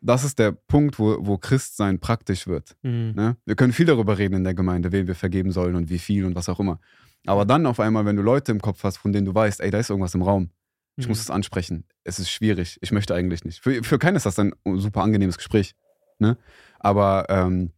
das 0.00 0.24
ist 0.24 0.38
der 0.38 0.52
Punkt, 0.52 0.98
wo, 0.98 1.16
wo 1.20 1.38
Christsein 1.38 1.98
praktisch 1.98 2.46
wird. 2.46 2.76
Mhm. 2.82 3.12
Ne? 3.16 3.36
Wir 3.46 3.56
können 3.56 3.72
viel 3.72 3.86
darüber 3.86 4.18
reden 4.18 4.34
in 4.34 4.44
der 4.44 4.54
Gemeinde, 4.54 4.92
wem 4.92 5.06
wir 5.06 5.14
vergeben 5.14 5.50
sollen 5.50 5.74
und 5.74 5.90
wie 5.90 5.98
viel 5.98 6.24
und 6.24 6.34
was 6.34 6.48
auch 6.48 6.60
immer. 6.60 6.80
Aber 7.26 7.44
dann 7.44 7.66
auf 7.66 7.80
einmal, 7.80 8.04
wenn 8.06 8.16
du 8.16 8.22
Leute 8.22 8.52
im 8.52 8.60
Kopf 8.60 8.84
hast, 8.84 8.98
von 8.98 9.12
denen 9.12 9.24
du 9.26 9.34
weißt, 9.34 9.60
ey, 9.60 9.70
da 9.70 9.78
ist 9.78 9.90
irgendwas 9.90 10.14
im 10.14 10.22
Raum, 10.22 10.50
ich 10.96 11.06
Mhm. 11.06 11.10
muss 11.10 11.20
es 11.20 11.30
ansprechen. 11.30 11.84
Es 12.04 12.18
ist 12.18 12.30
schwierig. 12.30 12.78
Ich 12.80 12.92
möchte 12.92 13.14
eigentlich 13.14 13.44
nicht. 13.44 13.60
Für, 13.60 13.82
für 13.82 13.98
keinen 13.98 14.16
ist 14.16 14.26
das 14.26 14.38
ein 14.38 14.52
super 14.76 15.02
angenehmes 15.02 15.36
Gespräch. 15.36 15.74
Ne? 16.18 16.36
Aber 16.78 17.26
ähm, 17.28 17.70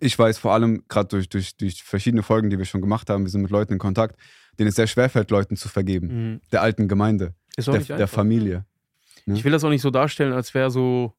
ich 0.00 0.18
weiß 0.18 0.38
vor 0.38 0.52
allem, 0.52 0.84
gerade 0.88 1.08
durch, 1.08 1.28
durch, 1.28 1.56
durch 1.56 1.82
verschiedene 1.82 2.22
Folgen, 2.22 2.50
die 2.50 2.58
wir 2.58 2.64
schon 2.64 2.80
gemacht 2.80 3.10
haben, 3.10 3.24
wir 3.24 3.30
sind 3.30 3.42
mit 3.42 3.50
Leuten 3.50 3.74
in 3.74 3.78
Kontakt, 3.78 4.18
denen 4.58 4.68
es 4.68 4.76
sehr 4.76 4.86
schwerfällt, 4.86 5.30
Leuten 5.30 5.56
zu 5.56 5.68
vergeben. 5.68 6.32
Mhm. 6.32 6.40
Der 6.52 6.62
alten 6.62 6.88
Gemeinde, 6.88 7.34
Ist 7.56 7.68
auch 7.68 7.72
der, 7.72 7.80
nicht 7.80 7.88
der 7.90 7.96
einfach. 7.98 8.14
Familie. 8.16 8.64
ne? 9.26 9.34
Ich 9.36 9.44
will 9.44 9.52
das 9.52 9.64
auch 9.64 9.70
nicht 9.70 9.82
so 9.82 9.90
darstellen, 9.90 10.32
als 10.32 10.54
wäre 10.54 10.70
so, 10.70 11.12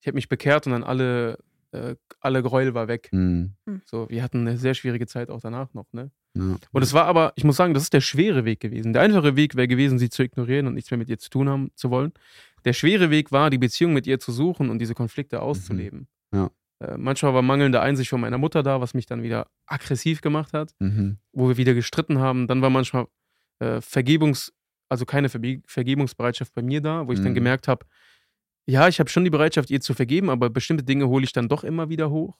ich 0.00 0.06
habe 0.06 0.14
mich 0.16 0.28
bekehrt 0.28 0.66
und 0.66 0.72
dann 0.72 0.84
alle, 0.84 1.38
äh, 1.72 1.96
alle 2.20 2.42
Gräuel 2.42 2.74
war 2.74 2.88
weg. 2.88 3.08
Mhm. 3.12 3.54
So, 3.84 4.08
wir 4.08 4.22
hatten 4.22 4.46
eine 4.46 4.58
sehr 4.58 4.74
schwierige 4.74 5.06
Zeit 5.06 5.30
auch 5.30 5.40
danach 5.40 5.72
noch, 5.74 5.92
ne? 5.92 6.10
Ja. 6.34 6.56
Und 6.70 6.82
es 6.82 6.94
war 6.94 7.04
aber, 7.04 7.34
ich 7.36 7.44
muss 7.44 7.56
sagen, 7.56 7.74
das 7.74 7.82
ist 7.82 7.92
der 7.92 8.00
schwere 8.00 8.46
Weg 8.46 8.60
gewesen. 8.60 8.94
Der 8.94 9.02
einfache 9.02 9.36
Weg 9.36 9.54
wäre 9.54 9.68
gewesen, 9.68 9.98
sie 9.98 10.08
zu 10.08 10.22
ignorieren 10.22 10.66
und 10.66 10.72
nichts 10.74 10.90
mehr 10.90 10.96
mit 10.96 11.10
ihr 11.10 11.18
zu 11.18 11.28
tun 11.28 11.48
haben 11.48 11.70
zu 11.74 11.90
wollen. 11.90 12.12
Der 12.64 12.72
schwere 12.72 13.10
Weg 13.10 13.32
war, 13.32 13.50
die 13.50 13.58
Beziehung 13.58 13.92
mit 13.92 14.06
ihr 14.06 14.18
zu 14.18 14.32
suchen 14.32 14.70
und 14.70 14.78
diese 14.78 14.94
Konflikte 14.94 15.42
auszuleben. 15.42 16.00
Mhm. 16.00 16.06
Äh, 16.82 16.96
manchmal 16.98 17.32
war 17.34 17.42
mangelnde 17.42 17.80
Einsicht 17.80 18.10
von 18.10 18.20
meiner 18.20 18.38
Mutter 18.38 18.62
da, 18.62 18.80
was 18.80 18.94
mich 18.94 19.06
dann 19.06 19.22
wieder 19.22 19.46
aggressiv 19.66 20.20
gemacht 20.20 20.52
hat, 20.52 20.74
Mhm. 20.80 21.18
wo 21.32 21.48
wir 21.48 21.56
wieder 21.56 21.74
gestritten 21.74 22.18
haben. 22.18 22.46
Dann 22.48 22.60
war 22.62 22.70
manchmal 22.70 23.06
äh, 23.60 23.80
Vergebungs-, 23.80 24.52
also 24.88 25.04
keine 25.06 25.28
Verbe 25.28 25.60
Vergebungsbereitschaft 25.66 26.52
bei 26.54 26.62
mir 26.62 26.80
da, 26.80 27.06
wo 27.06 27.12
ich 27.12 27.20
dann 27.20 27.30
Mhm. 27.30 27.36
gemerkt 27.36 27.68
habe, 27.68 27.86
ja, 28.66 28.88
ich 28.88 28.98
habe 28.98 29.08
schon 29.10 29.22
die 29.24 29.30
Bereitschaft, 29.30 29.70
ihr 29.70 29.80
zu 29.80 29.94
vergeben, 29.94 30.30
aber 30.30 30.50
bestimmte 30.50 30.82
Dinge 30.84 31.06
hole 31.08 31.24
ich 31.24 31.32
dann 31.32 31.48
doch 31.48 31.62
immer 31.64 31.88
wieder 31.88 32.10
hoch, 32.10 32.36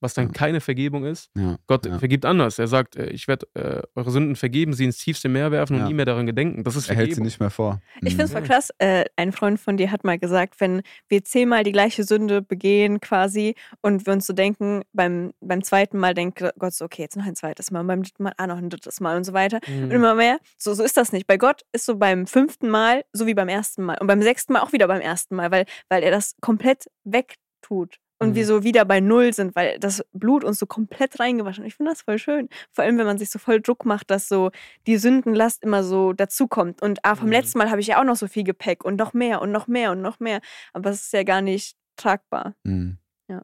was 0.00 0.14
dann 0.14 0.26
Ja. 0.26 0.32
keine 0.32 0.60
Vergebung 0.60 1.04
ist. 1.04 1.30
Ja. 1.36 1.56
Gott 1.66 1.86
Ja. 1.86 1.98
vergibt 1.98 2.24
anders. 2.24 2.58
Er 2.58 2.66
sagt, 2.66 2.96
äh, 2.96 3.06
ich 3.10 3.26
werde 3.28 3.46
äh, 3.54 3.82
eure 3.94 4.10
Sünden 4.10 4.36
vergeben, 4.36 4.72
sie 4.74 4.84
ins 4.84 4.98
tiefste 4.98 5.28
Meer 5.28 5.50
werfen 5.50 5.80
und 5.80 5.86
nie 5.88 5.94
mehr 5.94 6.04
daran 6.04 6.26
gedenken. 6.26 6.62
Das 6.64 6.76
ist 6.76 6.88
Er 6.90 6.96
hält 6.96 7.06
sie 7.06 7.14
Vergebung. 7.14 7.24
nicht 7.26 7.40
mehr 7.40 7.50
vor. 7.50 7.80
Ich 8.02 8.10
finde 8.10 8.24
es 8.24 8.30
Mhm. 8.30 8.34
voll 8.38 8.42
krass. 8.42 8.70
Äh, 8.78 9.04
ein 9.16 9.32
Freund 9.32 9.58
von 9.60 9.76
dir 9.76 9.90
hat 9.90 10.04
mal 10.04 10.18
gesagt, 10.18 10.60
wenn 10.60 10.82
wir 11.08 11.24
zehnmal 11.24 11.64
die 11.64 11.72
gleiche 11.72 12.04
Sünde 12.04 12.42
begehen 12.42 13.00
quasi 13.00 13.54
und 13.80 14.06
wir 14.06 14.12
uns 14.12 14.26
so 14.26 14.32
denken, 14.32 14.82
beim, 14.92 15.32
beim 15.40 15.62
zweiten 15.62 15.98
Mal 15.98 16.14
denkt 16.14 16.44
Gott 16.58 16.74
so, 16.74 16.84
okay, 16.84 17.02
jetzt 17.02 17.16
noch 17.16 17.24
ein 17.26 17.36
zweites 17.36 17.70
Mal 17.70 17.80
und 17.80 17.86
beim 17.86 18.02
dritten 18.02 18.22
Mal, 18.24 18.32
ah, 18.36 18.46
noch 18.46 18.58
ein 18.58 18.70
drittes 18.70 19.00
Mal 19.00 19.16
und 19.16 19.24
so 19.24 19.32
weiter. 19.32 19.60
Und 19.66 19.86
Mhm. 19.86 19.90
immer 19.90 20.14
mehr. 20.14 20.38
So, 20.58 20.74
so 20.74 20.82
ist 20.82 20.96
das 20.96 21.12
nicht. 21.12 21.26
Bei 21.26 21.36
Gott 21.36 21.62
ist 21.72 21.86
so 21.86 21.96
beim 21.96 22.26
fünften 22.26 22.68
Mal 22.68 23.04
so 23.12 23.26
wie 23.26 23.34
beim 23.34 23.48
ersten 23.48 23.82
Mal. 23.84 23.96
Und 24.00 24.06
beim 24.06 24.22
sechsten 24.22 24.52
Mal 24.52 24.60
auch 24.60 24.72
wieder 24.72 24.86
beim 24.88 25.00
ersten 25.00 25.34
Mal, 25.34 25.50
weil, 25.50 25.64
weil 25.88 26.02
er 26.02 26.10
das 26.10 26.34
komplett 26.40 26.86
wegtut. 27.04 27.96
Und 28.24 28.30
Mhm. 28.30 28.34
wir 28.34 28.46
so 28.46 28.64
wieder 28.64 28.84
bei 28.84 29.00
Null 29.00 29.32
sind, 29.32 29.54
weil 29.54 29.78
das 29.78 30.04
Blut 30.12 30.42
uns 30.44 30.58
so 30.58 30.66
komplett 30.66 31.20
reingewaschen. 31.20 31.64
Ich 31.64 31.74
finde 31.76 31.92
das 31.92 32.02
voll 32.02 32.18
schön. 32.18 32.48
Vor 32.72 32.84
allem, 32.84 32.98
wenn 32.98 33.06
man 33.06 33.18
sich 33.18 33.30
so 33.30 33.38
voll 33.38 33.60
Druck 33.60 33.84
macht, 33.84 34.10
dass 34.10 34.28
so 34.28 34.50
die 34.86 34.96
Sündenlast 34.96 35.62
immer 35.62 35.84
so 35.84 36.12
dazukommt. 36.12 36.82
Und 36.82 36.98
ah, 37.04 37.14
vom 37.14 37.26
Mhm. 37.26 37.32
letzten 37.32 37.58
Mal 37.58 37.70
habe 37.70 37.80
ich 37.80 37.86
ja 37.86 38.00
auch 38.00 38.04
noch 38.04 38.16
so 38.16 38.26
viel 38.26 38.44
Gepäck 38.44 38.84
und 38.84 38.96
noch 38.96 39.12
mehr 39.14 39.40
und 39.42 39.52
noch 39.52 39.66
mehr 39.68 39.92
und 39.92 40.02
noch 40.02 40.18
mehr. 40.20 40.40
Aber 40.72 40.90
es 40.90 41.02
ist 41.02 41.12
ja 41.12 41.22
gar 41.22 41.42
nicht 41.42 41.76
tragbar. 41.96 42.54
Mhm. 42.64 42.98
Ja. 43.28 43.42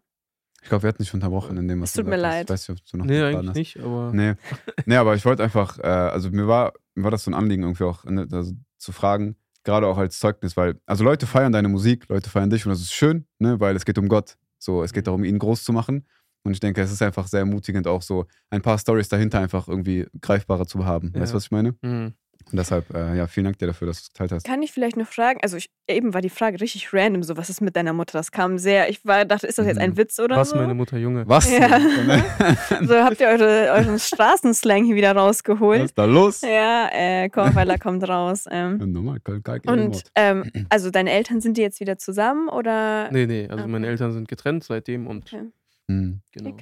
Ich 0.63 0.69
glaube, 0.69 0.83
wir 0.85 0.89
hatten 0.89 1.03
dich 1.03 1.15
unterbrochen 1.15 1.57
in 1.57 1.69
dem, 1.69 1.81
was 1.81 1.91
Es 1.91 1.95
du 1.95 2.03
tut 2.03 2.11
mir 2.11 2.17
gesagt 2.17 2.33
hast. 2.33 2.39
leid. 2.39 2.45
Ich 2.45 2.51
weiß 2.51 2.69
nicht, 2.69 2.81
ob 2.81 2.91
du 2.91 2.97
noch 2.99 3.05
Nee, 3.07 3.23
eigentlich 3.23 3.49
hast. 3.49 3.57
nicht, 3.57 3.79
aber 3.81 4.11
Nee. 4.13 4.35
nee, 4.87 4.97
aber 4.97 5.15
ich 5.15 5.25
wollte 5.25 5.43
einfach, 5.43 5.79
äh, 5.79 5.83
also 5.87 6.31
mir 6.31 6.49
war, 6.49 6.73
mir 6.95 7.05
war 7.05 7.11
das 7.11 7.25
so 7.25 7.31
ein 7.31 7.35
Anliegen, 7.35 7.63
irgendwie 7.63 7.85
auch 7.85 8.05
ne, 8.05 8.27
also 8.33 8.53
zu 8.79 8.93
fragen, 8.93 9.37
gerade 9.63 9.87
auch 9.87 9.99
als 9.99 10.19
Zeugnis, 10.19 10.57
weil, 10.57 10.81
also 10.87 11.05
Leute 11.05 11.27
feiern 11.27 11.53
deine 11.53 11.69
Musik, 11.69 12.09
Leute 12.09 12.31
feiern 12.31 12.49
dich 12.51 12.65
und 12.65 12.71
das 12.71 12.81
ist 12.81 12.93
schön, 12.95 13.27
ne, 13.39 13.61
weil 13.61 13.77
es 13.77 13.85
geht 13.85 13.99
um 13.99 14.09
Gott. 14.09 14.37
So, 14.63 14.83
es 14.85 14.93
geht 14.93 15.07
darum, 15.07 15.25
ihn 15.25 15.39
groß 15.39 15.65
zu 15.65 15.73
machen. 15.73 16.07
Und 16.45 16.53
ich 16.53 16.61
denke, 16.61 16.81
es 16.81 16.91
ist 16.93 17.03
einfach 17.03 17.27
sehr 17.27 17.41
ermutigend, 17.41 17.87
auch 17.87 18.03
so 18.03 18.27
ein 18.51 18.63
paar 18.63 18.79
Stories 18.79 19.09
dahinter 19.09 19.41
einfach 19.41 19.69
irgendwie 19.69 20.07
greifbarer 20.23 20.67
zu 20.67 20.85
haben. 20.87 21.13
Weißt 21.15 21.33
du, 21.33 21.35
Ja. 21.35 21.37
was 21.37 21.45
ich 21.45 21.51
meine? 21.51 21.77
mhm. 21.83 22.15
Und 22.53 22.57
deshalb, 22.59 22.93
äh, 22.95 23.17
ja, 23.17 23.27
vielen 23.29 23.45
Dank 23.45 23.59
dir 23.59 23.67
dafür, 23.69 23.87
dass 23.87 23.99
du 23.99 24.03
es 24.03 24.09
geteilt 24.13 24.33
hast. 24.33 24.45
Kann 24.47 24.63
ich 24.63 24.73
vielleicht 24.73 24.97
noch 24.97 25.07
fragen? 25.07 25.39
Also 25.43 25.57
ich, 25.57 25.71
eben 25.89 26.15
war 26.15 26.21
die 26.21 26.31
Frage 26.31 26.61
richtig 26.61 26.93
random, 26.93 27.23
so 27.23 27.37
was 27.37 27.49
ist 27.49 27.61
mit 27.61 27.77
deiner 27.77 27.93
Mutter? 27.93 28.19
Das 28.19 28.33
kam 28.33 28.59
sehr, 28.59 28.89
ich 28.91 29.05
war, 29.07 29.25
dachte, 29.25 29.47
ist 29.47 29.59
das 29.59 29.67
jetzt 29.67 29.79
ein 29.79 29.91
Mhm. 29.91 29.97
Witz 29.97 30.19
oder 30.19 30.37
was 30.37 30.51
so? 30.51 30.57
meine 30.57 30.75
Mutter 30.75 30.99
Junge. 30.99 31.29
Was? 31.29 31.49
Ja. 31.51 31.71
was 31.71 32.79
So 32.89 32.95
habt 32.97 33.21
ihr 33.21 33.29
eure, 33.29 33.71
euren 33.73 33.99
Straßenslang 33.99 34.85
hier 34.85 34.97
wieder 34.97 35.13
rausgeholt. 35.15 35.83
ist 35.85 35.99
da 35.99 36.05
los? 36.07 36.41
Ja, 36.41 36.89
äh, 36.93 37.29
Kornweiler 37.29 37.79
kommt 37.79 38.09
raus. 38.09 38.45
Ähm. 38.51 38.79
Nochmal, 38.93 39.21
kein, 39.21 39.43
kein 39.43 39.61
Und 39.67 40.03
ähm, 40.17 40.51
also 40.71 40.91
deine 40.91 41.11
Eltern 41.13 41.41
sind 41.41 41.57
die 41.57 41.63
jetzt 41.63 41.79
wieder 41.81 41.99
zusammen 41.99 42.49
oder? 42.49 43.11
Nee, 43.13 43.27
nee, 43.27 43.47
also 43.49 43.63
Okay. 43.63 43.71
meine 43.73 43.87
Eltern 43.87 44.13
sind 44.13 44.27
getrennt 44.29 44.65
seitdem 44.65 45.07
und 45.07 45.25
Okay. 45.33 45.45
Mhm. 45.89 46.21
genau. 46.33 46.57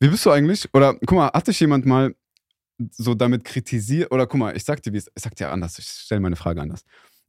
Wie 0.00 0.08
bist 0.08 0.24
du 0.24 0.30
eigentlich? 0.30 0.68
Oder 0.72 0.94
guck 1.06 1.12
mal, 1.12 1.28
hat 1.32 1.46
dich 1.48 1.60
jemand 1.60 1.84
mal 1.86 2.14
so 2.90 3.14
damit 3.14 3.44
kritisiert? 3.44 4.10
Oder 4.12 4.26
guck 4.26 4.40
mal, 4.40 4.56
ich 4.56 4.64
sag 4.64 4.82
dir, 4.82 4.92
wie 4.92 4.98
es, 4.98 5.10
ich 5.14 5.22
sag 5.22 5.34
dir 5.36 5.50
anders, 5.50 5.78
ich 5.78 5.86
stelle 5.86 6.20
meine 6.20 6.36
Frage 6.36 6.60
anders. 6.60 6.84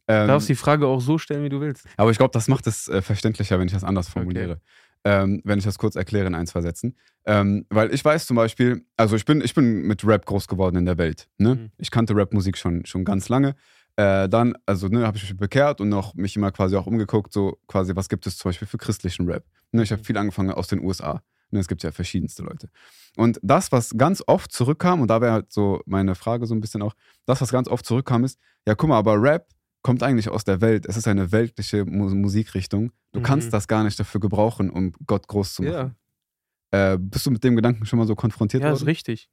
Ähm, 0.07 0.27
darfst 0.27 0.49
die 0.49 0.55
Frage 0.55 0.87
auch 0.87 1.01
so 1.01 1.17
stellen, 1.17 1.43
wie 1.43 1.49
du 1.49 1.59
willst. 1.61 1.85
Aber 1.97 2.11
ich 2.11 2.17
glaube, 2.17 2.31
das 2.31 2.47
macht 2.47 2.67
es 2.67 2.87
äh, 2.87 3.01
verständlicher, 3.01 3.59
wenn 3.59 3.67
ich 3.67 3.73
das 3.73 3.83
anders 3.83 4.07
formuliere. 4.07 4.53
Okay. 4.53 4.61
Ähm, 5.07 5.41
wenn 5.43 5.59
ich 5.59 5.65
das 5.65 5.77
kurz 5.77 5.95
erkläre 5.95 6.27
in 6.27 6.35
ein, 6.35 6.47
zwei 6.47 6.61
Sätzen. 6.61 6.95
Ähm, 7.25 7.65
weil 7.69 7.93
ich 7.93 8.03
weiß 8.03 8.25
zum 8.25 8.35
Beispiel, 8.35 8.85
also 8.97 9.15
ich 9.15 9.25
bin, 9.25 9.41
ich 9.41 9.53
bin 9.53 9.83
mit 9.83 10.05
Rap 10.05 10.25
groß 10.25 10.47
geworden 10.47 10.77
in 10.77 10.85
der 10.85 10.97
Welt. 10.97 11.27
Ne? 11.37 11.55
Mhm. 11.55 11.71
Ich 11.77 11.91
kannte 11.91 12.15
Rapmusik 12.15 12.57
schon, 12.57 12.85
schon 12.85 13.05
ganz 13.05 13.29
lange. 13.29 13.55
Äh, 13.97 14.27
dann, 14.27 14.55
also 14.65 14.87
ne, 14.87 15.05
habe 15.05 15.17
ich 15.17 15.23
mich 15.23 15.37
bekehrt 15.37 15.79
und 15.79 15.89
noch 15.89 16.15
mich 16.15 16.35
immer 16.35 16.51
quasi 16.51 16.75
auch 16.75 16.85
umgeguckt, 16.85 17.31
so 17.31 17.59
quasi, 17.67 17.95
was 17.95 18.09
gibt 18.09 18.27
es 18.27 18.37
zum 18.37 18.49
Beispiel 18.49 18.67
für 18.67 18.77
christlichen 18.77 19.27
Rap. 19.29 19.45
Ne, 19.71 19.83
ich 19.83 19.91
habe 19.91 20.01
mhm. 20.01 20.05
viel 20.05 20.17
angefangen 20.17 20.51
aus 20.51 20.67
den 20.67 20.83
USA. 20.83 21.21
Ne, 21.51 21.59
es 21.59 21.67
gibt 21.67 21.83
ja 21.83 21.91
verschiedenste 21.91 22.43
Leute. 22.43 22.69
Und 23.17 23.39
das, 23.41 23.71
was 23.71 23.91
ganz 23.97 24.23
oft 24.25 24.51
zurückkam, 24.51 25.01
und 25.01 25.09
da 25.09 25.21
wäre 25.21 25.31
halt 25.31 25.51
so 25.51 25.81
meine 25.85 26.15
Frage 26.15 26.45
so 26.47 26.55
ein 26.55 26.59
bisschen 26.59 26.81
auch, 26.81 26.93
das, 27.25 27.41
was 27.41 27.51
ganz 27.51 27.67
oft 27.67 27.85
zurückkam, 27.85 28.23
ist, 28.23 28.39
ja, 28.67 28.75
guck 28.75 28.89
mal, 28.89 28.97
aber 28.97 29.21
Rap 29.21 29.47
kommt 29.83 30.01
eigentlich 30.01 30.29
aus 30.29 30.43
der 30.43 30.61
Welt. 30.61 30.87
Es 30.87 30.97
ist 30.97 31.07
eine 31.07 31.31
weltliche 31.31 31.85
Mu 31.85 32.09
Musikrichtung. 32.09 32.91
Du 33.11 33.19
mhm. 33.19 33.23
kannst 33.23 33.53
das 33.53 33.67
gar 33.67 33.83
nicht 33.83 33.99
dafür 33.99 34.19
gebrauchen, 34.19 34.71
um 34.71 34.93
Gott 35.05 35.27
groß 35.27 35.53
zu 35.53 35.63
machen. 35.63 35.95
Ja. 36.73 36.93
Äh, 36.93 36.97
bist 36.97 37.25
du 37.25 37.31
mit 37.31 37.43
dem 37.43 37.55
Gedanken 37.55 37.85
schon 37.85 37.99
mal 37.99 38.07
so 38.07 38.15
konfrontiert 38.15 38.63
ja, 38.63 38.69
worden? 38.69 38.79
Ja, 38.79 38.81
ist 38.81 38.87
richtig. 38.87 39.29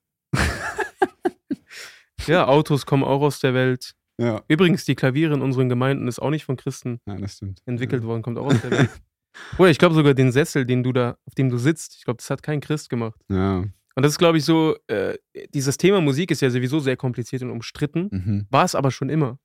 ja, 2.27 2.47
Autos 2.47 2.85
kommen 2.85 3.03
auch 3.03 3.23
aus 3.23 3.41
der 3.41 3.55
Welt. 3.55 3.95
Ja. 4.19 4.43
Übrigens, 4.47 4.85
die 4.85 4.95
Klaviere 4.95 5.35
in 5.35 5.41
unseren 5.41 5.69
Gemeinden 5.69 6.07
ist 6.07 6.21
auch 6.21 6.31
nicht 6.31 6.45
von 6.45 6.57
Christen 6.57 7.01
ja, 7.07 7.17
entwickelt 7.65 8.05
worden, 8.05 8.23
kommt 8.23 8.39
auch 8.39 8.47
aus 8.47 8.61
der 8.61 8.71
Welt. 8.71 8.91
Oder 9.59 9.71
ich 9.71 9.79
glaube 9.79 9.95
sogar 9.95 10.15
den 10.15 10.33
Sessel, 10.33 10.67
den 10.67 10.83
du 10.83 10.93
da, 10.93 11.17
auf 11.27 11.35
dem 11.35 11.51
du 11.51 11.59
sitzt, 11.59 11.97
ich 11.97 12.05
glaube, 12.05 12.19
das 12.19 12.31
hat 12.31 12.43
kein 12.43 12.61
Christ 12.61 12.91
gemacht. 12.91 13.21
Ja. 13.29 13.65
Und 13.95 14.03
das 14.03 14.13
ist, 14.13 14.19
glaube 14.19 14.39
ich, 14.39 14.45
so, 14.45 14.77
äh, 14.87 15.19
dieses 15.53 15.77
Thema 15.77 16.01
Musik 16.01 16.31
ist 16.31 16.41
ja 16.41 16.51
sowieso 16.51 16.81
sehr 16.81 16.97
kompliziert 16.97 17.43
und 17.43 17.51
umstritten, 17.51 18.09
mhm. 18.11 18.47
war 18.51 18.65
es 18.65 18.75
aber 18.75 18.91
schon 18.91 19.11
immer. 19.11 19.39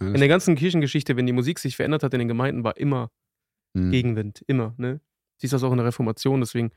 In 0.00 0.14
der 0.14 0.28
ganzen 0.28 0.54
Kirchengeschichte, 0.54 1.16
wenn 1.16 1.26
die 1.26 1.32
Musik 1.32 1.58
sich 1.58 1.76
verändert 1.76 2.02
hat 2.02 2.12
in 2.12 2.18
den 2.18 2.28
Gemeinden, 2.28 2.64
war 2.64 2.76
immer 2.76 3.10
mhm. 3.74 3.90
Gegenwind. 3.90 4.42
Immer. 4.46 4.74
Ne? 4.76 5.00
Siehst 5.38 5.52
das 5.52 5.62
auch 5.62 5.70
in 5.72 5.78
der 5.78 5.86
Reformation. 5.86 6.40
Deswegen, 6.40 6.70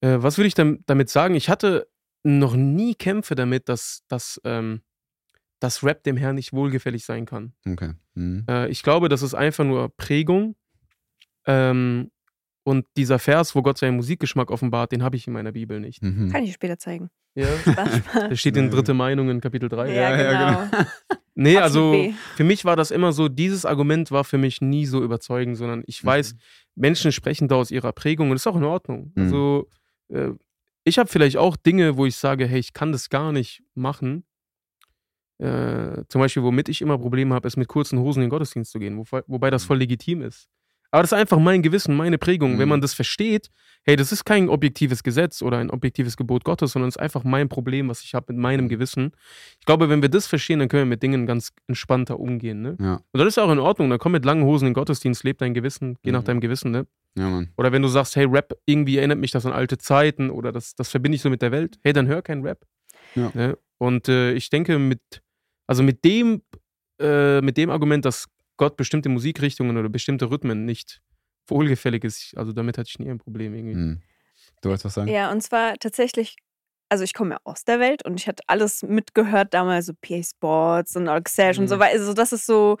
äh, 0.00 0.16
was 0.18 0.38
würde 0.38 0.48
ich 0.48 0.54
damit 0.54 1.10
sagen? 1.10 1.34
Ich 1.34 1.48
hatte 1.48 1.88
noch 2.22 2.54
nie 2.54 2.94
Kämpfe 2.94 3.34
damit, 3.34 3.68
dass, 3.68 4.02
dass, 4.08 4.40
ähm, 4.44 4.82
dass 5.58 5.82
Rap 5.82 6.04
dem 6.04 6.16
Herrn 6.16 6.36
nicht 6.36 6.52
wohlgefällig 6.52 7.04
sein 7.04 7.26
kann. 7.26 7.52
Okay. 7.66 7.94
Mhm. 8.14 8.44
Äh, 8.48 8.68
ich 8.68 8.82
glaube, 8.82 9.08
das 9.08 9.22
ist 9.22 9.34
einfach 9.34 9.64
nur 9.64 9.94
Prägung. 9.96 10.56
Ähm, 11.46 12.10
und 12.62 12.86
dieser 12.96 13.18
Vers, 13.18 13.54
wo 13.54 13.62
Gott 13.62 13.78
seinen 13.78 13.96
Musikgeschmack 13.96 14.50
offenbart, 14.50 14.92
den 14.92 15.02
habe 15.02 15.16
ich 15.16 15.26
in 15.26 15.32
meiner 15.32 15.52
Bibel 15.52 15.80
nicht. 15.80 16.02
Mhm. 16.02 16.30
Kann 16.30 16.44
ich 16.44 16.52
später 16.52 16.78
zeigen. 16.78 17.10
Ja. 17.34 17.48
Der 18.28 18.36
steht 18.36 18.56
in 18.56 18.70
Dritte 18.70 18.92
Meinung 18.92 19.30
in 19.30 19.40
Kapitel 19.40 19.68
3. 19.68 19.94
Ja, 19.94 20.16
ja 20.16 20.32
genau. 20.32 20.70
genau. 20.70 20.84
Nee, 21.36 21.56
also 21.56 22.12
für 22.36 22.44
mich 22.44 22.66
war 22.66 22.76
das 22.76 22.90
immer 22.90 23.12
so, 23.12 23.28
dieses 23.28 23.64
Argument 23.64 24.10
war 24.10 24.24
für 24.24 24.36
mich 24.36 24.60
nie 24.60 24.84
so 24.84 25.02
überzeugend, 25.02 25.56
sondern 25.56 25.82
ich 25.86 26.04
weiß, 26.04 26.34
mhm. 26.34 26.38
Menschen 26.74 27.12
sprechen 27.12 27.48
da 27.48 27.54
aus 27.54 27.70
ihrer 27.70 27.92
Prägung 27.92 28.28
und 28.28 28.34
das 28.34 28.42
ist 28.42 28.46
auch 28.46 28.56
in 28.56 28.64
Ordnung. 28.64 29.12
Mhm. 29.14 29.22
Also 29.22 29.68
äh, 30.08 30.32
ich 30.84 30.98
habe 30.98 31.08
vielleicht 31.08 31.38
auch 31.38 31.56
Dinge, 31.56 31.96
wo 31.96 32.04
ich 32.04 32.16
sage, 32.16 32.46
hey, 32.46 32.58
ich 32.58 32.74
kann 32.74 32.92
das 32.92 33.08
gar 33.08 33.32
nicht 33.32 33.62
machen. 33.74 34.24
Äh, 35.38 36.02
zum 36.08 36.20
Beispiel, 36.20 36.42
womit 36.42 36.68
ich 36.68 36.82
immer 36.82 36.98
Probleme 36.98 37.34
habe, 37.34 37.48
ist 37.48 37.56
mit 37.56 37.68
kurzen 37.68 37.98
Hosen 38.00 38.20
in 38.22 38.26
den 38.26 38.30
Gottesdienst 38.30 38.72
zu 38.72 38.78
gehen, 38.78 38.98
wo, 38.98 39.04
wobei 39.26 39.48
das 39.48 39.64
mhm. 39.64 39.66
voll 39.68 39.78
legitim 39.78 40.20
ist. 40.20 40.50
Aber 40.90 41.02
das 41.02 41.12
ist 41.12 41.18
einfach 41.18 41.38
mein 41.38 41.62
Gewissen, 41.62 41.96
meine 41.96 42.18
Prägung. 42.18 42.54
Mhm. 42.54 42.58
Wenn 42.58 42.68
man 42.68 42.80
das 42.80 42.94
versteht, 42.94 43.50
hey, 43.84 43.96
das 43.96 44.12
ist 44.12 44.24
kein 44.24 44.48
objektives 44.48 45.02
Gesetz 45.02 45.42
oder 45.42 45.58
ein 45.58 45.70
objektives 45.70 46.16
Gebot 46.16 46.44
Gottes, 46.44 46.72
sondern 46.72 46.88
es 46.88 46.96
ist 46.96 47.02
einfach 47.02 47.24
mein 47.24 47.48
Problem, 47.48 47.88
was 47.88 48.02
ich 48.02 48.14
habe 48.14 48.32
mit 48.32 48.42
meinem 48.42 48.68
Gewissen. 48.68 49.12
Ich 49.58 49.66
glaube, 49.66 49.88
wenn 49.88 50.02
wir 50.02 50.08
das 50.08 50.26
verstehen, 50.26 50.58
dann 50.58 50.68
können 50.68 50.82
wir 50.82 50.90
mit 50.90 51.02
Dingen 51.02 51.26
ganz 51.26 51.52
entspannter 51.68 52.18
umgehen. 52.18 52.62
Ne? 52.62 52.76
Ja. 52.80 53.00
Und 53.12 53.18
das 53.18 53.28
ist 53.28 53.38
auch 53.38 53.50
in 53.50 53.58
Ordnung. 53.58 53.90
Dann 53.90 53.98
komm 53.98 54.12
mit 54.12 54.24
langen 54.24 54.44
Hosen 54.44 54.66
in 54.66 54.70
den 54.70 54.74
Gottesdienst, 54.74 55.24
leb 55.24 55.38
dein 55.38 55.54
Gewissen, 55.54 55.96
geh 56.02 56.10
mhm. 56.10 56.16
nach 56.16 56.24
deinem 56.24 56.40
Gewissen. 56.40 56.70
Ne? 56.72 56.86
Ja. 57.16 57.42
Oder 57.56 57.72
wenn 57.72 57.82
du 57.82 57.88
sagst, 57.88 58.16
hey, 58.16 58.24
Rap, 58.24 58.52
irgendwie 58.66 58.98
erinnert 58.98 59.18
mich 59.18 59.30
das 59.30 59.46
an 59.46 59.52
alte 59.52 59.78
Zeiten 59.78 60.30
oder 60.30 60.52
das, 60.52 60.74
das 60.74 60.88
verbinde 60.88 61.16
ich 61.16 61.22
so 61.22 61.30
mit 61.30 61.42
der 61.42 61.52
Welt, 61.52 61.78
hey, 61.82 61.92
dann 61.92 62.06
hör 62.08 62.22
kein 62.22 62.42
Rap. 62.42 62.66
Ja. 63.14 63.30
Ne? 63.34 63.58
Und 63.78 64.08
äh, 64.08 64.32
ich 64.32 64.50
denke, 64.50 64.78
mit, 64.78 65.00
also 65.66 65.82
mit 65.82 66.04
dem, 66.04 66.42
äh, 67.00 67.40
mit 67.40 67.56
dem 67.56 67.70
Argument, 67.70 68.04
dass 68.04 68.28
Gott 68.60 68.76
bestimmte 68.76 69.08
Musikrichtungen 69.08 69.78
oder 69.78 69.88
bestimmte 69.88 70.30
Rhythmen 70.30 70.66
nicht 70.66 71.00
wohlgefällig 71.46 72.04
ist. 72.04 72.36
Also 72.36 72.52
damit 72.52 72.76
hatte 72.76 72.90
ich 72.90 72.98
nie 72.98 73.08
ein 73.08 73.16
Problem 73.16 73.54
irgendwie. 73.54 73.72
Hm. 73.72 74.02
Du 74.60 74.68
wolltest 74.68 74.84
was 74.84 74.94
sagen? 74.94 75.08
Ja, 75.08 75.32
und 75.32 75.40
zwar 75.40 75.78
tatsächlich, 75.78 76.36
also 76.90 77.02
ich 77.02 77.14
komme 77.14 77.36
ja 77.36 77.40
aus 77.44 77.64
der 77.64 77.80
Welt 77.80 78.04
und 78.04 78.20
ich 78.20 78.28
hatte 78.28 78.42
alles 78.48 78.82
mitgehört, 78.82 79.54
damals 79.54 79.86
so 79.86 79.94
PA 79.98 80.22
Sports 80.22 80.94
und 80.94 81.08
Oxash 81.08 81.56
mhm. 81.56 81.62
und 81.62 81.68
so 81.68 81.76
hm. 81.76 81.80
weiter. 81.80 81.98
Also 82.00 82.12
das 82.12 82.34
ist 82.34 82.44
so, 82.44 82.76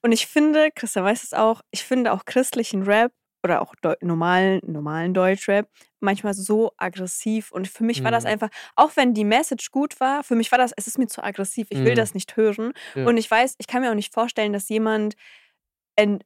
und 0.00 0.12
ich 0.12 0.28
finde, 0.28 0.70
Christian 0.72 1.04
weiß 1.04 1.24
es 1.24 1.32
auch, 1.32 1.60
ich 1.72 1.82
finde 1.82 2.12
auch 2.12 2.24
christlichen 2.24 2.84
Rap 2.84 3.10
oder 3.46 3.62
auch 3.62 3.74
normalen, 4.00 4.60
normalen 4.64 5.14
Deutschrap 5.14 5.68
manchmal 6.00 6.34
so 6.34 6.72
aggressiv. 6.76 7.52
Und 7.52 7.68
für 7.68 7.84
mich 7.84 8.04
war 8.04 8.10
das 8.10 8.24
mhm. 8.24 8.30
einfach, 8.30 8.48
auch 8.74 8.92
wenn 8.96 9.14
die 9.14 9.24
Message 9.24 9.70
gut 9.70 9.98
war, 10.00 10.22
für 10.22 10.34
mich 10.34 10.50
war 10.52 10.58
das, 10.58 10.72
es 10.76 10.86
ist 10.86 10.98
mir 10.98 11.06
zu 11.06 11.22
aggressiv, 11.22 11.68
ich 11.70 11.78
will 11.78 11.92
mhm. 11.92 11.96
das 11.96 12.14
nicht 12.14 12.36
hören. 12.36 12.72
Ja. 12.94 13.06
Und 13.06 13.16
ich 13.16 13.30
weiß, 13.30 13.54
ich 13.58 13.66
kann 13.66 13.82
mir 13.82 13.90
auch 13.90 13.94
nicht 13.94 14.12
vorstellen, 14.12 14.52
dass 14.52 14.68
jemand 14.68 15.16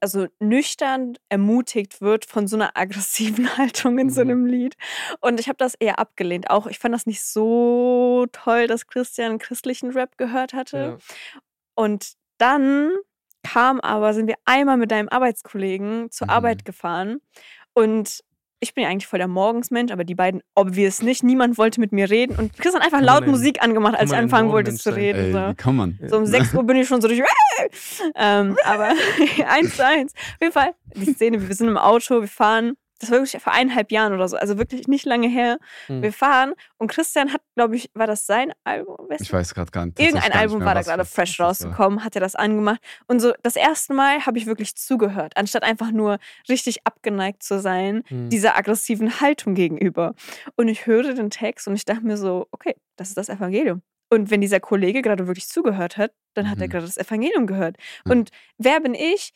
also 0.00 0.26
nüchtern 0.40 1.16
ermutigt 1.28 2.00
wird 2.00 2.24
von 2.24 2.48
so 2.48 2.56
einer 2.56 2.72
aggressiven 2.76 3.56
Haltung 3.56 3.98
in 3.98 4.10
so 4.10 4.24
mhm. 4.24 4.30
einem 4.30 4.46
Lied. 4.46 4.76
Und 5.20 5.38
ich 5.38 5.48
habe 5.48 5.58
das 5.58 5.74
eher 5.74 5.98
abgelehnt. 5.98 6.50
Auch 6.50 6.66
ich 6.66 6.78
fand 6.78 6.94
das 6.94 7.06
nicht 7.06 7.22
so 7.22 8.26
toll, 8.32 8.66
dass 8.66 8.86
Christian 8.86 9.38
christlichen 9.38 9.90
Rap 9.90 10.18
gehört 10.18 10.54
hatte. 10.54 10.76
Ja. 10.76 11.40
Und 11.74 12.14
dann 12.38 12.92
kam 13.42 13.80
aber, 13.80 14.14
sind 14.14 14.26
wir 14.26 14.36
einmal 14.44 14.76
mit 14.76 14.90
deinem 14.90 15.08
Arbeitskollegen 15.08 16.10
zur 16.10 16.26
mhm. 16.26 16.32
Arbeit 16.32 16.64
gefahren 16.64 17.20
und 17.74 18.20
ich 18.60 18.74
bin 18.74 18.84
ja 18.84 18.90
eigentlich 18.90 19.06
voll 19.06 19.18
der 19.18 19.28
Morgensmensch, 19.28 19.90
aber 19.90 20.04
die 20.04 20.14
beiden 20.14 20.42
obvious 20.54 21.00
nicht. 21.00 21.22
Niemand 21.22 21.56
wollte 21.56 21.80
mit 21.80 21.92
mir 21.92 22.10
reden. 22.10 22.36
Und 22.36 22.52
Chris 22.58 22.74
hat 22.74 22.82
einfach 22.82 23.00
laut 23.00 23.26
Musik 23.26 23.62
angemacht, 23.62 23.94
als 23.98 24.12
ich 24.12 24.16
anfangen 24.18 24.52
wollte 24.52 24.74
zu 24.74 24.94
reden. 24.94 25.18
Ey, 25.18 25.32
so. 25.32 25.38
Wie 25.38 25.54
kann 25.54 25.76
man? 25.76 25.98
So 26.06 26.18
um 26.18 26.26
6 26.26 26.54
Uhr 26.54 26.62
bin 26.64 26.76
ich 26.76 26.86
schon 26.86 27.00
so 27.00 27.08
durch. 27.08 27.22
ähm, 28.14 28.56
aber 28.64 28.90
eins 29.48 29.76
zu 29.76 29.86
eins. 29.86 30.12
Auf 30.12 30.40
jeden 30.42 30.52
Fall, 30.52 30.74
die 30.94 31.12
Szene, 31.12 31.48
wir 31.48 31.54
sind 31.54 31.68
im 31.68 31.78
Auto, 31.78 32.20
wir 32.20 32.28
fahren 32.28 32.74
das 33.00 33.10
war 33.10 33.18
wirklich 33.18 33.42
vor 33.42 33.52
eineinhalb 33.52 33.90
Jahren 33.90 34.12
oder 34.12 34.28
so, 34.28 34.36
also 34.36 34.58
wirklich 34.58 34.86
nicht 34.86 35.06
lange 35.06 35.26
her. 35.26 35.58
Mhm. 35.88 36.02
Wir 36.02 36.12
fahren 36.12 36.54
und 36.78 36.90
Christian 36.90 37.32
hat, 37.32 37.40
glaube 37.56 37.74
ich, 37.76 37.90
war 37.94 38.06
das 38.06 38.26
sein 38.26 38.52
Album? 38.62 38.96
Weißt 39.08 39.22
ich 39.22 39.32
weiß 39.32 39.54
gerade 39.54 39.70
gar 39.70 39.86
nicht. 39.86 39.98
Irgendein 39.98 40.32
Album 40.32 40.58
mehr, 40.58 40.66
war 40.66 40.74
da 40.74 40.82
gerade 40.82 41.04
fresh 41.04 41.40
rausgekommen, 41.40 42.04
hat 42.04 42.14
er 42.14 42.20
das 42.20 42.36
angemacht. 42.36 42.80
Und 43.06 43.20
so 43.20 43.32
das 43.42 43.56
erste 43.56 43.94
Mal 43.94 44.24
habe 44.26 44.38
ich 44.38 44.46
wirklich 44.46 44.76
zugehört, 44.76 45.36
anstatt 45.36 45.62
einfach 45.62 45.90
nur 45.90 46.18
richtig 46.48 46.86
abgeneigt 46.86 47.42
zu 47.42 47.60
sein, 47.60 48.02
mhm. 48.10 48.28
dieser 48.28 48.56
aggressiven 48.56 49.20
Haltung 49.20 49.54
gegenüber. 49.54 50.14
Und 50.56 50.68
ich 50.68 50.86
hörte 50.86 51.14
den 51.14 51.30
Text 51.30 51.66
und 51.66 51.74
ich 51.74 51.86
dachte 51.86 52.04
mir 52.04 52.18
so, 52.18 52.46
okay, 52.50 52.76
das 52.96 53.08
ist 53.08 53.16
das 53.16 53.30
Evangelium. 53.30 53.82
Und 54.12 54.30
wenn 54.30 54.40
dieser 54.40 54.60
Kollege 54.60 55.02
gerade 55.02 55.28
wirklich 55.28 55.48
zugehört 55.48 55.96
hat, 55.96 56.12
dann 56.34 56.50
hat 56.50 56.56
mhm. 56.56 56.62
er 56.62 56.68
gerade 56.68 56.86
das 56.86 56.96
Evangelium 56.98 57.46
gehört. 57.46 57.76
Und 58.04 58.30
wer 58.58 58.80
bin 58.80 58.94
ich, 58.94 59.32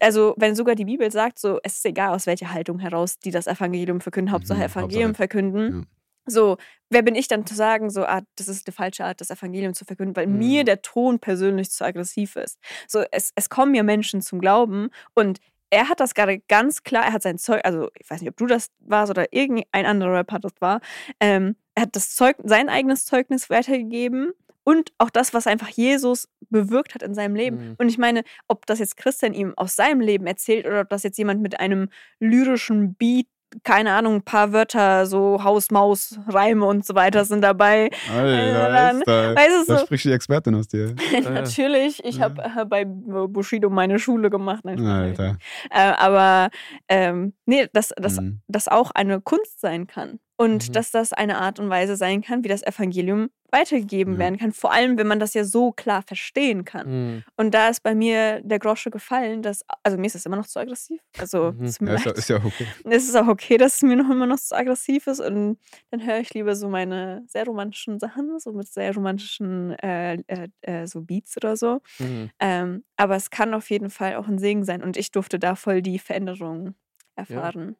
also 0.00 0.34
wenn 0.36 0.54
sogar 0.54 0.74
die 0.74 0.84
Bibel 0.84 1.10
sagt, 1.10 1.38
so 1.38 1.58
es 1.62 1.76
ist 1.76 1.86
egal 1.86 2.14
aus 2.14 2.26
welcher 2.26 2.52
Haltung 2.52 2.78
heraus 2.78 3.18
die 3.18 3.30
das 3.30 3.46
Evangelium 3.46 4.00
verkünden, 4.00 4.32
Hauptsache 4.32 4.58
mhm, 4.58 4.64
Evangelium 4.64 5.08
Hauptsache. 5.10 5.16
verkünden. 5.16 5.80
Ja. 5.80 5.86
So, 6.28 6.56
wer 6.90 7.02
bin 7.02 7.14
ich 7.14 7.28
dann 7.28 7.46
zu 7.46 7.54
sagen, 7.54 7.88
so, 7.88 8.04
ah, 8.04 8.22
das 8.34 8.48
ist 8.48 8.66
die 8.66 8.72
falsche 8.72 9.04
Art, 9.04 9.20
das 9.20 9.30
Evangelium 9.30 9.74
zu 9.74 9.84
verkünden, 9.84 10.16
weil 10.16 10.26
mhm. 10.26 10.38
mir 10.38 10.64
der 10.64 10.82
Ton 10.82 11.20
persönlich 11.20 11.70
zu 11.70 11.84
aggressiv 11.84 12.34
ist. 12.36 12.58
So, 12.88 13.04
es, 13.12 13.32
es 13.36 13.48
kommen 13.48 13.72
mir 13.72 13.84
Menschen 13.84 14.20
zum 14.22 14.40
Glauben 14.40 14.90
und 15.14 15.38
er 15.70 15.88
hat 15.88 16.00
das 16.00 16.14
gerade 16.14 16.40
ganz 16.48 16.82
klar, 16.82 17.04
er 17.04 17.12
hat 17.12 17.22
sein 17.22 17.38
Zeug, 17.38 17.60
also 17.64 17.90
ich 17.98 18.08
weiß 18.08 18.20
nicht, 18.20 18.30
ob 18.30 18.36
du 18.36 18.46
das 18.46 18.70
warst 18.80 19.10
oder 19.10 19.32
irgendein 19.32 19.86
anderer 19.86 20.14
Rapper 20.14 20.38
das 20.38 20.52
war, 20.60 20.80
ähm, 21.20 21.56
er 21.74 21.82
hat 21.82 21.96
das 21.96 22.14
Zeug, 22.14 22.36
sein 22.42 22.68
eigenes 22.68 23.04
Zeugnis 23.04 23.50
weitergegeben 23.50 24.32
und 24.66 24.92
auch 24.98 25.10
das, 25.10 25.32
was 25.32 25.46
einfach 25.46 25.68
Jesus 25.68 26.28
bewirkt 26.50 26.96
hat 26.96 27.02
in 27.02 27.14
seinem 27.14 27.36
Leben. 27.36 27.56
Mhm. 27.56 27.74
Und 27.78 27.88
ich 27.88 27.98
meine, 27.98 28.24
ob 28.48 28.66
das 28.66 28.80
jetzt 28.80 28.96
Christian 28.96 29.32
ihm 29.32 29.54
aus 29.56 29.76
seinem 29.76 30.00
Leben 30.00 30.26
erzählt 30.26 30.66
oder 30.66 30.80
ob 30.80 30.88
das 30.88 31.04
jetzt 31.04 31.18
jemand 31.18 31.40
mit 31.40 31.60
einem 31.60 31.88
lyrischen 32.18 32.94
Beat 32.94 33.28
keine 33.62 33.92
Ahnung, 33.92 34.16
ein 34.16 34.22
paar 34.22 34.52
Wörter, 34.52 35.06
so 35.06 35.42
Haus, 35.42 35.70
Maus, 35.70 36.18
Reime 36.26 36.66
und 36.66 36.84
so 36.84 36.96
weiter 36.96 37.24
sind 37.24 37.42
dabei. 37.42 37.90
Alter, 38.12 38.70
dann, 38.70 39.02
da, 39.06 39.34
weißt 39.36 39.68
du, 39.68 39.72
da 39.72 39.78
so, 39.78 39.84
spricht 39.86 40.04
die 40.04 40.12
Expertin 40.12 40.56
aus 40.56 40.66
dir. 40.66 40.94
Natürlich, 41.22 42.04
ich 42.04 42.20
habe 42.20 42.42
äh, 42.42 42.64
bei 42.64 42.84
Bushido 42.84 43.70
meine 43.70 44.00
Schule 44.00 44.30
gemacht. 44.30 44.64
Nein, 44.64 44.84
Alter. 44.84 45.38
Äh, 45.70 45.78
aber 45.78 46.50
ähm, 46.88 47.34
nee, 47.46 47.68
dass 47.72 47.94
das, 47.96 48.20
mhm. 48.20 48.40
das 48.48 48.66
auch 48.66 48.90
eine 48.90 49.20
Kunst 49.20 49.60
sein 49.60 49.86
kann. 49.86 50.18
Und 50.38 50.68
Mhm. 50.68 50.72
dass 50.72 50.90
das 50.90 51.12
eine 51.14 51.38
Art 51.38 51.58
und 51.58 51.70
Weise 51.70 51.96
sein 51.96 52.20
kann, 52.22 52.44
wie 52.44 52.48
das 52.48 52.62
Evangelium 52.62 53.30
weitergegeben 53.52 54.14
Ja. 54.14 54.18
werden 54.18 54.38
kann. 54.38 54.52
Vor 54.52 54.72
allem, 54.72 54.98
wenn 54.98 55.06
man 55.06 55.18
das 55.20 55.32
ja 55.32 55.44
so 55.44 55.72
klar 55.72 56.02
verstehen 56.02 56.64
kann. 56.64 56.88
Mhm. 57.16 57.24
Und 57.36 57.54
da 57.54 57.68
ist 57.68 57.82
bei 57.82 57.94
mir 57.94 58.40
der 58.42 58.58
Grosche 58.58 58.90
gefallen, 58.90 59.40
dass, 59.40 59.64
also 59.82 59.96
mir 59.96 60.06
ist 60.06 60.14
das 60.16 60.26
immer 60.26 60.36
noch 60.36 60.46
zu 60.48 60.58
aggressiv. 60.58 61.00
Also 61.18 61.52
Mhm. 61.52 61.64
es 61.64 61.78
tut 61.78 61.88
mir 61.88 61.94
Ja, 61.94 62.10
ist, 62.10 62.18
ist 62.18 62.28
ja 62.28 62.36
okay. 62.44 62.66
Es 62.84 63.04
ist 63.08 63.14
auch 63.16 63.28
okay, 63.28 63.56
dass 63.56 63.76
es 63.76 63.82
mir 63.82 63.96
noch 63.96 64.10
immer 64.10 64.26
noch 64.26 64.38
zu 64.38 64.54
aggressiv 64.54 65.06
ist. 65.06 65.20
Und 65.20 65.58
dann 65.90 66.04
höre 66.04 66.18
ich 66.18 66.34
lieber 66.34 66.54
so 66.56 66.68
meine 66.68 67.22
sehr 67.28 67.46
romantischen 67.46 67.98
Sachen, 67.98 68.38
so 68.40 68.52
mit 68.52 68.68
sehr 68.68 68.92
romantischen 68.94 69.70
äh, 69.78 70.14
äh, 70.26 70.48
äh, 70.62 70.86
so 70.86 71.00
Beats 71.02 71.36
oder 71.38 71.56
so. 71.56 71.80
Mhm. 71.98 72.30
Ähm, 72.40 72.84
aber 72.96 73.16
es 73.16 73.30
kann 73.30 73.54
auf 73.54 73.70
jeden 73.70 73.88
Fall 73.90 74.16
auch 74.16 74.26
ein 74.28 74.38
Segen 74.38 74.64
sein. 74.64 74.82
Und 74.82 74.96
ich 74.98 75.12
durfte 75.12 75.38
da 75.38 75.54
voll 75.54 75.80
die 75.82 75.98
Veränderung 75.98 76.74
erfahren. 77.14 77.68
Ja, 77.70 77.74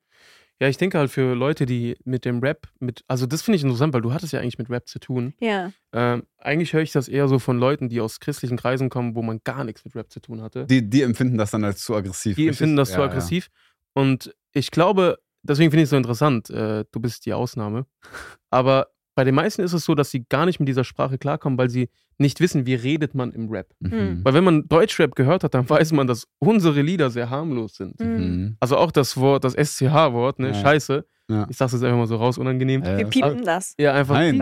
ich 0.61 0.79
denke 0.79 0.99
halt 0.99 1.11
für 1.11 1.35
Leute, 1.35 1.67
die 1.67 1.97
mit 2.05 2.25
dem 2.25 2.41
Rap, 2.41 2.69
mit, 2.79 3.05
also 3.09 3.27
das 3.27 3.43
finde 3.43 3.57
ich 3.57 3.63
interessant, 3.63 3.93
weil 3.93 4.01
du 4.01 4.13
hattest 4.13 4.33
ja 4.33 4.41
eigentlich 4.41 4.59
mit 4.59 4.71
Rap 4.71 4.89
zu 4.89 4.99
tun. 4.99 5.35
Ja. 5.39 5.73
Ähm, 5.93 6.25
eigentlich 6.39 6.73
höre 6.73 6.81
ich 6.81 6.93
das 6.93 7.09
eher 7.09 7.29
so 7.29 7.39
von 7.39 7.59
Leuten, 7.59 7.89
die 7.89 8.01
aus 8.01 8.21
christlichen 8.21 8.57
Kreisen 8.57 8.89
kommen, 8.89 9.15
wo 9.15 9.23
man 9.23 9.41
gar 9.45 9.65
nichts 9.65 9.85
mit 9.85 9.95
Rap 9.95 10.11
zu 10.11 10.21
tun 10.21 10.41
hatte. 10.41 10.67
Die, 10.67 10.89
die 10.89 11.03
empfinden 11.03 11.37
das 11.37 11.51
dann 11.51 11.65
als 11.65 11.83
zu 11.83 11.95
aggressiv. 11.95 12.37
Die 12.37 12.43
richtig? 12.43 12.49
empfinden 12.49 12.77
das 12.77 12.91
ja, 12.91 12.97
zu 12.97 13.03
aggressiv. 13.03 13.49
Und 13.93 14.35
ich 14.53 14.71
glaube, 14.71 15.19
deswegen 15.43 15.71
finde 15.71 15.83
ich 15.83 15.87
es 15.87 15.91
so 15.91 15.97
interessant, 15.97 16.49
äh, 16.49 16.85
du 16.91 17.01
bist 17.01 17.27
die 17.27 17.35
Ausnahme. 17.35 17.87
Aber 18.51 18.89
bei 19.17 19.25
den 19.25 19.35
meisten 19.35 19.63
ist 19.63 19.73
es 19.73 19.85
so, 19.85 19.95
dass 19.97 20.11
sie 20.13 20.25
gar 20.29 20.47
nicht 20.47 20.61
mit 20.61 20.69
dieser 20.69 20.85
Sprache 20.85 21.19
klarkommen, 21.19 21.59
weil 21.59 21.71
sie 21.71 21.89
nicht 22.19 22.39
wissen, 22.41 22.67
wie 22.67 22.75
redet 22.75 23.15
man 23.15 23.33
im 23.33 23.49
Rap. 23.51 23.75
Ja. 23.81 23.91
Hm. 23.91 23.99
Mhm. 24.19 24.25
Weil 24.25 24.35
wenn 24.35 24.45
man 24.45 24.69
Deutschrap 24.69 25.15
gehört 25.17 25.43
hat, 25.43 25.55
dann 25.55 25.69
weiß 25.69 25.91
man, 25.93 26.07
dass 26.07 26.29
unsere 26.39 26.83
Lieder 26.83 27.11
sehr 27.11 27.29
harmlos 27.31 27.75
sind. 27.77 27.99
Mhm. 27.99 28.07
Mhm. 28.07 28.57
Also 28.61 28.77
auch 28.77 28.93
das 28.93 29.17
Wort, 29.17 29.43
das 29.45 29.55
SCH-Wort, 29.55 30.39
ne, 30.39 30.49
Ja. 30.49 30.55
Scheiße. 30.55 31.05
Ja. 31.29 31.45
Ich 31.51 31.57
sag's 31.57 31.73
jetzt 31.73 31.83
einfach 31.83 31.97
mal 31.99 32.07
so 32.07 32.15
raus, 32.17 32.39
unangenehm. 32.39 32.85
Äh, 32.85 32.99
Wir 32.99 33.07
piepen 33.07 33.43
das. 33.45 33.75
Ja, 33.79 33.95
einfach. 33.95 34.15
Nein. 34.15 34.41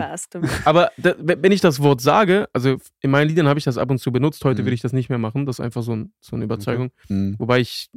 Aber 0.65 0.91
da, 0.97 1.15
wenn 1.17 1.51
ich 1.51 1.59
das 1.61 1.79
Wort 1.81 1.99
sage, 1.99 2.47
also 2.53 2.77
in 3.01 3.09
meinen 3.09 3.27
Liedern 3.29 3.47
habe 3.47 3.57
ich 3.57 3.65
das 3.65 3.79
ab 3.79 3.89
und 3.89 3.97
zu 3.97 4.11
benutzt, 4.11 4.45
heute 4.45 4.61
Mhm. 4.61 4.65
würde 4.67 4.75
ich 4.75 4.81
das 4.81 4.93
nicht 4.93 5.09
mehr 5.09 5.17
machen. 5.17 5.47
Das 5.47 5.57
ist 5.57 5.65
einfach 5.65 5.81
so, 5.81 5.93
ein, 5.95 6.13
so 6.21 6.35
eine 6.35 6.45
Überzeugung. 6.45 6.91
Mhm. 7.09 7.35
Wobei 7.39 7.61
ich, 7.61 7.89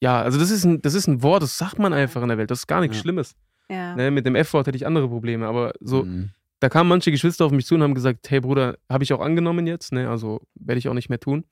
ja, 0.00 0.22
also 0.22 0.38
das 0.38 0.50
ist, 0.50 0.64
ein, 0.64 0.80
das 0.80 0.94
ist 0.94 1.06
ein 1.06 1.22
Wort, 1.22 1.42
das 1.42 1.58
sagt 1.58 1.78
man 1.78 1.92
einfach 1.92 2.22
in 2.22 2.28
der 2.28 2.38
Welt. 2.38 2.50
Das 2.50 2.60
ist 2.60 2.66
gar 2.66 2.80
nichts 2.80 2.96
Ja. 2.96 3.02
Schlimmes. 3.02 3.34
Ja. 3.70 3.94
Ne, 3.96 4.10
mit 4.10 4.26
dem 4.26 4.34
F-Wort 4.34 4.66
hätte 4.66 4.76
ich 4.76 4.86
andere 4.86 5.08
Probleme. 5.08 5.46
Aber 5.46 5.72
so, 5.80 6.02
Mhm. 6.04 6.30
da 6.58 6.68
kamen 6.68 6.88
manche 6.88 7.10
Geschwister 7.10 7.44
auf 7.46 7.52
mich 7.52 7.64
zu 7.66 7.76
und 7.76 7.82
haben 7.82 7.94
gesagt, 7.94 8.28
hey 8.30 8.40
Bruder, 8.40 8.76
habe 8.90 9.04
ich 9.04 9.12
auch 9.12 9.20
angenommen 9.20 9.66
jetzt, 9.66 9.92
ne? 9.92 10.10
Also 10.10 10.40
werde 10.54 10.78
ich 10.78 10.88
auch 10.88 10.94
nicht 10.94 11.08
mehr 11.08 11.20
tun. 11.20 11.44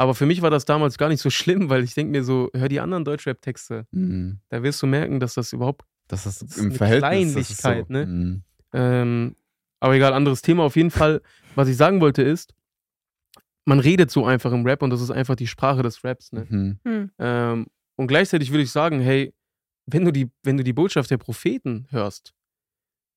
Aber 0.00 0.14
für 0.14 0.26
mich 0.26 0.40
war 0.42 0.50
das 0.50 0.64
damals 0.64 0.96
gar 0.96 1.08
nicht 1.08 1.20
so 1.20 1.28
schlimm, 1.30 1.68
weil 1.70 1.82
ich 1.82 1.94
denke 1.94 2.12
mir 2.12 2.22
so, 2.24 2.48
hör 2.54 2.68
die 2.68 2.80
anderen 2.80 3.04
Deutschrap-Texte. 3.04 3.86
Mhm. 3.90 4.38
Da 4.48 4.62
wirst 4.62 4.80
du 4.82 4.86
merken, 4.86 5.18
dass 5.20 5.34
das 5.34 5.52
überhaupt 5.52 5.84
Das 6.06 6.24
ist, 6.24 6.40
Das 6.42 6.50
ist 6.52 6.58
im 6.58 6.66
eine 6.66 6.74
Verhältnis. 6.74 7.34
das 7.34 7.50
ist 7.50 7.60
Kleinlichkeit, 7.60 7.86
so. 7.88 7.92
ne? 7.92 8.06
Mhm. 8.06 8.42
Ähm, 8.72 9.36
aber 9.80 9.94
egal, 9.96 10.12
anderes 10.12 10.42
Thema. 10.42 10.62
Auf 10.64 10.76
jeden 10.76 10.90
Fall, 10.90 11.20
was 11.56 11.68
ich 11.68 11.76
sagen 11.76 12.00
wollte 12.00 12.22
ist, 12.22 12.54
man 13.64 13.80
redet 13.80 14.10
so 14.10 14.24
einfach 14.24 14.52
im 14.52 14.64
Rap 14.64 14.82
und 14.82 14.90
das 14.90 15.00
ist 15.02 15.10
einfach 15.10 15.36
die 15.36 15.46
Sprache 15.46 15.82
des 15.82 16.02
Raps. 16.04 16.32
Ne? 16.32 16.46
Mhm. 16.48 16.78
Hm. 16.84 17.10
Ähm, 17.18 17.66
und 17.96 18.06
gleichzeitig 18.06 18.50
würde 18.50 18.62
ich 18.62 18.70
sagen, 18.72 19.00
hey, 19.00 19.34
wenn 19.90 20.04
du, 20.04 20.12
die, 20.12 20.30
wenn 20.42 20.56
du 20.56 20.64
die 20.64 20.72
Botschaft 20.72 21.10
der 21.10 21.18
Propheten 21.18 21.86
hörst, 21.90 22.34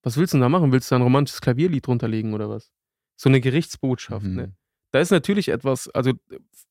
was 0.03 0.17
willst 0.17 0.33
du 0.33 0.37
denn 0.37 0.41
da 0.43 0.49
machen? 0.49 0.71
Willst 0.71 0.89
du 0.89 0.93
da 0.95 0.99
ein 0.99 1.03
romantisches 1.03 1.41
Klavierlied 1.41 1.85
drunter 1.85 2.07
legen 2.07 2.33
oder 2.33 2.49
was? 2.49 2.71
So 3.17 3.29
eine 3.29 3.41
Gerichtsbotschaft. 3.41 4.25
Mhm. 4.25 4.35
Ne? 4.35 4.55
Da 4.91 4.99
ist 4.99 5.11
natürlich 5.11 5.49
etwas, 5.49 5.89
also 5.89 6.11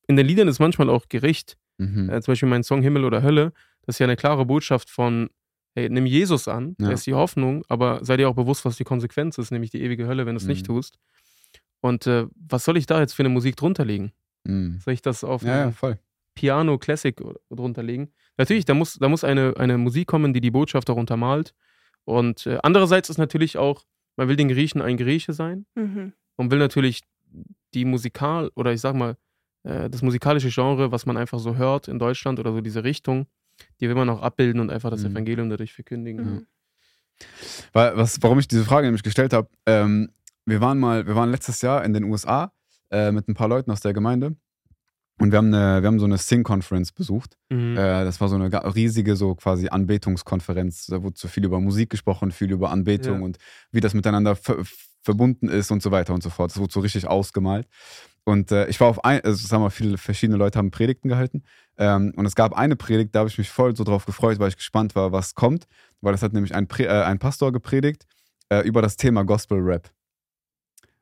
in 0.08 0.16
den 0.16 0.26
Liedern 0.26 0.48
ist 0.48 0.58
manchmal 0.58 0.90
auch 0.90 1.06
Gericht. 1.08 1.56
Mhm. 1.78 2.10
Äh, 2.10 2.20
zum 2.22 2.32
Beispiel 2.32 2.48
mein 2.48 2.62
Song 2.64 2.82
Himmel 2.82 3.04
oder 3.04 3.22
Hölle, 3.22 3.52
das 3.82 3.96
ist 3.96 3.98
ja 4.00 4.06
eine 4.06 4.16
klare 4.16 4.44
Botschaft 4.46 4.90
von, 4.90 5.30
hey, 5.74 5.88
nimm 5.88 6.06
Jesus 6.06 6.48
an, 6.48 6.76
Ja. 6.78 6.86
der 6.88 6.94
ist 6.94 7.06
die 7.06 7.14
Hoffnung, 7.14 7.64
aber 7.68 8.04
sei 8.04 8.16
dir 8.16 8.28
auch 8.28 8.34
bewusst, 8.34 8.64
was 8.64 8.76
die 8.76 8.84
Konsequenz 8.84 9.38
ist, 9.38 9.50
nämlich 9.52 9.70
die 9.70 9.80
ewige 9.82 10.06
Hölle, 10.06 10.26
wenn 10.26 10.34
du 10.34 10.40
es 10.40 10.46
nicht 10.46 10.62
Mhm. 10.68 10.74
tust. 10.74 10.98
Und 11.80 12.06
äh, 12.06 12.26
was 12.34 12.64
soll 12.64 12.76
ich 12.76 12.86
da 12.86 13.00
jetzt 13.00 13.14
für 13.14 13.22
eine 13.22 13.30
Musik 13.30 13.56
drunter 13.56 13.84
legen? 13.84 14.12
Mhm. 14.44 14.80
Soll 14.80 14.94
ich 14.94 15.02
das 15.02 15.24
auf 15.24 15.42
Ja, 15.42 15.70
ja. 15.70 15.96
Piano 16.34 16.78
Classic 16.78 17.16
drunter 17.50 17.82
legen? 17.82 18.10
Natürlich, 18.40 18.64
da 18.64 18.72
muss, 18.72 18.94
da 18.94 19.06
muss 19.10 19.22
eine, 19.22 19.52
eine 19.58 19.76
Musik 19.76 20.06
kommen, 20.08 20.32
die 20.32 20.40
die 20.40 20.50
Botschaft 20.50 20.88
auch 20.88 20.96
untermalt. 20.96 21.52
Und 22.04 22.46
äh, 22.46 22.58
andererseits 22.62 23.10
ist 23.10 23.18
natürlich 23.18 23.58
auch, 23.58 23.84
man 24.16 24.28
will 24.28 24.36
den 24.36 24.48
Griechen 24.48 24.80
ein 24.80 24.96
Grieche 24.96 25.34
sein 25.34 25.66
Mhm. 25.74 26.14
und 26.36 26.50
will 26.50 26.58
natürlich 26.58 27.02
die 27.74 27.84
Musikal 27.84 28.50
oder 28.54 28.72
ich 28.72 28.80
sag 28.80 28.94
mal, 28.94 29.18
äh, 29.64 29.90
das 29.90 30.00
musikalische 30.00 30.48
Genre, 30.48 30.90
was 30.90 31.04
man 31.04 31.18
einfach 31.18 31.38
so 31.38 31.56
hört 31.56 31.86
in 31.88 31.98
Deutschland 31.98 32.40
oder 32.40 32.50
so 32.52 32.62
diese 32.62 32.82
Richtung, 32.82 33.26
die 33.78 33.88
will 33.88 33.94
man 33.94 34.08
auch 34.08 34.22
abbilden 34.22 34.58
und 34.62 34.70
einfach 34.70 34.88
das 34.88 35.02
Mhm. 35.02 35.10
Evangelium 35.12 35.50
dadurch 35.50 35.74
verkündigen. 35.74 36.24
Mhm. 36.24 36.46
Weil, 37.74 37.94
was, 37.98 38.22
warum 38.22 38.38
ich 38.38 38.48
diese 38.48 38.64
Frage 38.64 38.86
nämlich 38.86 39.02
gestellt 39.02 39.34
habe, 39.34 39.50
ähm, 39.66 40.10
wir 40.46 40.62
waren 40.62 40.78
mal, 40.78 41.06
wir 41.06 41.14
waren 41.14 41.30
letztes 41.30 41.60
Jahr 41.60 41.84
in 41.84 41.92
den 41.92 42.04
USA 42.04 42.54
äh, 42.90 43.12
mit 43.12 43.28
ein 43.28 43.34
paar 43.34 43.48
Leuten 43.48 43.70
aus 43.70 43.80
der 43.80 43.92
Gemeinde 43.92 44.34
und 45.20 45.30
wir 45.32 45.38
haben, 45.38 45.54
eine, 45.54 45.82
wir 45.82 45.86
haben 45.86 45.98
so 46.00 46.06
eine 46.06 46.18
Sing-Conference 46.18 46.92
besucht. 46.92 47.36
Mhm. 47.50 47.76
Äh, 47.76 48.04
das 48.04 48.20
war 48.20 48.28
so 48.28 48.36
eine 48.36 48.50
riesige, 48.74 49.16
so 49.16 49.34
quasi 49.34 49.68
Anbetungskonferenz. 49.68 50.86
Da 50.86 51.02
wurde 51.02 51.16
so 51.18 51.28
viel 51.28 51.44
über 51.44 51.60
Musik 51.60 51.90
gesprochen, 51.90 52.30
viel 52.32 52.50
über 52.50 52.70
Anbetung 52.70 53.18
Ja. 53.20 53.24
und 53.24 53.38
wie 53.70 53.80
das 53.80 53.94
miteinander 53.94 54.36
ver 54.36 54.56
verbunden 55.02 55.48
ist 55.48 55.70
und 55.70 55.82
so 55.82 55.90
weiter 55.90 56.12
und 56.12 56.22
so 56.22 56.28
fort. 56.28 56.50
Das 56.50 56.58
wurde 56.58 56.70
so 56.72 56.80
richtig 56.80 57.06
ausgemalt. 57.06 57.66
Und 58.24 58.52
äh, 58.52 58.66
ich 58.68 58.78
war 58.80 58.88
auf 58.88 59.02
ein, 59.02 59.22
also 59.24 59.46
sagen 59.46 59.62
wir, 59.62 59.70
viele 59.70 59.96
verschiedene 59.96 60.36
Leute 60.36 60.58
haben 60.58 60.70
Predigten 60.70 61.08
gehalten. 61.08 61.42
Ähm, 61.78 62.12
und 62.16 62.26
es 62.26 62.34
gab 62.34 62.52
eine 62.52 62.76
Predigt, 62.76 63.14
da 63.14 63.20
habe 63.20 63.30
ich 63.30 63.38
mich 63.38 63.48
voll 63.48 63.74
so 63.74 63.82
drauf 63.82 64.04
gefreut, 64.04 64.38
weil 64.38 64.48
ich 64.48 64.56
gespannt 64.58 64.94
war, 64.94 65.10
was 65.10 65.34
kommt. 65.34 65.64
Weil 66.02 66.12
das 66.12 66.22
hat 66.22 66.34
nämlich 66.34 66.54
ein, 66.54 66.68
Pre 66.68 66.84
äh, 66.84 67.04
ein 67.04 67.18
Pastor 67.18 67.50
gepredigt 67.50 68.04
äh, 68.50 68.60
über 68.60 68.82
das 68.82 68.96
Thema 68.98 69.24
Gospel 69.24 69.58
Rap. 69.60 69.90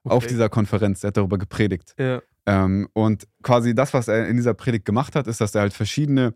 Auf 0.04 0.22
Okay. 0.22 0.28
dieser 0.28 0.48
Konferenz, 0.48 1.00
der 1.00 1.08
hat 1.08 1.16
darüber 1.16 1.36
gepredigt. 1.38 1.94
Ja. 1.98 2.22
Ähm, 2.48 2.88
und 2.94 3.28
quasi 3.42 3.74
das, 3.74 3.92
was 3.92 4.08
er 4.08 4.26
in 4.26 4.36
dieser 4.38 4.54
Predigt 4.54 4.86
gemacht 4.86 5.14
hat, 5.14 5.26
ist, 5.26 5.40
dass 5.42 5.54
er 5.54 5.60
halt 5.60 5.74
verschiedene 5.74 6.32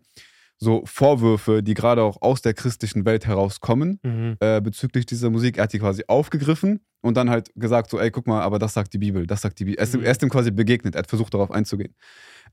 so 0.59 0.83
Vorwürfe, 0.85 1.63
die 1.63 1.73
gerade 1.73 2.03
auch 2.03 2.21
aus 2.21 2.41
der 2.43 2.53
christlichen 2.53 3.03
Welt 3.05 3.25
herauskommen, 3.25 3.99
Mhm. 4.03 4.37
äh, 4.39 4.61
bezüglich 4.61 5.07
dieser 5.07 5.31
Musik, 5.31 5.57
er 5.57 5.63
hat 5.63 5.73
die 5.73 5.79
quasi 5.79 6.03
aufgegriffen 6.07 6.81
und 7.01 7.17
dann 7.17 7.31
halt 7.31 7.49
gesagt, 7.55 7.89
so, 7.89 7.99
ey, 7.99 8.11
guck 8.11 8.27
mal, 8.27 8.41
aber 8.43 8.59
das 8.59 8.73
sagt 8.73 8.93
die 8.93 8.99
Bibel, 8.99 9.25
das 9.25 9.41
sagt 9.41 9.59
die 9.59 9.65
Bibel. 9.65 9.79
Er 9.79 9.83
ist, 9.85 9.95
Mhm. 9.95 10.03
er 10.03 10.11
ist 10.11 10.21
dem 10.21 10.29
quasi 10.29 10.51
begegnet, 10.51 10.93
er 10.95 10.99
hat 10.99 11.09
versucht, 11.09 11.33
darauf 11.33 11.49
einzugehen. 11.51 11.95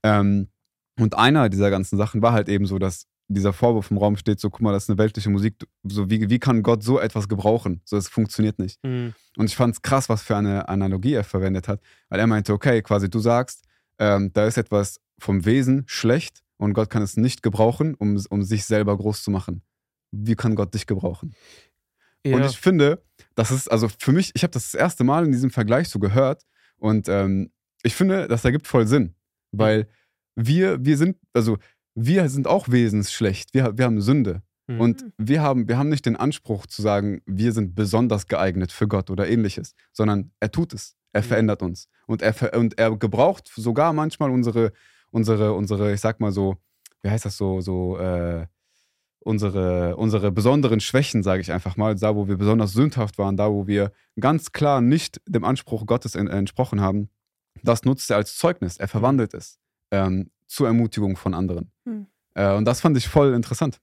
Ähm, 0.02 0.48
und 0.98 1.16
einer 1.18 1.50
dieser 1.50 1.70
ganzen 1.70 1.98
Sachen 1.98 2.22
war 2.22 2.32
halt 2.32 2.48
eben 2.48 2.64
so, 2.66 2.78
dass 2.78 3.06
dieser 3.34 3.52
Vorwurf 3.52 3.90
im 3.90 3.98
Raum 3.98 4.16
steht, 4.16 4.40
so, 4.40 4.50
guck 4.50 4.60
mal, 4.60 4.72
das 4.72 4.84
ist 4.84 4.90
eine 4.90 4.98
weltliche 4.98 5.30
Musik, 5.30 5.54
so, 5.84 6.10
wie, 6.10 6.28
wie 6.28 6.38
kann 6.38 6.62
Gott 6.62 6.82
so 6.82 6.98
etwas 6.98 7.28
gebrauchen? 7.28 7.80
So, 7.84 7.96
es 7.96 8.08
funktioniert 8.08 8.58
nicht. 8.58 8.82
Mhm. 8.82 9.14
Und 9.36 9.46
ich 9.46 9.56
fand 9.56 9.74
es 9.74 9.82
krass, 9.82 10.08
was 10.08 10.22
für 10.22 10.36
eine 10.36 10.68
Analogie 10.68 11.14
er 11.14 11.24
verwendet 11.24 11.68
hat, 11.68 11.80
weil 12.08 12.18
er 12.18 12.26
meinte, 12.26 12.52
okay, 12.52 12.82
quasi 12.82 13.08
du 13.08 13.20
sagst, 13.20 13.64
ähm, 13.98 14.32
da 14.32 14.46
ist 14.46 14.58
etwas 14.58 15.00
vom 15.18 15.44
Wesen 15.44 15.84
schlecht 15.86 16.42
und 16.56 16.72
Gott 16.72 16.90
kann 16.90 17.02
es 17.02 17.16
nicht 17.16 17.42
gebrauchen, 17.42 17.94
um, 17.94 18.20
um 18.30 18.42
sich 18.42 18.64
selber 18.64 18.96
groß 18.96 19.22
zu 19.22 19.30
machen. 19.30 19.62
Wie 20.10 20.34
kann 20.34 20.56
Gott 20.56 20.74
dich 20.74 20.86
gebrauchen? 20.86 21.34
Ja. 22.26 22.36
Und 22.36 22.44
ich 22.44 22.58
finde, 22.58 23.02
das 23.34 23.50
ist, 23.50 23.70
also 23.70 23.88
für 23.98 24.12
mich, 24.12 24.32
ich 24.34 24.42
habe 24.42 24.50
das 24.50 24.72
das 24.72 24.74
erste 24.74 25.04
Mal 25.04 25.24
in 25.24 25.32
diesem 25.32 25.50
Vergleich 25.50 25.88
so 25.88 25.98
gehört 25.98 26.42
und 26.78 27.08
ähm, 27.08 27.52
ich 27.82 27.94
finde, 27.94 28.28
das 28.28 28.44
ergibt 28.44 28.66
voll 28.66 28.86
Sinn, 28.86 29.14
weil 29.52 29.88
wir, 30.34 30.84
wir 30.84 30.96
sind, 30.96 31.16
also 31.32 31.58
wir 31.94 32.28
sind 32.28 32.46
auch 32.46 32.68
wesensschlecht, 32.68 33.54
wir, 33.54 33.76
wir 33.76 33.84
haben 33.84 34.00
Sünde. 34.00 34.42
Mhm. 34.66 34.80
Und 34.80 35.04
wir 35.18 35.42
haben, 35.42 35.68
wir 35.68 35.76
haben 35.78 35.88
nicht 35.88 36.06
den 36.06 36.16
Anspruch 36.16 36.66
zu 36.66 36.82
sagen, 36.82 37.20
wir 37.26 37.52
sind 37.52 37.74
besonders 37.74 38.26
geeignet 38.26 38.72
für 38.72 38.86
Gott 38.88 39.10
oder 39.10 39.28
ähnliches, 39.28 39.74
sondern 39.92 40.30
er 40.40 40.50
tut 40.50 40.72
es. 40.74 40.96
Er 41.12 41.22
Mhm. 41.22 41.26
verändert 41.26 41.62
uns. 41.62 41.88
Und 42.06 42.22
er, 42.22 42.32
ver- 42.34 42.56
und 42.56 42.78
er 42.78 42.96
gebraucht 42.96 43.50
sogar 43.54 43.92
manchmal 43.92 44.30
unsere, 44.30 44.72
unsere, 45.10 45.52
unsere, 45.54 45.92
ich 45.92 46.00
sag 46.00 46.20
mal 46.20 46.30
so, 46.32 46.56
wie 47.02 47.10
heißt 47.10 47.24
das 47.24 47.36
so, 47.36 47.60
so, 47.60 47.98
äh, 47.98 48.46
unsere, 49.22 49.96
unsere 49.96 50.32
besonderen 50.32 50.80
Schwächen, 50.80 51.22
sage 51.22 51.42
ich 51.42 51.52
einfach 51.52 51.76
mal, 51.76 51.94
da 51.94 52.14
wo 52.16 52.28
wir 52.28 52.36
besonders 52.36 52.72
sündhaft 52.72 53.18
waren, 53.18 53.36
da 53.36 53.50
wo 53.50 53.66
wir 53.66 53.92
ganz 54.18 54.52
klar 54.52 54.80
nicht 54.80 55.20
dem 55.26 55.44
Anspruch 55.44 55.84
Gottes 55.86 56.14
en- 56.14 56.28
entsprochen 56.28 56.80
haben, 56.80 57.10
das 57.62 57.84
nutzt 57.84 58.10
er 58.10 58.16
als 58.16 58.36
Zeugnis. 58.36 58.76
Er 58.78 58.88
verwandelt 58.88 59.34
es 59.34 59.58
ähm, 59.90 60.30
zur 60.50 60.66
Ermutigung 60.66 61.16
von 61.16 61.32
anderen. 61.34 61.70
Hm. 61.84 62.06
Äh, 62.34 62.54
und 62.54 62.64
das 62.64 62.80
fand 62.80 62.96
ich 62.96 63.08
voll 63.08 63.34
interessant. 63.34 63.80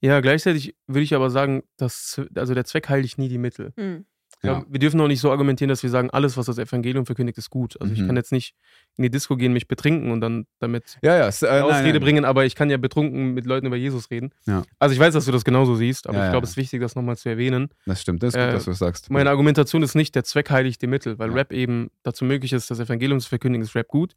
ja, 0.00 0.20
gleichzeitig 0.20 0.76
würde 0.86 1.02
ich 1.02 1.14
aber 1.14 1.30
sagen, 1.30 1.62
dass, 1.76 2.20
also 2.34 2.54
der 2.54 2.64
Zweck 2.64 2.88
heiligt 2.88 3.18
nie 3.18 3.28
die 3.28 3.38
Mittel. 3.38 3.72
Hm. 3.76 4.04
Ich 4.40 4.42
glaub, 4.42 4.66
Wir 4.72 4.78
dürfen 4.78 5.00
auch 5.00 5.08
nicht 5.08 5.18
so 5.18 5.32
argumentieren, 5.32 5.68
dass 5.68 5.82
wir 5.82 5.90
sagen, 5.90 6.10
alles, 6.10 6.36
was 6.36 6.46
das 6.46 6.58
Evangelium 6.58 7.06
verkündigt, 7.06 7.36
ist 7.38 7.50
gut. 7.50 7.76
Also 7.80 7.92
ich 7.92 7.98
Mhm. 8.02 8.06
kann 8.06 8.14
jetzt 8.16 8.30
nicht 8.30 8.54
in 8.96 9.02
die 9.02 9.10
Disco 9.10 9.36
gehen, 9.36 9.52
mich 9.52 9.66
betrinken 9.66 10.12
und 10.12 10.20
dann 10.20 10.46
damit 10.60 10.96
Ja, 11.02 11.16
ja. 11.16 11.26
Es, 11.26 11.42
äh, 11.42 11.48
eine 11.48 11.60
nein, 11.62 11.70
Ausrede 11.70 11.92
nein. 11.94 12.00
bringen, 12.02 12.24
aber 12.24 12.44
ich 12.44 12.54
kann 12.54 12.70
ja 12.70 12.76
betrunken 12.76 13.34
mit 13.34 13.46
Leuten 13.46 13.66
über 13.66 13.74
Jesus 13.74 14.12
reden. 14.12 14.30
Ja. 14.46 14.62
Also 14.78 14.92
ich 14.92 15.00
weiß, 15.00 15.12
dass 15.14 15.24
du 15.24 15.32
das 15.32 15.42
genauso 15.44 15.74
siehst, 15.74 16.06
aber 16.06 16.18
Ja, 16.18 16.22
ich 16.22 16.26
ja. 16.26 16.30
glaube, 16.34 16.44
es 16.44 16.50
ist 16.50 16.56
wichtig, 16.56 16.80
das 16.80 16.94
nochmal 16.94 17.16
zu 17.16 17.28
erwähnen. 17.28 17.70
Das 17.84 18.00
stimmt, 18.00 18.22
das 18.22 18.28
ist 18.28 18.34
gut, 18.34 18.48
Äh, 18.48 18.52
dass 18.52 18.64
du 18.66 18.70
es 18.70 18.78
sagst. 18.78 19.10
Meine 19.10 19.28
Argumentation 19.30 19.82
ist 19.82 19.96
nicht, 19.96 20.14
der 20.14 20.22
Zweck 20.22 20.50
heiligt 20.50 20.80
die 20.82 20.86
Mittel, 20.86 21.18
weil 21.18 21.30
Ja. 21.30 21.34
Rap 21.34 21.52
eben 21.52 21.90
dazu 22.04 22.24
möglich 22.24 22.52
ist, 22.52 22.70
das 22.70 22.78
Evangelium 22.78 23.18
zu 23.18 23.28
verkündigen, 23.28 23.64
ist 23.66 23.74
Rap 23.74 23.88
gut. 23.88 24.14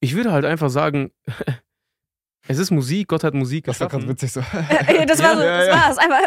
Ich 0.00 0.14
würde 0.14 0.32
halt 0.32 0.44
einfach 0.44 0.70
sagen, 0.70 1.10
Es 2.50 2.56
ist 2.58 2.70
Musik, 2.70 3.08
Gott 3.08 3.24
hat 3.24 3.34
Musik 3.34 3.64
Das 3.66 3.78
war 3.80 3.88
gerade 3.88 4.06
geschaffen. 4.06 4.22
witzig 4.22 4.32
so. 4.32 4.40
Äh, 5.00 5.04
das 5.06 5.22
war 5.22 5.36
so, 5.36 5.42
Ja, 5.42 5.58
das 5.58 5.66
ja. 5.68 5.74
war's. 5.74 5.98
Einfach, 5.98 6.20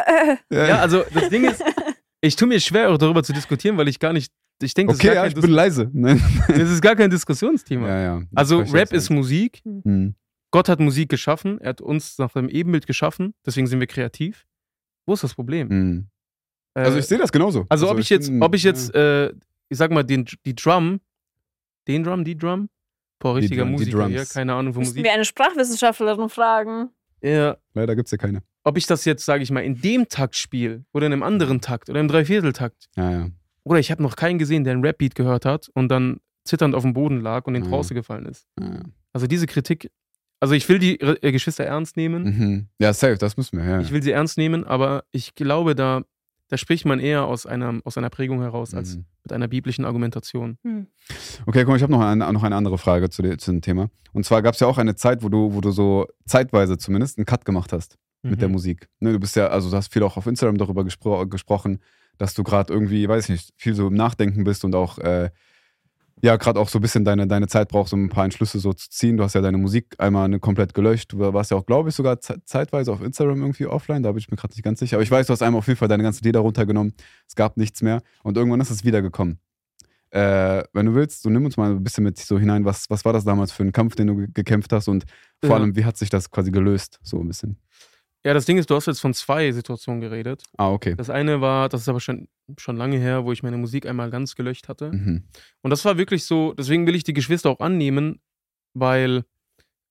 äh. 0.52 0.68
Ja, 0.68 0.80
also 0.80 1.04
das 1.14 1.30
Ding 1.30 1.46
ist, 1.46 1.64
ich 2.22 2.36
tue 2.36 2.48
mir 2.48 2.60
schwer, 2.60 2.90
auch 2.92 2.98
darüber 2.98 3.24
zu 3.24 3.34
diskutieren, 3.34 3.78
weil 3.78 3.88
ich 3.88 3.98
gar 4.00 4.14
nicht, 4.14 4.32
ich 4.62 4.74
denke, 4.76 4.94
Okay, 4.94 5.08
ist 5.10 5.14
ja, 5.16 5.26
ich 5.26 5.34
bin 5.34 5.50
leise. 5.50 5.90
Nein. 5.94 6.22
das 6.48 6.70
ist 6.70 6.82
gar 6.82 6.96
kein 6.96 7.10
Diskussionsthema. 7.10 7.88
Ja, 7.88 8.00
ja. 8.02 8.22
Also 8.36 8.62
Ich 8.62 8.72
Rap 8.74 8.94
ist 8.94 9.10
Musik, 9.10 9.62
Mhm. 9.64 10.16
Gott 10.54 10.68
hat 10.68 10.80
Musik 10.82 11.08
geschaffen, 11.10 11.60
er 11.62 11.70
hat 11.70 11.82
uns 11.82 12.18
nach 12.18 12.30
seinem 12.32 12.50
Ebenbild 12.50 12.86
geschaffen, 12.86 13.34
deswegen 13.46 13.68
sind 13.68 13.80
wir 13.80 13.88
kreativ. 13.88 14.46
Wo 15.08 15.14
ist 15.14 15.24
das 15.24 15.34
Problem? 15.34 15.68
Mhm. 15.70 16.08
Äh, 16.76 16.82
Also 16.82 16.98
ich 17.00 17.06
sehe 17.06 17.18
das 17.18 17.32
genauso. 17.32 17.66
Also 17.70 17.90
ob 17.90 17.98
ich 18.00 18.10
jetzt, 18.10 18.28
bin- 18.28 18.44
ob 18.44 18.54
ich 18.54 18.64
ja. 18.64 18.72
jetzt, 18.72 18.94
äh, 18.94 19.30
ich 19.70 19.78
sag 19.78 19.92
mal, 19.92 20.04
den, 20.04 20.26
die 20.46 20.54
Drum, 20.54 21.00
den 21.88 22.04
Drum, 22.04 22.24
die 22.26 22.38
Drum, 22.38 22.70
boah, 23.22 23.36
Die 23.36 23.42
richtiger 23.42 23.64
die 23.64 23.72
Musiker 23.72 24.08
hier, 24.08 24.18
Drums. 24.18 24.34
keine 24.34 24.54
Ahnung 24.54 24.74
von 24.74 24.84
Musik. 24.84 25.04
wir 25.04 25.14
eine 25.14 25.24
Sprachwissenschaftlerin 25.26 26.28
fragen. 26.30 26.90
Ja, 27.22 27.56
Leider 27.74 27.96
gibt 27.96 28.08
es 28.08 28.12
ja 28.12 28.18
keine. 28.18 28.42
ob 28.64 28.78
ich 28.78 28.86
das 28.88 29.06
jetzt, 29.06 29.24
sage 29.26 29.44
ich 29.44 29.52
mal, 29.52 29.62
in 29.62 29.80
dem 29.80 30.10
Takt 30.10 30.36
spiele 30.36 30.84
oder 30.92 31.08
in 31.08 31.14
einem 31.14 31.24
anderen 31.24 31.62
Takt 31.62 31.90
oder 31.90 32.00
im 32.00 32.08
Dreivierteltakt. 32.08 32.90
Ja, 32.98 33.12
ja. 33.12 33.30
Oder 33.64 33.80
ich 33.80 33.92
habe 33.92 34.02
noch 34.04 34.16
keinen 34.16 34.40
gesehen, 34.40 34.64
der 34.64 34.74
einen 34.74 34.84
Rap-Beat 34.84 35.14
gehört 35.16 35.46
hat 35.46 35.70
und 35.76 35.90
dann 35.90 36.20
zitternd 36.46 36.74
auf 36.74 36.82
dem 36.82 36.94
Boden 36.94 37.22
lag 37.22 37.46
und 37.46 37.54
in 37.56 37.64
Ja. 37.64 37.70
Trance 37.70 37.94
gefallen 37.94 38.26
ist. 38.26 38.48
ja, 38.60 38.66
ja. 38.74 38.82
Also 39.14 39.28
diese 39.28 39.46
Kritik, 39.46 39.92
also 40.40 40.56
ich 40.56 40.68
will 40.68 40.80
die 40.80 41.00
äh, 41.00 41.32
Geschwister 41.32 41.64
ernst 41.66 41.96
nehmen, 41.98 42.24
Mhm. 42.24 42.68
Ja, 42.80 42.92
safe, 42.94 43.18
das 43.18 43.38
müssen 43.38 43.58
wir. 43.60 43.66
Ja, 43.70 43.80
ich 43.82 43.92
will 43.92 44.02
sie 44.02 44.12
ernst 44.12 44.38
nehmen, 44.38 44.64
aber 44.64 45.04
ich 45.12 45.36
glaube, 45.36 45.76
da, 45.76 46.02
da 46.52 46.58
spricht 46.58 46.86
man 46.86 47.00
eher 47.00 47.26
aus 47.26 47.46
einer, 47.46 47.80
aus 47.86 47.98
einer 47.98 48.10
Prägung 48.10 48.42
heraus 48.42 48.74
als 48.74 48.98
Mhm. 48.98 49.06
mit 49.24 49.32
einer 49.34 49.48
biblischen 49.48 49.86
Argumentation. 49.86 50.58
Hm. 50.64 50.88
Okay, 51.46 51.60
guck 51.62 51.70
mal, 51.70 51.76
ich 51.78 51.82
habe 51.84 51.92
noch, 51.94 52.02
eine- 52.02 52.32
noch 52.34 52.44
eine 52.44 52.56
andere 52.58 52.78
Frage 52.78 53.10
zu, 53.10 53.22
de, 53.22 53.38
zu 53.38 53.52
dem 53.52 53.62
Thema. 53.62 53.90
Und 54.12 54.26
zwar 54.26 54.42
gab 54.42 54.54
es 54.56 54.60
ja 54.60 54.68
auch 54.68 54.78
eine 54.78 54.96
Zeit, 54.96 55.24
wo 55.24 55.30
du, 55.30 55.54
wo 55.54 55.62
du 55.62 55.72
so 55.72 56.08
zeitweise 56.26 56.78
zumindest 56.78 57.18
einen 57.18 57.26
Cut 57.26 57.46
gemacht 57.46 57.72
hast 57.72 57.98
mit 58.22 58.42
der 58.42 58.50
Mhm. 58.50 58.54
Musik. 58.56 58.90
Ne, 59.00 59.14
du 59.14 59.20
bist 59.20 59.36
ja, 59.38 59.48
also 59.48 59.70
du 59.72 59.76
hast 59.78 59.92
viel 59.94 60.04
auch 60.04 60.18
auf 60.18 60.28
Instagram 60.28 60.58
darüber 60.58 60.84
gespro 60.84 61.26
gesprochen, 61.26 61.80
dass 62.18 62.34
du 62.34 62.44
gerade 62.44 62.72
irgendwie, 62.74 63.08
weiß 63.08 63.24
ich 63.26 63.30
nicht, 63.30 63.50
viel 63.56 63.74
so 63.74 63.88
im 63.88 63.94
Nachdenken 63.96 64.44
bist 64.44 64.66
und 64.66 64.76
auch, 64.76 64.98
äh, 65.00 65.32
ja, 66.22 66.36
gerade 66.38 66.60
auch 66.60 66.70
so 66.70 66.78
ein 66.80 66.82
bisschen 66.82 67.04
deine, 67.04 67.28
deine 67.28 67.48
Zeit 67.48 67.70
brauchst, 67.70 67.94
um 67.94 68.06
ein 68.06 68.10
paar 68.10 68.26
Entschlüsse 68.26 68.60
so 68.60 68.74
zu 68.74 68.90
ziehen. 68.90 69.18
Du 69.18 69.24
hast 69.24 69.34
ja 69.34 69.42
deine 69.42 69.58
Musik 69.58 69.96
einmal 69.98 70.30
ne, 70.30 70.40
komplett 70.40 70.74
gelöscht. 70.74 71.14
Du 71.14 71.20
warst 71.20 71.52
ja 71.52 71.58
auch, 71.58 71.66
glaube 71.66 71.90
ich, 71.90 71.96
sogar 71.96 72.20
ze 72.20 72.42
zeitweise 72.46 72.92
auf 72.92 73.02
Instagram 73.02 73.42
irgendwie 73.42 73.66
offline. 73.66 74.04
Da 74.04 74.12
bin 74.12 74.20
ich 74.20 74.30
mir 74.30 74.38
gerade 74.38 74.54
nicht 74.54 74.64
ganz 74.64 74.80
sicher. 74.80 74.98
Aber 74.98 75.04
ich 75.04 75.12
weiß, 75.12 75.28
du 75.28 75.34
hast 75.34 75.42
einmal 75.42 75.60
auf 75.60 75.68
jeden 75.68 75.78
Fall 75.78 75.88
deine 75.88 76.04
ganzen 76.04 76.24
Lieder 76.24 76.42
runtergenommen. 76.42 76.94
Es 77.28 77.36
gab 77.36 77.58
nichts 77.58 77.82
mehr. 77.82 78.02
Und 78.24 78.38
irgendwann 78.38 78.62
ist 78.62 78.70
es 78.72 78.84
wiedergekommen. 78.84 79.40
Äh, 80.12 80.64
wenn 80.74 80.86
du 80.88 80.94
willst, 80.94 81.22
so 81.22 81.30
nimm 81.30 81.46
uns 81.46 81.56
mal 81.56 81.72
ein 81.72 81.84
bisschen 81.84 82.04
mit 82.04 82.20
so 82.20 82.38
hinein. 82.38 82.66
Was, 82.66 82.90
was 82.90 83.06
war 83.06 83.14
das 83.14 83.24
damals 83.24 83.52
für 83.54 83.64
ein 83.64 83.72
Kampf, 83.72 83.96
den 83.96 84.08
du 84.08 84.16
ge 84.18 84.28
gekämpft 84.34 84.74
hast? 84.74 84.90
Und 84.90 85.06
vor 85.42 85.52
Ja. 85.52 85.56
allem, 85.56 85.76
wie 85.76 85.86
hat 85.86 85.96
sich 85.98 86.10
das 86.10 86.30
quasi 86.30 86.52
gelöst? 86.52 87.00
So 87.02 87.20
ein 87.20 87.28
bisschen. 87.28 87.58
Ja, 88.24 88.34
das 88.36 88.46
Ding 88.46 88.58
ist, 88.60 88.70
du 88.70 88.76
hast 88.76 88.86
jetzt 88.86 89.00
von 89.00 89.14
zwei 89.16 89.52
Situationen 89.52 90.00
geredet. 90.00 90.44
Ah, 90.58 90.70
okay. 90.72 90.94
Das 90.96 91.10
eine 91.10 91.42
war, 91.42 91.70
das 91.70 91.82
ist 91.82 91.90
aber 91.90 92.00
schon, 92.00 92.28
schon 92.58 92.78
lange 92.78 92.98
her, 92.98 93.26
wo 93.26 93.32
ich 93.32 93.42
meine 93.42 93.58
Musik 93.58 93.88
einmal 93.88 94.12
ganz 94.12 94.36
gelöscht 94.36 94.68
hatte. 94.68 94.92
Mhm. 94.92 95.24
Und 95.64 95.70
das 95.72 95.84
war 95.86 95.98
wirklich 95.98 96.26
so, 96.26 96.54
deswegen 96.54 96.86
will 96.86 96.96
ich 96.96 97.04
die 97.04 97.14
Geschwister 97.14 97.50
auch 97.50 97.60
annehmen, 97.60 98.22
weil 98.76 99.24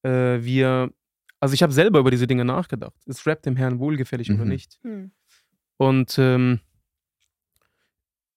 äh, 0.03 0.39
wir, 0.43 0.93
also 1.41 1.55
ich 1.55 1.63
habe 1.65 1.73
selber 1.73 1.99
über 1.99 2.13
diese 2.13 2.29
Dinge 2.29 2.45
nachgedacht. 2.45 2.95
Ist 3.07 3.27
Rap 3.27 3.43
dem 3.43 3.57
Herrn 3.57 3.81
wohlgefällig 3.81 4.31
oder 4.31 4.45
Mhm. 4.45 4.49
nicht? 4.51 4.79
Hm. 4.83 5.11
Und 5.77 6.17
ähm, 6.19 6.61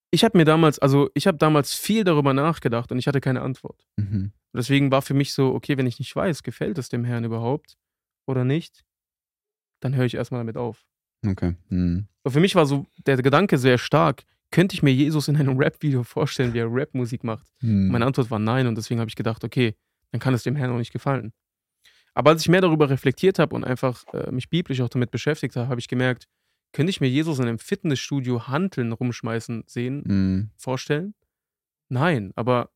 ich 0.09 0.23
habe 0.23 0.37
mir 0.37 0.45
damals, 0.45 0.79
also 0.79 1.09
ich 1.13 1.27
habe 1.27 1.37
damals 1.37 1.73
viel 1.73 2.03
darüber 2.03 2.33
nachgedacht 2.33 2.91
und 2.91 2.99
ich 2.99 3.07
hatte 3.07 3.21
keine 3.21 3.41
Antwort. 3.41 3.85
Mhm. 3.97 4.31
Deswegen 4.53 4.91
war 4.91 5.01
für 5.01 5.13
mich 5.15 5.33
so, 5.33 5.53
okay, 5.53 5.77
wenn 5.77 5.87
ich 5.87 5.99
nicht 5.99 6.15
weiß, 6.15 6.43
gefällt 6.43 6.77
es 6.77 6.89
dem 6.89 7.03
Herrn 7.03 7.23
überhaupt 7.23 7.77
oder 8.27 8.43
nicht, 8.43 8.85
dann 9.83 9.95
höre 9.95 10.05
ich 10.05 10.15
erstmal 10.15 10.39
damit 10.41 10.57
auf. 10.57 10.85
Okay. 11.25 11.55
Mhm. 11.69 12.07
Und 12.23 12.31
für 12.31 12.39
mich 12.39 12.55
war 12.55 12.65
so 12.65 12.85
der 13.05 13.17
Gedanke 13.17 13.57
sehr 13.57 13.77
stark, 13.77 14.23
könnte 14.51 14.75
ich 14.75 14.83
mir 14.83 14.93
Jesus 14.93 15.27
in 15.27 15.35
einem 15.37 15.57
Rap-Video 15.59 16.03
vorstellen, 16.03 16.53
wie 16.53 16.59
er 16.59 16.73
Rap-Musik 16.73 17.23
macht? 17.23 17.47
Mhm. 17.61 17.89
Meine 17.89 18.05
Antwort 18.05 18.29
war 18.31 18.39
nein 18.39 18.67
und 18.67 18.75
deswegen 18.77 18.99
habe 18.99 19.09
ich 19.09 19.15
gedacht, 19.15 19.43
okay, 19.43 19.75
dann 20.11 20.19
kann 20.19 20.33
es 20.33 20.43
dem 20.43 20.55
Herrn 20.55 20.71
auch 20.71 20.77
nicht 20.77 20.93
gefallen. 20.93 21.33
Aber 22.13 22.29
als 22.29 22.41
ich 22.41 22.49
mehr 22.49 22.61
darüber 22.61 22.89
reflektiert 22.89 23.39
habe 23.39 23.55
und 23.55 23.63
einfach 23.63 24.03
äh, 24.13 24.31
mich 24.31 24.49
biblisch 24.49 24.81
auch 24.81 24.89
damit 24.89 25.09
beschäftigt 25.09 25.55
habe, 25.55 25.67
habe 25.69 25.79
ich 25.79 25.87
gemerkt, 25.87 26.27
könnte 26.71 26.91
ich 26.91 27.01
mir 27.01 27.09
Jesus 27.09 27.39
in 27.39 27.45
einem 27.45 27.57
Fitnessstudio 27.59 28.47
Hanteln 28.47 28.91
rumschmeißen 28.91 29.63
sehen, 29.65 30.03
Mhm. 30.05 30.49
vorstellen? 30.55 31.15
Nein, 31.89 32.31
aber 32.35 32.69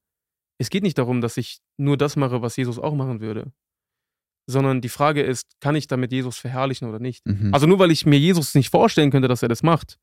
es 0.58 0.70
geht 0.70 0.84
nicht 0.84 0.98
darum, 0.98 1.22
dass 1.22 1.38
ich 1.38 1.60
nur 1.78 1.98
das 1.98 2.16
mache, 2.16 2.42
was 2.42 2.56
Jesus 2.58 2.80
auch 2.80 2.96
machen 2.96 3.20
würde, 3.22 3.52
sondern 4.48 4.82
die 4.82 4.90
Frage 4.90 5.22
ist, 5.22 5.60
kann 5.60 5.76
ich 5.76 5.88
damit 5.88 6.12
Jesus 6.12 6.38
verherrlichen 6.38 6.88
oder 6.88 7.00
nicht? 7.00 7.26
Mhm. 7.28 7.54
Also 7.54 7.68
nur 7.68 7.80
weil 7.80 7.92
ich 7.92 8.06
mir 8.06 8.18
Jesus 8.18 8.56
nicht 8.56 8.70
vorstellen 8.70 9.12
könnte, 9.12 9.28
dass 9.28 9.44
er 9.44 9.50
das 9.50 9.62
macht, 9.62 9.98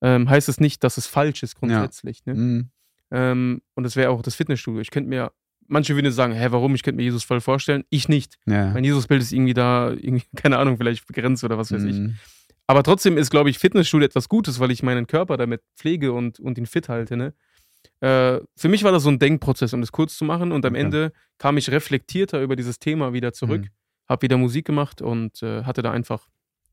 ähm, 0.00 0.28
heißt 0.28 0.48
es 0.48 0.58
nicht, 0.58 0.82
dass 0.82 0.96
es 0.96 1.06
falsch 1.06 1.42
ist 1.42 1.54
grundsätzlich. 1.56 2.24
Ne? 2.26 2.34
Mhm. 2.34 2.70
Ähm, 3.10 3.62
und 3.74 3.84
das 3.84 3.94
wäre 3.94 4.10
auch 4.10 4.22
das 4.22 4.34
Fitnessstudio. 4.34 4.80
Ich 4.80 4.90
könnte 4.90 5.08
mir, 5.10 5.30
manche 5.68 5.94
würden 5.94 6.10
sagen, 6.10 6.32
hä, 6.32 6.46
warum? 6.50 6.74
Ich 6.74 6.82
könnte 6.82 6.96
mir 6.96 7.04
Jesus 7.04 7.22
voll 7.22 7.40
vorstellen. 7.40 7.84
Ich 7.90 8.08
nicht. 8.08 8.38
Ja. 8.46 8.72
Mein 8.72 8.84
Jesusbild 8.84 9.20
ist 9.22 9.32
irgendwie 9.32 9.54
da, 9.54 9.90
irgendwie, 9.90 10.24
keine 10.36 10.58
Ahnung, 10.58 10.78
vielleicht 10.78 11.06
begrenzt 11.06 11.44
oder 11.44 11.58
was 11.58 11.70
weiß 11.70 11.84
ich. 11.84 11.96
Mhm. 11.96 12.16
Aber 12.66 12.82
trotzdem 12.82 13.18
ist, 13.18 13.30
glaube 13.30 13.50
ich, 13.50 13.58
Fitnessstudio 13.58 14.06
etwas 14.06 14.28
Gutes, 14.28 14.58
weil 14.58 14.70
ich 14.70 14.82
meinen 14.82 15.06
Körper 15.06 15.36
damit 15.36 15.60
pflege 15.76 16.12
und, 16.12 16.40
und 16.40 16.56
ihn 16.56 16.66
fit 16.66 16.88
halte. 16.88 17.16
Ne? 17.16 17.34
Äh, 18.00 18.40
für 18.56 18.68
mich 18.68 18.82
war 18.84 18.92
das 18.92 19.02
so 19.02 19.10
ein 19.10 19.18
Denkprozess, 19.18 19.74
um 19.74 19.80
das 19.80 19.92
kurz 19.92 20.16
zu 20.16 20.24
machen. 20.24 20.50
Und 20.52 20.64
am 20.64 20.72
Okay. 20.72 20.80
Ende 20.82 21.12
kam 21.38 21.58
ich 21.58 21.70
reflektierter 21.70 22.40
über 22.40 22.56
dieses 22.56 22.78
Thema 22.78 23.12
wieder 23.12 23.32
zurück, 23.32 23.62
Mhm. 23.62 23.68
Habe 24.12 24.22
wieder 24.22 24.36
Musik 24.36 24.64
gemacht 24.66 25.02
und 25.02 25.42
äh, 25.42 25.64
hatte 25.64 25.82
da 25.82 25.90
einfach 25.90 26.28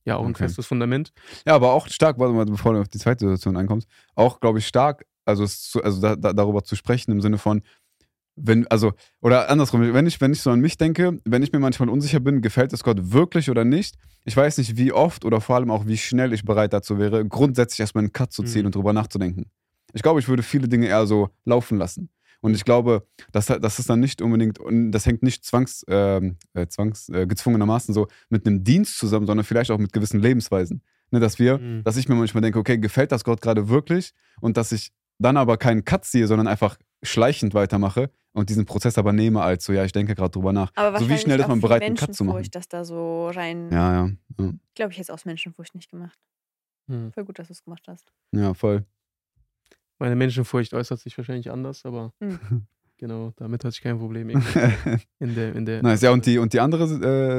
ja 0.06 0.16
auch 0.18 0.24
ein 0.26 0.32
Okay. 0.32 0.44
festes 0.44 0.66
Fundament. 0.68 1.12
Ja, 1.46 1.56
aber 1.56 1.74
auch 1.74 1.88
stark, 1.88 2.20
warte 2.20 2.34
mal, 2.34 2.46
bevor 2.46 2.74
du 2.74 2.80
auf 2.82 2.88
die 2.88 3.00
zweite 3.00 3.26
Situation 3.26 3.58
einkommst, 3.58 3.88
auch, 4.16 4.40
glaube 4.40 4.60
ich, 4.60 4.68
stark, 4.68 5.06
also, 5.26 5.46
zu, 5.46 5.84
also 5.84 6.02
da, 6.02 6.16
da, 6.16 6.34
darüber 6.34 6.64
zu 6.64 6.76
sprechen 6.76 7.12
im 7.12 7.22
Sinne 7.22 7.38
von, 7.38 7.62
wenn, 8.36 8.66
also, 8.68 8.94
oder 9.22 9.50
andersrum, 9.50 9.94
wenn 9.94 10.08
ich, 10.08 10.22
wenn 10.22 10.32
ich 10.32 10.42
so 10.42 10.50
an 10.52 10.62
mich 10.62 10.78
denke, 10.78 11.20
wenn 11.26 11.44
ich 11.44 11.52
mir 11.52 11.60
manchmal 11.60 11.90
unsicher 11.90 12.20
bin, 12.22 12.42
gefällt 12.42 12.72
es 12.72 12.84
Gott 12.84 13.12
wirklich 13.12 13.50
oder 13.50 13.66
nicht, 13.66 13.96
ich 14.24 14.36
weiß 14.36 14.58
nicht, 14.60 14.78
wie 14.78 14.94
oft 14.94 15.26
oder 15.26 15.42
vor 15.42 15.58
allem 15.58 15.72
auch, 15.72 15.88
wie 15.88 15.98
schnell 15.98 16.32
ich 16.34 16.46
bereit 16.46 16.72
dazu 16.72 16.98
wäre, 16.98 17.26
grundsätzlich 17.26 17.82
erstmal 17.82 18.04
einen 18.06 18.14
Cut 18.14 18.32
zu 18.32 18.44
ziehen 18.44 18.62
Mhm. 18.62 18.66
und 18.68 18.76
drüber 18.76 18.94
nachzudenken. 18.94 19.52
Ich 19.94 20.02
glaube, 20.04 20.20
ich 20.22 20.28
würde 20.28 20.44
viele 20.44 20.68
Dinge 20.70 20.88
eher 20.88 21.06
so 21.06 21.30
laufen 21.46 21.78
lassen. 21.78 22.10
Und 22.42 22.56
ich 22.56 22.64
glaube, 22.64 23.06
dass 23.32 23.48
das 23.48 23.80
ist 23.80 23.90
dann 23.90 24.00
nicht 24.00 24.22
unbedingt, 24.22 24.60
und 24.60 24.92
das 24.92 25.06
hängt 25.06 25.24
nicht 25.24 25.44
zwangs, 25.44 25.84
ähm, 25.90 26.38
äh, 26.54 26.68
zwangs 26.68 27.10
äh, 27.10 27.28
gezwungenermaßen 27.28 27.94
so 27.94 28.08
mit 28.30 28.46
einem 28.48 28.64
Dienst 28.64 28.98
zusammen, 28.98 29.26
sondern 29.28 29.44
vielleicht 29.46 29.72
auch 29.72 29.78
mit 29.78 29.92
gewissen 29.94 30.20
Lebensweisen. 30.22 30.82
Ne, 31.12 31.20
dass 31.20 31.40
wir, 31.40 31.58
Mhm. 31.58 31.84
dass 31.84 31.98
ich 31.98 32.08
mir 32.08 32.16
manchmal 32.16 32.42
denke, 32.42 32.60
okay, 32.60 32.78
gefällt 32.78 33.12
das 33.12 33.24
Gott 33.24 33.42
gerade 33.42 33.68
wirklich? 33.68 34.14
Und 34.42 34.58
dass 34.58 34.72
ich 34.72 34.92
dann 35.18 35.38
aber 35.38 35.58
keinen 35.58 35.84
Cut 35.84 36.06
ziehe, 36.06 36.28
sondern 36.28 36.48
einfach 36.48 36.78
schleichend 37.04 37.54
weitermache 37.56 38.12
und 38.32 38.50
diesen 38.50 38.66
Prozess 38.66 38.98
aber 38.98 39.12
nehme 39.12 39.42
als 39.42 39.66
so, 39.66 39.74
ja, 39.74 39.84
ich 39.84 39.92
denke 39.92 40.14
gerade 40.16 40.30
drüber 40.32 40.54
nach. 40.54 40.72
Aber 40.76 41.00
so 41.00 41.10
wie 41.10 41.18
schnell 41.18 41.40
ist 41.40 41.48
man 41.48 41.60
bereit, 41.62 41.82
einen 41.82 41.96
Cut 41.96 42.14
zu 42.14 42.24
machen? 42.24 42.36
Menschenfurcht, 42.36 42.56
dass 42.56 42.68
da 42.70 42.86
so 42.86 43.30
rein. 43.30 43.70
Ja, 43.72 44.06
ja, 44.06 44.12
ja, 44.40 44.54
Glaube 44.76 44.92
ich 44.92 44.98
jetzt 44.98 45.10
aus 45.12 45.26
Menschenfurcht 45.26 45.74
nicht 45.76 45.90
gemacht. 45.90 46.18
Hm. 46.88 47.12
Voll 47.12 47.26
gut, 47.26 47.40
dass 47.40 47.48
du 47.48 47.54
es 47.54 47.64
gemacht 47.64 47.84
hast. 47.88 48.12
ja, 48.32 48.54
voll. 48.54 48.86
Meine 50.00 50.16
Menschenfurcht 50.16 50.74
äußert 50.74 51.00
sich 51.00 51.18
wahrscheinlich 51.18 51.52
anders, 51.52 51.86
aber 51.86 52.14
Mhm. 52.20 52.66
genau, 52.98 53.34
damit 53.36 53.64
hatte 53.64 53.74
ich 53.76 53.82
kein 53.82 53.98
Problem. 54.00 54.30
In 55.20 55.36
der, 55.36 55.56
in 55.56 55.66
der, 55.66 55.84
nice. 55.84 56.02
Ja, 56.02 56.12
und 56.12 56.26
die, 56.26 56.38
und 56.38 56.54
die 56.54 56.60
andere 56.62 56.84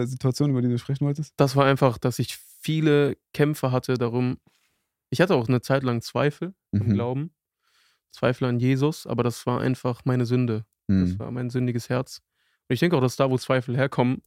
äh, 0.02 0.06
Situation, 0.06 0.50
über 0.50 0.60
die 0.62 0.68
du 0.68 0.78
sprechen 0.78 1.06
wolltest? 1.06 1.32
das 1.38 1.56
war 1.56 1.64
einfach, 1.66 1.96
dass 1.98 2.18
ich 2.18 2.36
viele 2.36 3.16
Kämpfe 3.32 3.72
hatte 3.72 3.94
darum. 3.94 4.38
Ich 5.08 5.20
hatte 5.20 5.34
auch 5.34 5.48
eine 5.48 5.60
Zeit 5.62 5.82
lang 5.82 6.02
Zweifel 6.02 6.54
im 6.72 6.86
Mhm. 6.88 6.92
Glauben, 6.94 7.30
Zweifel 8.12 8.44
an 8.46 8.58
Jesus, 8.60 9.06
aber 9.06 9.22
das 9.22 9.46
war 9.46 9.60
einfach 9.60 10.02
meine 10.04 10.26
Sünde. 10.26 10.64
Das 10.88 11.10
Hm. 11.12 11.18
war 11.20 11.30
mein 11.30 11.48
sündiges 11.50 11.88
Herz. 11.88 12.20
Und 12.68 12.74
ich 12.74 12.80
denke 12.80 12.96
auch, 12.96 13.00
dass 13.00 13.16
da, 13.16 13.30
wo 13.30 13.38
Zweifel 13.38 13.76
herkommen, 13.76 14.22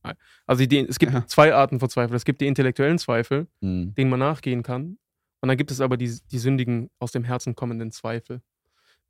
also 0.46 0.66
die, 0.66 0.80
es 0.80 0.98
gibt 1.00 1.14
Ja. 1.14 1.26
zwei 1.28 1.54
Arten 1.54 1.80
von 1.80 1.90
Zweifel. 1.90 2.16
Es 2.16 2.26
gibt 2.26 2.40
die 2.42 2.48
intellektuellen 2.48 2.98
Zweifel, 2.98 3.48
Hm. 3.62 3.94
denen 3.96 4.10
man 4.10 4.20
nachgehen 4.20 4.64
kann. 4.64 4.98
Und 5.44 5.50
dann 5.50 5.58
gibt 5.58 5.72
es 5.72 5.82
aber 5.82 5.98
die, 5.98 6.10
die 6.32 6.40
sündigen, 6.40 6.90
aus 7.00 7.12
dem 7.12 7.26
Herzen 7.26 7.54
kommenden 7.54 7.92
Zweifel, 7.92 8.42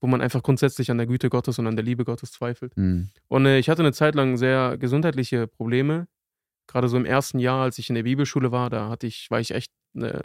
wo 0.01 0.07
man 0.07 0.19
einfach 0.19 0.41
grundsätzlich 0.41 0.89
an 0.89 0.97
der 0.97 1.05
Güte 1.05 1.29
Gottes 1.29 1.59
und 1.59 1.67
an 1.67 1.75
der 1.75 1.85
Liebe 1.85 2.05
Gottes 2.05 2.31
zweifelt. 2.31 2.75
Hm. 2.75 3.09
Und 3.27 3.45
äh, 3.45 3.59
ich 3.59 3.69
hatte 3.69 3.83
eine 3.83 3.93
Zeit 3.93 4.15
lang 4.15 4.35
sehr 4.35 4.79
gesundheitliche 4.79 5.45
Probleme. 5.45 6.07
Gerade 6.65 6.89
so 6.89 6.97
im 6.97 7.05
ersten 7.05 7.37
Jahr, 7.37 7.61
als 7.61 7.77
ich 7.77 7.87
in 7.89 7.93
der 7.93 8.01
Bibelschule 8.01 8.51
war, 8.51 8.71
da 8.71 8.89
hatte 8.89 9.05
ich, 9.05 9.29
war 9.29 9.41
ich 9.41 9.51
echt 9.51 9.71
äh, 9.93 10.23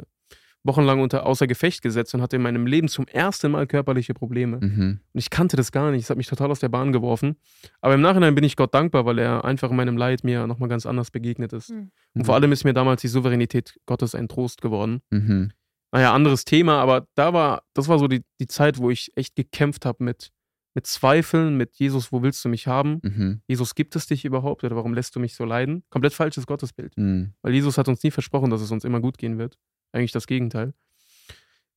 wochenlang 0.64 1.00
unter 1.00 1.26
außer 1.26 1.46
Gefecht 1.46 1.82
gesetzt 1.82 2.14
und 2.14 2.22
hatte 2.22 2.36
in 2.36 2.42
meinem 2.42 2.66
Leben 2.66 2.88
zum 2.88 3.06
ersten 3.06 3.50
Mal 3.50 3.66
körperliche 3.66 4.14
Probleme. 4.14 4.60
Mhm. 4.62 5.00
Und 5.12 5.18
ich 5.18 5.28
kannte 5.28 5.58
das 5.58 5.72
gar 5.72 5.90
nicht. 5.90 6.04
Es 6.04 6.10
hat 6.10 6.16
mich 6.16 6.28
total 6.28 6.50
aus 6.50 6.60
der 6.60 6.70
Bahn 6.70 6.90
geworfen. 6.90 7.36
Aber 7.82 7.92
im 7.92 8.00
Nachhinein 8.00 8.34
bin 8.34 8.44
ich 8.44 8.56
Gott 8.56 8.72
dankbar, 8.72 9.04
weil 9.04 9.18
er 9.18 9.44
einfach 9.44 9.68
in 9.68 9.76
meinem 9.76 9.98
Leid 9.98 10.24
mir 10.24 10.46
nochmal 10.46 10.70
ganz 10.70 10.86
anders 10.86 11.10
begegnet 11.10 11.52
ist. 11.52 11.68
Mhm. 11.68 11.90
Und 12.14 12.24
vor 12.24 12.34
allem 12.34 12.50
ist 12.50 12.64
mir 12.64 12.72
damals 12.72 13.02
die 13.02 13.08
Souveränität 13.08 13.78
Gottes 13.84 14.14
ein 14.14 14.26
Trost 14.26 14.62
geworden. 14.62 15.02
Mhm. 15.10 15.52
Naja, 15.92 16.12
anderes 16.12 16.44
Thema, 16.44 16.80
aber 16.80 17.06
da 17.14 17.32
war, 17.32 17.62
das 17.74 17.88
war 17.88 17.98
so 17.98 18.08
die, 18.08 18.22
die 18.40 18.46
Zeit, 18.46 18.78
wo 18.78 18.90
ich 18.90 19.10
echt 19.16 19.36
gekämpft 19.36 19.86
habe 19.86 20.04
mit, 20.04 20.30
mit 20.74 20.86
Zweifeln, 20.86 21.56
mit 21.56 21.76
Jesus, 21.76 22.12
wo 22.12 22.22
willst 22.22 22.44
du 22.44 22.50
mich 22.50 22.66
haben? 22.66 23.00
Mhm. 23.02 23.40
Jesus, 23.46 23.74
gibt 23.74 23.96
es 23.96 24.06
dich 24.06 24.24
überhaupt 24.26 24.64
oder 24.64 24.76
warum 24.76 24.92
lässt 24.92 25.16
du 25.16 25.20
mich 25.20 25.34
so 25.34 25.44
leiden? 25.44 25.82
Komplett 25.88 26.12
falsches 26.12 26.46
Gottesbild. 26.46 26.96
Mhm. 26.96 27.32
Weil 27.42 27.54
Jesus 27.54 27.78
hat 27.78 27.88
uns 27.88 28.02
nie 28.02 28.10
versprochen, 28.10 28.50
dass 28.50 28.60
es 28.60 28.70
uns 28.70 28.84
immer 28.84 29.00
gut 29.00 29.16
gehen 29.16 29.38
wird. 29.38 29.56
Eigentlich 29.92 30.12
das 30.12 30.26
Gegenteil. 30.26 30.74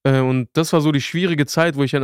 Äh, 0.03 0.19
und 0.19 0.49
das 0.53 0.73
war 0.73 0.81
so 0.81 0.91
die 0.91 1.01
schwierige 1.01 1.45
Zeit, 1.45 1.75
wo 1.75 1.83
ich 1.83 1.95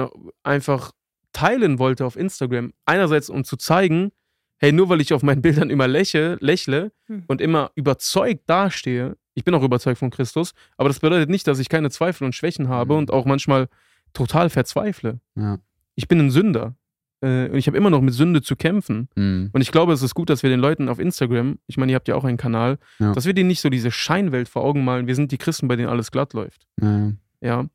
einfach 0.43 0.91
teilen 1.33 1.77
wollte 1.77 2.05
auf 2.05 2.15
Instagram. 2.15 2.73
Einerseits, 2.85 3.29
um 3.29 3.43
zu 3.43 3.57
zeigen, 3.57 4.11
hey, 4.59 4.71
nur 4.71 4.89
weil 4.89 5.01
ich 5.01 5.13
auf 5.13 5.23
meinen 5.23 5.41
Bildern 5.43 5.69
immer 5.69 5.87
lächle, 5.87 6.37
lächle 6.39 6.91
Hm. 7.07 7.23
und 7.27 7.41
immer 7.41 7.71
überzeugt 7.75 8.49
dastehe, 8.49 9.17
ich 9.37 9.43
bin 9.43 9.53
auch 9.53 9.61
überzeugt 9.61 9.99
von 9.99 10.09
Christus, 10.09 10.53
aber 10.77 10.89
das 10.89 10.99
bedeutet 10.99 11.29
nicht, 11.29 11.45
dass 11.47 11.59
ich 11.59 11.69
keine 11.69 11.91
Zweifel 11.91 12.25
und 12.25 12.33
Schwächen 12.33 12.69
habe 12.69 12.93
Mhm. 12.93 12.99
und 12.99 13.11
auch 13.11 13.25
manchmal 13.25 13.69
total 14.13 14.49
verzweifle. 14.49 15.19
Ja. 15.35 15.59
Ich 15.93 16.07
bin 16.07 16.19
ein 16.19 16.31
Sünder. 16.31 16.75
Äh, 17.21 17.49
und 17.49 17.55
ich 17.57 17.67
habe 17.67 17.77
immer 17.77 17.89
noch 17.91 18.01
mit 18.01 18.13
Sünde 18.15 18.41
zu 18.41 18.55
kämpfen. 18.55 19.09
Mhm. 19.15 19.49
Und 19.53 19.61
ich 19.61 19.71
glaube, 19.71 19.93
es 19.93 20.01
ist 20.01 20.15
gut, 20.15 20.29
dass 20.31 20.41
wir 20.41 20.49
den 20.49 20.59
Leuten 20.59 20.89
auf 20.89 20.97
Instagram, 20.99 21.59
ich 21.67 21.77
meine, 21.77 21.91
ihr 21.91 21.95
habt 21.95 22.07
ja 22.07 22.15
auch 22.15 22.23
einen 22.23 22.37
Kanal, 22.37 22.79
Ja. 22.99 23.13
dass 23.13 23.25
wir 23.25 23.33
denen 23.33 23.47
nicht 23.47 23.61
so 23.61 23.69
diese 23.69 23.91
Scheinwelt 23.91 24.49
vor 24.49 24.63
Augen 24.63 24.83
malen. 24.83 25.05
Wir 25.07 25.13
sind 25.15 25.31
die 25.31 25.37
Christen, 25.37 25.67
bei 25.67 25.75
denen 25.75 25.89
alles 25.89 26.09
glatt 26.11 26.33
läuft. 26.33 26.65
Ja. 26.81 27.11
Ja. 27.41 27.65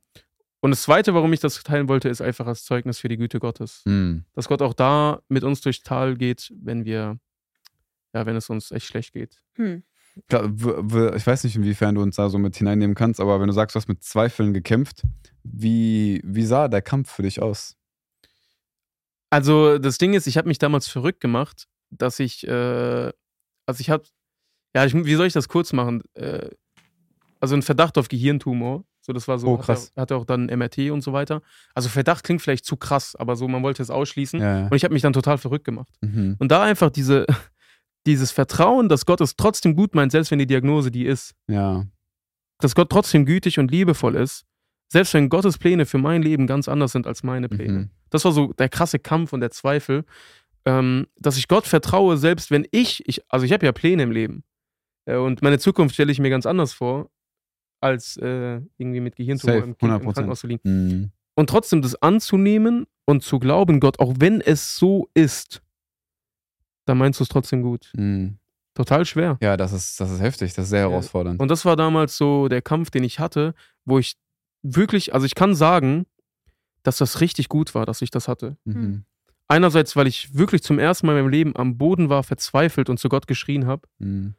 Und 0.61 0.71
das 0.73 0.83
Zweite, 0.83 1.15
warum 1.15 1.33
ich 1.33 1.41
das 1.41 1.63
teilen 1.63 1.89
wollte, 1.89 2.09
ist 2.09 2.21
einfach 2.21 2.47
als 2.49 2.65
Zeugnis 2.65 2.99
für 2.99 3.09
die 3.09 3.17
Güte 3.17 3.39
Gottes. 3.41 3.83
Mhm. 3.85 4.25
Dass 4.35 4.49
Gott 4.49 4.63
auch 4.63 4.75
da 4.75 5.21
mit 5.29 5.43
uns 5.45 5.61
durchs 5.61 5.83
Tal 5.83 6.17
geht, 6.17 6.53
wenn 6.61 6.85
wir, 6.85 7.19
ja, 8.15 8.27
wenn 8.27 8.35
es 8.37 8.49
uns 8.51 8.71
echt 8.73 8.87
schlecht 8.87 9.13
geht. 9.13 9.41
Hm. 9.55 9.83
Ich 10.29 11.27
weiß 11.27 11.45
nicht, 11.45 11.57
inwiefern 11.57 11.95
du 11.95 12.03
uns 12.03 12.17
da 12.17 12.29
so 12.29 12.39
mit 12.39 12.57
hineinnehmen 12.57 12.95
kannst, 12.95 13.21
aber 13.21 13.41
wenn 13.41 13.47
du 13.47 13.53
sagst, 13.55 13.75
du 13.75 13.79
hast 13.79 13.89
mit 13.89 14.03
Zweifeln 14.05 14.53
gekämpft, 14.53 15.03
wie, 15.43 16.21
wie 16.25 16.45
sah 16.45 16.69
der 16.69 16.83
Kampf 16.83 17.11
für 17.11 17.23
dich 17.23 17.41
aus? 17.41 17.77
Also 19.31 19.79
das 19.79 19.99
Ding 19.99 20.13
ist, 20.15 20.27
ich 20.27 20.37
habe 20.37 20.49
mich 20.49 20.59
damals 20.59 20.89
verrückt 20.89 21.21
gemacht, 21.21 21.67
dass 21.91 22.19
ich, 22.21 22.47
äh, 22.47 23.11
also 23.67 23.81
ich 23.81 23.89
habe, 23.91 24.05
ja, 24.75 24.85
ich, 24.85 24.95
wie 24.95 25.15
soll 25.15 25.27
ich 25.27 25.33
das 25.33 25.49
kurz 25.49 25.73
machen? 25.73 26.03
Äh, 26.15 26.51
also 27.41 27.55
ein 27.55 27.63
Verdacht 27.63 27.97
auf 27.99 28.09
Gehirntumor. 28.09 28.85
So, 29.01 29.13
das 29.13 29.27
war 29.27 29.39
so, 29.39 29.49
Oh, 29.49 29.55
hatte- 29.55 29.65
krass. 29.67 29.93
Hatte, 29.97 30.17
auch 30.17 30.25
dann 30.25 30.47
MRT 30.47 30.91
und 30.93 31.01
so 31.03 31.13
weiter. 31.13 31.43
Also 31.75 31.89
Verdacht 31.89 32.23
klingt 32.25 32.41
vielleicht 32.43 32.65
zu 32.65 32.77
krass, 32.77 33.17
aber 33.17 33.35
so, 33.35 33.49
man 33.49 33.63
wollte 33.63 33.83
es 33.83 33.91
ausschließen. 33.91 34.39
Ja, 34.41 34.59
ja. 34.61 34.67
Und 34.67 34.75
ich 34.77 34.85
habe 34.85 34.93
mich 34.95 35.03
dann 35.03 35.13
total 35.13 35.39
verrückt 35.39 35.65
gemacht. 35.65 35.89
Mhm. 36.03 36.37
Und 36.39 36.53
da 36.53 36.63
einfach 36.63 36.91
diese, 36.91 37.27
dieses 38.07 38.31
Vertrauen, 38.31 38.89
dass 38.89 39.07
Gott 39.07 39.21
es 39.21 39.37
trotzdem 39.37 39.77
gut 39.77 39.95
meint, 39.95 40.13
selbst 40.13 40.31
wenn 40.31 40.39
die 40.39 40.47
Diagnose 40.47 40.91
die 40.91 41.07
ist. 41.07 41.35
ja. 41.49 41.87
Dass 42.59 42.77
Gott 42.77 42.91
trotzdem 42.91 43.27
gütig 43.27 43.59
und 43.59 43.73
liebevoll 43.73 44.15
ist, 44.15 44.45
selbst 44.89 45.15
wenn 45.15 45.29
Gottes 45.29 45.59
Pläne 45.59 45.85
für 45.85 45.99
mein 45.99 46.23
Leben 46.23 46.47
ganz 46.47 46.69
anders 46.69 46.93
sind 46.93 47.09
als 47.09 47.25
meine 47.25 47.49
Pläne. 47.49 47.73
Mhm. 47.73 47.91
Das 48.11 48.25
war 48.25 48.31
so 48.31 48.53
der 48.53 48.69
krasse 48.69 49.01
Kampf 49.01 49.33
und 49.33 49.41
der 49.41 49.51
Zweifel, 49.51 50.05
ähm, 50.65 51.09
dass 51.17 51.37
ich 51.37 51.49
Gott 51.49 51.67
vertraue, 51.67 52.17
selbst 52.17 52.53
wenn 52.53 52.65
ich, 52.71 53.09
ich 53.09 53.23
also 53.29 53.45
ich 53.45 53.53
habe 53.53 53.67
ja 53.67 53.73
Pläne 53.73 54.05
im 54.05 54.13
Leben. 54.13 54.45
Äh, 55.07 55.17
und 55.17 55.43
meine 55.43 55.59
Zukunft 55.59 55.95
stelle 55.95 56.13
ich 56.13 56.21
mir 56.21 56.31
ganz 56.31 56.47
anders 56.47 56.73
vor, 56.73 57.11
als 57.81 58.17
äh, 58.19 58.61
irgendwie 58.77 59.01
mit 59.01 59.17
Gehirntumor 59.17 59.57
im, 59.57 59.75
im 59.79 59.91
100%. 59.91 60.03
Krankenhaus 60.13 60.41
zu 60.41 60.47
liegen. 60.47 60.61
Mhm. 60.65 61.11
Und 61.35 61.49
trotzdem 61.51 61.83
das 61.83 62.01
anzunehmen 62.01 62.87
und 63.07 63.23
zu 63.23 63.39
glauben, 63.39 63.81
Gott, 63.81 63.99
auch 63.99 64.15
wenn 64.19 64.41
es 64.41 64.77
so 64.77 65.09
ist, 65.15 65.62
dann 66.85 66.99
meinst 66.99 67.21
du 67.21 67.25
es 67.25 67.29
trotzdem 67.29 67.63
gut. 67.63 67.91
Mhm. 67.97 68.39
Total 68.75 69.05
schwer. 69.05 69.37
Ja, 69.43 69.57
das 69.57 69.73
ist, 69.73 70.01
das 70.01 70.11
ist 70.11 70.21
heftig, 70.21 70.55
das 70.55 70.65
ist 70.65 70.71
sehr 70.71 70.81
herausfordernd. 70.81 71.41
Und 71.41 71.49
das 71.49 71.65
war 71.65 71.77
damals 71.77 72.17
so 72.17 72.49
der 72.49 72.63
Kampf, 72.63 72.91
den 72.91 73.05
ich 73.05 73.19
hatte, 73.19 73.55
wo 73.85 73.99
ich 73.99 74.15
wirklich, 74.63 75.13
also 75.13 75.27
ich 75.27 75.35
kann 75.35 75.55
sagen, 75.55 76.07
dass 76.83 76.97
das 76.97 77.21
richtig 77.21 77.49
gut 77.49 77.75
war, 77.75 77.85
dass 77.87 78.01
ich 78.03 78.11
das 78.11 78.29
hatte. 78.29 78.57
Mhm. 78.65 79.05
Einerseits, 79.47 79.95
weil 79.95 80.07
ich 80.07 80.35
wirklich 80.35 80.63
zum 80.63 80.79
ersten 80.79 81.07
Mal 81.07 81.13
in 81.13 81.19
meinem 81.25 81.31
Leben 81.31 81.57
am 81.57 81.77
Boden 81.77 82.09
war, 82.09 82.23
verzweifelt 82.23 82.89
und 82.89 82.99
zu 82.99 83.09
Gott 83.11 83.27
geschrien 83.27 83.67
habe. 83.67 83.87
Mhm. 83.99 84.35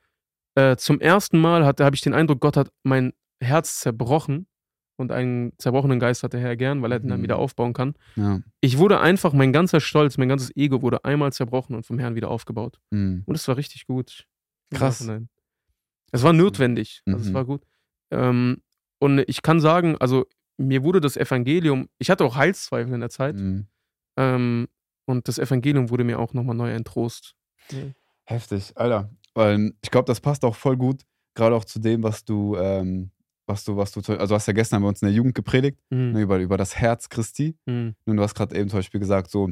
Äh, 0.55 0.75
zum 0.77 0.99
ersten 0.99 1.39
Mal 1.39 1.63
hatte- 1.65 1.85
habe 1.85 1.95
ich 1.95 2.01
den 2.01 2.13
Eindruck, 2.13 2.39
Gott 2.41 2.57
hat 2.57 2.69
mein 2.83 3.13
Herz 3.39 3.79
zerbrochen 3.81 4.47
und 4.95 5.11
einen 5.11 5.53
zerbrochenen 5.57 5.99
Geist 5.99 6.23
hat 6.23 6.33
der 6.33 6.39
Herr 6.39 6.55
gern, 6.55 6.81
weil 6.81 6.91
er 6.91 6.99
den 6.99 7.09
dann 7.09 7.19
Mhm. 7.19 7.23
wieder 7.23 7.37
aufbauen 7.37 7.73
kann. 7.73 7.95
Ja. 8.15 8.41
Ich 8.61 8.77
wurde 8.77 8.99
einfach, 8.99 9.33
mein 9.33 9.51
ganzer 9.53 9.79
Stolz, 9.79 10.17
mein 10.17 10.29
ganzes 10.29 10.55
Ego 10.55 10.81
wurde 10.81 11.03
einmal 11.05 11.33
zerbrochen 11.33 11.75
und 11.75 11.85
vom 11.85 11.99
Herrn 11.99 12.15
wieder 12.15 12.29
aufgebaut. 12.29 12.79
Mhm. 12.91 13.23
Und 13.25 13.35
es 13.35 13.47
war 13.47 13.57
richtig 13.57 13.87
gut. 13.87 14.25
Krass. 14.73 14.99
Nachhinein. 15.01 15.29
Es 16.11 16.21
war 16.23 16.33
notwendig. 16.33 17.01
Also 17.05 17.19
es 17.19 17.29
Mhm. 17.29 17.33
war 17.33 17.45
gut. 17.45 17.63
Ähm, 18.11 18.61
und 18.99 19.19
ich 19.27 19.41
kann 19.41 19.59
sagen, 19.59 19.97
also 19.99 20.25
mir 20.57 20.83
wurde 20.83 21.01
das 21.01 21.17
Evangelium, 21.17 21.89
ich 21.97 22.09
hatte 22.11 22.23
auch 22.23 22.35
Heilszweifel 22.35 22.93
in 22.93 22.99
der 22.99 23.09
Zeit. 23.09 23.35
Mhm. 23.35 23.65
Ähm, 24.17 24.67
und 25.05 25.27
das 25.27 25.39
Evangelium 25.39 25.89
wurde 25.89 26.03
mir 26.03 26.19
auch 26.19 26.33
nochmal 26.33 26.55
neu 26.55 26.71
entrost. 26.71 27.35
Heftig, 28.25 28.71
Alter. 28.75 29.09
Weil 29.33 29.73
ich 29.81 29.89
glaube, 29.89 30.05
das 30.05 30.21
passt 30.21 30.45
auch 30.45 30.55
voll 30.55 30.77
gut, 30.77 31.01
gerade 31.33 31.55
auch 31.55 31.65
zu 31.65 31.79
dem, 31.79 32.03
was 32.03 32.23
du, 32.23 32.55
ähm, 32.57 33.09
was 33.45 33.63
du, 33.65 33.75
was 33.77 33.91
du, 33.91 33.99
also 33.99 34.27
du 34.27 34.35
hast 34.35 34.47
ja 34.47 34.53
gestern 34.53 34.81
bei 34.81 34.87
uns 34.87 35.01
in 35.01 35.07
der 35.07 35.15
Jugend 35.15 35.35
gepredigt, 35.35 35.77
ne, 35.89 35.97
Mhm. 36.13 36.17
über, 36.17 36.39
über 36.39 36.57
das 36.57 36.75
Herz 36.75 37.09
Christi. 37.09 37.55
Mhm. 37.65 37.95
Und 38.05 38.17
du 38.17 38.23
hast 38.23 38.35
gerade 38.35 38.55
eben 38.57 38.69
zum 38.69 38.79
Beispiel 38.79 38.99
gesagt, 38.99 39.29
so, 39.29 39.49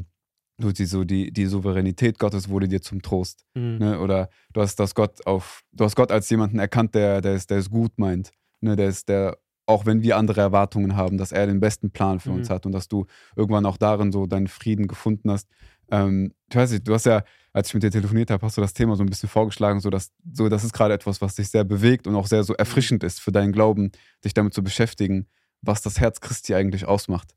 du, 0.58 0.72
die, 0.72 0.84
so 0.86 1.04
die, 1.04 1.32
die 1.32 1.46
Souveränität 1.46 2.18
Gottes 2.18 2.48
wurde 2.48 2.68
dir 2.68 2.80
zum 2.80 3.02
Trost. 3.02 3.44
Mhm. 3.54 3.78
Ne? 3.78 4.00
Oder 4.00 4.28
du 4.52 4.60
hast 4.60 4.76
das 4.76 4.94
Gott 4.94 5.26
auf, 5.26 5.62
du 5.72 5.84
hast 5.84 5.96
Gott 5.96 6.10
als 6.12 6.28
jemanden 6.30 6.58
erkannt, 6.58 6.94
der, 6.94 7.20
der, 7.20 7.34
es, 7.34 7.46
der 7.46 7.58
es 7.58 7.70
gut 7.70 7.92
meint. 7.98 8.30
Ne? 8.60 8.76
Der 8.76 8.88
ist, 8.88 9.08
der, 9.08 9.38
auch 9.66 9.86
wenn 9.86 10.02
wir 10.02 10.16
andere 10.16 10.40
Erwartungen 10.40 10.96
haben, 10.96 11.18
dass 11.18 11.32
er 11.32 11.46
den 11.46 11.60
besten 11.60 11.90
Plan 11.90 12.18
für 12.20 12.30
uns 12.32 12.48
Mhm. 12.48 12.54
hat 12.54 12.66
und 12.66 12.72
dass 12.72 12.88
du 12.88 13.06
irgendwann 13.36 13.66
auch 13.66 13.76
darin 13.76 14.10
so 14.12 14.26
deinen 14.26 14.48
Frieden 14.48 14.86
gefunden 14.88 15.30
hast. 15.30 15.48
Ähm, 15.92 16.32
ich 16.48 16.56
weiß 16.56 16.72
nicht, 16.72 16.88
du 16.88 16.94
hast 16.94 17.06
ja, 17.06 17.22
als 17.52 17.68
ich 17.68 17.74
mit 17.74 17.82
dir 17.82 17.90
telefoniert 17.90 18.30
habe, 18.30 18.44
hast 18.44 18.56
du 18.56 18.62
das 18.62 18.72
Thema 18.72 18.96
so 18.96 19.04
ein 19.04 19.08
bisschen 19.08 19.28
vorgeschlagen, 19.28 19.78
so 19.78 19.90
dass 19.90 20.10
so, 20.32 20.48
das 20.48 20.64
ist 20.64 20.72
gerade 20.72 20.94
etwas, 20.94 21.20
was 21.20 21.36
dich 21.36 21.50
sehr 21.50 21.64
bewegt 21.64 22.06
und 22.06 22.16
auch 22.16 22.26
sehr 22.26 22.42
so 22.42 22.54
erfrischend 22.54 23.04
ist 23.04 23.20
für 23.20 23.30
deinen 23.30 23.52
Glauben, 23.52 23.92
dich 24.24 24.32
damit 24.32 24.54
zu 24.54 24.64
beschäftigen, 24.64 25.28
was 25.60 25.82
das 25.82 26.00
Herz 26.00 26.20
Christi 26.20 26.54
eigentlich 26.54 26.86
ausmacht. 26.86 27.36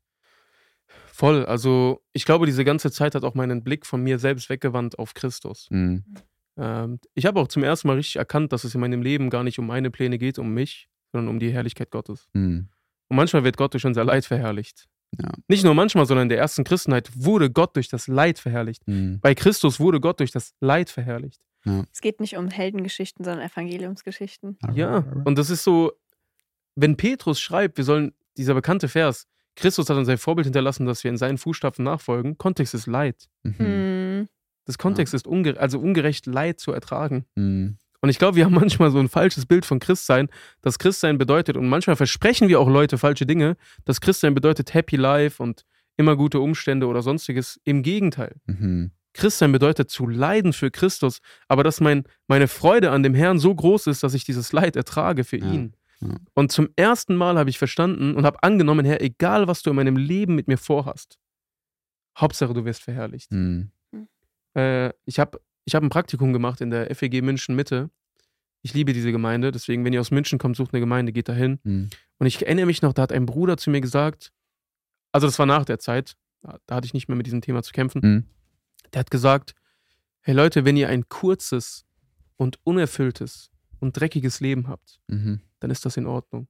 Voll. 1.12 1.44
Also 1.44 2.02
ich 2.12 2.24
glaube, 2.24 2.46
diese 2.46 2.64
ganze 2.64 2.90
Zeit 2.90 3.14
hat 3.14 3.24
auch 3.24 3.34
meinen 3.34 3.62
Blick 3.62 3.86
von 3.86 4.02
mir 4.02 4.18
selbst 4.18 4.48
weggewandt 4.48 4.98
auf 4.98 5.12
Christus. 5.12 5.68
Mhm. 5.70 6.04
Ähm, 6.56 6.98
ich 7.14 7.26
habe 7.26 7.40
auch 7.40 7.48
zum 7.48 7.62
ersten 7.62 7.88
Mal 7.88 7.96
richtig 7.96 8.16
erkannt, 8.16 8.52
dass 8.52 8.64
es 8.64 8.74
in 8.74 8.80
meinem 8.80 9.02
Leben 9.02 9.28
gar 9.28 9.44
nicht 9.44 9.58
um 9.58 9.66
meine 9.66 9.90
Pläne 9.90 10.16
geht, 10.16 10.38
um 10.38 10.54
mich, 10.54 10.88
sondern 11.12 11.28
um 11.28 11.38
die 11.38 11.52
Herrlichkeit 11.52 11.90
Gottes. 11.90 12.28
Mhm. 12.32 12.68
Und 13.08 13.16
manchmal 13.16 13.44
wird 13.44 13.58
Gott 13.58 13.74
durch 13.74 13.84
unser 13.84 14.04
Leid 14.04 14.24
verherrlicht. 14.24 14.88
Ja. 15.20 15.32
Nicht 15.48 15.64
nur 15.64 15.74
manchmal, 15.74 16.06
sondern 16.06 16.24
in 16.24 16.28
der 16.28 16.38
ersten 16.38 16.64
Christenheit 16.64 17.10
wurde 17.14 17.50
Gott 17.50 17.76
durch 17.76 17.88
das 17.88 18.06
Leid 18.08 18.38
verherrlicht. 18.38 18.86
Mhm. 18.86 19.20
Bei 19.20 19.34
Christus 19.34 19.80
wurde 19.80 20.00
Gott 20.00 20.20
durch 20.20 20.30
das 20.30 20.54
Leid 20.60 20.90
verherrlicht. 20.90 21.40
Es 21.92 22.00
geht 22.00 22.20
nicht 22.20 22.36
um 22.36 22.48
Heldengeschichten, 22.48 23.24
sondern 23.24 23.44
Evangeliumsgeschichten. 23.44 24.56
Ja, 24.74 24.98
und 25.24 25.36
das 25.36 25.50
ist 25.50 25.64
so, 25.64 25.92
wenn 26.76 26.96
Petrus 26.96 27.40
schreibt, 27.40 27.76
wir 27.76 27.84
sollen, 27.84 28.12
dieser 28.36 28.54
bekannte 28.54 28.88
Vers, 28.88 29.26
Christus 29.56 29.88
hat 29.88 29.96
uns 29.96 30.08
ein 30.08 30.18
Vorbild 30.18 30.46
hinterlassen, 30.46 30.86
dass 30.86 31.02
wir 31.02 31.10
in 31.10 31.16
seinen 31.16 31.38
Fußstapfen 31.38 31.84
nachfolgen, 31.84 32.38
Kontext 32.38 32.74
ist 32.74 32.86
Leid. 32.86 33.28
Mhm. 33.42 33.58
Hm. 33.58 34.28
Das 34.64 34.78
Kontext 34.78 35.14
ist 35.14 35.26
unge 35.26 35.58
also 35.58 35.78
ungerecht 35.78 36.26
Leid 36.26 36.60
zu 36.60 36.72
ertragen. 36.72 37.24
Mhm. 37.34 37.78
Und 38.06 38.10
ich 38.10 38.20
glaube, 38.20 38.36
wir 38.36 38.44
haben 38.44 38.54
manchmal 38.64 38.92
so 38.92 39.00
ein 39.00 39.08
falsches 39.08 39.46
Bild 39.46 39.66
von 39.66 39.80
Christsein, 39.80 40.28
dass 40.62 40.78
Christsein 40.78 41.18
bedeutet, 41.18 41.56
und 41.56 41.68
manchmal 41.68 41.96
versprechen 41.96 42.46
wir 42.46 42.60
auch 42.60 42.68
Leute 42.68 42.98
falsche 42.98 43.26
Dinge, 43.26 43.56
dass 43.84 44.00
Christsein 44.00 44.32
bedeutet 44.32 44.74
Happy 44.74 44.94
Life 44.94 45.42
und 45.42 45.64
immer 45.96 46.14
gute 46.14 46.38
Umstände 46.38 46.86
oder 46.86 47.02
sonstiges. 47.02 47.60
Im 47.64 47.82
Gegenteil. 47.82 48.36
Mhm. 48.46 48.92
Christsein 49.12 49.50
bedeutet 49.50 49.90
zu 49.90 50.06
leiden 50.06 50.52
für 50.52 50.70
Christus, 50.70 51.18
aber 51.48 51.64
dass 51.64 51.80
mein, 51.80 52.04
meine 52.28 52.46
Freude 52.46 52.92
an 52.92 53.02
dem 53.02 53.14
Herrn 53.14 53.40
so 53.40 53.52
groß 53.52 53.88
ist, 53.88 54.04
dass 54.04 54.14
ich 54.14 54.22
dieses 54.22 54.52
Leid 54.52 54.76
ertrage 54.76 55.24
für 55.24 55.38
Ja, 55.38 55.50
ihn. 55.50 55.74
ja. 56.00 56.14
Und 56.34 56.52
zum 56.52 56.68
ersten 56.76 57.16
Mal 57.16 57.38
habe 57.38 57.50
ich 57.50 57.58
verstanden 57.58 58.14
und 58.14 58.24
habe 58.24 58.40
angenommen, 58.44 58.86
Herr, 58.86 59.00
egal 59.00 59.48
was 59.48 59.62
du 59.62 59.70
in 59.70 59.76
meinem 59.76 59.96
Leben 59.96 60.36
mit 60.36 60.46
mir 60.46 60.58
vorhast, 60.58 61.18
Hauptsache 62.16 62.54
du 62.54 62.64
wirst 62.64 62.84
verherrlicht. 62.84 63.32
Mhm. 63.32 63.72
Äh, 64.54 64.90
ich 65.06 65.18
habe 65.18 65.40
ich 65.66 65.74
hab 65.74 65.82
ein 65.82 65.88
Praktikum 65.90 66.32
gemacht 66.32 66.60
in 66.60 66.70
der 66.70 66.94
FEG 66.94 67.22
München 67.22 67.56
Mitte. 67.56 67.90
Ich 68.66 68.74
liebe 68.74 68.92
diese 68.92 69.12
Gemeinde, 69.12 69.52
deswegen, 69.52 69.84
wenn 69.84 69.92
ihr 69.92 70.00
aus 70.00 70.10
München 70.10 70.40
kommt, 70.40 70.56
sucht 70.56 70.74
eine 70.74 70.80
Gemeinde, 70.80 71.12
geht 71.12 71.28
dahin. 71.28 71.60
Mhm. 71.62 71.88
Und 72.18 72.26
ich 72.26 72.44
erinnere 72.44 72.66
mich 72.66 72.82
noch, 72.82 72.92
da 72.92 73.02
hat 73.02 73.12
ein 73.12 73.24
Bruder 73.24 73.56
zu 73.56 73.70
mir 73.70 73.80
gesagt, 73.80 74.32
also 75.12 75.28
das 75.28 75.38
war 75.38 75.46
nach 75.46 75.64
der 75.64 75.78
Zeit, 75.78 76.16
da 76.42 76.74
hatte 76.74 76.84
ich 76.84 76.92
nicht 76.92 77.06
mehr 77.06 77.14
mit 77.16 77.26
diesem 77.26 77.42
Thema 77.42 77.62
zu 77.62 77.72
kämpfen. 77.72 78.00
Mhm. 78.02 78.24
Der 78.92 78.98
hat 78.98 79.10
gesagt, 79.12 79.54
hey 80.22 80.34
Leute, 80.34 80.64
wenn 80.64 80.76
ihr 80.76 80.88
ein 80.88 81.08
kurzes 81.08 81.84
und 82.36 82.58
unerfülltes 82.64 83.52
und 83.78 83.92
dreckiges 84.00 84.40
Leben 84.40 84.66
habt, 84.66 84.98
Mhm. 85.06 85.42
dann 85.60 85.70
ist 85.70 85.84
das 85.84 85.96
in 85.96 86.06
Ordnung. 86.06 86.48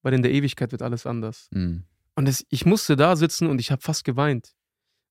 Weil 0.00 0.14
in 0.14 0.22
der 0.22 0.32
Ewigkeit 0.32 0.72
wird 0.72 0.80
alles 0.80 1.04
anders. 1.04 1.48
Mhm. 1.50 1.84
Und 2.14 2.28
es, 2.28 2.46
ich 2.48 2.64
musste 2.64 2.96
da 2.96 3.14
sitzen 3.14 3.46
und 3.46 3.60
ich 3.60 3.70
habe 3.70 3.82
fast 3.82 4.04
geweint. 4.04 4.54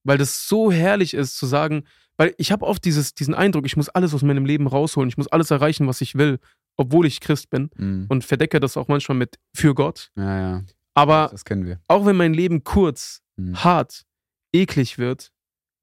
Weil 0.04 0.18
das 0.18 0.48
so 0.48 0.72
herrlich 0.72 1.14
ist 1.14 1.38
zu 1.38 1.46
sagen, 1.46 1.84
weil 2.18 2.34
ich 2.38 2.52
habe 2.52 2.66
oft 2.66 2.84
dieses, 2.86 3.14
diesen 3.14 3.34
Eindruck, 3.34 3.66
ich 3.66 3.78
muss 3.78 3.90
alles 3.90 4.14
aus 4.14 4.22
meinem 4.24 4.46
Leben 4.46 4.68
rausholen, 4.68 5.10
ich 5.10 5.18
muss 5.18 5.28
alles 5.28 5.52
erreichen, 5.52 5.88
was 5.88 6.02
ich 6.02 6.16
will, 6.16 6.40
obwohl 6.78 7.06
ich 7.06 7.20
Christ 7.22 7.50
bin 7.50 7.70
Mhm. 7.78 8.06
und 8.10 8.24
verdecke 8.24 8.60
das 8.60 8.78
auch 8.78 8.88
manchmal 8.88 9.18
mit 9.18 9.38
für 9.54 9.74
Gott. 9.76 10.12
Ja, 10.16 10.40
ja. 10.40 10.64
Aber 10.94 11.28
das 11.32 11.44
kennen 11.46 11.66
wir. 11.66 11.80
auch 11.88 12.06
wenn 12.06 12.16
mein 12.16 12.34
Leben 12.34 12.64
kurz, 12.64 13.22
Mhm. 13.38 13.64
hart, 13.64 14.06
eklig 14.54 14.98
wird, 14.98 15.32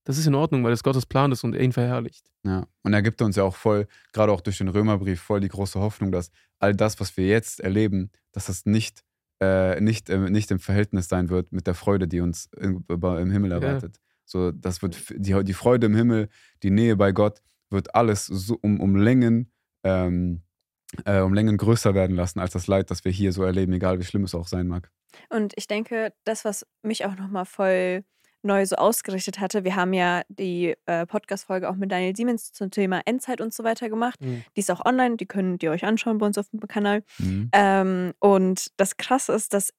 das 0.05 0.19
ist 0.19 0.27
in 0.27 0.35
Ordnung, 0.35 0.65
weil 0.65 0.73
es 0.73 0.83
Gottes 0.83 1.07
Plan 1.07 1.31
ist 1.33 1.45
und 1.45 1.55
er 1.55 1.61
ihn 1.63 1.73
verherrlicht. 1.73 2.27
Ja, 2.45 2.67
und 2.83 2.93
er 2.93 3.03
gibt 3.03 3.23
uns 3.23 3.37
ja 3.37 3.45
auch 3.45 3.55
voll, 3.55 3.87
gerade 4.13 4.33
auch 4.33 4.41
durch 4.41 4.59
den 4.59 4.69
Römerbrief, 4.69 5.21
voll 5.21 5.41
die 5.41 5.49
große 5.49 5.79
Hoffnung, 5.79 6.11
dass 6.11 6.31
all 6.59 6.75
das, 6.75 6.99
was 6.99 7.17
wir 7.17 7.27
jetzt 7.27 7.61
erleben, 7.61 8.11
dass 8.33 8.47
das 8.47 8.65
nicht, 8.67 9.03
äh, 9.41 9.81
nicht, 9.81 10.09
äh, 10.11 10.19
nicht 10.31 10.51
im 10.51 10.59
Verhältnis 10.59 11.09
sein 11.09 11.29
wird 11.29 11.53
mit 11.53 11.67
der 11.67 11.75
Freude, 11.75 12.09
die 12.09 12.21
uns 12.21 12.49
im, 12.57 12.85
im 12.89 13.31
Himmel 13.31 13.53
erwartet. 13.53 13.97
Ja. 13.99 14.03
So, 14.25 14.51
das 14.53 14.83
wird 14.83 15.11
die, 15.11 15.45
die 15.45 15.53
Freude 15.53 15.87
im 15.87 15.95
Himmel, 15.95 16.29
die 16.63 16.71
Nähe 16.71 16.97
bei 16.97 17.13
Gott, 17.13 17.43
wird 17.71 17.95
alles 17.95 18.27
so 18.27 18.59
um, 18.61 18.81
um 18.81 18.97
Längen, 18.97 19.53
ähm, 19.85 20.43
äh, 21.05 21.21
um 21.21 21.35
Längen 21.35 21.57
größer 21.57 21.95
werden 21.95 22.17
lassen 22.17 22.41
als 22.41 22.53
das 22.53 22.67
Leid, 22.67 22.91
das 22.91 23.05
wir 23.05 23.13
hier 23.13 23.33
so 23.33 23.43
erleben, 23.43 23.73
egal 23.73 23.99
wie 23.99 24.05
schlimm 24.05 24.25
es 24.25 24.35
auch 24.35 24.47
sein 24.47 24.69
mag. 24.69 24.91
Und 25.29 25.53
ich 25.57 25.67
denke, 25.67 26.13
das, 26.25 26.45
was 26.45 26.67
mich 26.83 27.05
auch 27.05 27.17
nochmal 27.17 27.45
voll 27.45 28.05
neu 28.43 28.67
so 28.67 28.77
ausgerichtet 28.77 29.41
hatte. 29.41 29.65
Wir 29.65 29.77
haben 29.77 29.93
ja 29.93 30.23
die 30.29 30.75
äh, 30.87 31.07
Podcast-Folge 31.07 31.69
auch 31.69 31.77
mit 31.77 31.93
Daniel 31.93 32.15
Siemens 32.15 32.53
zum 32.53 32.71
Thema 32.71 33.01
Endzeit 33.05 33.41
und 33.41 33.55
so 33.55 33.65
weiter 33.65 33.89
gemacht. 33.89 34.21
Mhm. 34.21 34.45
Die 34.57 34.61
ist 34.61 34.71
auch 34.71 34.85
online, 34.85 35.17
die 35.17 35.27
könnt 35.27 35.63
ihr 35.63 35.71
euch 35.71 35.85
anschauen 35.85 36.19
bei 36.19 36.27
uns 36.27 36.39
auf 36.39 36.49
dem 36.51 36.61
Kanal. 36.61 37.05
Mhm. 37.19 37.51
Ähm, 37.53 38.13
und 38.19 38.73
das 38.77 38.97
Krasse 38.97 39.33
ist, 39.33 39.55
dass 39.55 39.73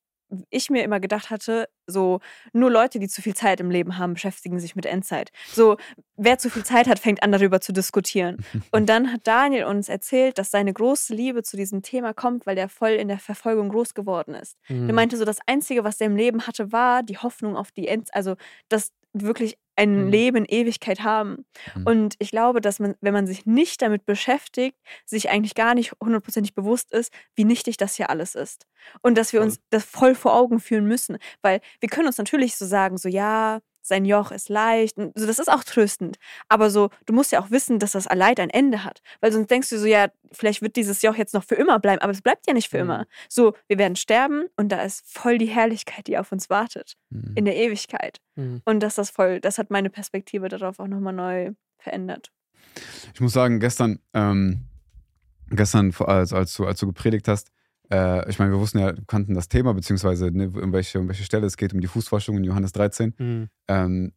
ich 0.50 0.70
mir 0.70 0.84
immer 0.84 1.00
gedacht 1.00 1.30
hatte, 1.30 1.68
so 1.88 2.20
nur 2.54 2.72
Leute, 2.72 3.00
die 3.00 3.08
zu 3.08 3.22
viel 3.22 3.36
Zeit 3.36 3.60
im 3.60 3.70
Leben 3.70 3.98
haben, 3.98 4.14
beschäftigen 4.14 4.60
sich 4.60 4.76
mit 4.76 4.86
Endzeit. 4.86 5.32
So, 5.52 5.78
wer 6.16 6.38
zu 6.38 6.50
viel 6.50 6.64
Zeit 6.64 6.88
hat, 6.88 7.00
fängt 7.00 7.24
an 7.24 7.32
darüber 7.32 7.62
zu 7.62 7.74
diskutieren. 7.74 8.38
Und 8.72 8.88
dann 8.88 9.12
hat 9.12 9.22
Daniel 9.26 9.66
uns 9.66 9.90
erzählt, 9.90 10.38
dass 10.38 10.52
seine 10.52 10.74
große 10.74 11.14
Liebe 11.14 11.44
zu 11.44 11.58
diesem 11.58 11.82
Thema 11.82 12.14
kommt, 12.14 12.46
weil 12.46 12.56
der 12.56 12.70
voll 12.70 12.92
in 12.92 13.08
der 13.08 13.20
Verfolgung 13.20 13.70
groß 13.70 13.94
geworden 13.94 14.36
ist. 14.36 14.58
Mhm. 14.70 14.90
Er 14.90 14.94
meinte 14.94 15.18
so, 15.18 15.26
das 15.26 15.40
Einzige, 15.46 15.84
was 15.84 16.00
er 16.00 16.08
im 16.08 16.16
Leben 16.16 16.48
hatte, 16.48 16.72
war 16.72 17.04
die 17.04 17.18
Hoffnung 17.18 17.56
auf 17.56 17.72
die 17.72 17.88
Endzeit, 17.88 18.16
also 18.16 18.36
das 18.70 18.92
wirklich 19.14 19.58
ein 19.76 20.06
mhm. 20.06 20.10
Leben, 20.10 20.46
Ewigkeit 20.46 21.02
haben. 21.02 21.46
Mhm. 21.76 21.86
Und 21.86 22.16
ich 22.20 22.32
glaube, 22.32 22.62
dass 22.62 22.80
man, 22.80 22.96
wenn 23.02 23.14
man 23.14 23.28
sich 23.28 23.46
nicht 23.46 23.82
damit 23.82 24.06
beschäftigt, 24.06 24.78
sich 25.06 25.30
eigentlich 25.30 25.56
gar 25.56 25.74
nicht 25.74 25.94
hundertprozentig 26.04 26.54
bewusst 26.54 26.92
ist, 26.92 27.12
wie 27.36 27.46
nichtig 27.46 27.78
das 27.78 27.96
hier 27.96 28.10
alles 28.10 28.36
ist. 28.36 28.66
Und 29.02 29.18
dass 29.18 29.34
wir 29.34 29.42
uns 29.42 29.60
das 29.70 29.84
voll 29.84 30.16
vor 30.16 30.36
Augen 30.36 30.60
führen 30.60 30.86
müssen. 30.86 31.18
Weil 31.42 31.62
wir 31.80 31.90
können 31.90 32.08
uns 32.08 32.18
natürlich 32.18 32.56
so 32.56 32.66
sagen, 32.66 32.98
so 32.98 33.10
ja, 33.10 33.60
sein 33.84 34.06
Joch 34.06 34.32
ist 34.32 34.50
leicht. 34.50 34.98
Und 34.98 35.12
so, 35.16 35.28
das 35.28 35.40
ist 35.40 35.52
auch 35.52 35.64
tröstend. 35.64 36.18
Aber 36.48 36.70
so, 36.70 36.90
du 37.06 37.14
musst 37.14 37.32
ja 37.32 37.42
auch 37.42 37.52
wissen, 37.52 37.80
dass 37.80 37.92
das 37.92 38.06
Leid 38.06 38.40
ein 38.40 38.50
Ende 38.50 38.84
hat. 38.84 39.02
Weil 39.22 39.32
sonst 39.32 39.52
denkst 39.52 39.70
du 39.70 39.78
so, 39.78 39.86
ja, 39.86 40.08
vielleicht 40.32 40.62
wird 40.62 40.76
dieses 40.76 41.02
Joch 41.02 41.16
jetzt 41.16 41.34
noch 41.34 41.44
für 41.44 41.56
immer 41.56 41.80
bleiben, 41.80 42.02
aber 42.02 42.12
es 42.12 42.22
bleibt 42.22 42.48
ja 42.48 42.54
nicht 42.54 42.70
für 42.70 42.78
mhm. 42.78 42.90
immer. 42.90 43.08
So, 43.30 43.54
wir 43.68 43.78
werden 43.78 43.96
sterben 43.96 44.46
und 44.56 44.70
da 44.70 44.82
ist 44.82 45.06
voll 45.06 45.38
die 45.38 45.48
Herrlichkeit, 45.48 46.08
die 46.08 46.18
auf 46.18 46.32
uns 46.32 46.50
wartet. 46.50 46.96
Mhm. 47.10 47.34
In 47.36 47.46
der 47.46 47.58
Ewigkeit. 47.58 48.20
Mhm. 48.36 48.62
Und 48.66 48.82
das 48.82 48.98
ist 48.98 49.12
voll, 49.12 49.40
das 49.40 49.58
hat 49.58 49.70
meine 49.70 49.90
Perspektive 49.90 50.48
darauf 50.48 50.80
auch 50.80 50.88
nochmal 50.88 51.14
neu 51.14 51.52
verändert. 51.78 52.32
Ich 53.14 53.22
muss 53.22 53.34
sagen, 53.34 53.60
gestern, 53.60 54.00
ähm, 54.14 54.66
gestern, 55.50 55.94
als, 56.00 56.34
als, 56.34 56.56
du, 56.56 56.66
als 56.66 56.80
du 56.80 56.88
gepredigt 56.88 57.28
hast, 57.28 57.52
äh, 57.92 58.30
ich 58.30 58.40
meine, 58.40 58.52
wir 58.52 58.60
wussten 58.60 58.80
ja, 58.80 58.94
kannten 59.08 59.34
das 59.34 59.50
Thema, 59.50 59.74
beziehungsweise 59.74 60.32
ne, 60.32 60.50
um, 60.50 60.74
welche, 60.74 61.00
um 61.00 61.08
welche 61.08 61.24
Stelle 61.24 61.46
es 61.46 61.58
geht, 61.58 61.74
um 61.74 61.82
die 61.82 61.88
Fußwaschung 61.88 62.38
in 62.38 62.44
Johannes 62.44 62.72
13. 62.72 63.14
Mhm. 63.18 63.50
Ähm, 63.68 64.14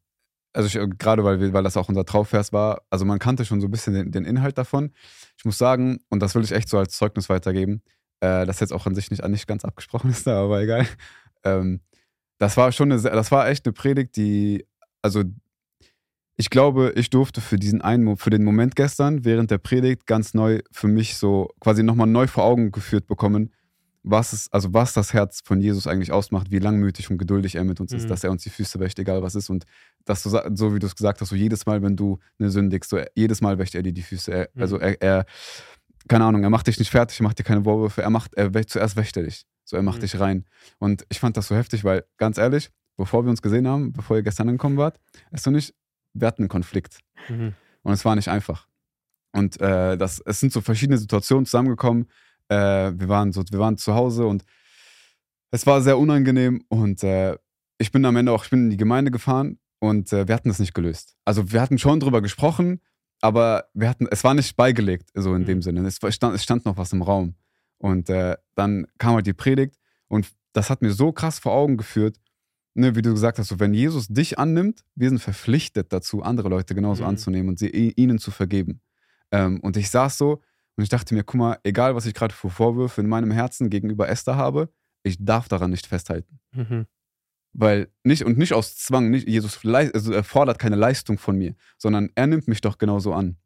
also 0.52 0.78
äh, 0.78 0.88
gerade 0.88 1.22
weil, 1.24 1.52
weil 1.52 1.62
das 1.62 1.76
auch 1.76 1.88
unser 1.88 2.04
Trauvers 2.04 2.52
war, 2.52 2.82
also 2.90 3.04
man 3.04 3.18
kannte 3.18 3.44
schon 3.44 3.60
so 3.60 3.68
ein 3.68 3.70
bisschen 3.70 3.94
den, 3.94 4.10
den, 4.10 4.24
Inhalt 4.24 4.56
davon. 4.56 4.92
Ich 5.36 5.44
muss 5.44 5.58
sagen, 5.58 5.98
und 6.08 6.20
das 6.20 6.34
will 6.34 6.44
ich 6.44 6.52
echt 6.52 6.68
so 6.68 6.78
als 6.78 6.96
Zeugnis 6.96 7.28
weitergeben, 7.28 7.82
äh, 8.20 8.46
das 8.46 8.60
jetzt 8.60 8.72
auch 8.72 8.86
an 8.86 8.94
sich 8.94 9.10
nicht, 9.10 9.26
nicht 9.28 9.46
ganz 9.46 9.64
abgesprochen 9.64 10.10
ist, 10.10 10.26
aber 10.28 10.62
egal. 10.62 10.86
Ähm, 11.44 11.80
das 12.38 12.56
war 12.56 12.72
schon 12.72 12.90
eine, 12.90 13.00
das 13.00 13.30
war 13.30 13.48
echt 13.48 13.66
eine 13.66 13.72
Predigt, 13.72 14.16
die, 14.16 14.66
also 15.02 15.24
ich 16.36 16.50
glaube, 16.50 16.92
ich 16.96 17.10
durfte 17.10 17.40
für 17.40 17.56
diesen 17.56 17.80
einen, 17.80 18.16
für 18.16 18.30
den 18.30 18.44
Moment 18.44 18.76
gestern 18.76 19.24
während 19.24 19.50
der 19.50 19.58
Predigt 19.58 20.06
ganz 20.06 20.34
neu 20.34 20.60
für 20.70 20.88
mich 20.88 21.16
so 21.16 21.48
quasi 21.60 21.82
nochmal 21.82 22.06
neu 22.06 22.26
vor 22.26 22.44
Augen 22.44 22.72
geführt 22.72 23.06
bekommen, 23.06 23.52
was 24.02 24.32
es, 24.32 24.52
also 24.52 24.72
was 24.72 24.92
das 24.92 25.12
Herz 25.12 25.40
von 25.44 25.60
Jesus 25.60 25.86
eigentlich 25.86 26.12
ausmacht, 26.12 26.50
wie 26.50 26.58
langmütig 26.58 27.10
und 27.10 27.18
geduldig 27.18 27.56
er 27.56 27.64
mit 27.64 27.80
uns 27.80 27.90
mhm. 27.90 27.98
ist, 27.98 28.10
dass 28.10 28.22
er 28.22 28.30
uns 28.30 28.42
die 28.42 28.50
Füße 28.50 28.78
wäscht, 28.78 28.98
egal 28.98 29.22
was 29.22 29.34
ist. 29.34 29.50
Und 29.50 29.64
dass 30.04 30.22
du, 30.22 30.30
so 30.30 30.74
wie 30.74 30.78
du 30.78 30.86
es 30.86 30.94
gesagt 30.94 31.20
hast, 31.20 31.30
so 31.30 31.36
jedes 31.36 31.66
Mal, 31.66 31.82
wenn 31.82 31.96
du 31.96 32.18
eine 32.38 32.50
sündigst, 32.50 32.90
so 32.90 33.00
jedes 33.14 33.40
Mal 33.40 33.58
wäscht 33.58 33.74
er 33.74 33.82
dir 33.82 33.92
die 33.92 34.02
Füße. 34.02 34.32
Er, 34.32 34.48
mhm. 34.54 34.62
Also 34.62 34.78
er, 34.78 35.02
er, 35.02 35.26
keine 36.06 36.24
Ahnung, 36.24 36.44
er 36.44 36.50
macht 36.50 36.68
dich 36.68 36.78
nicht 36.78 36.90
fertig, 36.90 37.18
er 37.18 37.24
macht 37.24 37.38
dir 37.38 37.44
keine 37.44 37.64
Vorwürfe, 37.64 38.02
er 38.02 38.10
macht, 38.10 38.34
er 38.34 38.54
wäscht, 38.54 38.70
zuerst 38.70 38.94
wäscht 38.94 39.16
er 39.16 39.24
dich. 39.24 39.44
So, 39.64 39.76
er 39.76 39.82
macht 39.82 39.98
mhm. 39.98 40.02
dich 40.02 40.20
rein. 40.20 40.44
Und 40.78 41.04
ich 41.08 41.18
fand 41.18 41.36
das 41.36 41.48
so 41.48 41.56
heftig, 41.56 41.82
weil, 41.82 42.04
ganz 42.18 42.38
ehrlich, 42.38 42.70
bevor 42.96 43.24
wir 43.24 43.30
uns 43.30 43.42
gesehen 43.42 43.66
haben, 43.66 43.92
bevor 43.92 44.16
ihr 44.16 44.22
gestern 44.22 44.48
angekommen 44.48 44.76
wart, 44.76 45.00
ist 45.32 45.44
du 45.46 45.50
nicht, 45.50 45.74
wir 46.20 46.28
hatten 46.28 46.42
einen 46.42 46.48
Konflikt. 46.48 46.98
Mhm. 47.28 47.54
Und 47.82 47.92
es 47.92 48.04
war 48.04 48.16
nicht 48.16 48.28
einfach. 48.28 48.66
Und 49.32 49.60
äh, 49.60 49.96
das, 49.96 50.20
es 50.20 50.40
sind 50.40 50.52
so 50.52 50.60
verschiedene 50.60 50.98
Situationen 50.98 51.46
zusammengekommen. 51.46 52.06
Äh, 52.48 52.92
wir, 52.94 53.08
waren 53.08 53.32
so, 53.32 53.42
wir 53.50 53.58
waren 53.58 53.76
zu 53.76 53.94
Hause 53.94 54.26
und 54.26 54.44
es 55.50 55.66
war 55.66 55.82
sehr 55.82 55.98
unangenehm. 55.98 56.64
Und 56.68 57.02
äh, 57.02 57.36
ich 57.78 57.92
bin 57.92 58.04
am 58.04 58.16
Ende 58.16 58.32
auch, 58.32 58.44
ich 58.44 58.50
bin 58.50 58.64
in 58.64 58.70
die 58.70 58.76
Gemeinde 58.76 59.10
gefahren 59.10 59.58
und 59.78 60.12
äh, 60.12 60.26
wir 60.26 60.34
hatten 60.34 60.48
das 60.48 60.58
nicht 60.58 60.74
gelöst. 60.74 61.16
Also 61.24 61.52
wir 61.52 61.60
hatten 61.60 61.78
schon 61.78 62.00
drüber 62.00 62.22
gesprochen, 62.22 62.80
aber 63.20 63.68
wir 63.74 63.88
hatten, 63.88 64.06
es 64.10 64.24
war 64.24 64.34
nicht 64.34 64.56
beigelegt, 64.56 65.10
so 65.14 65.34
in 65.34 65.42
mhm. 65.42 65.46
dem 65.46 65.62
Sinne. 65.62 65.86
Es 65.86 65.98
stand, 66.14 66.34
es 66.34 66.42
stand 66.42 66.64
noch 66.64 66.76
was 66.76 66.92
im 66.92 67.02
Raum. 67.02 67.34
Und 67.78 68.08
äh, 68.08 68.36
dann 68.54 68.86
kam 68.98 69.14
halt 69.14 69.26
die 69.26 69.34
Predigt 69.34 69.76
und 70.08 70.28
das 70.52 70.70
hat 70.70 70.80
mir 70.80 70.92
so 70.92 71.12
krass 71.12 71.38
vor 71.38 71.52
Augen 71.52 71.76
geführt, 71.76 72.16
ne, 72.76 72.94
wie 72.94 73.02
du 73.02 73.12
gesagt 73.12 73.38
hast, 73.38 73.48
so, 73.48 73.58
wenn 73.58 73.74
Jesus 73.74 74.08
dich 74.08 74.38
annimmt, 74.38 74.84
wir 74.94 75.08
sind 75.08 75.18
verpflichtet 75.18 75.92
dazu, 75.92 76.22
andere 76.22 76.48
Leute 76.48 76.74
genauso 76.74 77.02
mhm. 77.02 77.10
anzunehmen 77.10 77.48
und 77.48 77.58
sie, 77.58 77.68
ihnen 77.68 78.18
zu 78.18 78.30
vergeben. 78.30 78.80
Ähm, 79.32 79.60
und 79.60 79.76
ich 79.76 79.90
saß 79.90 80.18
so 80.18 80.42
und 80.76 80.82
ich 80.82 80.88
dachte 80.88 81.14
mir, 81.14 81.24
guck 81.24 81.36
mal, 81.36 81.58
egal 81.64 81.94
was 81.94 82.06
ich 82.06 82.14
gerade 82.14 82.34
für 82.34 82.50
Vorwürfe 82.50 83.00
in 83.00 83.08
meinem 83.08 83.30
Herzen 83.30 83.70
gegenüber 83.70 84.08
Esther 84.08 84.36
habe, 84.36 84.68
ich 85.02 85.16
darf 85.18 85.48
daran 85.48 85.70
nicht 85.70 85.86
festhalten. 85.86 86.38
Mhm. 86.52 86.86
Weil 87.52 87.88
nicht, 88.04 88.24
und 88.24 88.36
nicht 88.36 88.52
aus 88.52 88.76
Zwang, 88.76 89.10
nicht, 89.10 89.26
Jesus 89.26 89.64
also 89.64 90.12
er 90.12 90.24
fordert 90.24 90.58
keine 90.58 90.76
Leistung 90.76 91.16
von 91.16 91.38
mir, 91.38 91.54
sondern 91.78 92.10
er 92.14 92.26
nimmt 92.26 92.48
mich 92.48 92.60
doch 92.60 92.76
genauso 92.76 93.14
an, 93.14 93.36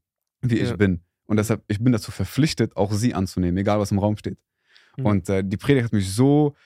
wie 0.41 0.59
ja. 0.59 0.65
ich 0.65 0.77
bin. 0.77 1.03
Und 1.27 1.37
deshalb, 1.37 1.63
ich 1.69 1.79
bin 1.79 1.93
dazu 1.93 2.11
verpflichtet, 2.11 2.77
auch 2.77 2.93
sie 2.93 3.15
anzunehmen, 3.15 3.57
egal 3.59 3.79
was 3.79 3.93
im 3.93 4.01
Raum 4.01 4.17
steht. 4.17 4.39
Mhm. 4.97 5.07
Und 5.07 5.29
äh, 5.29 5.45
die 5.45 5.57
Predigt 5.57 5.85
hat 5.85 5.93
mich 5.93 6.13
so 6.13 6.57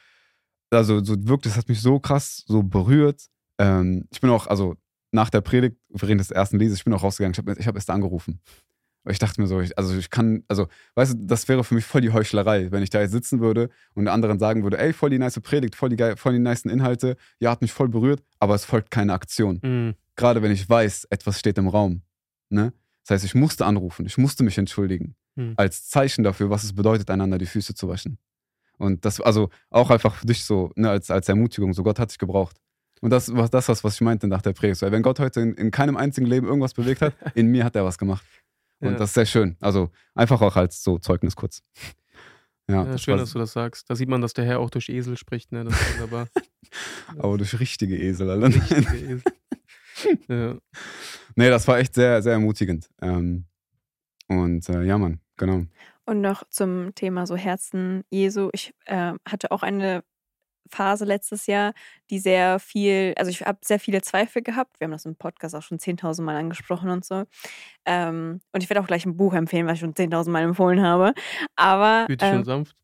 also 0.70 1.02
so 1.04 1.14
wirklich, 1.26 1.52
das 1.52 1.58
hat 1.58 1.68
mich 1.68 1.80
so 1.80 1.98
krass 1.98 2.42
so 2.46 2.62
berührt. 2.62 3.26
Ähm, 3.58 4.06
ich 4.10 4.20
bin 4.20 4.30
auch, 4.30 4.46
also 4.46 4.76
nach 5.12 5.30
der 5.30 5.40
Predigt, 5.40 5.76
während 5.90 6.20
des 6.20 6.30
ersten 6.30 6.58
Liedes, 6.58 6.78
ich 6.78 6.84
bin 6.84 6.92
auch 6.92 7.02
rausgegangen, 7.02 7.32
ich 7.32 7.38
habe 7.38 7.56
ich 7.58 7.66
hab 7.66 7.74
erst 7.76 7.90
angerufen. 7.90 8.40
Ich 9.06 9.18
dachte 9.18 9.40
mir 9.40 9.46
so, 9.46 9.60
ich, 9.60 9.76
also 9.76 9.96
ich 9.96 10.08
kann, 10.08 10.44
also, 10.48 10.66
weißt 10.94 11.12
du, 11.12 11.18
das 11.26 11.46
wäre 11.46 11.62
für 11.62 11.74
mich 11.74 11.84
voll 11.84 12.00
die 12.00 12.10
Heuchlerei, 12.10 12.72
wenn 12.72 12.82
ich 12.82 12.88
da 12.88 13.02
jetzt 13.02 13.12
sitzen 13.12 13.40
würde 13.40 13.68
und 13.94 14.06
der 14.06 14.14
anderen 14.14 14.38
sagen 14.38 14.62
würde, 14.62 14.78
ey, 14.78 14.94
voll 14.94 15.10
die 15.10 15.18
nice 15.18 15.38
Predigt, 15.40 15.74
voll 15.74 15.90
die, 15.90 16.16
voll 16.16 16.32
die 16.32 16.38
nice 16.38 16.64
Inhalte, 16.64 17.16
ja, 17.38 17.50
hat 17.50 17.60
mich 17.60 17.72
voll 17.72 17.88
berührt, 17.88 18.22
aber 18.38 18.54
es 18.54 18.64
folgt 18.64 18.90
keine 18.90 19.12
Aktion. 19.12 19.60
Mhm. 19.62 19.94
Gerade 20.16 20.42
wenn 20.42 20.50
ich 20.50 20.68
weiß, 20.68 21.06
etwas 21.10 21.38
steht 21.38 21.58
im 21.58 21.68
Raum. 21.68 22.02
Ne? 22.48 22.72
Das 23.02 23.16
heißt, 23.16 23.24
ich 23.24 23.34
musste 23.34 23.66
anrufen, 23.66 24.06
ich 24.06 24.16
musste 24.16 24.42
mich 24.42 24.56
entschuldigen. 24.56 25.16
Mhm. 25.36 25.52
Als 25.56 25.88
Zeichen 25.88 26.24
dafür, 26.24 26.48
was 26.48 26.64
es 26.64 26.72
bedeutet, 26.72 27.10
einander 27.10 27.36
die 27.36 27.46
Füße 27.46 27.74
zu 27.74 27.88
waschen. 27.88 28.18
Und 28.78 29.04
das, 29.04 29.20
also 29.20 29.50
auch 29.70 29.90
einfach 29.90 30.16
für 30.16 30.26
dich 30.26 30.44
so, 30.44 30.70
ne, 30.76 30.90
als, 30.90 31.10
als 31.10 31.28
Ermutigung, 31.28 31.72
so 31.72 31.82
Gott 31.82 31.98
hat 31.98 32.10
dich 32.10 32.18
gebraucht. 32.18 32.56
Und 33.00 33.10
das 33.10 33.34
war 33.34 33.48
das, 33.48 33.68
was 33.68 33.94
ich 33.94 34.00
meinte 34.00 34.26
nach 34.26 34.42
der 34.42 34.52
Predigt. 34.52 34.80
Wenn 34.82 35.02
Gott 35.02 35.20
heute 35.20 35.40
in, 35.40 35.54
in 35.54 35.70
keinem 35.70 35.96
einzigen 35.96 36.26
Leben 36.26 36.46
irgendwas 36.46 36.74
bewegt 36.74 37.02
hat, 37.02 37.14
in 37.34 37.48
mir 37.48 37.64
hat 37.64 37.76
er 37.76 37.84
was 37.84 37.98
gemacht. 37.98 38.24
Und 38.80 38.92
ja. 38.92 38.96
das 38.96 39.10
ist 39.10 39.14
sehr 39.14 39.26
schön. 39.26 39.56
Also 39.60 39.90
einfach 40.14 40.40
auch 40.40 40.56
als 40.56 40.82
so 40.82 40.98
Zeugnis 40.98 41.36
kurz. 41.36 41.62
Ja, 42.66 42.82
ja 42.82 42.96
schön, 42.96 43.18
dass 43.18 43.32
du 43.32 43.38
das 43.38 43.52
sagst. 43.52 43.90
Da 43.90 43.94
sieht 43.94 44.08
man, 44.08 44.22
dass 44.22 44.32
der 44.32 44.46
Herr 44.46 44.58
auch 44.58 44.70
durch 44.70 44.88
Esel 44.88 45.18
spricht, 45.18 45.52
ne? 45.52 45.64
Das 45.64 45.78
ist 45.78 45.92
wunderbar. 45.96 46.28
Aber 47.18 47.36
durch 47.36 47.60
richtige 47.60 47.94
Esel, 47.94 48.30
Alter. 48.30 48.46
Richtige 48.46 48.96
Esel. 48.96 49.22
ja. 50.28 50.56
Nee, 51.36 51.50
das 51.50 51.68
war 51.68 51.76
echt 51.76 51.94
sehr, 51.94 52.22
sehr 52.22 52.32
ermutigend. 52.32 52.88
Ähm, 53.02 53.44
und 54.28 54.66
äh, 54.70 54.82
ja, 54.82 54.96
Mann, 54.96 55.20
genau. 55.36 55.66
Und 56.06 56.20
noch 56.20 56.44
zum 56.50 56.94
Thema 56.94 57.26
so 57.26 57.36
Herzen 57.36 58.04
Jesu. 58.10 58.50
Ich 58.52 58.74
äh, 58.84 59.12
hatte 59.26 59.50
auch 59.50 59.62
eine 59.62 60.04
Phase 60.70 61.04
letztes 61.04 61.46
Jahr, 61.46 61.72
die 62.10 62.18
sehr 62.18 62.58
viel, 62.58 63.14
also 63.16 63.30
ich 63.30 63.42
habe 63.42 63.58
sehr 63.62 63.78
viele 63.78 64.02
Zweifel 64.02 64.42
gehabt. 64.42 64.80
Wir 64.80 64.86
haben 64.86 64.92
das 64.92 65.04
im 65.04 65.16
Podcast 65.16 65.54
auch 65.54 65.62
schon 65.62 65.78
10.000 65.78 66.22
Mal 66.22 66.36
angesprochen 66.36 66.90
und 66.90 67.04
so. 67.04 67.24
Ähm, 67.84 68.40
und 68.52 68.62
ich 68.62 68.70
werde 68.70 68.80
auch 68.80 68.86
gleich 68.86 69.06
ein 69.06 69.16
Buch 69.16 69.34
empfehlen, 69.34 69.66
was 69.66 69.74
ich 69.74 69.80
schon 69.80 69.94
10.000 69.94 70.30
Mal 70.30 70.42
empfohlen 70.42 70.82
habe. 70.82 71.14
Aber. 71.56 72.06
Gütig 72.08 72.28
ähm, 72.28 72.38
und 72.38 72.44
sanft. 72.44 72.76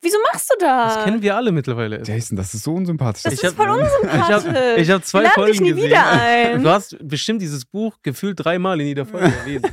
Wieso 0.00 0.16
machst 0.32 0.50
du 0.50 0.54
das? 0.58 0.94
Das 0.94 1.04
kennen 1.04 1.20
wir 1.20 1.36
alle 1.36 1.52
mittlerweile. 1.52 2.02
Jason, 2.02 2.36
das 2.36 2.54
ist 2.54 2.64
so 2.64 2.74
unsympathisch. 2.74 3.22
Das 3.22 3.34
ich 3.34 3.42
ist 3.42 3.50
hab, 3.50 3.56
voll 3.56 3.68
unsympathisch. 3.78 4.54
Ich 4.78 4.88
habe 4.88 4.94
hab 4.94 5.04
zwei 5.04 5.28
Folgen 5.30 5.52
dich 5.52 5.60
nie 5.60 5.68
gesehen. 5.70 5.86
Wieder 5.86 6.06
ein. 6.10 6.62
Du 6.66 6.70
hast 6.70 6.96
bestimmt 7.06 7.42
dieses 7.42 7.64
Buch 7.64 7.98
gefühlt 8.02 8.42
dreimal 8.42 8.80
in 8.80 8.86
jeder 8.86 9.04
Folge 9.04 9.32
gelesen. 9.44 9.70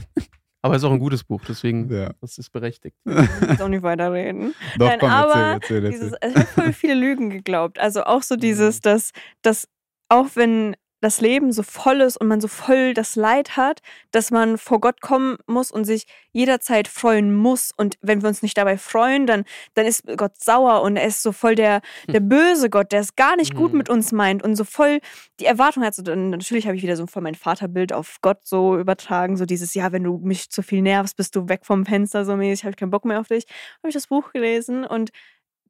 Aber 0.66 0.76
es 0.76 0.82
ist 0.82 0.88
auch 0.88 0.94
ein 0.94 1.00
gutes 1.00 1.26
Buch, 1.26 1.42
deswegen 1.46 1.94
ja. 1.94 2.12
das 2.22 2.38
ist 2.38 2.50
berechtigt. 2.50 2.96
Ich 3.06 3.48
muss 3.50 3.62
auch 3.62 3.68
nicht 3.68 3.84
weiterreden. 3.84 4.56
Doch, 4.78 4.88
Nein, 4.88 5.00
komm, 5.00 5.10
aber 5.10 5.34
erzähl, 5.34 5.84
erzähl, 5.84 5.86
erzähl. 5.86 5.92
Dieses, 5.92 6.18
ich 6.22 6.36
habe 6.36 6.46
voll 6.46 6.74
viele 6.74 6.94
Lügen 6.94 7.30
geglaubt. 7.30 7.80
Also 7.80 8.04
auch 8.06 8.24
so 8.24 8.36
dieses, 8.38 8.78
mhm. 8.78 8.82
dass, 8.84 9.12
dass 9.42 9.68
auch 10.08 10.28
wenn 10.36 10.76
das 11.04 11.22
Leben 11.22 11.52
so 11.52 11.62
voll 11.64 12.02
ist 12.02 12.18
und 12.18 12.28
man 12.28 12.42
so 12.42 12.48
voll 12.48 12.94
das 12.94 13.16
Leid 13.16 13.58
hat, 13.58 13.82
dass 14.12 14.32
man 14.32 14.58
vor 14.58 14.80
Gott 14.80 15.02
kommen 15.02 15.38
muss 15.46 15.70
und 15.72 15.86
sich 15.86 16.06
jederzeit 16.32 16.88
freuen 16.88 17.34
muss. 17.36 17.72
Und 17.76 17.96
wenn 18.02 18.22
wir 18.22 18.30
uns 18.30 18.42
nicht 18.42 18.58
dabei 18.58 18.78
freuen, 18.78 19.28
dann, 19.28 19.44
dann 19.76 19.86
ist 19.86 20.06
Gott 20.18 20.42
sauer 20.42 20.82
und 20.82 20.96
er 20.98 21.06
ist 21.06 21.22
so 21.22 21.32
voll 21.32 21.56
der, 21.56 21.82
der 22.08 22.22
böse 22.22 22.70
Gott, 22.70 22.92
der 22.92 23.02
es 23.02 23.16
gar 23.16 23.36
nicht 23.36 23.54
gut 23.56 23.72
Mhm. 23.74 23.78
mit 23.80 23.90
uns 23.90 24.12
meint 24.12 24.44
und 24.44 24.56
so 24.56 24.64
voll 24.64 25.00
die 25.40 25.46
Erwartung 25.46 25.84
hat. 25.84 25.94
So, 25.94 26.02
dann, 26.02 26.30
natürlich 26.30 26.66
habe 26.66 26.78
ich 26.78 26.84
wieder 26.84 26.96
so 26.96 27.06
voll 27.06 27.22
mein 27.22 27.36
Vaterbild 27.36 27.94
auf 27.94 28.18
Gott 28.22 28.40
so 28.46 28.78
übertragen, 28.78 29.38
so 29.38 29.46
dieses, 29.46 29.74
ja, 29.74 29.92
wenn 29.92 30.04
du 30.04 30.18
mich 30.24 30.50
zu 30.50 30.64
viel 30.64 30.82
nervst, 30.82 31.18
bist 31.18 31.36
du 31.36 31.50
weg 31.50 31.66
vom 31.66 31.86
Fenster 31.86 32.26
so 32.26 32.36
mäßig, 32.38 32.64
habe 32.64 32.72
ich 32.72 32.78
keinen 32.78 32.92
Bock 32.92 33.06
mehr 33.06 33.20
auf 33.20 33.28
dich. 33.28 33.46
Habe 33.80 33.90
ich 33.90 33.94
das 33.94 34.08
Buch 34.08 34.32
gelesen 34.32 34.86
und 34.86 35.10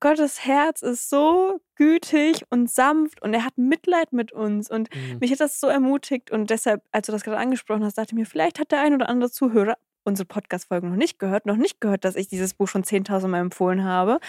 Gottes 0.03 0.45
Herz 0.45 0.81
ist 0.81 1.09
so 1.09 1.61
gütig 1.77 2.43
und 2.49 2.69
sanft 2.69 3.21
und 3.21 3.33
er 3.33 3.45
hat 3.45 3.57
Mitleid 3.57 4.11
mit 4.11 4.33
uns 4.33 4.69
und 4.69 4.93
Mhm. 4.93 5.19
mich 5.21 5.31
hat 5.31 5.39
das 5.39 5.61
so 5.61 5.67
ermutigt 5.67 6.29
und 6.29 6.49
deshalb, 6.49 6.83
als 6.91 7.05
du 7.07 7.13
das 7.13 7.23
gerade 7.23 7.37
angesprochen 7.37 7.85
hast, 7.85 7.97
dachte 7.97 8.09
ich 8.11 8.15
mir, 8.19 8.25
vielleicht 8.25 8.59
hat 8.59 8.73
der 8.73 8.81
ein 8.81 8.93
oder 8.93 9.07
andere 9.07 9.31
Zuhörer 9.31 9.77
unsere 10.03 10.25
Podcast-Folgen 10.25 10.89
noch 10.89 10.97
nicht 10.97 11.17
gehört, 11.19 11.45
noch 11.45 11.55
nicht 11.55 11.79
gehört, 11.79 12.03
dass 12.03 12.17
ich 12.17 12.27
dieses 12.27 12.53
Buch 12.53 12.67
schon 12.67 12.83
10.000 12.83 13.29
Mal 13.29 13.39
empfohlen 13.39 13.85
habe 13.85 14.19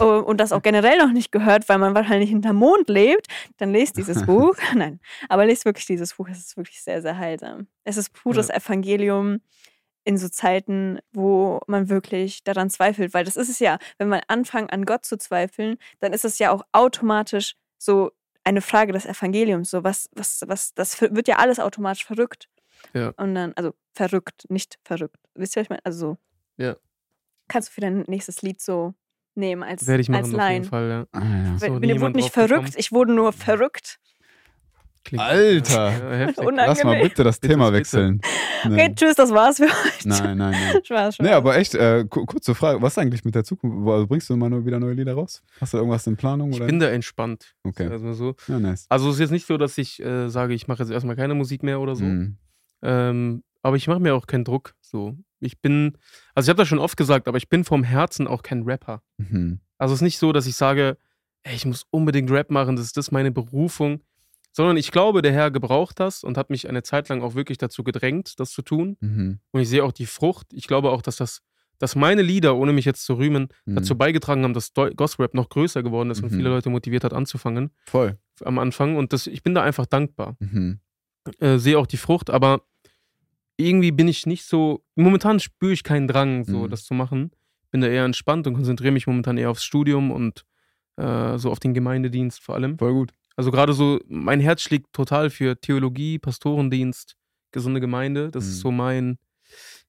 äh, 0.00 0.02
und 0.02 0.38
das 0.40 0.50
auch 0.50 0.62
generell 0.62 0.98
noch 0.98 1.12
nicht 1.12 1.30
gehört, 1.30 1.68
weil 1.68 1.78
man 1.78 1.94
wahrscheinlich 1.94 2.30
hinterm 2.30 2.56
Mond 2.56 2.88
lebt, 2.88 3.28
dann 3.58 3.70
lest 3.70 3.96
dieses 3.98 4.22
Buch. 4.26 4.56
Nein, 4.74 4.98
aber 5.28 5.46
lest 5.46 5.64
wirklich 5.64 5.86
dieses 5.86 6.14
Buch, 6.14 6.28
es 6.28 6.38
ist 6.38 6.56
wirklich 6.56 6.82
sehr, 6.82 7.00
sehr 7.02 7.16
heilsam. 7.16 7.68
Es 7.84 7.96
ist 7.96 8.12
pures 8.12 8.48
Ja. 8.48 8.56
Evangelium 8.56 9.40
in 10.04 10.16
so 10.16 10.28
Zeiten, 10.28 10.98
wo 11.12 11.60
man 11.66 11.88
wirklich 11.88 12.42
daran 12.44 12.70
zweifelt, 12.70 13.14
weil 13.14 13.24
das 13.24 13.36
ist 13.36 13.50
es 13.50 13.58
ja, 13.58 13.78
wenn 13.98 14.08
man 14.08 14.20
anfängt 14.28 14.72
an 14.72 14.84
Gott 14.84 15.04
zu 15.04 15.18
zweifeln, 15.18 15.76
dann 16.00 16.12
ist 16.12 16.24
es 16.24 16.38
ja 16.38 16.50
auch 16.50 16.62
automatisch 16.72 17.54
so 17.78 18.12
eine 18.44 18.62
Frage 18.62 18.92
des 18.92 19.06
Evangeliums, 19.06 19.70
so 19.70 19.84
was, 19.84 20.08
was, 20.12 20.42
was, 20.46 20.74
das 20.74 21.00
wird 21.00 21.28
ja 21.28 21.36
alles 21.36 21.60
automatisch 21.60 22.04
verrückt. 22.04 22.48
Ja. 22.94 23.12
Und 23.16 23.34
dann, 23.34 23.52
also 23.54 23.72
verrückt, 23.92 24.46
nicht 24.48 24.78
verrückt. 24.84 25.18
Wisst 25.34 25.56
ihr, 25.56 25.60
was 25.60 25.66
ich 25.66 25.70
meine? 25.70 25.84
Also 25.84 25.98
so. 25.98 26.16
Ja. 26.56 26.76
Kannst 27.48 27.68
du 27.68 27.72
für 27.72 27.80
dein 27.80 28.04
nächstes 28.06 28.42
Lied 28.42 28.60
so 28.60 28.94
nehmen 29.34 29.62
als, 29.62 29.86
Werde 29.86 30.00
ich 30.00 30.10
als 30.10 30.28
machen 30.28 30.40
auf 30.40 30.48
jeden 30.48 30.62
Line? 30.62 30.64
Fall, 30.64 30.88
ja. 30.88 31.06
Ah, 31.12 31.52
ja. 31.52 31.58
So, 31.58 31.66
jemand 31.66 32.00
wurde 32.00 32.16
nicht 32.16 32.32
gekommen. 32.32 32.48
verrückt, 32.48 32.74
ich 32.76 32.92
wurde 32.92 33.12
nur 33.12 33.32
verrückt. 33.32 33.98
Klingt, 35.04 35.22
Alter. 35.22 35.90
Ja, 35.90 36.16
heftig. 36.26 36.38
Unangenehm. 36.46 36.66
Lass 36.68 36.84
mal 36.84 37.00
bitte 37.02 37.24
das 37.24 37.38
Bitte, 37.38 37.52
Thema 37.54 37.66
bitte. 37.66 37.78
wechseln. 37.78 38.20
Okay, 38.64 38.88
Nee. 38.88 38.94
tschüss, 38.94 39.14
das 39.14 39.30
war's 39.30 39.56
für 39.56 39.64
heute. 39.64 40.08
Nein, 40.08 40.36
nein, 40.36 40.50
nein. 40.50 40.80
Spaß, 40.84 41.14
Spaß. 41.14 41.18
Nee, 41.26 41.32
aber 41.32 41.56
echt, 41.56 41.74
äh, 41.74 42.04
ku- 42.08 42.26
kurze 42.26 42.54
Frage, 42.54 42.82
was 42.82 42.92
ist 42.92 42.98
eigentlich 42.98 43.24
mit 43.24 43.34
der 43.34 43.42
Zukunft? 43.44 43.88
Also 43.88 44.06
bringst 44.06 44.28
du 44.28 44.36
mal 44.36 44.50
nur 44.50 44.66
wieder 44.66 44.78
neue 44.78 44.92
Lieder 44.92 45.14
raus? 45.14 45.42
Hast 45.60 45.72
du 45.72 45.78
irgendwas 45.78 46.06
in 46.06 46.16
Planung? 46.16 46.50
Ich 46.50 46.56
Oder? 46.56 46.66
bin 46.66 46.78
da 46.78 46.90
entspannt. 46.90 47.54
okay, 47.64 47.86
Also, 47.86 48.12
so. 48.12 48.34
ja, 48.48 48.58
nice. 48.60 48.84
also 48.90 49.08
es 49.08 49.14
ist 49.14 49.20
jetzt 49.20 49.30
nicht 49.30 49.46
so, 49.46 49.56
dass 49.56 49.78
ich 49.78 50.00
äh, 50.02 50.28
sage, 50.28 50.52
ich 50.52 50.68
mache 50.68 50.82
jetzt 50.82 50.92
erstmal 50.92 51.16
keine 51.16 51.34
Musik 51.34 51.62
mehr 51.62 51.80
oder 51.80 51.96
so. 51.96 52.04
Mhm. 52.04 52.36
Ähm, 52.82 53.42
aber 53.62 53.76
ich 53.76 53.88
mache 53.88 54.00
mir 54.00 54.14
auch 54.14 54.26
keinen 54.26 54.44
Druck. 54.44 54.74
So. 54.80 55.16
Ich 55.40 55.60
bin, 55.60 55.96
also 56.34 56.46
ich 56.46 56.50
habe 56.50 56.58
das 56.58 56.68
schon 56.68 56.78
oft 56.78 56.96
gesagt, 56.96 57.28
aber 57.28 57.38
ich 57.38 57.48
bin 57.48 57.64
vom 57.64 57.82
Herzen 57.84 58.26
auch 58.26 58.42
kein 58.42 58.62
Rapper. 58.64 59.02
Mhm. 59.18 59.60
Also 59.78 59.94
es 59.94 59.98
ist 60.00 60.02
nicht 60.04 60.18
so, 60.18 60.32
dass 60.32 60.46
ich 60.46 60.56
sage, 60.56 60.98
ey, 61.42 61.54
ich 61.54 61.64
muss 61.64 61.86
unbedingt 61.90 62.30
Rap 62.30 62.50
machen, 62.50 62.76
das 62.76 62.84
ist 62.84 62.96
das 62.98 63.10
meine 63.10 63.30
Berufung. 63.30 64.00
Sondern 64.52 64.76
ich 64.76 64.90
glaube, 64.90 65.22
der 65.22 65.32
Herr 65.32 65.50
gebraucht 65.50 66.00
das 66.00 66.24
und 66.24 66.36
hat 66.36 66.50
mich 66.50 66.68
eine 66.68 66.82
Zeit 66.82 67.08
lang 67.08 67.22
auch 67.22 67.34
wirklich 67.34 67.58
dazu 67.58 67.84
gedrängt, 67.84 68.40
das 68.40 68.50
zu 68.50 68.62
tun. 68.62 68.96
Mhm. 69.00 69.38
Und 69.52 69.60
ich 69.60 69.68
sehe 69.68 69.84
auch 69.84 69.92
die 69.92 70.06
Frucht. 70.06 70.48
Ich 70.52 70.66
glaube 70.66 70.90
auch, 70.90 71.02
dass 71.02 71.16
das, 71.16 71.42
dass 71.78 71.94
meine 71.96 72.22
Lieder, 72.22 72.56
ohne 72.56 72.72
mich 72.72 72.84
jetzt 72.84 73.04
zu 73.04 73.14
rühmen, 73.14 73.48
Mhm. 73.64 73.76
dazu 73.76 73.96
beigetragen 73.96 74.42
haben, 74.42 74.52
dass 74.54 74.72
Gospel-Rap 74.74 75.34
noch 75.34 75.48
größer 75.50 75.82
geworden 75.82 76.10
ist 76.10 76.22
und 76.22 76.32
Mhm. 76.32 76.36
viele 76.36 76.48
Leute 76.50 76.68
motiviert 76.68 77.04
hat, 77.04 77.12
anzufangen 77.12 77.70
Voll. 77.86 78.18
am 78.44 78.58
Anfang. 78.58 78.96
Und 78.96 79.12
das, 79.12 79.26
ich 79.28 79.42
bin 79.42 79.54
da 79.54 79.62
einfach 79.62 79.86
dankbar. 79.86 80.36
Mhm. 80.40 80.80
Äh, 81.38 81.58
sehe 81.58 81.78
auch 81.78 81.86
die 81.86 81.96
Frucht, 81.96 82.28
aber 82.28 82.62
irgendwie 83.56 83.92
bin 83.92 84.08
ich 84.08 84.26
nicht 84.26 84.44
so. 84.44 84.82
Momentan 84.96 85.38
spüre 85.38 85.72
ich 85.72 85.84
keinen 85.84 86.08
Drang, 86.08 86.44
so 86.44 86.60
Mhm. 86.64 86.70
das 86.70 86.84
zu 86.84 86.94
machen. 86.94 87.30
Bin 87.70 87.82
da 87.82 87.86
eher 87.88 88.04
entspannt 88.04 88.46
und 88.46 88.54
konzentriere 88.54 88.90
mich 88.92 89.06
momentan 89.06 89.38
eher 89.38 89.50
aufs 89.50 89.62
Studium 89.64 90.10
und 90.10 90.44
äh, 90.96 91.38
so 91.38 91.50
auf 91.50 91.60
den 91.60 91.72
Gemeindedienst 91.72 92.42
vor 92.42 92.56
allem. 92.56 92.78
Voll 92.78 92.92
gut. 92.92 93.12
Also 93.40 93.50
gerade 93.50 93.72
so, 93.72 93.98
mein 94.06 94.38
Herz 94.38 94.60
schlägt 94.60 94.92
total 94.92 95.30
für 95.30 95.58
Theologie, 95.58 96.18
Pastorendienst, 96.18 97.16
gesunde 97.52 97.80
Gemeinde. 97.80 98.30
Das 98.30 98.44
Mhm. 98.44 98.50
ist 98.50 98.60
so 98.60 98.70
mein, 98.70 99.18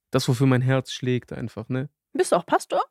das, 0.09 0.25
wofür 0.29 0.47
mein 0.47 0.61
Herz 0.61 0.93
schlägt 0.93 1.33
einfach, 1.33 1.67
ne? 1.67 1.89
Bist 2.13 2.31
du 2.31 2.37
auch 2.37 2.45
Pastor? 2.45 2.81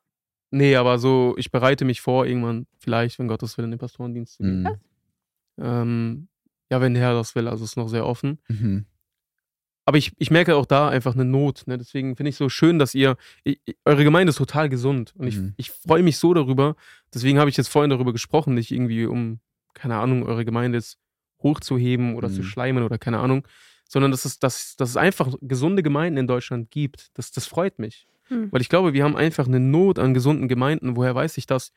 Nee, 0.51 0.75
aber 0.75 0.99
so, 0.99 1.33
ich 1.39 1.49
bereite 1.49 1.83
mich 1.83 1.99
vor, 2.01 2.27
irgendwann 2.27 2.67
vielleicht, 2.77 3.17
wenn 3.17 3.27
Gottes 3.27 3.57
will, 3.57 3.65
in 3.65 3.71
den 3.71 3.79
Pastorendienst 3.79 4.35
zu 4.35 4.43
gehen. 4.43 4.61
Mhm. 4.61 4.77
Ähm, 5.57 6.27
ja, 6.69 6.79
wenn 6.79 6.93
der 6.93 7.01
Herr 7.01 7.13
das 7.15 7.33
will, 7.33 7.47
also 7.47 7.63
ist 7.63 7.75
noch 7.75 7.87
sehr 7.89 8.05
offen. 8.05 8.37
Mhm. 8.47 8.85
Aber 9.85 9.97
ich, 9.97 10.11
ich 10.19 10.29
merke 10.29 10.55
auch 10.57 10.67
da 10.67 10.89
einfach 10.89 11.15
eine 11.15 11.25
Not. 11.25 11.63
Ne? 11.65 11.79
Deswegen 11.79 12.15
finde 12.15 12.29
ich 12.29 12.35
so 12.35 12.49
schön, 12.49 12.77
dass 12.77 12.93
ihr, 12.93 13.17
ich, 13.43 13.59
ich- 13.65 13.77
eure 13.83 14.03
Gemeinde 14.03 14.29
ist 14.29 14.37
total 14.37 14.69
gesund. 14.69 15.15
Und 15.17 15.25
ich, 15.25 15.37
Mhm. 15.37 15.53
ich 15.57 15.71
freue 15.71 16.03
mich 16.03 16.17
so 16.19 16.35
darüber. 16.35 16.75
Deswegen 17.11 17.39
habe 17.39 17.49
ich 17.49 17.57
jetzt 17.57 17.67
vorhin 17.69 17.89
darüber 17.89 18.11
gesprochen, 18.13 18.53
nicht 18.53 18.69
irgendwie 18.69 19.05
um, 19.07 19.39
keine 19.73 19.97
Ahnung, 19.97 20.23
eure 20.23 20.45
Gemeinde 20.45 20.77
jetzt 20.77 20.97
hochzuheben 21.41 22.15
oder 22.15 22.29
zu 22.29 22.39
Mhm. 22.41 22.45
schleimen 22.45 22.83
oder 22.83 22.97
keine 22.97 23.19
Ahnung, 23.19 23.47
sondern 23.87 24.11
dass 24.11 24.25
es, 24.25 24.39
dass, 24.39 24.75
dass 24.75 24.89
es 24.89 24.97
einfach 24.97 25.33
gesunde 25.41 25.83
Gemeinden 25.83 26.17
in 26.17 26.27
Deutschland 26.27 26.71
gibt. 26.71 27.09
Das, 27.15 27.31
das 27.31 27.45
freut 27.45 27.79
mich. 27.79 28.07
Hm. 28.27 28.49
Weil 28.51 28.61
ich 28.61 28.69
glaube, 28.69 28.93
wir 28.93 29.03
haben 29.03 29.17
einfach 29.17 29.47
eine 29.47 29.59
Not 29.59 29.99
an 29.99 30.13
gesunden 30.13 30.47
Gemeinden. 30.47 30.95
Woher 30.95 31.13
weiß 31.15 31.37
ich 31.37 31.45
das? 31.47 31.71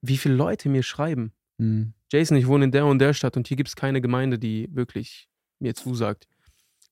Wie 0.00 0.16
viele 0.16 0.34
Leute 0.34 0.68
mir 0.68 0.82
schreiben. 0.82 1.32
Mhm. 1.58 1.92
Jason, 2.12 2.36
ich 2.36 2.46
wohne 2.46 2.64
in 2.66 2.70
der 2.70 2.86
und 2.86 2.98
der 3.00 3.12
Stadt 3.12 3.36
und 3.36 3.48
hier 3.48 3.56
gibt 3.56 3.68
es 3.68 3.76
keine 3.76 4.00
Gemeinde, 4.00 4.38
die 4.38 4.68
wirklich 4.72 5.28
mir 5.58 5.74
zusagt. 5.74 6.28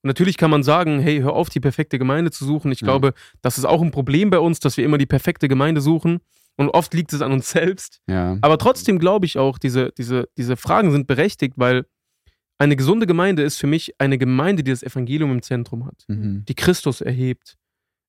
Und 0.02 0.08
natürlich 0.08 0.36
kann 0.36 0.50
man 0.50 0.62
sagen, 0.62 0.98
hey, 1.00 1.20
hör 1.20 1.32
auf, 1.34 1.48
die 1.48 1.60
perfekte 1.60 1.98
Gemeinde 1.98 2.30
zu 2.30 2.44
suchen. 2.44 2.72
Ich 2.72 2.80
Ja. 2.80 2.86
glaube, 2.86 3.14
das 3.40 3.56
ist 3.56 3.64
auch 3.64 3.80
ein 3.80 3.90
Problem 3.92 4.28
bei 4.30 4.38
uns, 4.40 4.58
dass 4.60 4.76
wir 4.76 4.84
immer 4.84 4.98
die 4.98 5.06
perfekte 5.06 5.48
Gemeinde 5.48 5.80
suchen. 5.80 6.20
Und 6.56 6.68
oft 6.70 6.94
liegt 6.94 7.12
es 7.12 7.20
an 7.22 7.32
uns 7.32 7.50
selbst. 7.50 8.00
Ja. 8.06 8.38
Aber 8.40 8.58
trotzdem 8.58 8.98
glaube 8.98 9.26
ich 9.26 9.38
auch, 9.38 9.58
diese, 9.58 9.90
diese, 9.98 10.28
diese 10.38 10.56
Fragen 10.56 10.90
sind 10.92 11.06
berechtigt, 11.06 11.54
weil 11.56 11.84
eine 12.58 12.76
gesunde 12.76 13.06
Gemeinde 13.06 13.42
ist 13.42 13.56
für 13.58 13.66
mich 13.66 13.92
eine 13.98 14.16
Gemeinde, 14.18 14.62
die 14.62 14.70
das 14.70 14.82
Evangelium 14.84 15.32
im 15.32 15.42
Zentrum 15.42 15.86
hat, 15.86 16.04
Mhm. 16.08 16.44
die 16.46 16.54
Christus 16.54 17.00
erhebt 17.00 17.56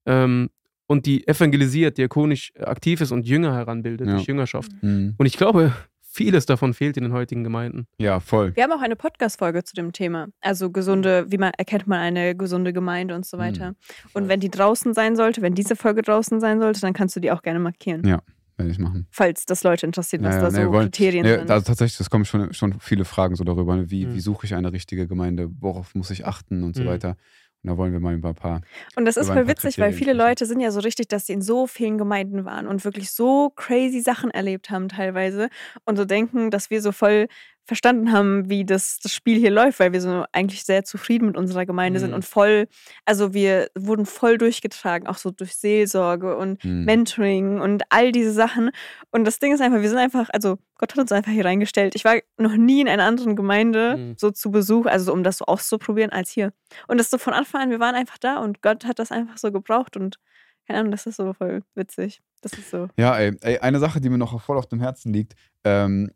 ähm, 0.06 0.50
und 0.88 1.08
die 1.08 1.28
evangelisiert, 1.28 1.98
diakonisch 1.98 2.54
aktiv 2.60 3.02
ist 3.02 3.12
und 3.12 3.26
Jünger 3.26 3.56
heranbildet 3.56 4.08
Ja. 4.08 4.14
durch 4.16 4.28
Jüngerschaft. 4.28 4.72
Mhm. 4.82 5.16
Und 5.18 5.26
ich 5.26 5.36
glaube, 5.38 5.74
vieles 6.02 6.46
davon 6.46 6.74
fehlt 6.76 6.96
in 6.96 7.04
den 7.04 7.12
heutigen 7.14 7.44
Gemeinden. 7.44 7.88
Ja, 7.98 8.20
voll. 8.22 8.56
Wir 8.56 8.64
haben 8.64 8.72
auch 8.72 8.82
eine 8.82 8.96
Podcast-Folge 8.96 9.64
zu 9.64 9.74
dem 9.74 9.92
Thema. 9.92 10.28
Also 10.40 10.70
gesunde, 10.70 11.26
wie 11.30 11.38
man 11.40 11.52
erkennt 11.58 11.88
man 11.88 12.00
eine 12.00 12.36
gesunde 12.36 12.72
Gemeinde 12.72 13.16
und 13.16 13.26
so 13.26 13.38
weiter. 13.40 13.74
Und 14.14 14.30
wenn 14.30 14.40
die 14.40 14.50
draußen 14.52 14.94
sein 14.94 15.16
sollte, 15.18 15.42
wenn 15.42 15.56
diese 15.56 15.76
Folge 15.76 16.04
draußen 16.04 16.40
sein 16.40 16.62
sollte, 16.62 16.80
dann 16.82 16.94
kannst 16.94 17.16
du 17.16 17.20
die 17.20 17.32
auch 17.32 17.42
gerne 17.42 17.60
markieren. 17.60 18.08
Ja. 18.08 18.22
Werde 18.58 18.72
ich 18.72 18.80
machen. 18.80 19.06
Falls 19.12 19.46
das 19.46 19.64
Leute 19.64 19.86
interessiert, 19.86 20.24
was 20.24 20.36
Ja, 20.36 20.40
da 20.42 20.46
ja, 20.48 20.52
so 20.52 20.60
nee, 20.62 20.68
wollen- 20.72 20.84
Kriterien 20.92 21.26
Nee, 21.26 21.38
sind. 21.40 21.52
also 21.52 21.66
tatsächlich, 21.66 22.00
es 22.00 22.10
kommen 22.10 22.24
schon, 22.26 22.54
schon 22.54 22.80
viele 22.80 23.04
Fragen 23.04 23.36
so 23.36 23.44
darüber, 23.44 23.76
ne? 23.76 23.92
wie, 23.92 24.06
Mhm. 24.06 24.16
wie 24.16 24.20
suche 24.22 24.46
ich 24.46 24.56
eine 24.56 24.72
richtige 24.72 25.08
Gemeinde, 25.08 25.50
worauf 25.60 25.94
muss 25.94 26.10
ich 26.10 26.26
achten 26.26 26.64
und 26.64 26.76
so 26.76 26.84
Mhm. 26.84 26.88
weiter. 26.88 27.10
Und 27.64 27.72
da 27.72 27.78
wollen 27.78 27.92
wir 27.92 28.00
mal 28.00 28.14
über 28.14 28.30
ein 28.30 28.36
paar. 28.36 28.62
Und 28.96 29.06
das 29.06 29.18
ist 29.18 29.28
voll 29.28 29.48
witzig, 29.48 29.80
weil 29.80 29.92
viele 29.92 30.12
sprechen. 30.12 30.18
Leute 30.30 30.46
sind 30.46 30.60
ja 30.60 30.70
so 30.72 30.80
richtig, 30.82 31.08
dass 31.08 31.26
sie 31.26 31.34
in 31.34 31.42
so 31.42 31.66
vielen 31.68 31.98
Gemeinden 31.98 32.46
waren 32.46 32.68
und 32.68 32.86
wirklich 32.86 33.10
so 33.12 33.50
crazy 33.56 34.02
Sachen 34.02 34.30
erlebt 34.32 34.70
haben 34.70 34.88
teilweise 34.88 35.50
und 35.84 35.98
so 35.98 36.06
denken, 36.06 36.52
dass 36.52 36.70
wir 36.70 36.82
so 36.82 36.92
voll 36.92 37.28
verstanden 37.66 38.12
haben, 38.12 38.50
wie 38.50 38.64
das, 38.64 39.00
das 39.00 39.12
Spiel 39.14 39.38
hier 39.40 39.50
läuft, 39.52 39.80
weil 39.80 39.92
wir 39.92 40.00
so 40.02 40.24
eigentlich 40.32 40.64
sehr 40.64 40.84
zufrieden 40.84 41.26
mit 41.26 41.36
unserer 41.38 41.66
Gemeinde 41.66 42.00
sind 42.00 42.10
Mhm. 42.12 42.16
und 42.18 42.26
voll, 42.26 42.68
also 43.06 43.34
wir 43.34 43.70
wurden 43.76 44.06
voll 44.06 44.38
durchgetragen, 44.38 45.08
auch 45.08 45.18
so 45.18 45.32
durch 45.32 45.56
Seelsorge 45.56 46.38
und 46.38 46.64
Mhm. 46.64 46.86
Mentoring 46.86 47.60
und 47.60 47.84
all 47.90 48.12
diese 48.12 48.32
Sachen. 48.32 48.70
Und 49.12 49.26
das 49.26 49.40
Ding 49.40 49.54
ist 49.54 49.62
einfach, 49.62 49.82
wir 49.82 49.90
sind 49.90 49.98
einfach, 49.98 50.30
also 50.32 50.58
Gott 50.78 50.92
hat 50.94 51.00
uns 51.00 51.12
einfach 51.12 51.32
hier 51.32 51.46
reingestellt. 51.46 51.96
Ich 51.96 52.06
war 52.06 52.16
noch 52.38 52.56
nie 52.56 52.82
in 52.82 52.88
einer 52.88 53.06
anderen 53.06 53.36
Gemeinde 53.36 53.98
Mhm. 53.98 54.14
so 54.18 54.30
zu 54.32 54.52
Besuch, 54.52 54.86
also 54.86 55.06
so, 55.06 55.14
um 55.14 55.24
das 55.24 55.38
so 55.38 55.46
auszuprobieren, 55.46 56.12
als 56.12 56.30
hier. 56.30 56.54
Und 56.88 57.00
das 57.00 57.10
so 57.10 57.18
von 57.18 57.34
Anfang 57.34 57.62
an, 57.62 57.70
wir 57.72 57.80
waren 57.80 57.96
einfach 57.96 58.18
da 58.20 58.38
und 58.38 58.62
Gott 58.62 58.86
hat 58.86 59.00
das 59.00 59.12
einfach 59.12 59.38
so 59.38 59.52
gebraucht 59.52 59.98
und 59.98 60.18
keine 60.68 60.80
Ahnung, 60.80 60.92
das 60.92 61.06
ist 61.06 61.18
so 61.18 61.34
voll 61.34 61.62
witzig. 61.76 62.22
Das 62.42 62.54
ist 62.54 62.70
so. 62.72 62.88
Ja, 62.98 63.18
ey, 63.18 63.36
ey, 63.42 63.58
eine 63.60 63.80
Sache, 63.80 64.02
die 64.02 64.10
mir 64.10 64.18
noch 64.18 64.40
voll 64.42 64.58
auf 64.58 64.68
dem 64.68 64.80
Herzen 64.80 65.14
liegt, 65.14 65.34
ähm, 65.64 66.12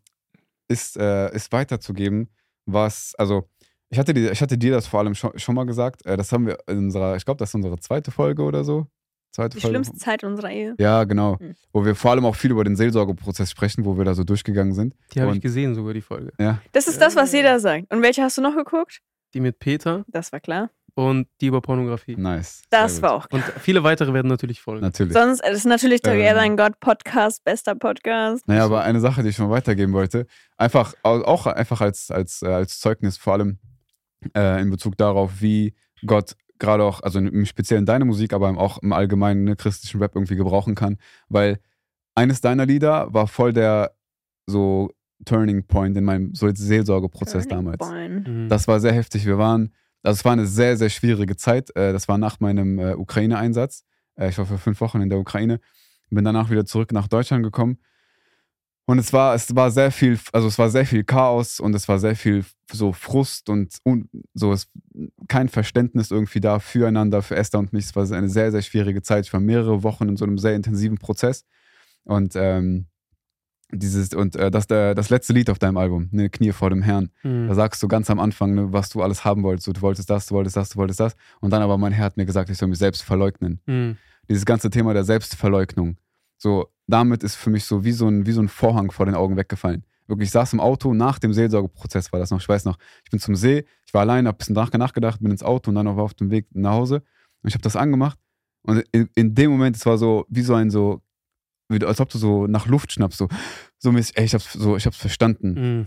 ist, 0.70 0.96
äh, 0.96 1.34
ist 1.34 1.52
weiterzugeben, 1.52 2.30
was, 2.66 3.14
also 3.18 3.48
ich 3.90 3.98
hatte, 3.98 4.14
die, 4.14 4.28
ich 4.28 4.40
hatte 4.40 4.56
dir 4.56 4.72
das 4.72 4.86
vor 4.86 5.00
allem 5.00 5.14
schon, 5.14 5.36
schon 5.38 5.54
mal 5.54 5.66
gesagt, 5.66 6.06
äh, 6.06 6.16
das 6.16 6.30
haben 6.32 6.46
wir 6.46 6.58
in 6.68 6.78
unserer, 6.78 7.16
ich 7.16 7.24
glaube, 7.24 7.38
das 7.38 7.50
ist 7.50 7.54
unsere 7.56 7.78
zweite 7.80 8.10
Folge 8.10 8.42
oder 8.42 8.62
so. 8.64 8.86
Zweite 9.32 9.56
Die 9.56 9.60
Folge. 9.60 9.74
schlimmste 9.76 9.96
Zeit 9.96 10.24
unserer 10.24 10.50
Ehe. 10.50 10.74
Ja, 10.78 11.04
genau. 11.04 11.36
Mhm. 11.40 11.54
Wo 11.72 11.84
wir 11.84 11.94
vor 11.94 12.10
allem 12.12 12.24
auch 12.24 12.34
viel 12.34 12.50
über 12.50 12.64
den 12.64 12.74
Seelsorgeprozess 12.76 13.50
sprechen, 13.50 13.84
wo 13.84 13.96
wir 13.96 14.04
da 14.04 14.14
so 14.14 14.24
durchgegangen 14.24 14.74
sind. 14.74 14.94
Die 15.14 15.20
habe 15.20 15.32
ich 15.34 15.40
gesehen, 15.40 15.74
sogar 15.74 15.94
die 15.94 16.00
Folge. 16.00 16.32
Ja, 16.38 16.60
Das 16.72 16.88
ist 16.88 17.00
das, 17.00 17.14
was 17.16 17.32
jeder 17.32 17.60
sagt. 17.60 17.92
Und 17.92 18.02
welche 18.02 18.22
hast 18.22 18.38
du 18.38 18.42
noch 18.42 18.56
geguckt? 18.56 19.00
Die 19.34 19.40
mit 19.40 19.60
Peter 19.60 20.04
Das 20.08 20.32
war 20.32 20.40
klar. 20.40 20.70
Und 20.94 21.26
die 21.40 21.46
über 21.46 21.60
Pornografie. 21.60 22.16
nice. 22.16 22.62
Das 22.70 23.00
war 23.02 23.12
gut. 23.12 23.18
auch 23.26 23.34
Und 23.34 23.44
klar. 23.44 23.60
viele 23.60 23.82
weitere 23.84 24.12
werden 24.12 24.28
natürlich 24.28 24.60
folgen. 24.60 24.82
Natürlich. 24.82 25.12
Sonst, 25.12 25.40
das 25.42 25.52
ist 25.58 25.64
natürlich 25.66 26.00
Ähm. 26.04 26.12
Together 26.12 26.44
in 26.44 26.56
God 26.56 26.78
Podcast, 26.80 27.44
bester 27.44 27.74
Podcast. 27.74 28.46
Naja, 28.48 28.64
aber 28.64 28.82
eine 28.82 29.00
Sache, 29.00 29.22
die 29.22 29.28
ich 29.30 29.38
mal 29.38 29.50
weitergeben 29.50 29.92
wollte, 29.92 30.26
einfach 30.56 30.94
au- 31.02 31.22
auch 31.22 31.46
einfach 31.46 31.80
als, 31.80 32.10
als, 32.10 32.42
äh, 32.42 32.48
als 32.48 32.80
Zeugnis 32.80 33.16
vor 33.16 33.34
allem, 33.34 33.58
äh, 34.36 34.60
in 34.60 34.70
Bezug 34.70 34.96
darauf, 34.96 35.40
wie 35.40 35.74
Gott 36.06 36.36
gerade 36.58 36.84
auch, 36.84 37.02
also 37.02 37.18
im 37.18 37.46
Speziellen 37.46 37.86
deine 37.86 38.04
Musik, 38.04 38.32
aber 38.34 38.50
auch 38.58 38.78
im 38.82 38.92
Allgemeinen 38.92 39.44
ne, 39.44 39.56
christlichen 39.56 40.00
Rap 40.00 40.14
irgendwie 40.14 40.36
gebrauchen 40.36 40.74
kann. 40.74 40.98
Weil 41.30 41.58
eines 42.14 42.40
deiner 42.42 42.66
Lieder 42.66 43.12
war 43.14 43.26
voll 43.28 43.52
der 43.54 43.92
so 44.46 44.90
Turning 45.24 45.66
Point 45.66 45.96
in 45.96 46.04
meinem 46.04 46.34
so 46.34 46.50
Seelsorgeprozess 46.52 47.46
Turning 47.46 47.64
damals. 47.72 47.78
Point. 47.78 48.28
Mhm. 48.28 48.48
Das 48.48 48.68
war 48.68 48.80
sehr 48.80 48.92
heftig. 48.92 49.24
Wir 49.26 49.38
waren, 49.38 49.72
also 50.02 50.18
es 50.18 50.24
war 50.24 50.32
eine 50.32 50.46
sehr, 50.46 50.76
sehr 50.76 50.90
schwierige 50.90 51.36
Zeit. 51.36 51.74
Äh, 51.76 51.92
Das 51.92 52.08
war 52.08 52.18
nach 52.18 52.40
meinem 52.40 52.78
äh, 52.78 52.94
Ukraine-Einsatz. 52.94 53.84
Äh, 54.16 54.30
Ich 54.30 54.38
war 54.38 54.46
für 54.46 54.58
fünf 54.58 54.80
Wochen 54.80 55.00
in 55.00 55.10
der 55.10 55.18
Ukraine. 55.18 55.60
Bin 56.10 56.24
danach 56.24 56.50
wieder 56.50 56.64
zurück 56.66 56.92
nach 56.92 57.08
Deutschland 57.08 57.44
gekommen. 57.44 57.78
Und 58.86 58.98
es 58.98 59.12
war, 59.12 59.36
es 59.36 59.54
war 59.54 59.70
sehr 59.70 59.92
viel, 59.92 60.18
also 60.32 60.48
es 60.48 60.58
war 60.58 60.68
sehr 60.68 60.84
viel 60.84 61.04
Chaos 61.04 61.60
und 61.60 61.74
es 61.76 61.86
war 61.86 62.00
sehr 62.00 62.16
viel 62.16 62.44
so 62.72 62.92
Frust 62.92 63.48
und, 63.48 63.78
so 64.34 64.52
es, 64.52 64.68
kein 65.28 65.48
Verständnis 65.48 66.10
irgendwie 66.10 66.40
da 66.40 66.58
füreinander, 66.58 67.22
für 67.22 67.36
Esther 67.36 67.60
und 67.60 67.72
mich. 67.72 67.84
Es 67.84 67.94
war 67.94 68.10
eine 68.10 68.28
sehr, 68.28 68.50
sehr 68.50 68.62
schwierige 68.62 69.00
Zeit. 69.02 69.26
Ich 69.26 69.32
war 69.32 69.38
mehrere 69.38 69.84
Wochen 69.84 70.08
in 70.08 70.16
so 70.16 70.24
einem 70.24 70.38
sehr 70.38 70.56
intensiven 70.56 70.98
Prozess. 70.98 71.44
Und 72.02 72.32
ähm, 72.34 72.86
dieses, 73.72 74.14
und 74.14 74.36
äh, 74.36 74.50
das, 74.50 74.66
der, 74.66 74.94
das 74.94 75.10
letzte 75.10 75.32
Lied 75.32 75.50
auf 75.50 75.58
deinem 75.58 75.76
Album, 75.76 76.08
ne, 76.12 76.28
Knie 76.30 76.52
vor 76.52 76.70
dem 76.70 76.82
Herrn, 76.82 77.10
da 77.22 77.28
Mhm. 77.28 77.54
sagst 77.54 77.82
du 77.82 77.88
ganz 77.88 78.10
am 78.10 78.18
Anfang, 78.20 78.54
ne, 78.54 78.72
was 78.72 78.88
du 78.90 79.02
alles 79.02 79.24
haben 79.24 79.42
wolltest. 79.42 79.66
So, 79.66 79.72
du 79.72 79.80
wolltest 79.82 80.08
das, 80.10 80.26
du 80.26 80.34
wolltest 80.34 80.56
das, 80.56 80.70
du 80.70 80.76
wolltest 80.78 81.00
das. 81.00 81.14
Und 81.40 81.50
dann 81.52 81.62
aber 81.62 81.78
mein 81.78 81.92
Herr 81.92 82.04
hat 82.06 82.16
mir 82.16 82.26
gesagt, 82.26 82.50
ich 82.50 82.58
soll 82.58 82.68
mich 82.68 82.78
selbst 82.78 83.02
verleugnen. 83.02 83.60
Mhm. 83.66 83.96
Dieses 84.28 84.44
ganze 84.44 84.70
Thema 84.70 84.94
der 84.94 85.04
Selbstverleugnung. 85.04 85.96
So, 86.38 86.68
damit 86.86 87.22
ist 87.22 87.36
für 87.36 87.50
mich 87.50 87.64
so 87.64 87.84
wie 87.84 87.92
so 87.92 88.08
ein, 88.08 88.26
wie 88.26 88.32
so 88.32 88.40
ein 88.42 88.48
Vorhang 88.48 88.90
vor 88.90 89.06
den 89.06 89.14
Augen 89.14 89.36
weggefallen. 89.36 89.84
Wirklich, 90.06 90.28
ich 90.28 90.32
saß 90.32 90.52
im 90.54 90.60
Auto, 90.60 90.92
nach 90.94 91.18
dem 91.20 91.32
Seelsorgeprozess 91.32 92.12
war 92.12 92.18
das 92.18 92.30
noch, 92.30 92.40
ich 92.40 92.48
weiß 92.48 92.64
noch, 92.64 92.78
ich 93.04 93.10
bin 93.10 93.20
zum 93.20 93.36
See, 93.36 93.64
ich 93.86 93.94
war 93.94 94.00
allein, 94.00 94.26
hab 94.26 94.34
ein 94.34 94.38
bisschen 94.38 94.54
nach- 94.56 94.72
nachgedacht, 94.72 95.20
bin 95.20 95.30
ins 95.30 95.42
Auto 95.44 95.70
und 95.70 95.76
dann 95.76 95.86
war 95.86 96.02
auf 96.02 96.14
dem 96.14 96.30
Weg 96.32 96.46
nach 96.52 96.72
Hause 96.72 96.96
und 97.42 97.48
ich 97.48 97.54
habe 97.54 97.62
das 97.62 97.76
angemacht 97.76 98.18
und 98.62 98.84
in, 98.90 99.08
in 99.14 99.34
dem 99.36 99.52
Moment, 99.52 99.76
es 99.76 99.86
war 99.86 99.98
so, 99.98 100.26
wie 100.28 100.42
so 100.42 100.54
ein 100.54 100.68
so, 100.70 101.00
als 101.70 102.00
ob 102.00 102.08
du 102.10 102.18
so 102.18 102.46
nach 102.46 102.66
Luft 102.66 102.92
schnappst, 102.92 103.18
so, 103.18 103.28
so 103.78 103.92
mäßig, 103.92 104.16
ey, 104.16 104.24
ich 104.24 104.34
hab's, 104.34 104.52
so, 104.52 104.76
ich 104.76 104.86
hab's 104.86 104.96
verstanden. 104.98 105.52
Mhm. 105.78 105.86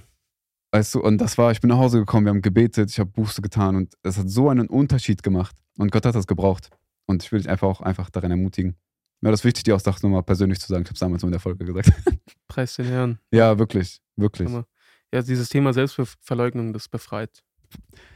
Weißt 0.72 0.96
du, 0.96 1.02
und 1.02 1.20
das 1.20 1.38
war, 1.38 1.52
ich 1.52 1.62
bin 1.62 1.70
nach 1.70 1.78
Hause 1.78 2.00
gekommen, 2.00 2.26
wir 2.26 2.32
haben 2.32 2.42
gebetet, 2.42 2.90
ich 2.90 3.00
habe 3.00 3.12
Buße 3.12 3.42
getan 3.42 3.76
und 3.76 3.94
es 4.02 4.18
hat 4.18 4.30
so 4.30 4.50
einen 4.50 4.68
Unterschied 4.68 5.22
gemacht. 5.22 5.56
Und 5.78 5.92
Gott 5.92 6.06
hat 6.06 6.16
das 6.16 6.26
gebraucht. 6.28 6.70
Und 7.06 7.24
ich 7.24 7.32
will 7.32 7.40
dich 7.40 7.50
einfach 7.50 7.68
auch 7.68 7.82
einfach 7.82 8.10
darin 8.10 8.32
ermutigen. 8.32 8.76
Ja, 9.22 9.32
das 9.32 9.42
ist 9.42 9.46
wichtig, 9.46 9.72
auch 9.74 9.82
das 9.82 10.02
nochmal 10.02 10.24
persönlich 10.24 10.60
zu 10.60 10.68
sagen. 10.68 10.84
Ich 10.84 10.88
habe 10.90 10.94
es 10.96 11.00
damals 11.00 11.22
so 11.22 11.28
in 11.28 11.32
der 11.32 11.40
Folge 11.40 11.64
gesagt. 11.66 11.92
Preis 12.48 12.76
den 12.76 12.86
Herrn. 12.88 13.20
ja, 13.32 13.58
wirklich, 13.60 14.02
wirklich. 14.16 14.50
Ja, 15.14 15.22
dieses 15.22 15.50
Thema 15.50 15.74
Selbstverleugnung, 15.74 16.74
das 16.74 16.88
befreit. 16.90 17.44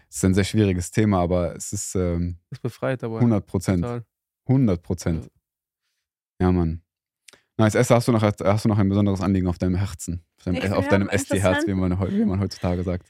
Es 0.10 0.18
ist 0.18 0.26
ein 0.26 0.34
sehr 0.34 0.44
schwieriges 0.44 0.90
Thema, 0.92 1.22
aber 1.22 1.56
es 1.56 1.74
ist 1.74 1.96
ähm, 1.96 2.38
Das 2.50 2.60
befreit, 2.60 3.04
aber 3.04 3.18
100 3.18 3.46
Prozent. 3.46 3.82
total. 3.84 4.06
100 4.48 4.82
Prozent. 4.82 5.30
Ja, 6.42 6.52
Mann. 6.52 6.82
Nice. 7.58 7.76
Esther, 7.76 7.96
hast 7.96 8.08
du, 8.08 8.12
noch, 8.12 8.22
hast 8.22 8.66
du 8.66 8.70
noch 8.70 8.78
ein 8.78 8.88
besonderes 8.88 9.22
Anliegen 9.22 9.48
auf 9.48 9.58
deinem 9.58 9.76
Herzen? 9.76 10.24
Auf 10.38 10.44
deinem, 10.46 10.74
auf 10.74 10.88
deinem 10.88 11.10
am 11.10 11.18
ST-Herz, 11.18 11.66
wie 11.66 11.74
man, 11.74 12.00
wie 12.12 12.26
man 12.26 12.40
heutzutage 12.40 12.84
sagt. 12.84 13.08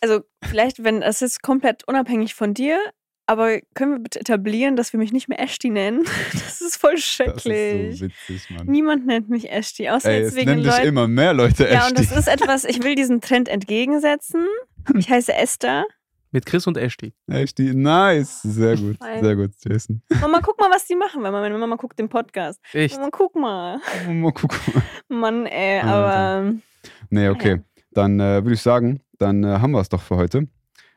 Also 0.00 0.20
vielleicht, 0.42 0.84
wenn 0.84 1.02
es 1.02 1.22
ist 1.22 1.42
komplett 1.42 1.86
unabhängig 1.88 2.34
von 2.34 2.54
dir, 2.54 2.78
aber 3.26 3.60
können 3.74 3.92
wir 3.92 3.98
bitte 4.00 4.20
etablieren, 4.20 4.76
dass 4.76 4.92
wir 4.92 4.98
mich 4.98 5.12
nicht 5.12 5.28
mehr 5.28 5.40
Ashti 5.40 5.70
nennen? 5.70 6.04
Das 6.32 6.60
ist 6.60 6.76
voll 6.76 6.94
Das 6.94 7.00
ist 7.00 7.14
schrecklich. 7.14 7.98
so 7.98 8.04
witzig, 8.06 8.50
Mann. 8.50 8.66
Niemand 8.66 9.06
nennt 9.06 9.28
mich 9.28 9.50
Ashti, 9.50 9.88
außer 9.88 10.10
Ey, 10.10 10.22
jetzt 10.22 10.36
wegen 10.36 10.50
nennen 10.50 10.62
dich 10.62 10.72
Leuten. 10.72 10.86
immer 10.86 11.08
mehr 11.08 11.32
Leute 11.32 11.68
Ja, 11.68 11.86
und 11.88 11.98
das 11.98 12.12
ist 12.12 12.28
etwas, 12.28 12.64
ich 12.64 12.82
will 12.82 12.94
diesem 12.94 13.20
Trend 13.20 13.48
entgegensetzen. 13.48 14.46
Ich 14.96 15.08
heiße 15.10 15.32
Esther. 15.32 15.84
Mit 16.34 16.46
Chris 16.46 16.66
und 16.66 16.78
Ashti. 16.78 17.12
Esti, 17.26 17.74
nice. 17.74 18.40
Sehr 18.42 18.76
gut, 18.76 18.96
Fein. 18.98 19.22
sehr 19.22 19.36
gut, 19.36 19.50
Jason. 19.64 20.02
Mama, 20.20 20.40
guck 20.42 20.58
mal, 20.58 20.70
was 20.70 20.86
die 20.86 20.96
machen, 20.96 21.22
weil 21.22 21.30
meine 21.30 21.58
Mama 21.58 21.76
guckt 21.76 21.98
den 21.98 22.08
Podcast. 22.08 22.58
Echt? 22.72 22.96
Mama, 22.96 23.10
guck 23.12 23.36
mal. 23.36 23.78
Mal 24.08 24.32
gucken. 24.32 24.58
mal. 25.08 25.16
Mann, 25.18 25.46
ey, 25.46 25.80
aber 25.80 26.54
Nee, 27.10 27.28
okay. 27.28 27.60
Dann 27.90 28.18
äh, 28.18 28.42
würde 28.42 28.54
ich 28.54 28.62
sagen, 28.62 29.00
dann 29.18 29.44
äh, 29.44 29.58
haben 29.58 29.72
wir 29.72 29.80
es 29.80 29.90
doch 29.90 30.00
für 30.00 30.16
heute. 30.16 30.48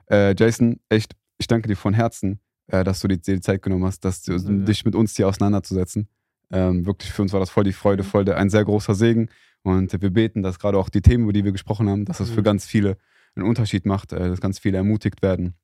Äh, 0.09 0.33
Jason, 0.37 0.79
echt, 0.87 1.11
ich 1.37 1.47
danke 1.47 1.67
dir 1.67 1.75
von 1.75 1.93
Herzen, 1.93 2.39
äh, 2.67 2.85
dass 2.85 3.01
du 3.01 3.09
dir 3.09 3.17
die 3.17 3.41
Zeit 3.41 3.61
genommen 3.61 3.83
hast, 3.83 4.05
dass 4.05 4.23
du, 4.23 4.31
Ja. 4.33 4.39
dich 4.39 4.85
mit 4.85 4.95
uns 4.95 5.15
hier 5.17 5.27
auseinanderzusetzen. 5.27 6.07
Ähm, 6.51 6.85
wirklich, 6.85 7.11
für 7.11 7.21
uns 7.23 7.33
war 7.33 7.41
das 7.41 7.49
voll 7.49 7.65
die 7.65 7.73
Freude, 7.73 8.03
Mhm. 8.03 8.07
voll 8.07 8.23
der, 8.25 8.37
ein 8.37 8.49
sehr 8.49 8.63
großer 8.63 8.95
Segen. 8.95 9.27
Und 9.63 9.99
wir 10.01 10.09
beten, 10.11 10.43
dass 10.43 10.59
gerade 10.59 10.77
auch 10.77 10.89
die 10.89 11.01
Themen, 11.01 11.23
über 11.25 11.33
die 11.33 11.43
wir 11.43 11.51
gesprochen 11.51 11.89
haben, 11.89 12.05
dass 12.05 12.19
das 12.19 12.29
für 12.29 12.39
Mhm. 12.39 12.45
ganz 12.45 12.65
viele 12.65 12.97
einen 13.35 13.45
Unterschied 13.47 13.85
macht, 13.85 14.13
äh, 14.13 14.29
dass 14.29 14.41
ganz 14.41 14.59
viele 14.59 14.77
ermutigt 14.77 15.21
werden. 15.21 15.55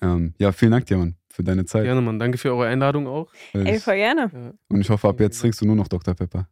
Ähm, 0.00 0.34
ja, 0.38 0.52
vielen 0.52 0.72
Dank 0.72 0.86
dir, 0.86 0.96
Mann, 0.96 1.16
für 1.28 1.44
deine 1.44 1.64
Zeit. 1.66 1.84
Gerne, 1.84 2.00
Mann. 2.00 2.18
Danke 2.18 2.38
für 2.38 2.50
eure 2.54 2.66
Einladung 2.66 3.06
auch. 3.06 3.32
Äh, 3.52 3.58
ey, 3.70 3.76
ich, 3.76 3.82
voll 3.82 3.96
gerne. 3.96 4.30
Ja. 4.32 4.52
und 4.68 4.80
ich 4.80 4.90
hoffe, 4.90 5.08
ab 5.08 5.20
jetzt 5.20 5.38
trinkst 5.40 5.60
du 5.60 5.66
nur 5.66 5.76
noch 5.76 5.88
Dr. 5.88 6.14
Pepper. 6.14 6.48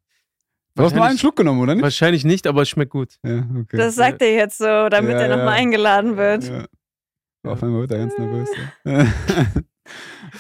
Du 0.74 0.84
hast 0.84 0.94
nur 0.94 1.04
einen 1.04 1.18
Schluck 1.18 1.36
genommen, 1.36 1.60
oder 1.60 1.74
nicht? 1.74 1.82
Wahrscheinlich 1.82 2.24
nicht, 2.24 2.46
aber 2.46 2.62
es 2.62 2.68
schmeckt 2.70 2.92
gut. 2.92 3.18
Ja, 3.22 3.46
okay. 3.60 3.76
Das 3.76 3.94
sagt 3.94 4.22
er 4.22 4.32
jetzt 4.34 4.56
so, 4.58 4.64
damit 4.88 5.12
Ja, 5.12 5.20
er 5.20 5.28
ja. 5.28 5.36
nochmal 5.36 5.58
eingeladen 5.58 6.16
wird. 6.16 6.50
Auf 7.44 7.62
einmal 7.62 7.80
wird 7.80 7.90
er 7.90 7.98
ganz 7.98 8.16
nervös. 8.16 8.48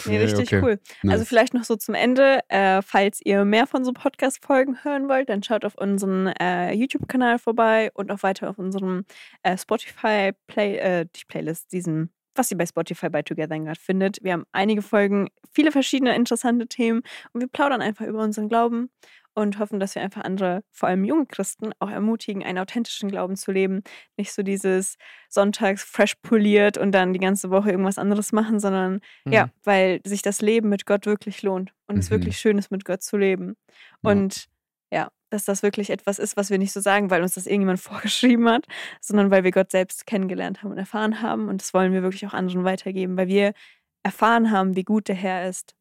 Nee, 0.06 0.18
richtig 0.18 0.52
okay. 0.52 0.60
cool. 0.62 0.80
Nice. 1.02 1.12
Also 1.12 1.24
vielleicht 1.24 1.54
noch 1.54 1.64
so 1.64 1.76
zum 1.76 1.94
Ende, 1.94 2.40
äh, 2.48 2.82
falls 2.82 3.20
ihr 3.24 3.44
mehr 3.44 3.66
von 3.66 3.84
so 3.84 3.92
Podcast-Folgen 3.92 4.84
hören 4.84 5.08
wollt, 5.08 5.28
dann 5.28 5.42
schaut 5.42 5.64
auf 5.64 5.76
unseren 5.76 6.28
äh, 6.28 6.72
YouTube-Kanal 6.72 7.38
vorbei 7.38 7.90
und 7.94 8.10
auch 8.10 8.22
weiter 8.22 8.50
auf 8.50 8.58
unserem 8.58 9.04
äh, 9.42 9.56
Spotify-Play, 9.56 10.76
äh, 10.76 11.06
die 11.14 11.24
Playlist, 11.26 11.72
diesen, 11.72 12.12
was 12.34 12.50
ihr 12.50 12.58
bei 12.58 12.66
Spotify 12.66 13.08
bei 13.08 13.22
Together 13.22 13.58
gerade 13.58 13.80
findet. 13.80 14.22
Wir 14.22 14.32
haben 14.34 14.44
einige 14.52 14.82
Folgen, 14.82 15.28
viele 15.50 15.72
verschiedene 15.72 16.14
interessante 16.14 16.66
Themen 16.66 17.02
und 17.32 17.40
wir 17.40 17.48
plaudern 17.48 17.82
einfach 17.82 18.06
über 18.06 18.22
unseren 18.22 18.48
Glauben 18.48 18.90
und 19.34 19.58
hoffen, 19.58 19.80
dass 19.80 19.94
wir 19.94 20.02
einfach 20.02 20.22
andere, 20.24 20.62
vor 20.70 20.88
allem 20.88 21.04
junge 21.04 21.26
Christen, 21.26 21.72
auch 21.78 21.90
ermutigen, 21.90 22.42
einen 22.42 22.58
authentischen 22.58 23.10
Glauben 23.10 23.36
zu 23.36 23.50
leben. 23.52 23.82
Nicht 24.16 24.32
so 24.32 24.42
dieses 24.42 24.96
sonntags 25.28 25.82
fresh 25.82 26.14
poliert 26.22 26.76
und 26.76 26.92
dann 26.92 27.12
die 27.12 27.18
ganze 27.18 27.50
Woche 27.50 27.70
irgendwas 27.70 27.98
anderes 27.98 28.32
machen, 28.32 28.60
sondern 28.60 29.00
Mhm. 29.24 29.32
ja, 29.32 29.48
weil 29.64 30.00
sich 30.04 30.22
das 30.22 30.42
Leben 30.42 30.68
mit 30.68 30.84
Gott 30.86 31.06
wirklich 31.06 31.42
lohnt 31.42 31.72
und 31.86 31.98
es 31.98 32.10
Mhm. 32.10 32.14
wirklich 32.14 32.38
schön 32.38 32.58
ist, 32.58 32.70
mit 32.70 32.84
Gott 32.84 33.02
zu 33.02 33.16
leben. 33.16 33.56
Ja. 34.02 34.10
Und 34.10 34.48
ja, 34.92 35.08
dass 35.30 35.46
das 35.46 35.62
wirklich 35.62 35.88
etwas 35.88 36.18
ist, 36.18 36.36
was 36.36 36.50
wir 36.50 36.58
nicht 36.58 36.72
so 36.72 36.80
sagen, 36.80 37.08
weil 37.10 37.22
uns 37.22 37.32
das 37.34 37.46
irgendjemand 37.46 37.80
vorgeschrieben 38.36 38.48
hat, 38.50 38.66
sondern 39.00 39.30
weil 39.30 39.44
wir 39.44 39.50
Gott 39.50 39.70
selbst 39.70 40.06
kennengelernt 40.06 40.62
haben 40.62 40.72
und 40.72 40.78
erfahren 40.78 41.22
haben. 41.22 41.48
Und 41.48 41.62
das 41.62 41.72
wollen 41.72 41.94
wir 41.94 42.02
wirklich 42.02 42.26
auch 42.26 42.34
anderen 42.34 42.64
weitergeben, 42.64 43.16
weil 43.16 43.28
wir 43.28 43.54
erfahren 44.02 44.50
haben, 44.50 44.76
wie 44.76 44.84
gut 44.84 45.08
der 45.08 45.14
Herr 45.14 45.48
ist, 45.48 45.74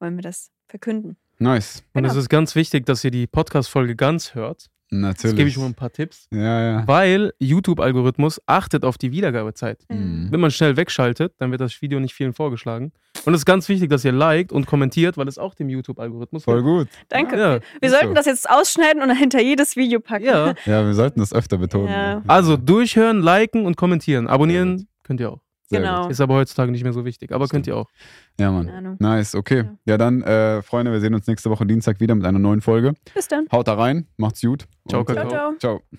wollen 0.00 0.16
wir 0.16 0.22
das 0.22 0.50
verkünden. 0.66 1.16
Nice. 1.38 1.84
Und 1.94 2.04
es 2.04 2.10
Genau. 2.12 2.20
ist 2.20 2.28
ganz 2.28 2.54
wichtig, 2.54 2.86
dass 2.86 3.04
ihr 3.04 3.10
die 3.10 3.26
Podcast-Folge 3.26 3.94
ganz 3.96 4.34
hört. 4.34 4.66
Jetzt 4.90 5.00
Natürlich. 5.00 5.36
gebe 5.36 5.48
ich 5.50 5.58
mal 5.58 5.66
ein 5.66 5.74
paar 5.74 5.92
Tipps. 5.92 6.26
ja, 6.32 6.62
ja. 6.80 6.86
Weil 6.88 7.34
YouTube-Algorithmus 7.38 8.40
achtet 8.46 8.84
auf 8.86 8.96
die 8.96 9.12
Wiedergabezeit. 9.12 9.84
Mhm. 9.90 10.28
Wenn 10.30 10.40
man 10.40 10.50
schnell 10.50 10.78
wegschaltet, 10.78 11.34
dann 11.38 11.50
wird 11.50 11.60
das 11.60 11.82
Video 11.82 12.00
nicht 12.00 12.14
vielen 12.14 12.32
vorgeschlagen. 12.32 12.92
Und 13.26 13.34
es 13.34 13.40
ist 13.42 13.44
ganz 13.44 13.68
wichtig, 13.68 13.90
dass 13.90 14.02
ihr 14.06 14.12
liked 14.12 14.50
und 14.50 14.66
kommentiert, 14.66 15.18
weil 15.18 15.28
es 15.28 15.36
auch 15.36 15.54
dem 15.54 15.68
YouTube-Algorithmus 15.68 16.44
Voll 16.44 16.62
gut. 16.62 16.88
Danke. 17.10 17.38
Ja. 17.38 17.58
Wir 17.82 17.90
sollten 17.90 18.08
so. 18.08 18.14
das 18.14 18.24
jetzt 18.24 18.48
ausschneiden 18.48 19.02
und 19.02 19.10
hinter 19.14 19.42
jedes 19.42 19.76
Video 19.76 20.00
packen. 20.00 20.24
Ja. 20.24 20.54
Ja, 20.64 20.86
wir 20.86 20.94
sollten 20.94 21.20
das 21.20 21.34
öfter 21.34 21.58
betonen. 21.58 21.88
Ja. 21.88 22.22
Also 22.26 22.56
durchhören, 22.56 23.20
liken 23.20 23.66
und 23.66 23.76
kommentieren. 23.76 24.26
Abonnieren 24.26 24.88
könnt 25.02 25.20
ihr 25.20 25.30
auch. 25.32 25.40
Sehr 25.68 25.80
genau. 25.80 26.02
gut. 26.02 26.12
Ist 26.12 26.20
aber 26.20 26.34
heutzutage 26.34 26.72
nicht 26.72 26.82
mehr 26.82 26.92
so 26.92 27.04
wichtig. 27.04 27.32
Aber 27.32 27.46
könnt 27.46 27.66
ihr 27.66 27.76
auch. 27.76 27.88
Ja, 28.40 28.50
Mann. 28.50 28.96
Nice, 28.98 29.34
okay. 29.34 29.58
Ja. 29.58 29.76
Ja, 29.84 29.98
dann, 29.98 30.22
äh, 30.22 30.62
Freunde, 30.62 30.92
wir 30.92 31.00
sehen 31.00 31.14
uns 31.14 31.26
nächste 31.26 31.50
Woche 31.50 31.66
Dienstag 31.66 32.00
wieder 32.00 32.14
mit 32.14 32.24
einer 32.24 32.38
neuen 32.38 32.62
Folge. 32.62 32.94
Bis 33.14 33.28
dann. 33.28 33.46
Haut 33.52 33.68
da 33.68 33.74
rein, 33.74 34.06
macht's 34.16 34.40
gut. 34.40 34.66
Ciao, 34.88 35.02
äh, 35.02 35.04
Kakao. 35.04 35.28
Ciao, 35.28 35.54
ciao. 35.58 35.80
Ciao. 35.80 35.98